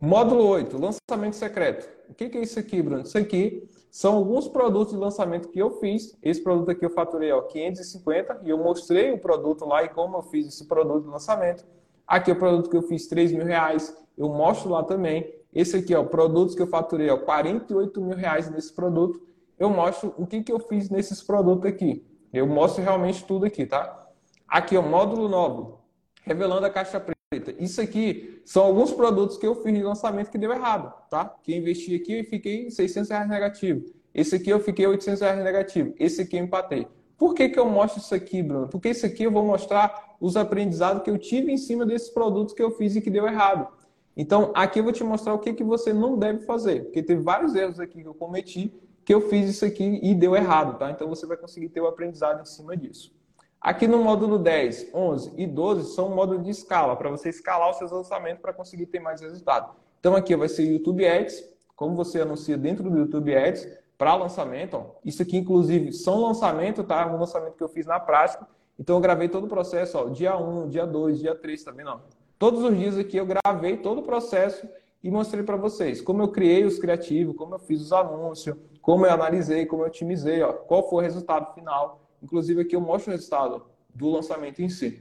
Módulo 0.00 0.46
8, 0.46 0.78
lançamento 0.78 1.36
secreto. 1.36 1.88
O 2.08 2.14
que 2.14 2.24
é 2.24 2.40
isso 2.40 2.58
aqui, 2.58 2.80
Bruno? 2.82 3.02
Isso 3.02 3.16
aqui 3.18 3.68
são 3.90 4.16
alguns 4.16 4.48
produtos 4.48 4.94
de 4.94 4.98
lançamento 4.98 5.48
que 5.48 5.58
eu 5.58 5.78
fiz. 5.78 6.16
Esse 6.22 6.42
produto 6.42 6.70
aqui 6.70 6.84
eu 6.84 6.90
faturei 6.90 7.30
ó, 7.30 7.42
550 7.42 8.40
e 8.44 8.50
eu 8.50 8.56
mostrei 8.56 9.12
o 9.12 9.18
produto 9.18 9.66
lá 9.66 9.84
e 9.84 9.90
como 9.90 10.16
eu 10.16 10.22
fiz 10.22 10.48
esse 10.48 10.66
produto 10.66 11.04
de 11.04 11.10
lançamento. 11.10 11.66
Aqui 12.06 12.30
é 12.30 12.34
o 12.34 12.38
produto 12.38 12.70
que 12.70 12.76
eu 12.76 12.82
fiz 12.82 13.06
3 13.06 13.32
mil 13.32 13.44
reais, 13.44 13.94
eu 14.16 14.30
mostro 14.30 14.70
lá 14.70 14.82
também. 14.82 15.41
Esse 15.52 15.76
aqui, 15.76 15.94
ó, 15.94 16.02
produtos 16.02 16.54
que 16.54 16.62
eu 16.62 16.66
faturei, 16.66 17.10
ó, 17.10 17.16
48 17.18 18.00
mil 18.00 18.16
reais 18.16 18.50
nesse 18.50 18.72
produto. 18.72 19.20
Eu 19.58 19.68
mostro 19.68 20.14
o 20.16 20.26
que, 20.26 20.42
que 20.42 20.52
eu 20.52 20.58
fiz 20.58 20.88
nesses 20.88 21.22
produtos 21.22 21.66
aqui. 21.66 22.04
Eu 22.32 22.46
mostro 22.46 22.82
realmente 22.82 23.24
tudo 23.24 23.44
aqui, 23.44 23.66
tá? 23.66 24.08
Aqui, 24.48 24.76
ó, 24.76 24.82
módulo 24.82 25.28
novo, 25.28 25.80
revelando 26.22 26.66
a 26.66 26.70
caixa 26.70 26.98
preta. 26.98 27.54
Isso 27.58 27.80
aqui 27.80 28.40
são 28.44 28.64
alguns 28.64 28.92
produtos 28.92 29.36
que 29.36 29.46
eu 29.46 29.54
fiz 29.62 29.74
de 29.74 29.82
lançamento 29.82 30.30
que 30.30 30.38
deu 30.38 30.52
errado, 30.52 30.92
tá? 31.10 31.34
Que 31.42 31.52
eu 31.52 31.58
investi 31.58 31.94
aqui 31.94 32.20
e 32.20 32.24
fiquei 32.24 32.70
600 32.70 33.10
reais 33.10 33.28
negativo. 33.28 33.84
Esse 34.14 34.36
aqui 34.36 34.50
eu 34.50 34.60
fiquei 34.60 34.86
800 34.86 35.20
reais 35.20 35.44
negativo. 35.44 35.94
Esse 35.98 36.22
aqui 36.22 36.36
eu 36.36 36.44
empatei. 36.44 36.86
Por 37.16 37.34
que, 37.34 37.48
que 37.48 37.58
eu 37.58 37.66
mostro 37.66 38.00
isso 38.00 38.14
aqui, 38.14 38.42
Bruno? 38.42 38.68
Porque 38.68 38.88
isso 38.88 39.06
aqui 39.06 39.24
eu 39.24 39.30
vou 39.30 39.44
mostrar 39.44 40.16
os 40.20 40.36
aprendizados 40.36 41.02
que 41.02 41.10
eu 41.10 41.18
tive 41.18 41.52
em 41.52 41.56
cima 41.56 41.86
desses 41.86 42.10
produtos 42.10 42.54
que 42.54 42.62
eu 42.62 42.72
fiz 42.72 42.96
e 42.96 43.00
que 43.00 43.10
deu 43.10 43.26
errado. 43.26 43.68
Então, 44.16 44.52
aqui 44.54 44.78
eu 44.78 44.84
vou 44.84 44.92
te 44.92 45.02
mostrar 45.02 45.32
o 45.32 45.38
que, 45.38 45.54
que 45.54 45.64
você 45.64 45.92
não 45.92 46.18
deve 46.18 46.40
fazer, 46.44 46.84
porque 46.84 47.02
teve 47.02 47.22
vários 47.22 47.54
erros 47.54 47.80
aqui 47.80 48.02
que 48.02 48.08
eu 48.08 48.14
cometi, 48.14 48.74
que 49.04 49.12
eu 49.12 49.22
fiz 49.22 49.48
isso 49.48 49.64
aqui 49.64 49.98
e 50.02 50.14
deu 50.14 50.36
errado, 50.36 50.78
tá? 50.78 50.90
Então, 50.90 51.08
você 51.08 51.26
vai 51.26 51.36
conseguir 51.36 51.70
ter 51.70 51.80
o 51.80 51.86
aprendizado 51.86 52.40
em 52.40 52.44
cima 52.44 52.76
disso. 52.76 53.14
Aqui 53.60 53.86
no 53.86 53.98
módulo 53.98 54.38
10, 54.38 54.90
11 54.92 55.34
e 55.36 55.46
12 55.46 55.94
são 55.94 56.10
módulos 56.10 56.44
de 56.44 56.50
escala, 56.50 56.94
para 56.96 57.10
você 57.10 57.30
escalar 57.30 57.70
os 57.70 57.78
seus 57.78 57.90
lançamentos 57.90 58.42
para 58.42 58.52
conseguir 58.52 58.86
ter 58.86 59.00
mais 59.00 59.20
resultado. 59.20 59.74
Então, 59.98 60.14
aqui 60.14 60.36
vai 60.36 60.48
ser 60.48 60.64
YouTube 60.64 61.06
Ads, 61.06 61.42
como 61.74 61.94
você 61.96 62.20
anuncia 62.20 62.58
dentro 62.58 62.90
do 62.90 62.98
YouTube 62.98 63.34
Ads 63.34 63.66
para 63.96 64.14
lançamento. 64.14 64.76
Ó. 64.76 64.86
Isso 65.04 65.22
aqui, 65.22 65.38
inclusive, 65.38 65.92
são 65.92 66.20
lançamento, 66.20 66.84
tá? 66.84 67.06
Um 67.06 67.18
lançamento 67.18 67.56
que 67.56 67.62
eu 67.62 67.68
fiz 67.68 67.86
na 67.86 67.98
prática. 67.98 68.46
Então, 68.78 68.96
eu 68.96 69.00
gravei 69.00 69.28
todo 69.28 69.44
o 69.44 69.48
processo, 69.48 69.96
ó, 69.96 70.08
dia 70.08 70.36
1, 70.36 70.68
dia 70.68 70.86
2, 70.86 71.20
dia 71.20 71.34
3, 71.34 71.64
tá 71.64 71.70
vendo? 71.70 71.90
Ó? 71.90 72.21
Todos 72.42 72.64
os 72.64 72.76
dias 72.76 72.98
aqui 72.98 73.16
eu 73.16 73.24
gravei 73.24 73.76
todo 73.76 73.98
o 73.98 74.02
processo 74.02 74.68
e 75.00 75.08
mostrei 75.12 75.44
para 75.44 75.54
vocês 75.54 76.00
como 76.00 76.22
eu 76.22 76.26
criei 76.26 76.64
os 76.64 76.76
criativos, 76.76 77.36
como 77.36 77.54
eu 77.54 77.58
fiz 77.60 77.80
os 77.80 77.92
anúncios, 77.92 78.56
como 78.80 79.06
eu 79.06 79.12
analisei, 79.12 79.64
como 79.64 79.84
eu 79.84 79.86
otimizei, 79.86 80.42
ó, 80.42 80.52
qual 80.52 80.90
foi 80.90 80.98
o 80.98 81.06
resultado 81.06 81.54
final. 81.54 82.00
Inclusive 82.20 82.62
aqui 82.62 82.74
eu 82.74 82.80
mostro 82.80 83.12
o 83.12 83.14
resultado 83.14 83.66
do 83.94 84.10
lançamento 84.10 84.60
em 84.60 84.68
si. 84.68 85.00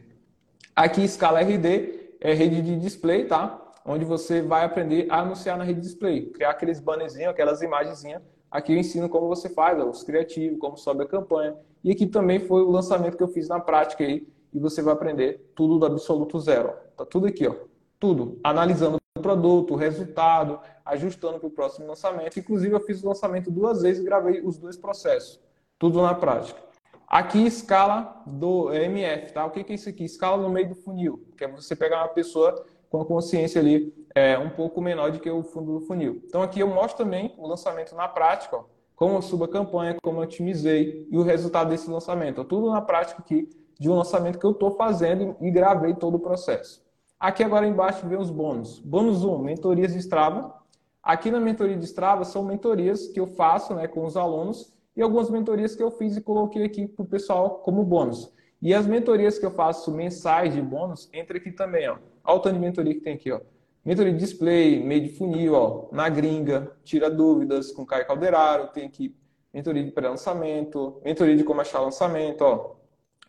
Aqui 0.76 1.04
escala 1.04 1.42
RD 1.42 2.18
é 2.22 2.32
rede 2.32 2.62
de 2.62 2.78
display, 2.78 3.26
tá? 3.26 3.60
Onde 3.84 4.06
você 4.06 4.44
vai 4.44 4.64
aprender 4.64 5.08
a 5.10 5.22
anunciar 5.22 5.58
na 5.58 5.64
rede 5.64 5.82
de 5.82 5.88
display, 5.88 6.28
criar 6.28 6.52
aqueles 6.52 6.80
bannerzinhos, 6.80 7.30
aquelas 7.30 7.64
imagenzinhas. 7.64 8.22
Aqui 8.52 8.72
eu 8.72 8.78
ensino 8.78 9.10
como 9.10 9.28
você 9.28 9.50
faz, 9.50 9.80
ó, 9.80 9.90
os 9.90 10.04
criativos, 10.04 10.60
como 10.60 10.78
sobe 10.78 11.06
a 11.06 11.08
campanha. 11.08 11.56
E 11.84 11.92
aqui 11.92 12.06
também 12.06 12.40
foi 12.40 12.62
o 12.62 12.70
lançamento 12.70 13.18
que 13.18 13.24
eu 13.24 13.30
fiz 13.30 13.50
na 13.50 13.60
prática 13.60 14.04
aí, 14.04 14.28
e 14.54 14.60
você 14.60 14.82
vai 14.82 14.94
aprender 14.94 15.52
tudo 15.56 15.80
do 15.80 15.86
absoluto 15.86 16.40
zero. 16.40 16.74
Tá 16.98 17.06
tudo 17.06 17.28
aqui, 17.28 17.48
ó. 17.48 17.56
Tudo. 18.00 18.40
Analisando 18.44 18.98
o 19.18 19.22
produto, 19.22 19.74
o 19.74 19.78
resultado, 19.78 20.60
ajustando 20.86 21.40
para 21.40 21.48
o 21.48 21.52
próximo 21.52 21.88
lançamento. 21.88 22.40
Inclusive, 22.40 22.74
eu 22.74 22.80
fiz 22.82 23.04
o 23.04 23.08
lançamento 23.08 23.52
duas 23.52 23.82
vezes 23.82 24.02
e 24.02 24.06
gravei 24.06 24.42
os 24.42 24.58
dois 24.58 24.78
processos. 24.78 25.40
Tudo 25.78 26.02
na 26.02 26.14
prática. 26.14 26.60
Aqui, 27.08 27.46
escala 27.46 28.24
do 28.26 28.74
MF, 28.74 29.34
tá? 29.34 29.46
O 29.46 29.52
que 29.52 29.70
é 29.70 29.76
isso 29.76 29.90
aqui? 29.90 30.06
Escala 30.06 30.42
no 30.42 30.50
meio 30.50 30.70
do 30.70 30.76
funil, 30.76 31.26
que 31.38 31.44
é 31.44 31.48
você 31.48 31.76
pegar 31.76 31.98
uma 31.98 32.08
pessoa 32.08 32.66
com 32.90 33.02
a 33.02 33.06
consciência 33.06 33.60
ali 33.60 33.94
é, 34.16 34.38
um 34.38 34.50
pouco 34.50 34.82
menor 34.82 35.12
do 35.12 35.20
que 35.20 35.30
o 35.30 35.44
fundo 35.44 35.80
do 35.80 35.86
funil. 35.86 36.22
Então, 36.26 36.42
aqui 36.42 36.60
eu 36.60 36.68
mostro 36.68 37.04
também 37.04 37.34
o 37.38 37.48
lançamento 37.48 37.96
na 37.96 38.08
prática, 38.08 38.58
ó, 38.58 38.64
como 38.96 39.16
eu 39.16 39.22
subo 39.22 39.46
a 39.46 39.48
campanha, 39.48 39.98
como 40.02 40.20
eu 40.20 40.24
otimizei 40.24 41.08
e 41.10 41.18
o 41.18 41.24
resultado 41.24 41.70
desse 41.70 41.90
lançamento. 41.90 42.44
Tudo 42.44 42.70
na 42.70 42.82
prática 42.82 43.22
aqui 43.22 43.50
de 43.82 43.90
um 43.90 43.96
lançamento 43.96 44.38
que 44.38 44.46
eu 44.46 44.52
estou 44.52 44.70
fazendo 44.70 45.36
e 45.42 45.50
gravei 45.50 45.96
todo 45.96 46.14
o 46.14 46.20
processo. 46.20 46.86
Aqui 47.20 47.44
agora 47.44 47.66
embaixo 47.66 48.08
vem 48.08 48.16
os 48.16 48.30
bônus. 48.30 48.78
Bônus 48.78 49.24
1, 49.24 49.40
mentorias 49.40 49.94
de 49.94 49.98
Strava. 49.98 50.54
Aqui 51.02 51.32
na 51.32 51.40
mentoria 51.40 51.76
de 51.76 51.84
Strava 51.86 52.24
são 52.24 52.44
mentorias 52.44 53.08
que 53.08 53.20
eu 53.20 53.26
faço 53.26 53.74
né, 53.74 53.88
com 53.88 54.06
os 54.06 54.16
alunos 54.16 54.72
e 54.96 55.02
algumas 55.02 55.32
mentorias 55.32 55.76
que 55.76 55.82
eu 55.82 55.90
fiz 55.90 56.16
e 56.16 56.22
coloquei 56.22 56.64
aqui 56.64 56.88
para 56.88 57.02
o 57.02 57.08
pessoal 57.08 57.56
como 57.66 57.84
bônus. 57.84 58.32
E 58.62 58.72
as 58.72 58.86
mentorias 58.86 59.40
que 59.40 59.48
eu 59.48 59.52
faço 59.52 59.92
mensais 59.92 60.54
de 60.54 60.62
bônus, 60.62 61.10
entra 61.12 61.38
aqui 61.38 61.52
também, 61.52 61.90
ó. 61.90 61.98
Olha 62.24 62.38
o 62.38 62.40
tanto 62.40 62.54
de 62.54 62.60
mentoria 62.60 62.94
que 62.94 63.02
tem 63.02 63.16
aqui, 63.16 63.32
ó. 63.32 63.42
Mentoria 63.84 64.14
de 64.14 64.20
display, 64.20 64.84
meio 64.84 65.02
de 65.02 65.10
funil, 65.10 65.56
ó. 65.56 65.88
Na 65.92 66.08
gringa, 66.08 66.72
tira 66.84 67.10
dúvidas 67.10 67.72
com 67.72 67.84
Caio 67.84 68.06
Calderaro, 68.06 68.68
tem 68.68 68.86
aqui 68.86 69.16
mentoria 69.52 69.84
de 69.84 69.90
pré-lançamento, 69.90 71.02
mentoria 71.04 71.36
de 71.36 71.44
como 71.44 71.62
achar 71.62 71.80
lançamento, 71.80 72.44
ó 72.44 72.81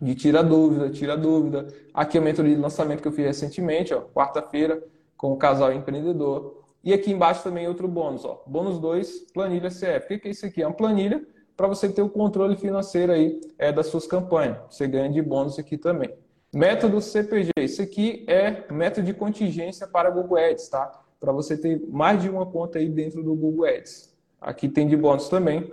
de 0.03 0.17
tira 0.17 0.43
dúvida, 0.43 0.91
tira 0.91 1.17
dúvida. 1.17 1.69
Aqui 1.95 2.19
é 2.19 2.21
a 2.21 2.25
mentoria 2.25 2.57
de 2.57 2.61
lançamento 2.61 3.01
que 3.01 3.07
eu 3.07 3.13
fiz 3.13 3.25
recentemente, 3.25 3.95
ó, 3.95 4.01
quarta-feira, 4.01 4.83
com 5.17 5.33
o 5.33 5.37
casal 5.37 5.73
empreendedor. 5.73 6.61
E 6.83 6.93
aqui 6.93 7.13
embaixo 7.13 7.45
também 7.45 7.69
outro 7.69 7.87
bônus, 7.87 8.25
ó. 8.25 8.43
Bônus 8.45 8.81
2, 8.81 9.31
planilha 9.33 9.69
CF. 9.69 10.17
O 10.17 10.21
que 10.21 10.27
é 10.27 10.31
isso 10.33 10.45
aqui? 10.45 10.61
É 10.61 10.67
uma 10.67 10.75
planilha 10.75 11.25
para 11.57 11.69
você 11.69 11.89
ter 11.89 12.03
o 12.03 12.09
controle 12.09 12.57
financeiro 12.57 13.13
aí 13.13 13.41
é, 13.57 13.71
das 13.71 13.87
suas 13.87 14.05
campanhas. 14.05 14.59
Você 14.69 14.89
ganha 14.89 15.09
de 15.09 15.23
bônus 15.23 15.57
aqui 15.57 15.79
também. 15.79 16.13
Método 16.53 17.01
CPG. 17.01 17.53
Isso 17.61 17.81
aqui 17.81 18.25
é 18.27 18.65
método 18.73 19.07
de 19.07 19.15
contingência 19.15 19.87
para 19.87 20.11
Google 20.11 20.37
Ads, 20.37 20.69
tá? 20.69 21.01
Para 21.21 21.31
você 21.31 21.57
ter 21.57 21.81
mais 21.89 22.21
de 22.21 22.29
uma 22.29 22.45
conta 22.45 22.81
aí 22.81 22.89
dentro 22.89 23.23
do 23.23 23.37
Google 23.37 23.67
Ads. 23.67 24.13
Aqui 24.41 24.69
tem 24.69 24.89
de 24.89 24.97
bônus 24.97 25.29
também. 25.29 25.73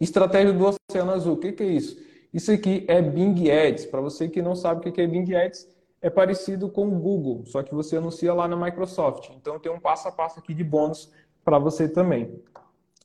Estratégia 0.00 0.54
do 0.54 0.64
Oceano 0.64 1.12
Azul. 1.12 1.34
O 1.34 1.36
que, 1.36 1.52
que 1.52 1.62
é 1.62 1.66
isso? 1.66 2.07
Isso 2.32 2.52
aqui 2.52 2.84
é 2.88 3.00
Bing 3.00 3.50
Ads. 3.50 3.86
Para 3.86 4.00
você 4.00 4.28
que 4.28 4.42
não 4.42 4.54
sabe 4.54 4.88
o 4.88 4.92
que 4.92 5.00
é 5.00 5.06
Bing 5.06 5.34
Ads, 5.34 5.68
é 6.00 6.08
parecido 6.08 6.68
com 6.68 6.86
o 6.86 6.98
Google, 6.98 7.44
só 7.46 7.62
que 7.62 7.74
você 7.74 7.96
anuncia 7.96 8.32
lá 8.32 8.46
na 8.46 8.56
Microsoft. 8.56 9.30
Então 9.36 9.58
tem 9.58 9.72
um 9.72 9.80
passo 9.80 10.08
a 10.08 10.12
passo 10.12 10.38
aqui 10.38 10.54
de 10.54 10.62
bônus 10.62 11.10
para 11.44 11.58
você 11.58 11.88
também. 11.88 12.40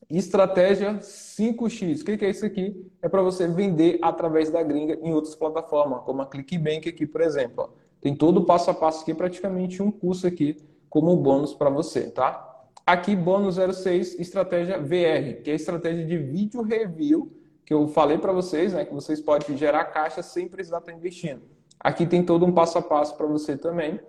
Estratégia 0.09 0.99
5x. 0.99 2.01
O 2.01 2.05
que 2.05 2.25
é 2.25 2.29
isso 2.29 2.45
aqui? 2.45 2.85
É 3.01 3.09
para 3.09 3.21
você 3.21 3.47
vender 3.47 3.97
através 4.01 4.51
da 4.51 4.61
gringa 4.61 4.99
em 5.01 5.13
outras 5.13 5.33
plataformas, 5.33 6.03
como 6.03 6.21
a 6.21 6.25
ClickBank 6.25 6.87
aqui, 6.87 7.07
por 7.07 7.21
exemplo. 7.21 7.73
Tem 8.01 8.15
todo 8.15 8.41
o 8.41 8.45
passo 8.45 8.69
a 8.69 8.73
passo 8.73 9.01
aqui, 9.01 9.13
praticamente 9.13 9.81
um 9.81 9.89
curso 9.89 10.27
aqui 10.27 10.57
como 10.89 11.15
bônus 11.15 11.53
para 11.53 11.69
você, 11.69 12.11
tá? 12.11 12.67
Aqui, 12.85 13.15
bônus 13.15 13.55
06, 13.55 14.19
estratégia 14.19 14.77
VR, 14.77 15.41
que 15.41 15.49
é 15.49 15.53
a 15.53 15.55
estratégia 15.55 16.05
de 16.05 16.17
vídeo 16.17 16.61
review 16.61 17.31
que 17.65 17.73
eu 17.73 17.87
falei 17.87 18.17
para 18.17 18.31
vocês, 18.31 18.73
né, 18.73 18.85
que 18.85 18.93
vocês 18.93 19.21
podem 19.21 19.57
gerar 19.57 19.85
caixa 19.85 20.21
sem 20.21 20.47
precisar 20.47 20.79
estar 20.79 20.91
investindo. 20.91 21.41
Aqui 21.79 22.05
tem 22.05 22.23
todo 22.23 22.45
um 22.45 22.51
passo 22.51 22.77
a 22.77 22.81
passo 22.81 23.15
para 23.17 23.25
você 23.25 23.57
também. 23.57 23.99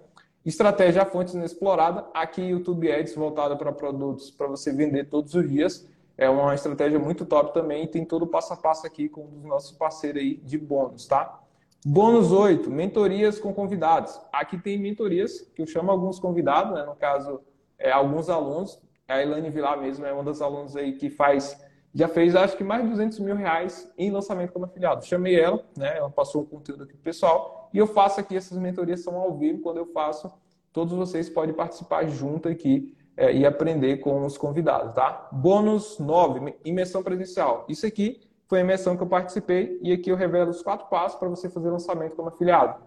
Estratégia 0.45 1.05
fontes 1.05 1.35
inexplorada. 1.35 2.07
Aqui 2.13 2.43
YouTube 2.43 2.91
Ads 2.91 3.15
voltada 3.15 3.57
para 3.57 3.73
produtos 3.73 4.31
para 4.31 4.47
você 4.47 4.73
vender 4.73 5.05
todos 5.05 5.35
os 5.35 5.49
dias. 5.49 5.89
É 6.17 6.29
uma 6.29 6.55
estratégia 6.55 6.99
muito 6.99 7.25
top 7.25 7.53
também 7.53 7.85
e 7.85 7.89
tem 7.89 8.05
todo 8.05 8.23
o 8.23 8.27
passo 8.27 8.53
a 8.53 8.57
passo 8.57 8.87
aqui 8.87 9.09
com 9.09 9.25
um 9.25 9.31
dos 9.31 9.45
nossos 9.45 9.73
parceiros 9.73 10.23
aí 10.23 10.37
de 10.37 10.57
bônus, 10.57 11.07
tá? 11.09 11.41
Bônus 11.85 12.31
8, 12.31 12.71
mentorias 12.71 13.39
com 13.39 13.53
convidados. 13.53 14.19
Aqui 14.33 14.57
tem 14.57 14.79
mentorias 14.79 15.41
que 15.55 15.61
eu 15.61 15.67
chamo 15.67 15.91
alguns 15.91 16.19
convidados, 16.19 16.73
né? 16.73 16.85
no 16.85 16.95
caso, 16.95 17.41
é, 17.79 17.91
alguns 17.91 18.31
alunos. 18.31 18.81
A 19.07 19.21
Elaine 19.21 19.51
Vilar 19.51 19.79
mesmo 19.79 20.07
é 20.07 20.13
uma 20.13 20.23
das 20.23 20.41
alunos 20.41 20.77
aí 20.77 20.93
que 20.93 21.11
faz 21.11 21.61
já 21.95 22.09
fez 22.09 22.35
acho 22.35 22.57
que 22.57 22.65
mais 22.65 22.83
de 22.83 22.91
200 22.91 23.21
mil 23.21 23.37
reais 23.37 23.89
em 23.97 24.11
lançamento 24.11 24.53
como 24.53 24.65
afiliado. 24.65 25.05
Chamei 25.07 25.39
ela, 25.39 25.65
né? 25.77 25.97
Ela 25.97 26.11
passou 26.11 26.43
o 26.43 26.47
conteúdo 26.47 26.83
aqui 26.83 26.95
pro 26.95 27.03
pessoal 27.03 27.71
e 27.73 27.79
eu 27.79 27.87
faço 27.87 28.19
aqui 28.19 28.37
essas 28.37 28.59
mentorias 28.59 29.01
são 29.01 29.15
ao 29.17 29.37
vivo. 29.39 29.61
Quando 29.61 29.77
eu 29.77 29.87
faço, 29.87 30.33
todos 30.73 30.93
vocês 30.93 31.31
podem 31.31 31.55
participar 31.55 32.07
junto 32.07 32.49
aqui 32.49 32.97
é, 33.17 33.33
e 33.33 33.47
aprender 33.47 33.99
com 33.99 34.27
os 34.27 34.37
convidados, 34.37 34.93
tá? 34.93 35.29
Bônus 35.31 35.99
9, 36.01 36.57
imersão 36.65 37.01
presencial. 37.01 37.65
Isso 37.69 37.87
aqui 37.87 38.21
foi 38.49 38.59
a 38.59 38.63
imersão 38.63 38.97
que 38.97 39.03
eu 39.05 39.07
participei 39.07 39.79
e 39.81 39.93
aqui 39.93 40.11
eu 40.11 40.17
revelo 40.17 40.51
os 40.51 40.63
quatro 40.63 40.89
passos 40.89 41.17
para 41.17 41.29
você 41.29 41.49
fazer 41.49 41.71
lançamento 41.71 42.17
como 42.17 42.29
afiliado. 42.29 42.83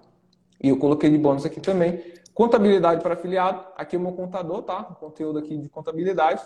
E 0.61 0.67
eu 0.67 0.77
coloquei 0.77 1.09
de 1.09 1.17
bônus 1.17 1.45
aqui 1.45 1.61
também. 1.61 2.03
Contabilidade 2.33 3.01
para 3.01 3.13
afiliado. 3.13 3.63
Aqui 3.77 3.95
é 3.95 3.99
o 3.99 4.01
meu 4.01 4.11
contador, 4.11 4.63
tá? 4.63 4.81
O 4.91 4.95
conteúdo 4.95 5.39
aqui 5.39 5.57
de 5.57 5.69
contabilidade. 5.69 6.41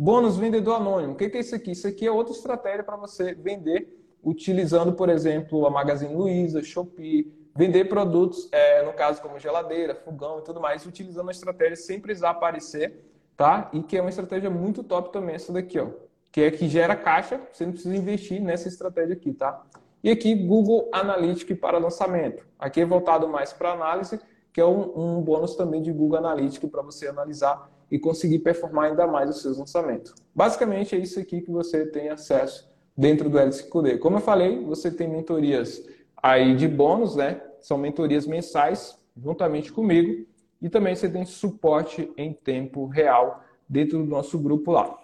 Bônus 0.00 0.36
vendedor 0.36 0.76
anônimo. 0.76 1.14
O 1.14 1.16
que 1.16 1.24
é 1.24 1.40
isso 1.40 1.56
aqui? 1.56 1.72
Isso 1.72 1.88
aqui 1.88 2.06
é 2.06 2.10
outra 2.12 2.32
estratégia 2.32 2.84
para 2.84 2.96
você 2.96 3.34
vender 3.34 3.98
utilizando, 4.22 4.92
por 4.92 5.08
exemplo, 5.08 5.66
a 5.66 5.70
Magazine 5.70 6.14
Luiza, 6.14 6.62
Shopee, 6.62 7.32
vender 7.56 7.86
produtos, 7.86 8.48
é, 8.52 8.84
no 8.84 8.92
caso 8.92 9.20
como 9.20 9.40
geladeira, 9.40 9.96
fogão 9.96 10.38
e 10.38 10.42
tudo 10.42 10.60
mais, 10.60 10.86
utilizando 10.86 11.28
a 11.28 11.32
estratégia 11.32 11.74
sem 11.74 11.98
precisar 11.98 12.30
aparecer, 12.30 13.10
tá? 13.36 13.68
E 13.72 13.82
que 13.82 13.96
é 13.96 14.00
uma 14.00 14.10
estratégia 14.10 14.48
muito 14.48 14.84
top 14.84 15.12
também 15.12 15.34
essa 15.34 15.52
daqui, 15.52 15.80
ó. 15.80 15.88
Que 16.30 16.42
é 16.42 16.50
que 16.52 16.68
gera 16.68 16.94
caixa, 16.94 17.40
você 17.52 17.66
não 17.66 17.72
precisa 17.72 17.96
investir 17.96 18.40
nessa 18.40 18.68
estratégia 18.68 19.16
aqui, 19.16 19.32
tá? 19.32 19.66
E 20.04 20.12
aqui 20.12 20.32
Google 20.32 20.88
Analytics 20.92 21.58
para 21.58 21.76
lançamento. 21.76 22.46
Aqui 22.56 22.82
é 22.82 22.84
voltado 22.84 23.26
mais 23.26 23.52
para 23.52 23.72
análise, 23.72 24.20
que 24.52 24.60
é 24.60 24.64
um, 24.64 25.16
um 25.16 25.20
bônus 25.20 25.56
também 25.56 25.82
de 25.82 25.90
Google 25.90 26.18
Analytics 26.18 26.70
para 26.70 26.82
você 26.82 27.08
analisar 27.08 27.68
e 27.90 27.98
conseguir 27.98 28.40
performar 28.40 28.90
ainda 28.90 29.06
mais 29.06 29.30
os 29.30 29.42
seus 29.42 29.58
lançamentos. 29.58 30.14
Basicamente 30.34 30.94
é 30.94 30.98
isso 30.98 31.18
aqui 31.18 31.40
que 31.40 31.50
você 31.50 31.86
tem 31.86 32.08
acesso 32.08 32.68
dentro 32.96 33.30
do 33.30 33.38
L5D. 33.38 33.98
Como 33.98 34.16
eu 34.16 34.20
falei, 34.20 34.62
você 34.64 34.90
tem 34.90 35.08
mentorias 35.08 35.82
aí 36.22 36.54
de 36.54 36.66
bônus, 36.66 37.16
né? 37.16 37.40
São 37.60 37.78
mentorias 37.78 38.26
mensais 38.26 38.98
juntamente 39.16 39.72
comigo 39.72 40.26
e 40.60 40.68
também 40.68 40.94
você 40.94 41.08
tem 41.08 41.24
suporte 41.24 42.12
em 42.16 42.32
tempo 42.32 42.86
real 42.86 43.42
dentro 43.68 43.98
do 43.98 44.04
nosso 44.04 44.38
grupo 44.38 44.72
lá. 44.72 44.98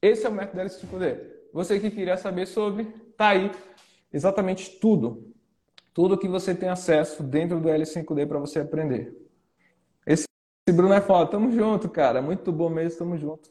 Esse 0.00 0.26
é 0.26 0.28
o 0.28 0.32
método 0.32 0.62
L5D. 0.62 1.18
Você 1.52 1.78
que 1.78 1.90
queria 1.90 2.16
saber 2.16 2.46
sobre, 2.46 2.84
tá 3.16 3.28
aí 3.28 3.50
exatamente 4.12 4.78
tudo. 4.80 5.32
Tudo 5.92 6.16
que 6.16 6.28
você 6.28 6.54
tem 6.54 6.68
acesso 6.68 7.22
dentro 7.22 7.60
do 7.60 7.68
L5D 7.68 8.26
para 8.26 8.38
você 8.38 8.60
aprender. 8.60 9.21
Esse 10.66 10.76
Bruno 10.76 10.94
é 10.94 11.00
foda. 11.00 11.30
Tamo 11.30 11.50
junto, 11.50 11.88
cara. 11.88 12.22
Muito 12.22 12.52
bom 12.52 12.68
mesmo, 12.68 12.98
tamo 12.98 13.18
junto. 13.18 13.50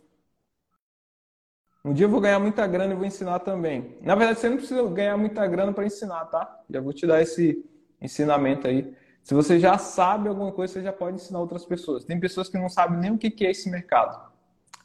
Um 1.83 1.93
dia 1.93 2.05
eu 2.05 2.09
vou 2.09 2.21
ganhar 2.21 2.39
muita 2.39 2.65
grana 2.67 2.93
e 2.93 2.95
vou 2.95 3.05
ensinar 3.05 3.39
também. 3.39 3.97
Na 4.01 4.15
verdade, 4.15 4.39
você 4.39 4.49
não 4.49 4.57
precisa 4.57 4.83
ganhar 4.87 5.17
muita 5.17 5.45
grana 5.47 5.73
para 5.73 5.85
ensinar, 5.85 6.25
tá? 6.25 6.63
Já 6.69 6.79
vou 6.79 6.93
te 6.93 7.07
dar 7.07 7.21
esse 7.21 7.65
ensinamento 7.99 8.67
aí. 8.67 8.95
Se 9.23 9.33
você 9.33 9.59
já 9.59 9.77
sabe 9.77 10.29
alguma 10.29 10.51
coisa, 10.51 10.73
você 10.73 10.83
já 10.83 10.93
pode 10.93 11.15
ensinar 11.15 11.39
outras 11.39 11.65
pessoas. 11.65 12.05
Tem 12.05 12.19
pessoas 12.19 12.49
que 12.49 12.57
não 12.57 12.69
sabem 12.69 12.99
nem 12.99 13.11
o 13.11 13.17
que 13.17 13.45
é 13.45 13.51
esse 13.51 13.69
mercado. 13.69 14.31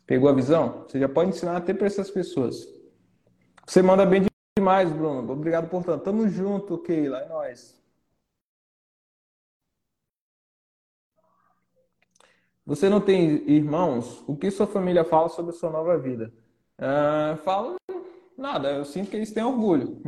Pegou 0.07 0.29
a 0.29 0.33
visão? 0.33 0.85
Você 0.89 0.99
já 0.99 1.09
pode 1.09 1.31
ensinar 1.31 1.57
até 1.57 1.75
para 1.75 1.87
essas 1.87 2.11
pessoas. 2.11 2.67
Você 3.67 3.83
manda 3.83 4.07
bem 4.07 4.25
demais, 4.59 4.91
Bruno. 4.91 5.33
Obrigado 5.33 5.69
por 5.69 5.85
tanto. 5.85 6.03
Tamo 6.03 6.29
junto, 6.29 6.79
Keila. 6.79 7.19
É 7.21 7.29
nóis. 7.29 7.77
Você 12.67 12.89
não 12.89 13.01
tem 13.01 13.49
irmãos? 13.49 14.25
O 14.27 14.37
que 14.37 14.51
sua 14.51 14.67
família 14.67 15.05
fala 15.05 15.29
sobre 15.29 15.53
sua 15.53 15.71
nova 15.71 15.97
vida? 15.97 16.33
Uh, 16.81 17.77
nada, 18.37 18.73
eu 18.73 18.85
sinto 18.85 19.09
que 19.09 19.17
eles 19.17 19.33
têm 19.33 19.45
orgulho. 19.45 20.03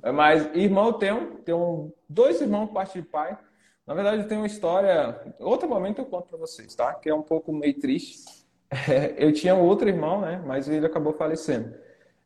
Né? 0.00 0.12
Mas 0.14 0.48
irmão 0.54 0.86
eu 0.86 0.92
tenho, 0.94 1.26
tenho 1.44 1.92
dois 2.08 2.40
irmãos 2.40 2.68
por 2.68 2.74
parte 2.74 3.00
de 3.02 3.06
pai, 3.06 3.36
Na 3.84 3.92
verdade, 3.92 4.22
eu 4.22 4.28
tenho 4.28 4.40
uma 4.42 4.46
história. 4.46 5.20
Outro 5.40 5.68
momento 5.68 5.98
eu 5.98 6.06
conto 6.06 6.28
para 6.28 6.38
vocês, 6.38 6.74
tá? 6.76 6.94
Que 6.94 7.10
é 7.10 7.14
um 7.14 7.22
pouco 7.22 7.52
meio 7.52 7.78
triste. 7.80 8.24
eu 9.18 9.32
tinha 9.32 9.54
outro 9.54 9.88
irmão, 9.88 10.20
né? 10.20 10.40
Mas 10.46 10.68
ele 10.68 10.86
acabou 10.86 11.12
falecendo. 11.12 11.74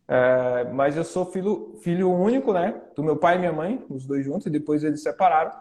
É, 0.07 0.65
mas 0.65 0.97
eu 0.97 1.05
sou 1.05 1.25
filho, 1.25 1.75
filho 1.83 2.13
único, 2.13 2.53
né? 2.53 2.83
Do 2.95 3.03
meu 3.03 3.17
pai 3.17 3.37
e 3.37 3.39
minha 3.39 3.53
mãe, 3.53 3.83
os 3.89 4.07
dois 4.07 4.25
juntos, 4.25 4.47
e 4.47 4.51
depois 4.51 4.85
eles 4.85 5.03
separaram. 5.03 5.53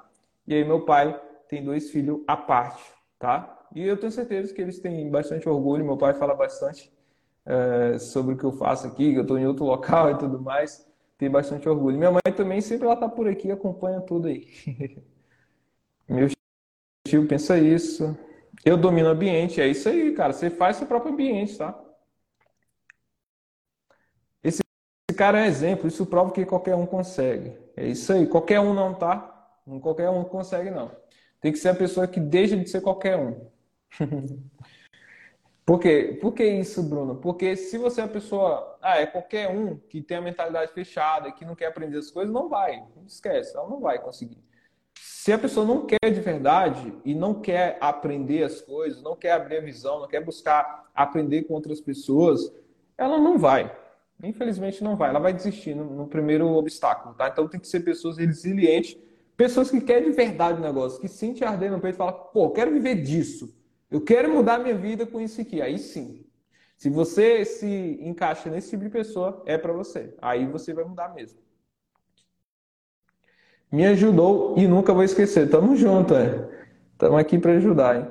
E 0.46 0.54
aí 0.54 0.66
meu 0.66 0.84
pai 0.86 1.18
tem 1.48 1.64
dois 1.64 1.90
filhos 1.90 2.22
à 2.28 2.36
parte, 2.36 2.84
tá? 3.18 3.53
E 3.76 3.84
eu 3.84 3.98
tenho 3.98 4.12
certeza 4.12 4.54
que 4.54 4.62
eles 4.62 4.80
têm 4.80 5.10
bastante 5.10 5.50
orgulho. 5.50 5.84
Meu 5.84 5.98
pai 5.98 6.14
fala 6.14 6.36
bastante 6.36 6.92
é, 7.46 7.98
sobre 7.98 8.36
o 8.36 8.38
que 8.38 8.44
eu 8.44 8.52
faço 8.52 8.88
aqui, 8.88 9.12
que 9.12 9.18
eu 9.18 9.24
estou 9.24 9.38
em 9.38 9.48
outro 9.48 9.66
local 9.66 10.12
e 10.12 10.18
tudo 10.18 10.40
mais. 10.40 10.88
Tem 11.18 11.30
bastante 11.30 11.68
orgulho. 11.68 11.98
Minha 11.98 12.12
mãe 12.12 12.22
também 12.36 12.62
sempre 12.62 12.86
ela 12.86 12.96
tá 12.96 13.10
por 13.10 13.28
aqui, 13.28 13.52
acompanha 13.52 14.02
tudo 14.02 14.28
aí. 14.28 14.48
meu 16.08 16.28
tio 17.08 17.28
pensa 17.28 17.58
isso. 17.58 18.18
Eu 18.64 18.78
domino 18.78 19.10
o 19.10 19.12
ambiente, 19.12 19.60
é 19.60 19.68
isso 19.68 19.90
aí, 19.90 20.14
cara. 20.14 20.34
Você 20.34 20.50
faz 20.50 20.78
seu 20.78 20.88
próprio 20.88 21.14
ambiente, 21.14 21.58
tá? 21.58 21.80
Esse 24.44 24.62
cara 25.18 25.44
é 25.44 25.48
exemplo, 25.48 25.88
isso 25.88 26.06
prova 26.06 26.32
que 26.32 26.46
qualquer 26.46 26.76
um 26.76 26.86
consegue. 26.86 27.58
É 27.76 27.88
isso 27.88 28.12
aí, 28.14 28.28
qualquer 28.28 28.60
um 28.60 28.74
não 28.74 28.94
tá. 28.94 29.30
Não 29.66 29.80
qualquer 29.80 30.10
um 30.10 30.24
consegue, 30.24 30.70
não. 30.70 30.92
Tem 31.42 31.52
que 31.52 31.58
ser 31.58 31.70
a 31.70 31.76
pessoa 31.76 32.08
que 32.08 32.20
deixa 32.20 32.56
de 32.56 32.70
ser 32.70 32.82
qualquer 32.82 33.18
um. 33.18 33.53
Por 35.66 35.80
quê? 35.80 36.18
Por 36.20 36.34
que 36.34 36.46
isso, 36.46 36.84
Bruno? 36.84 37.16
Porque 37.16 37.56
se 37.56 37.78
você 37.78 38.02
é 38.02 38.04
a 38.04 38.08
pessoa, 38.08 38.78
ah, 38.82 39.00
é 39.00 39.06
qualquer 39.06 39.50
um 39.50 39.78
que 39.78 40.02
tem 40.02 40.18
a 40.18 40.22
mentalidade 40.22 40.74
fechada, 40.74 41.32
que 41.32 41.46
não 41.46 41.56
quer 41.56 41.68
aprender 41.68 41.98
as 41.98 42.12
coisas, 42.12 42.34
não 42.34 42.50
vai. 42.50 42.84
Esquece, 43.08 43.56
ela 43.56 43.70
não 43.70 43.80
vai 43.80 43.98
conseguir. 43.98 44.44
Se 44.96 45.32
a 45.32 45.38
pessoa 45.38 45.66
não 45.66 45.86
quer 45.86 46.12
de 46.12 46.20
verdade 46.20 46.94
e 47.06 47.16
não 47.16 47.36
quer 47.36 47.78
aprender 47.80 48.44
as 48.44 48.60
coisas, 48.60 49.02
não 49.02 49.16
quer 49.16 49.32
abrir 49.32 49.58
a 49.58 49.62
visão, 49.62 50.02
não 50.02 50.08
quer 50.08 50.22
buscar 50.22 50.92
aprender 50.94 51.44
com 51.44 51.54
outras 51.54 51.80
pessoas, 51.80 52.52
ela 52.98 53.18
não 53.18 53.38
vai. 53.38 53.74
Infelizmente 54.22 54.84
não 54.84 54.98
vai. 54.98 55.12
Ela 55.12 55.20
vai 55.20 55.34
desistir 55.34 55.76
no, 55.76 55.86
no 55.86 56.08
primeiro 56.08 56.48
obstáculo, 56.50 57.16
tá? 57.16 57.30
Então 57.30 57.48
tem 57.48 57.60
que 57.60 57.68
ser 57.70 57.80
pessoas 57.80 58.18
resilientes, 58.18 58.98
pessoas 59.38 59.72
que 59.72 59.80
querem 59.80 60.10
de 60.10 60.16
verdade 60.16 60.60
o 60.60 60.62
negócio, 60.62 61.00
que 61.00 61.08
sentem 61.08 61.48
arder 61.48 61.72
no 61.72 61.80
peito 61.80 61.96
e 61.96 61.98
falam, 61.98 62.14
pô, 62.34 62.50
quero 62.52 62.72
viver 62.72 62.96
disso. 62.96 63.63
Eu 63.94 64.02
quero 64.02 64.34
mudar 64.34 64.60
minha 64.60 64.76
vida 64.76 65.06
com 65.06 65.22
isso 65.22 65.40
aqui. 65.40 65.62
Aí 65.62 65.80
sim. 65.80 66.26
Se 66.78 66.90
você 66.90 67.46
se 67.46 67.98
encaixa 68.02 68.50
nesse 68.50 68.72
tipo 68.72 68.84
de 68.84 68.90
pessoa, 68.90 69.42
é 69.46 69.58
para 69.58 69.72
você. 69.72 70.14
Aí 70.22 70.46
você 70.46 70.74
vai 70.74 70.84
mudar 70.84 71.14
mesmo 71.14 71.44
me 73.74 73.88
ajudou 73.88 74.54
e 74.56 74.68
nunca 74.68 74.94
vou 74.94 75.04
esquecer. 75.04 75.50
Tamo 75.50 75.76
junto, 75.76 76.14
é. 76.14 76.48
Tamo 76.96 77.18
aqui 77.18 77.40
para 77.40 77.54
ajudar, 77.54 77.96
hein? 77.96 78.08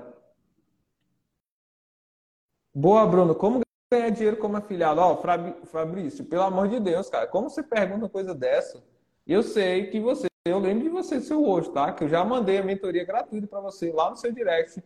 Boa, 2.74 3.06
Bruno. 3.06 3.32
Como 3.32 3.60
ganhar 3.88 4.10
dinheiro 4.10 4.36
como 4.38 4.56
afiliado? 4.56 5.00
Ó, 5.00 5.22
Fabrício, 5.66 6.24
pelo 6.24 6.42
amor 6.42 6.66
de 6.66 6.80
Deus, 6.80 7.08
cara, 7.08 7.28
como 7.28 7.48
você 7.48 7.62
pergunta 7.62 8.00
uma 8.00 8.08
coisa 8.08 8.34
dessa? 8.34 8.82
Eu 9.24 9.40
sei 9.40 9.86
que 9.86 10.00
você, 10.00 10.26
eu 10.44 10.58
lembro 10.58 10.82
de 10.82 10.88
você, 10.88 11.20
seu 11.20 11.46
hoje, 11.46 11.70
tá? 11.70 11.92
Que 11.92 12.02
eu 12.02 12.08
já 12.08 12.24
mandei 12.24 12.58
a 12.58 12.64
mentoria 12.64 13.04
gratuita 13.04 13.46
para 13.46 13.60
você 13.60 13.92
lá 13.92 14.10
no 14.10 14.16
seu 14.16 14.32
direct. 14.32 14.82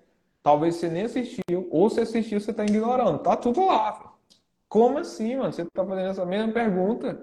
Talvez 0.46 0.76
você 0.76 0.88
nem 0.88 1.02
assistiu, 1.02 1.66
ou 1.72 1.90
se 1.90 1.98
assistiu, 1.98 2.38
você 2.38 2.52
tá 2.52 2.62
ignorando. 2.62 3.18
Tá 3.18 3.36
tudo 3.36 3.66
lá. 3.66 4.14
Como 4.68 4.96
assim, 4.96 5.34
mano? 5.34 5.52
Você 5.52 5.64
tá 5.64 5.84
fazendo 5.84 6.08
essa 6.08 6.24
mesma 6.24 6.52
pergunta? 6.52 7.20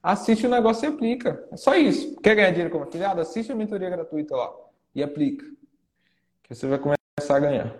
assiste 0.00 0.46
o 0.46 0.48
negócio 0.48 0.84
e 0.84 0.94
aplica. 0.94 1.48
É 1.50 1.56
só 1.56 1.74
isso. 1.74 2.14
Quer 2.20 2.36
ganhar 2.36 2.50
dinheiro 2.50 2.70
como 2.70 2.84
afiliado? 2.84 3.20
Assiste 3.20 3.50
a 3.50 3.56
mentoria 3.56 3.90
gratuita 3.90 4.36
lá 4.36 4.52
e 4.94 5.02
aplica. 5.02 5.44
Que 6.44 6.54
você 6.54 6.68
vai 6.68 6.78
começar 6.78 7.36
a 7.36 7.40
ganhar. 7.40 7.76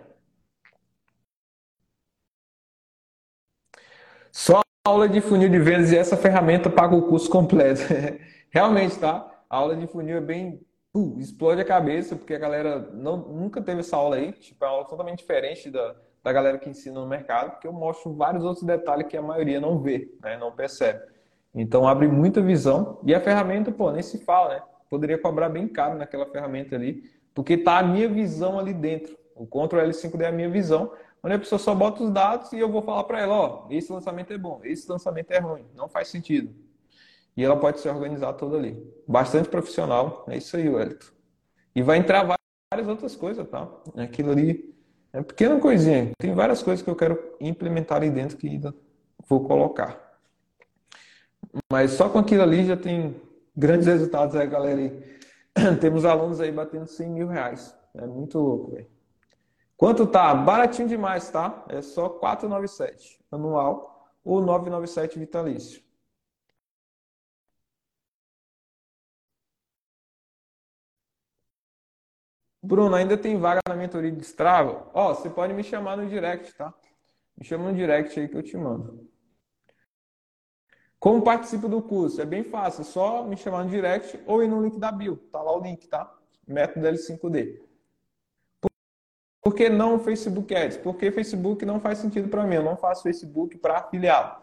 Só 4.29 4.59
aula 4.85 5.07
de 5.07 5.21
funil 5.21 5.47
de 5.47 5.57
vendas 5.57 5.93
e 5.93 5.97
essa 5.97 6.17
ferramenta 6.17 6.69
paga 6.69 6.97
o 6.97 7.07
curso 7.07 7.29
completo. 7.29 7.79
Realmente, 8.51 8.99
tá? 8.99 9.25
A 9.49 9.55
aula 9.55 9.73
de 9.77 9.87
funil 9.87 10.17
é 10.17 10.21
bem. 10.21 10.59
Uh, 10.95 11.19
explode 11.19 11.59
a 11.59 11.65
cabeça, 11.65 12.15
porque 12.15 12.33
a 12.33 12.39
galera 12.39 12.89
não, 12.93 13.17
nunca 13.17 13.61
teve 13.61 13.81
essa 13.81 13.97
aula 13.97 14.15
aí. 14.15 14.31
Tipo, 14.31 14.63
é 14.63 14.67
uma 14.67 14.73
aula 14.75 14.87
totalmente 14.87 15.19
diferente 15.19 15.69
da, 15.69 15.93
da 16.23 16.31
galera 16.31 16.57
que 16.57 16.69
ensina 16.69 17.01
no 17.01 17.05
mercado, 17.05 17.51
porque 17.51 17.67
eu 17.67 17.73
mostro 17.73 18.13
vários 18.13 18.45
outros 18.45 18.63
detalhes 18.63 19.05
que 19.07 19.17
a 19.17 19.21
maioria 19.21 19.59
não 19.59 19.81
vê, 19.81 20.09
né? 20.23 20.37
não 20.37 20.53
percebe. 20.53 21.01
Então 21.53 21.85
abre 21.85 22.07
muita 22.07 22.41
visão. 22.41 23.01
E 23.03 23.13
a 23.13 23.19
ferramenta, 23.19 23.73
pô, 23.73 23.91
nem 23.91 24.01
se 24.01 24.23
fala, 24.23 24.55
né? 24.55 24.61
Poderia 24.89 25.17
cobrar 25.17 25.49
bem 25.49 25.67
caro 25.67 25.97
naquela 25.97 26.25
ferramenta 26.27 26.75
ali, 26.75 27.03
porque 27.33 27.57
tá 27.57 27.79
a 27.79 27.83
minha 27.83 28.07
visão 28.07 28.57
ali 28.57 28.73
dentro. 28.73 29.17
O 29.35 29.45
Ctrl 29.45 29.81
L5D 29.81 30.21
é 30.21 30.27
a 30.27 30.31
minha 30.31 30.49
visão, 30.49 30.93
onde 31.21 31.35
a 31.35 31.39
pessoa 31.39 31.59
só 31.59 31.75
bota 31.75 32.03
os 32.03 32.09
dados 32.09 32.53
e 32.53 32.59
eu 32.59 32.71
vou 32.71 32.81
falar 32.81 33.03
para 33.03 33.19
ela, 33.19 33.35
ó, 33.35 33.67
esse 33.69 33.91
lançamento 33.91 34.31
é 34.31 34.37
bom, 34.37 34.61
esse 34.63 34.89
lançamento 34.89 35.31
é 35.31 35.39
ruim, 35.39 35.65
não 35.75 35.89
faz 35.89 36.07
sentido. 36.07 36.55
E 37.35 37.43
ela 37.43 37.57
pode 37.57 37.79
se 37.79 37.89
organizar 37.89 38.33
toda 38.33 38.57
ali. 38.57 38.81
Bastante 39.07 39.49
profissional, 39.49 40.25
é 40.27 40.37
isso 40.37 40.55
aí, 40.55 40.69
Wellington. 40.69 41.07
E 41.75 41.81
vai 41.81 41.97
entrar 41.97 42.23
várias 42.71 42.87
outras 42.87 43.15
coisas, 43.15 43.47
tá? 43.49 43.69
Aquilo 43.97 44.31
ali 44.31 44.73
é 45.11 45.21
pequena 45.21 45.59
coisinha. 45.59 46.11
Tem 46.17 46.33
várias 46.33 46.63
coisas 46.63 46.83
que 46.83 46.89
eu 46.89 46.95
quero 46.95 47.35
implementar 47.39 47.97
ali 47.97 48.09
dentro 48.09 48.37
que 48.37 48.47
ainda 48.47 48.73
vou 49.27 49.45
colocar. 49.45 50.19
Mas 51.71 51.91
só 51.91 52.09
com 52.09 52.19
aquilo 52.19 52.43
ali 52.43 52.65
já 52.65 52.77
tem 52.77 53.15
grandes 53.55 53.87
resultados 53.87 54.35
aí, 54.35 54.47
galera. 54.47 54.79
Aí. 54.79 55.75
Temos 55.79 56.05
alunos 56.05 56.39
aí 56.41 56.51
batendo 56.51 56.87
100 56.87 57.09
mil 57.09 57.27
reais. 57.27 57.75
É 57.93 58.05
muito 58.05 58.39
louco, 58.39 58.71
velho. 58.71 58.87
Quanto 59.77 60.07
tá? 60.07 60.33
Baratinho 60.33 60.87
demais, 60.87 61.29
tá? 61.29 61.65
É 61.69 61.81
só 61.81 62.07
497 62.07 63.19
anual 63.31 64.09
ou 64.23 64.41
997 64.41 65.19
vitalício. 65.19 65.84
Bruno, 72.65 72.95
ainda 72.95 73.15
tem 73.15 73.37
vaga 73.37 73.59
na 73.69 73.75
mentoria 73.75 74.11
de 74.11 74.23
Strava? 74.23 74.89
Ó, 74.91 75.13
você 75.13 75.29
pode 75.29 75.53
me 75.53 75.63
chamar 75.63 75.95
no 75.95 76.09
direct, 76.09 76.51
tá? 76.55 76.73
Me 77.37 77.45
chama 77.45 77.69
no 77.69 77.77
direct 77.77 78.19
aí 78.19 78.27
que 78.27 78.35
eu 78.35 78.41
te 78.41 78.57
mando. 78.57 79.07
Como 80.97 81.21
participo 81.21 81.69
do 81.69 81.79
curso? 81.79 82.19
É 82.19 82.25
bem 82.25 82.43
fácil, 82.43 82.81
é 82.81 82.85
só 82.85 83.23
me 83.23 83.37
chamar 83.37 83.65
no 83.65 83.69
direct 83.69 84.19
ou 84.25 84.43
ir 84.43 84.47
no 84.47 84.63
link 84.63 84.79
da 84.79 84.91
bio. 84.91 85.15
Tá 85.31 85.43
lá 85.43 85.55
o 85.55 85.61
link, 85.61 85.87
tá? 85.87 86.11
Método 86.47 86.87
L5D. 86.87 87.59
Por 89.43 89.53
que 89.53 89.69
não 89.69 89.99
Facebook 89.99 90.55
Ads? 90.55 90.77
Porque 90.77 91.11
Facebook 91.11 91.63
não 91.65 91.79
faz 91.79 91.99
sentido 91.99 92.29
para 92.29 92.45
mim. 92.45 92.55
Eu 92.55 92.63
não 92.63 92.75
faço 92.75 93.03
Facebook 93.03 93.59
para 93.59 93.77
afiliado. 93.77 94.41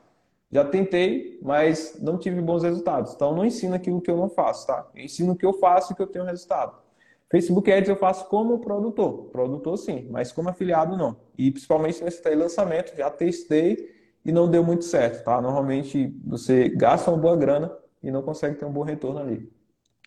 Já 0.48 0.64
tentei, 0.64 1.40
mas 1.42 2.00
não 2.00 2.16
tive 2.16 2.40
bons 2.40 2.62
resultados. 2.62 3.14
Então 3.14 3.34
não 3.34 3.44
ensino 3.44 3.74
aquilo 3.74 4.00
que 4.00 4.10
eu 4.10 4.16
não 4.16 4.28
faço, 4.28 4.68
tá? 4.68 4.88
Eu 4.94 5.02
ensino 5.02 5.32
o 5.32 5.36
que 5.36 5.44
eu 5.44 5.54
faço 5.54 5.92
e 5.92 5.96
que 5.96 6.02
eu 6.02 6.06
tenho 6.06 6.24
resultado. 6.24 6.81
Facebook 7.32 7.72
Ads 7.72 7.88
eu 7.88 7.96
faço 7.96 8.28
como 8.28 8.58
produtor. 8.58 9.30
Produtor 9.32 9.78
sim, 9.78 10.06
mas 10.10 10.30
como 10.30 10.50
afiliado 10.50 10.98
não. 10.98 11.16
E 11.38 11.50
principalmente 11.50 12.04
nesse 12.04 12.22
lançamento, 12.34 12.94
já 12.94 13.08
testei 13.08 13.90
e 14.22 14.30
não 14.30 14.50
deu 14.50 14.62
muito 14.62 14.84
certo, 14.84 15.24
tá? 15.24 15.40
Normalmente 15.40 16.14
você 16.26 16.68
gasta 16.68 17.10
uma 17.10 17.16
boa 17.16 17.34
grana 17.34 17.74
e 18.02 18.10
não 18.10 18.20
consegue 18.20 18.56
ter 18.56 18.66
um 18.66 18.70
bom 18.70 18.82
retorno 18.82 19.18
ali. 19.18 19.50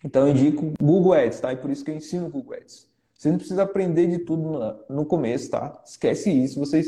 Então 0.03 0.27
eu 0.27 0.35
indico 0.35 0.71
Google 0.79 1.13
Ads, 1.13 1.39
tá? 1.39 1.51
E 1.51 1.57
por 1.57 1.71
isso 1.71 1.83
que 1.83 1.89
eu 1.89 1.95
ensino 1.95 2.29
Google 2.29 2.57
Ads. 2.57 2.87
Você 3.15 3.31
não 3.31 3.39
precisa 3.39 3.63
aprender 3.63 4.05
de 4.05 4.19
tudo 4.19 4.59
no 4.87 5.03
começo, 5.03 5.49
tá? 5.49 5.81
Esquece 5.83 6.29
isso. 6.29 6.59
Vocês 6.59 6.87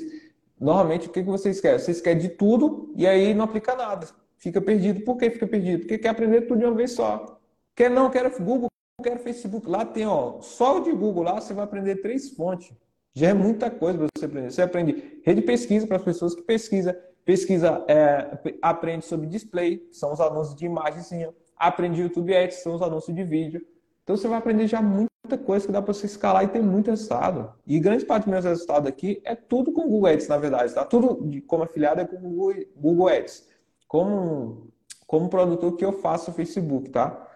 normalmente 0.59 1.07
o 1.07 1.11
que 1.11 1.23
vocês 1.23 1.59
querem? 1.59 1.79
Vocês 1.79 1.99
querem 1.99 2.21
de 2.21 2.29
tudo 2.29 2.93
e 2.95 3.07
aí 3.07 3.33
não 3.33 3.45
aplica 3.45 3.75
nada. 3.75 4.05
Fica 4.37 4.61
perdido. 4.61 5.03
Por 5.03 5.17
que 5.17 5.31
fica 5.31 5.47
perdido? 5.47 5.79
Porque 5.79 5.97
quer 5.97 6.09
aprender 6.09 6.41
tudo 6.41 6.59
de 6.59 6.65
uma 6.65 6.75
vez 6.75 6.91
só. 6.91 7.39
Quer 7.75 7.89
não, 7.89 8.11
quero 8.11 8.31
Google, 8.39 8.69
quero 9.03 9.19
Facebook. 9.19 9.69
Lá 9.69 9.85
tem, 9.85 10.07
ó, 10.07 10.41
só 10.41 10.77
o 10.77 10.79
de 10.81 10.91
Google 10.91 11.23
lá 11.23 11.39
você 11.39 11.53
vai 11.53 11.63
aprender 11.63 11.97
três 11.97 12.31
fontes. 12.31 12.71
Já 13.13 13.29
é 13.29 13.33
muita 13.33 13.69
coisa 13.69 13.99
para 13.99 14.07
você 14.15 14.25
aprender. 14.25 14.51
Você 14.51 14.61
aprende 14.61 15.21
rede 15.23 15.41
de 15.41 15.45
pesquisa 15.45 15.85
para 15.85 15.97
as 15.97 16.03
pessoas 16.03 16.33
que 16.33 16.41
pesquisam, 16.41 16.95
Pesquisa, 17.23 17.83
é, 17.89 18.37
aprende 18.61 19.05
sobre 19.05 19.27
display, 19.27 19.79
que 19.79 19.97
são 19.97 20.13
os 20.13 20.21
anúncios 20.21 20.55
de 20.55 20.65
imagenzinha. 20.65 21.29
Aprende 21.57 22.01
YouTube 22.01 22.33
Ads, 22.33 22.63
são 22.63 22.73
os 22.73 22.81
anúncios 22.81 23.13
de 23.13 23.21
vídeo. 23.21 23.61
Então 24.01 24.15
você 24.15 24.29
vai 24.29 24.37
aprender 24.37 24.65
já 24.65 24.81
muita 24.81 25.37
coisa 25.45 25.65
que 25.65 25.71
dá 25.73 25.81
para 25.81 25.93
você 25.93 26.05
escalar 26.05 26.45
e 26.45 26.47
ter 26.47 26.61
muito 26.61 26.89
resultado. 26.89 27.51
E 27.67 27.81
grande 27.81 28.05
parte 28.05 28.23
dos 28.23 28.31
meus 28.31 28.45
resultados 28.45 28.87
aqui 28.87 29.21
é 29.25 29.35
tudo 29.35 29.73
com 29.73 29.89
Google 29.89 30.09
Ads, 30.09 30.29
na 30.29 30.37
verdade. 30.37 30.73
Tá? 30.73 30.85
Tudo 30.85 31.27
de, 31.27 31.41
como 31.41 31.63
afiliado 31.63 31.99
é 31.99 32.05
com 32.05 32.15
Google, 32.15 32.53
Google 32.77 33.09
Ads. 33.09 33.45
Como, 33.89 34.69
como 35.05 35.29
produtor 35.29 35.75
que 35.75 35.83
eu 35.83 35.91
faço 35.91 36.31
Facebook, 36.31 36.89
tá? 36.91 37.26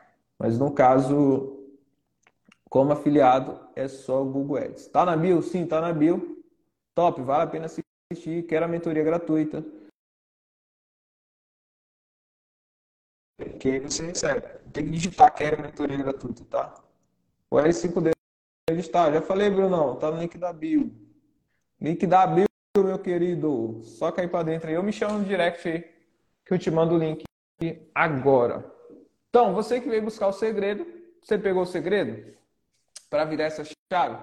Mas 0.42 0.58
no 0.58 0.74
caso, 0.74 1.70
como 2.68 2.92
afiliado, 2.92 3.60
é 3.76 3.88
só 3.88 4.24
Google 4.24 4.58
Ads. 4.58 4.88
Tá 4.88 5.06
na 5.06 5.16
bio? 5.16 5.40
Sim, 5.44 5.68
tá 5.68 5.80
na 5.80 5.94
bio. 5.94 6.44
Top, 6.96 7.22
vale 7.22 7.44
a 7.44 7.48
pena 7.48 7.68
assistir. 7.68 8.48
Quero 8.48 8.66
a 8.66 8.68
mentoria 8.68 9.04
gratuita. 9.04 9.64
que 13.60 13.80
você 13.82 14.04
recebe. 14.04 14.42
Tem 14.74 14.86
que 14.86 14.90
digitar 14.90 15.32
que 15.32 15.44
é 15.44 15.56
mentoria 15.56 15.98
gratuita, 15.98 16.44
tá? 16.46 16.74
O 17.52 17.58
L5D 17.58 18.12
está. 18.72 19.12
Já 19.12 19.22
falei, 19.22 19.48
Brunão, 19.52 19.96
tá 19.98 20.10
no 20.10 20.20
link 20.20 20.40
da 20.40 20.52
bio. 20.52 20.92
Link 21.80 22.08
da 22.08 22.26
bio, 22.26 22.48
meu 22.76 22.98
querido. 22.98 23.82
Só 23.84 24.12
cair 24.12 24.32
para 24.32 24.44
dentro 24.44 24.70
aí. 24.70 24.74
Eu 24.74 24.82
me 24.82 24.92
chamo 24.92 25.20
no 25.20 25.26
direct 25.26 25.70
aí, 25.70 25.82
que 26.44 26.52
eu 26.52 26.58
te 26.58 26.72
mando 26.72 26.96
o 26.96 26.98
link 26.98 27.24
agora. 27.94 28.81
Então, 29.32 29.53
você 29.53 29.80
que 29.80 29.88
veio 29.88 30.03
buscar 30.03 30.28
o 30.28 30.34
segredo, 30.34 30.86
você 31.24 31.38
pegou 31.38 31.64
o 31.64 31.66
segredo 31.66 32.34
para 33.10 33.24
virar 33.24 33.45
essa 33.45 33.64
chave? 33.90 34.18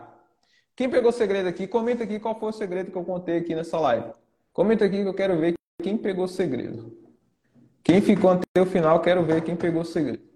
Quem 0.77 0.91
pegou 0.91 1.09
o 1.09 1.13
segredo 1.13 1.49
aqui, 1.49 1.67
comenta 1.67 2.05
aqui 2.05 2.21
qual 2.21 2.39
foi 2.39 2.51
o 2.51 2.53
segredo 2.53 2.91
que 2.91 2.99
eu 2.99 3.05
contei 3.05 3.39
aqui 3.39 3.55
nessa 3.55 3.81
live. 3.81 4.13
Comenta 4.53 4.85
aqui 4.85 5.03
que 5.03 5.09
eu 5.09 5.15
quero 5.15 5.39
ver 5.39 5.55
quem 5.83 5.97
pegou 5.97 6.27
o 6.27 6.29
segredo. 6.29 6.95
Quem 7.83 8.03
ficou 8.03 8.33
até 8.33 8.61
o 8.61 8.67
final, 8.67 9.01
quero 9.01 9.25
ver 9.25 9.43
quem 9.43 9.57
pegou 9.57 9.81
o 9.81 9.85
segredo. 9.85 10.28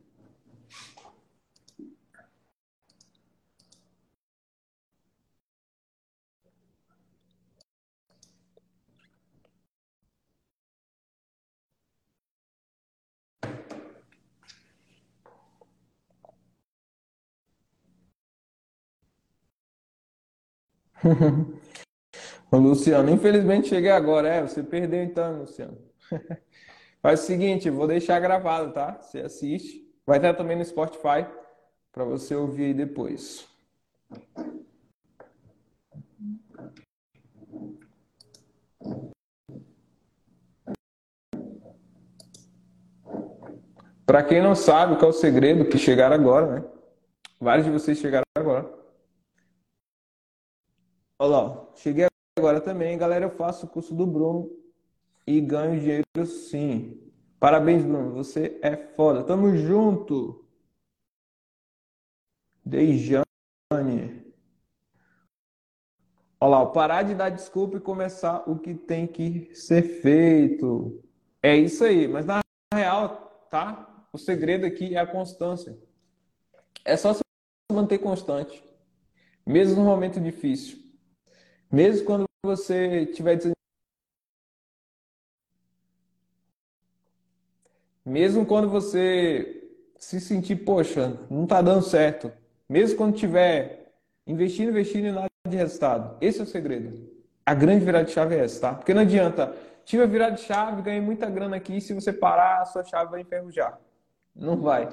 O 22.52 22.58
Luciano, 22.58 23.08
infelizmente 23.08 23.68
cheguei 23.68 23.90
agora. 23.90 24.28
É, 24.28 24.42
você 24.42 24.62
perdeu 24.62 25.02
então, 25.02 25.40
Luciano. 25.40 25.78
Faz 27.00 27.22
o 27.22 27.26
seguinte, 27.26 27.70
vou 27.70 27.86
deixar 27.86 28.20
gravado, 28.20 28.74
tá? 28.74 29.00
Você 29.00 29.20
assiste. 29.20 29.90
Vai 30.06 30.18
estar 30.18 30.34
também 30.34 30.58
no 30.58 30.64
Spotify 30.64 31.26
para 31.90 32.04
você 32.04 32.34
ouvir 32.34 32.64
aí 32.64 32.74
depois. 32.74 33.48
Para 44.04 44.22
quem 44.22 44.42
não 44.42 44.54
sabe 44.54 44.96
qual 44.96 45.10
é 45.10 45.14
o 45.14 45.16
segredo, 45.16 45.64
que 45.64 45.78
chegaram 45.78 46.14
agora, 46.14 46.60
né? 46.60 46.64
Vários 47.40 47.64
de 47.64 47.72
vocês 47.72 47.96
chegaram 47.96 48.24
agora. 48.36 48.81
Olha 51.22 51.36
lá, 51.36 51.68
cheguei 51.76 52.06
agora 52.36 52.60
também, 52.60 52.98
galera. 52.98 53.26
Eu 53.26 53.30
faço 53.30 53.64
o 53.64 53.68
curso 53.68 53.94
do 53.94 54.04
Bruno 54.04 54.50
e 55.24 55.40
ganho 55.40 55.78
dinheiro 55.78 56.26
sim. 56.26 57.00
Parabéns, 57.38 57.84
Bruno. 57.84 58.12
Você 58.14 58.58
é 58.60 58.76
foda. 58.76 59.22
Tamo 59.22 59.56
junto. 59.56 60.44
Dejane. 62.64 63.24
Olha 66.40 66.50
lá, 66.50 66.66
parar 66.66 67.04
de 67.04 67.14
dar 67.14 67.28
desculpa 67.28 67.76
e 67.76 67.80
começar 67.80 68.42
o 68.50 68.58
que 68.58 68.74
tem 68.74 69.06
que 69.06 69.54
ser 69.54 69.82
feito. 70.02 71.00
É 71.40 71.54
isso 71.54 71.84
aí. 71.84 72.08
Mas 72.08 72.26
na 72.26 72.40
real, 72.74 73.46
tá? 73.48 74.04
O 74.12 74.18
segredo 74.18 74.66
aqui 74.66 74.96
é 74.96 74.98
a 74.98 75.06
constância. 75.06 75.78
É 76.84 76.96
só 76.96 77.14
se 77.14 77.22
manter 77.70 77.98
constante. 77.98 78.60
Mesmo 79.46 79.76
no 79.76 79.84
momento 79.84 80.20
difícil. 80.20 80.81
Mesmo 81.72 82.04
quando 82.04 82.24
você 82.44 83.06
tiver 83.06 83.38
mesmo 88.04 88.44
quando 88.44 88.68
você 88.68 89.70
se 89.96 90.20
sentir, 90.20 90.56
poxa, 90.56 91.18
não 91.30 91.44
está 91.44 91.62
dando 91.62 91.82
certo, 91.82 92.30
mesmo 92.68 92.98
quando 92.98 93.16
tiver 93.16 93.94
investindo, 94.26 94.68
investindo 94.68 95.06
e 95.06 95.12
nada 95.12 95.28
de 95.48 95.56
resultado. 95.56 96.18
Esse 96.20 96.40
é 96.40 96.42
o 96.42 96.46
segredo. 96.46 97.10
A 97.46 97.54
grande 97.54 97.84
virada 97.86 98.04
de 98.04 98.12
chave 98.12 98.34
é 98.34 98.44
essa, 98.44 98.60
tá? 98.60 98.74
Porque 98.74 98.92
não 98.92 99.00
adianta, 99.00 99.56
tive 99.84 100.02
a 100.02 100.06
virada 100.06 100.36
de 100.36 100.42
chave, 100.42 100.82
ganhei 100.82 101.00
muita 101.00 101.30
grana 101.30 101.56
aqui, 101.56 101.80
se 101.80 101.94
você 101.94 102.12
parar, 102.12 102.60
a 102.60 102.66
sua 102.66 102.84
chave 102.84 103.10
vai 103.10 103.22
enferrujar. 103.22 103.80
Não 104.36 104.58
vai. 104.58 104.88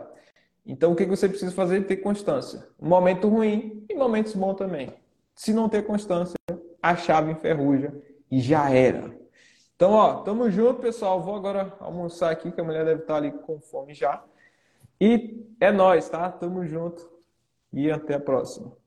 Então, 0.65 0.93
o 0.93 0.95
que 0.95 1.05
você 1.05 1.27
precisa 1.27 1.51
fazer? 1.51 1.85
Ter 1.87 1.97
constância. 1.97 2.67
Momento 2.79 3.27
ruim 3.27 3.85
e 3.89 3.95
momentos 3.95 4.33
bons 4.33 4.55
também. 4.55 4.93
Se 5.35 5.53
não 5.53 5.67
ter 5.67 5.85
constância, 5.85 6.35
a 6.81 6.95
chave 6.95 7.31
enferruja 7.31 7.93
e 8.31 8.39
já 8.39 8.69
era. 8.71 9.17
Então, 9.75 9.91
ó, 9.91 10.15
tamo 10.21 10.49
junto, 10.49 10.81
pessoal. 10.81 11.21
Vou 11.21 11.35
agora 11.35 11.73
almoçar 11.79 12.31
aqui, 12.31 12.51
que 12.51 12.59
a 12.59 12.63
mulher 12.63 12.83
deve 12.83 13.01
estar 13.01 13.15
ali 13.15 13.31
com 13.31 13.59
fome 13.59 13.93
já. 13.93 14.23
E 14.99 15.45
é 15.59 15.71
nós, 15.71 16.09
tá? 16.09 16.29
Tamo 16.29 16.65
junto 16.65 17.09
e 17.71 17.89
até 17.89 18.15
a 18.15 18.19
próxima. 18.19 18.78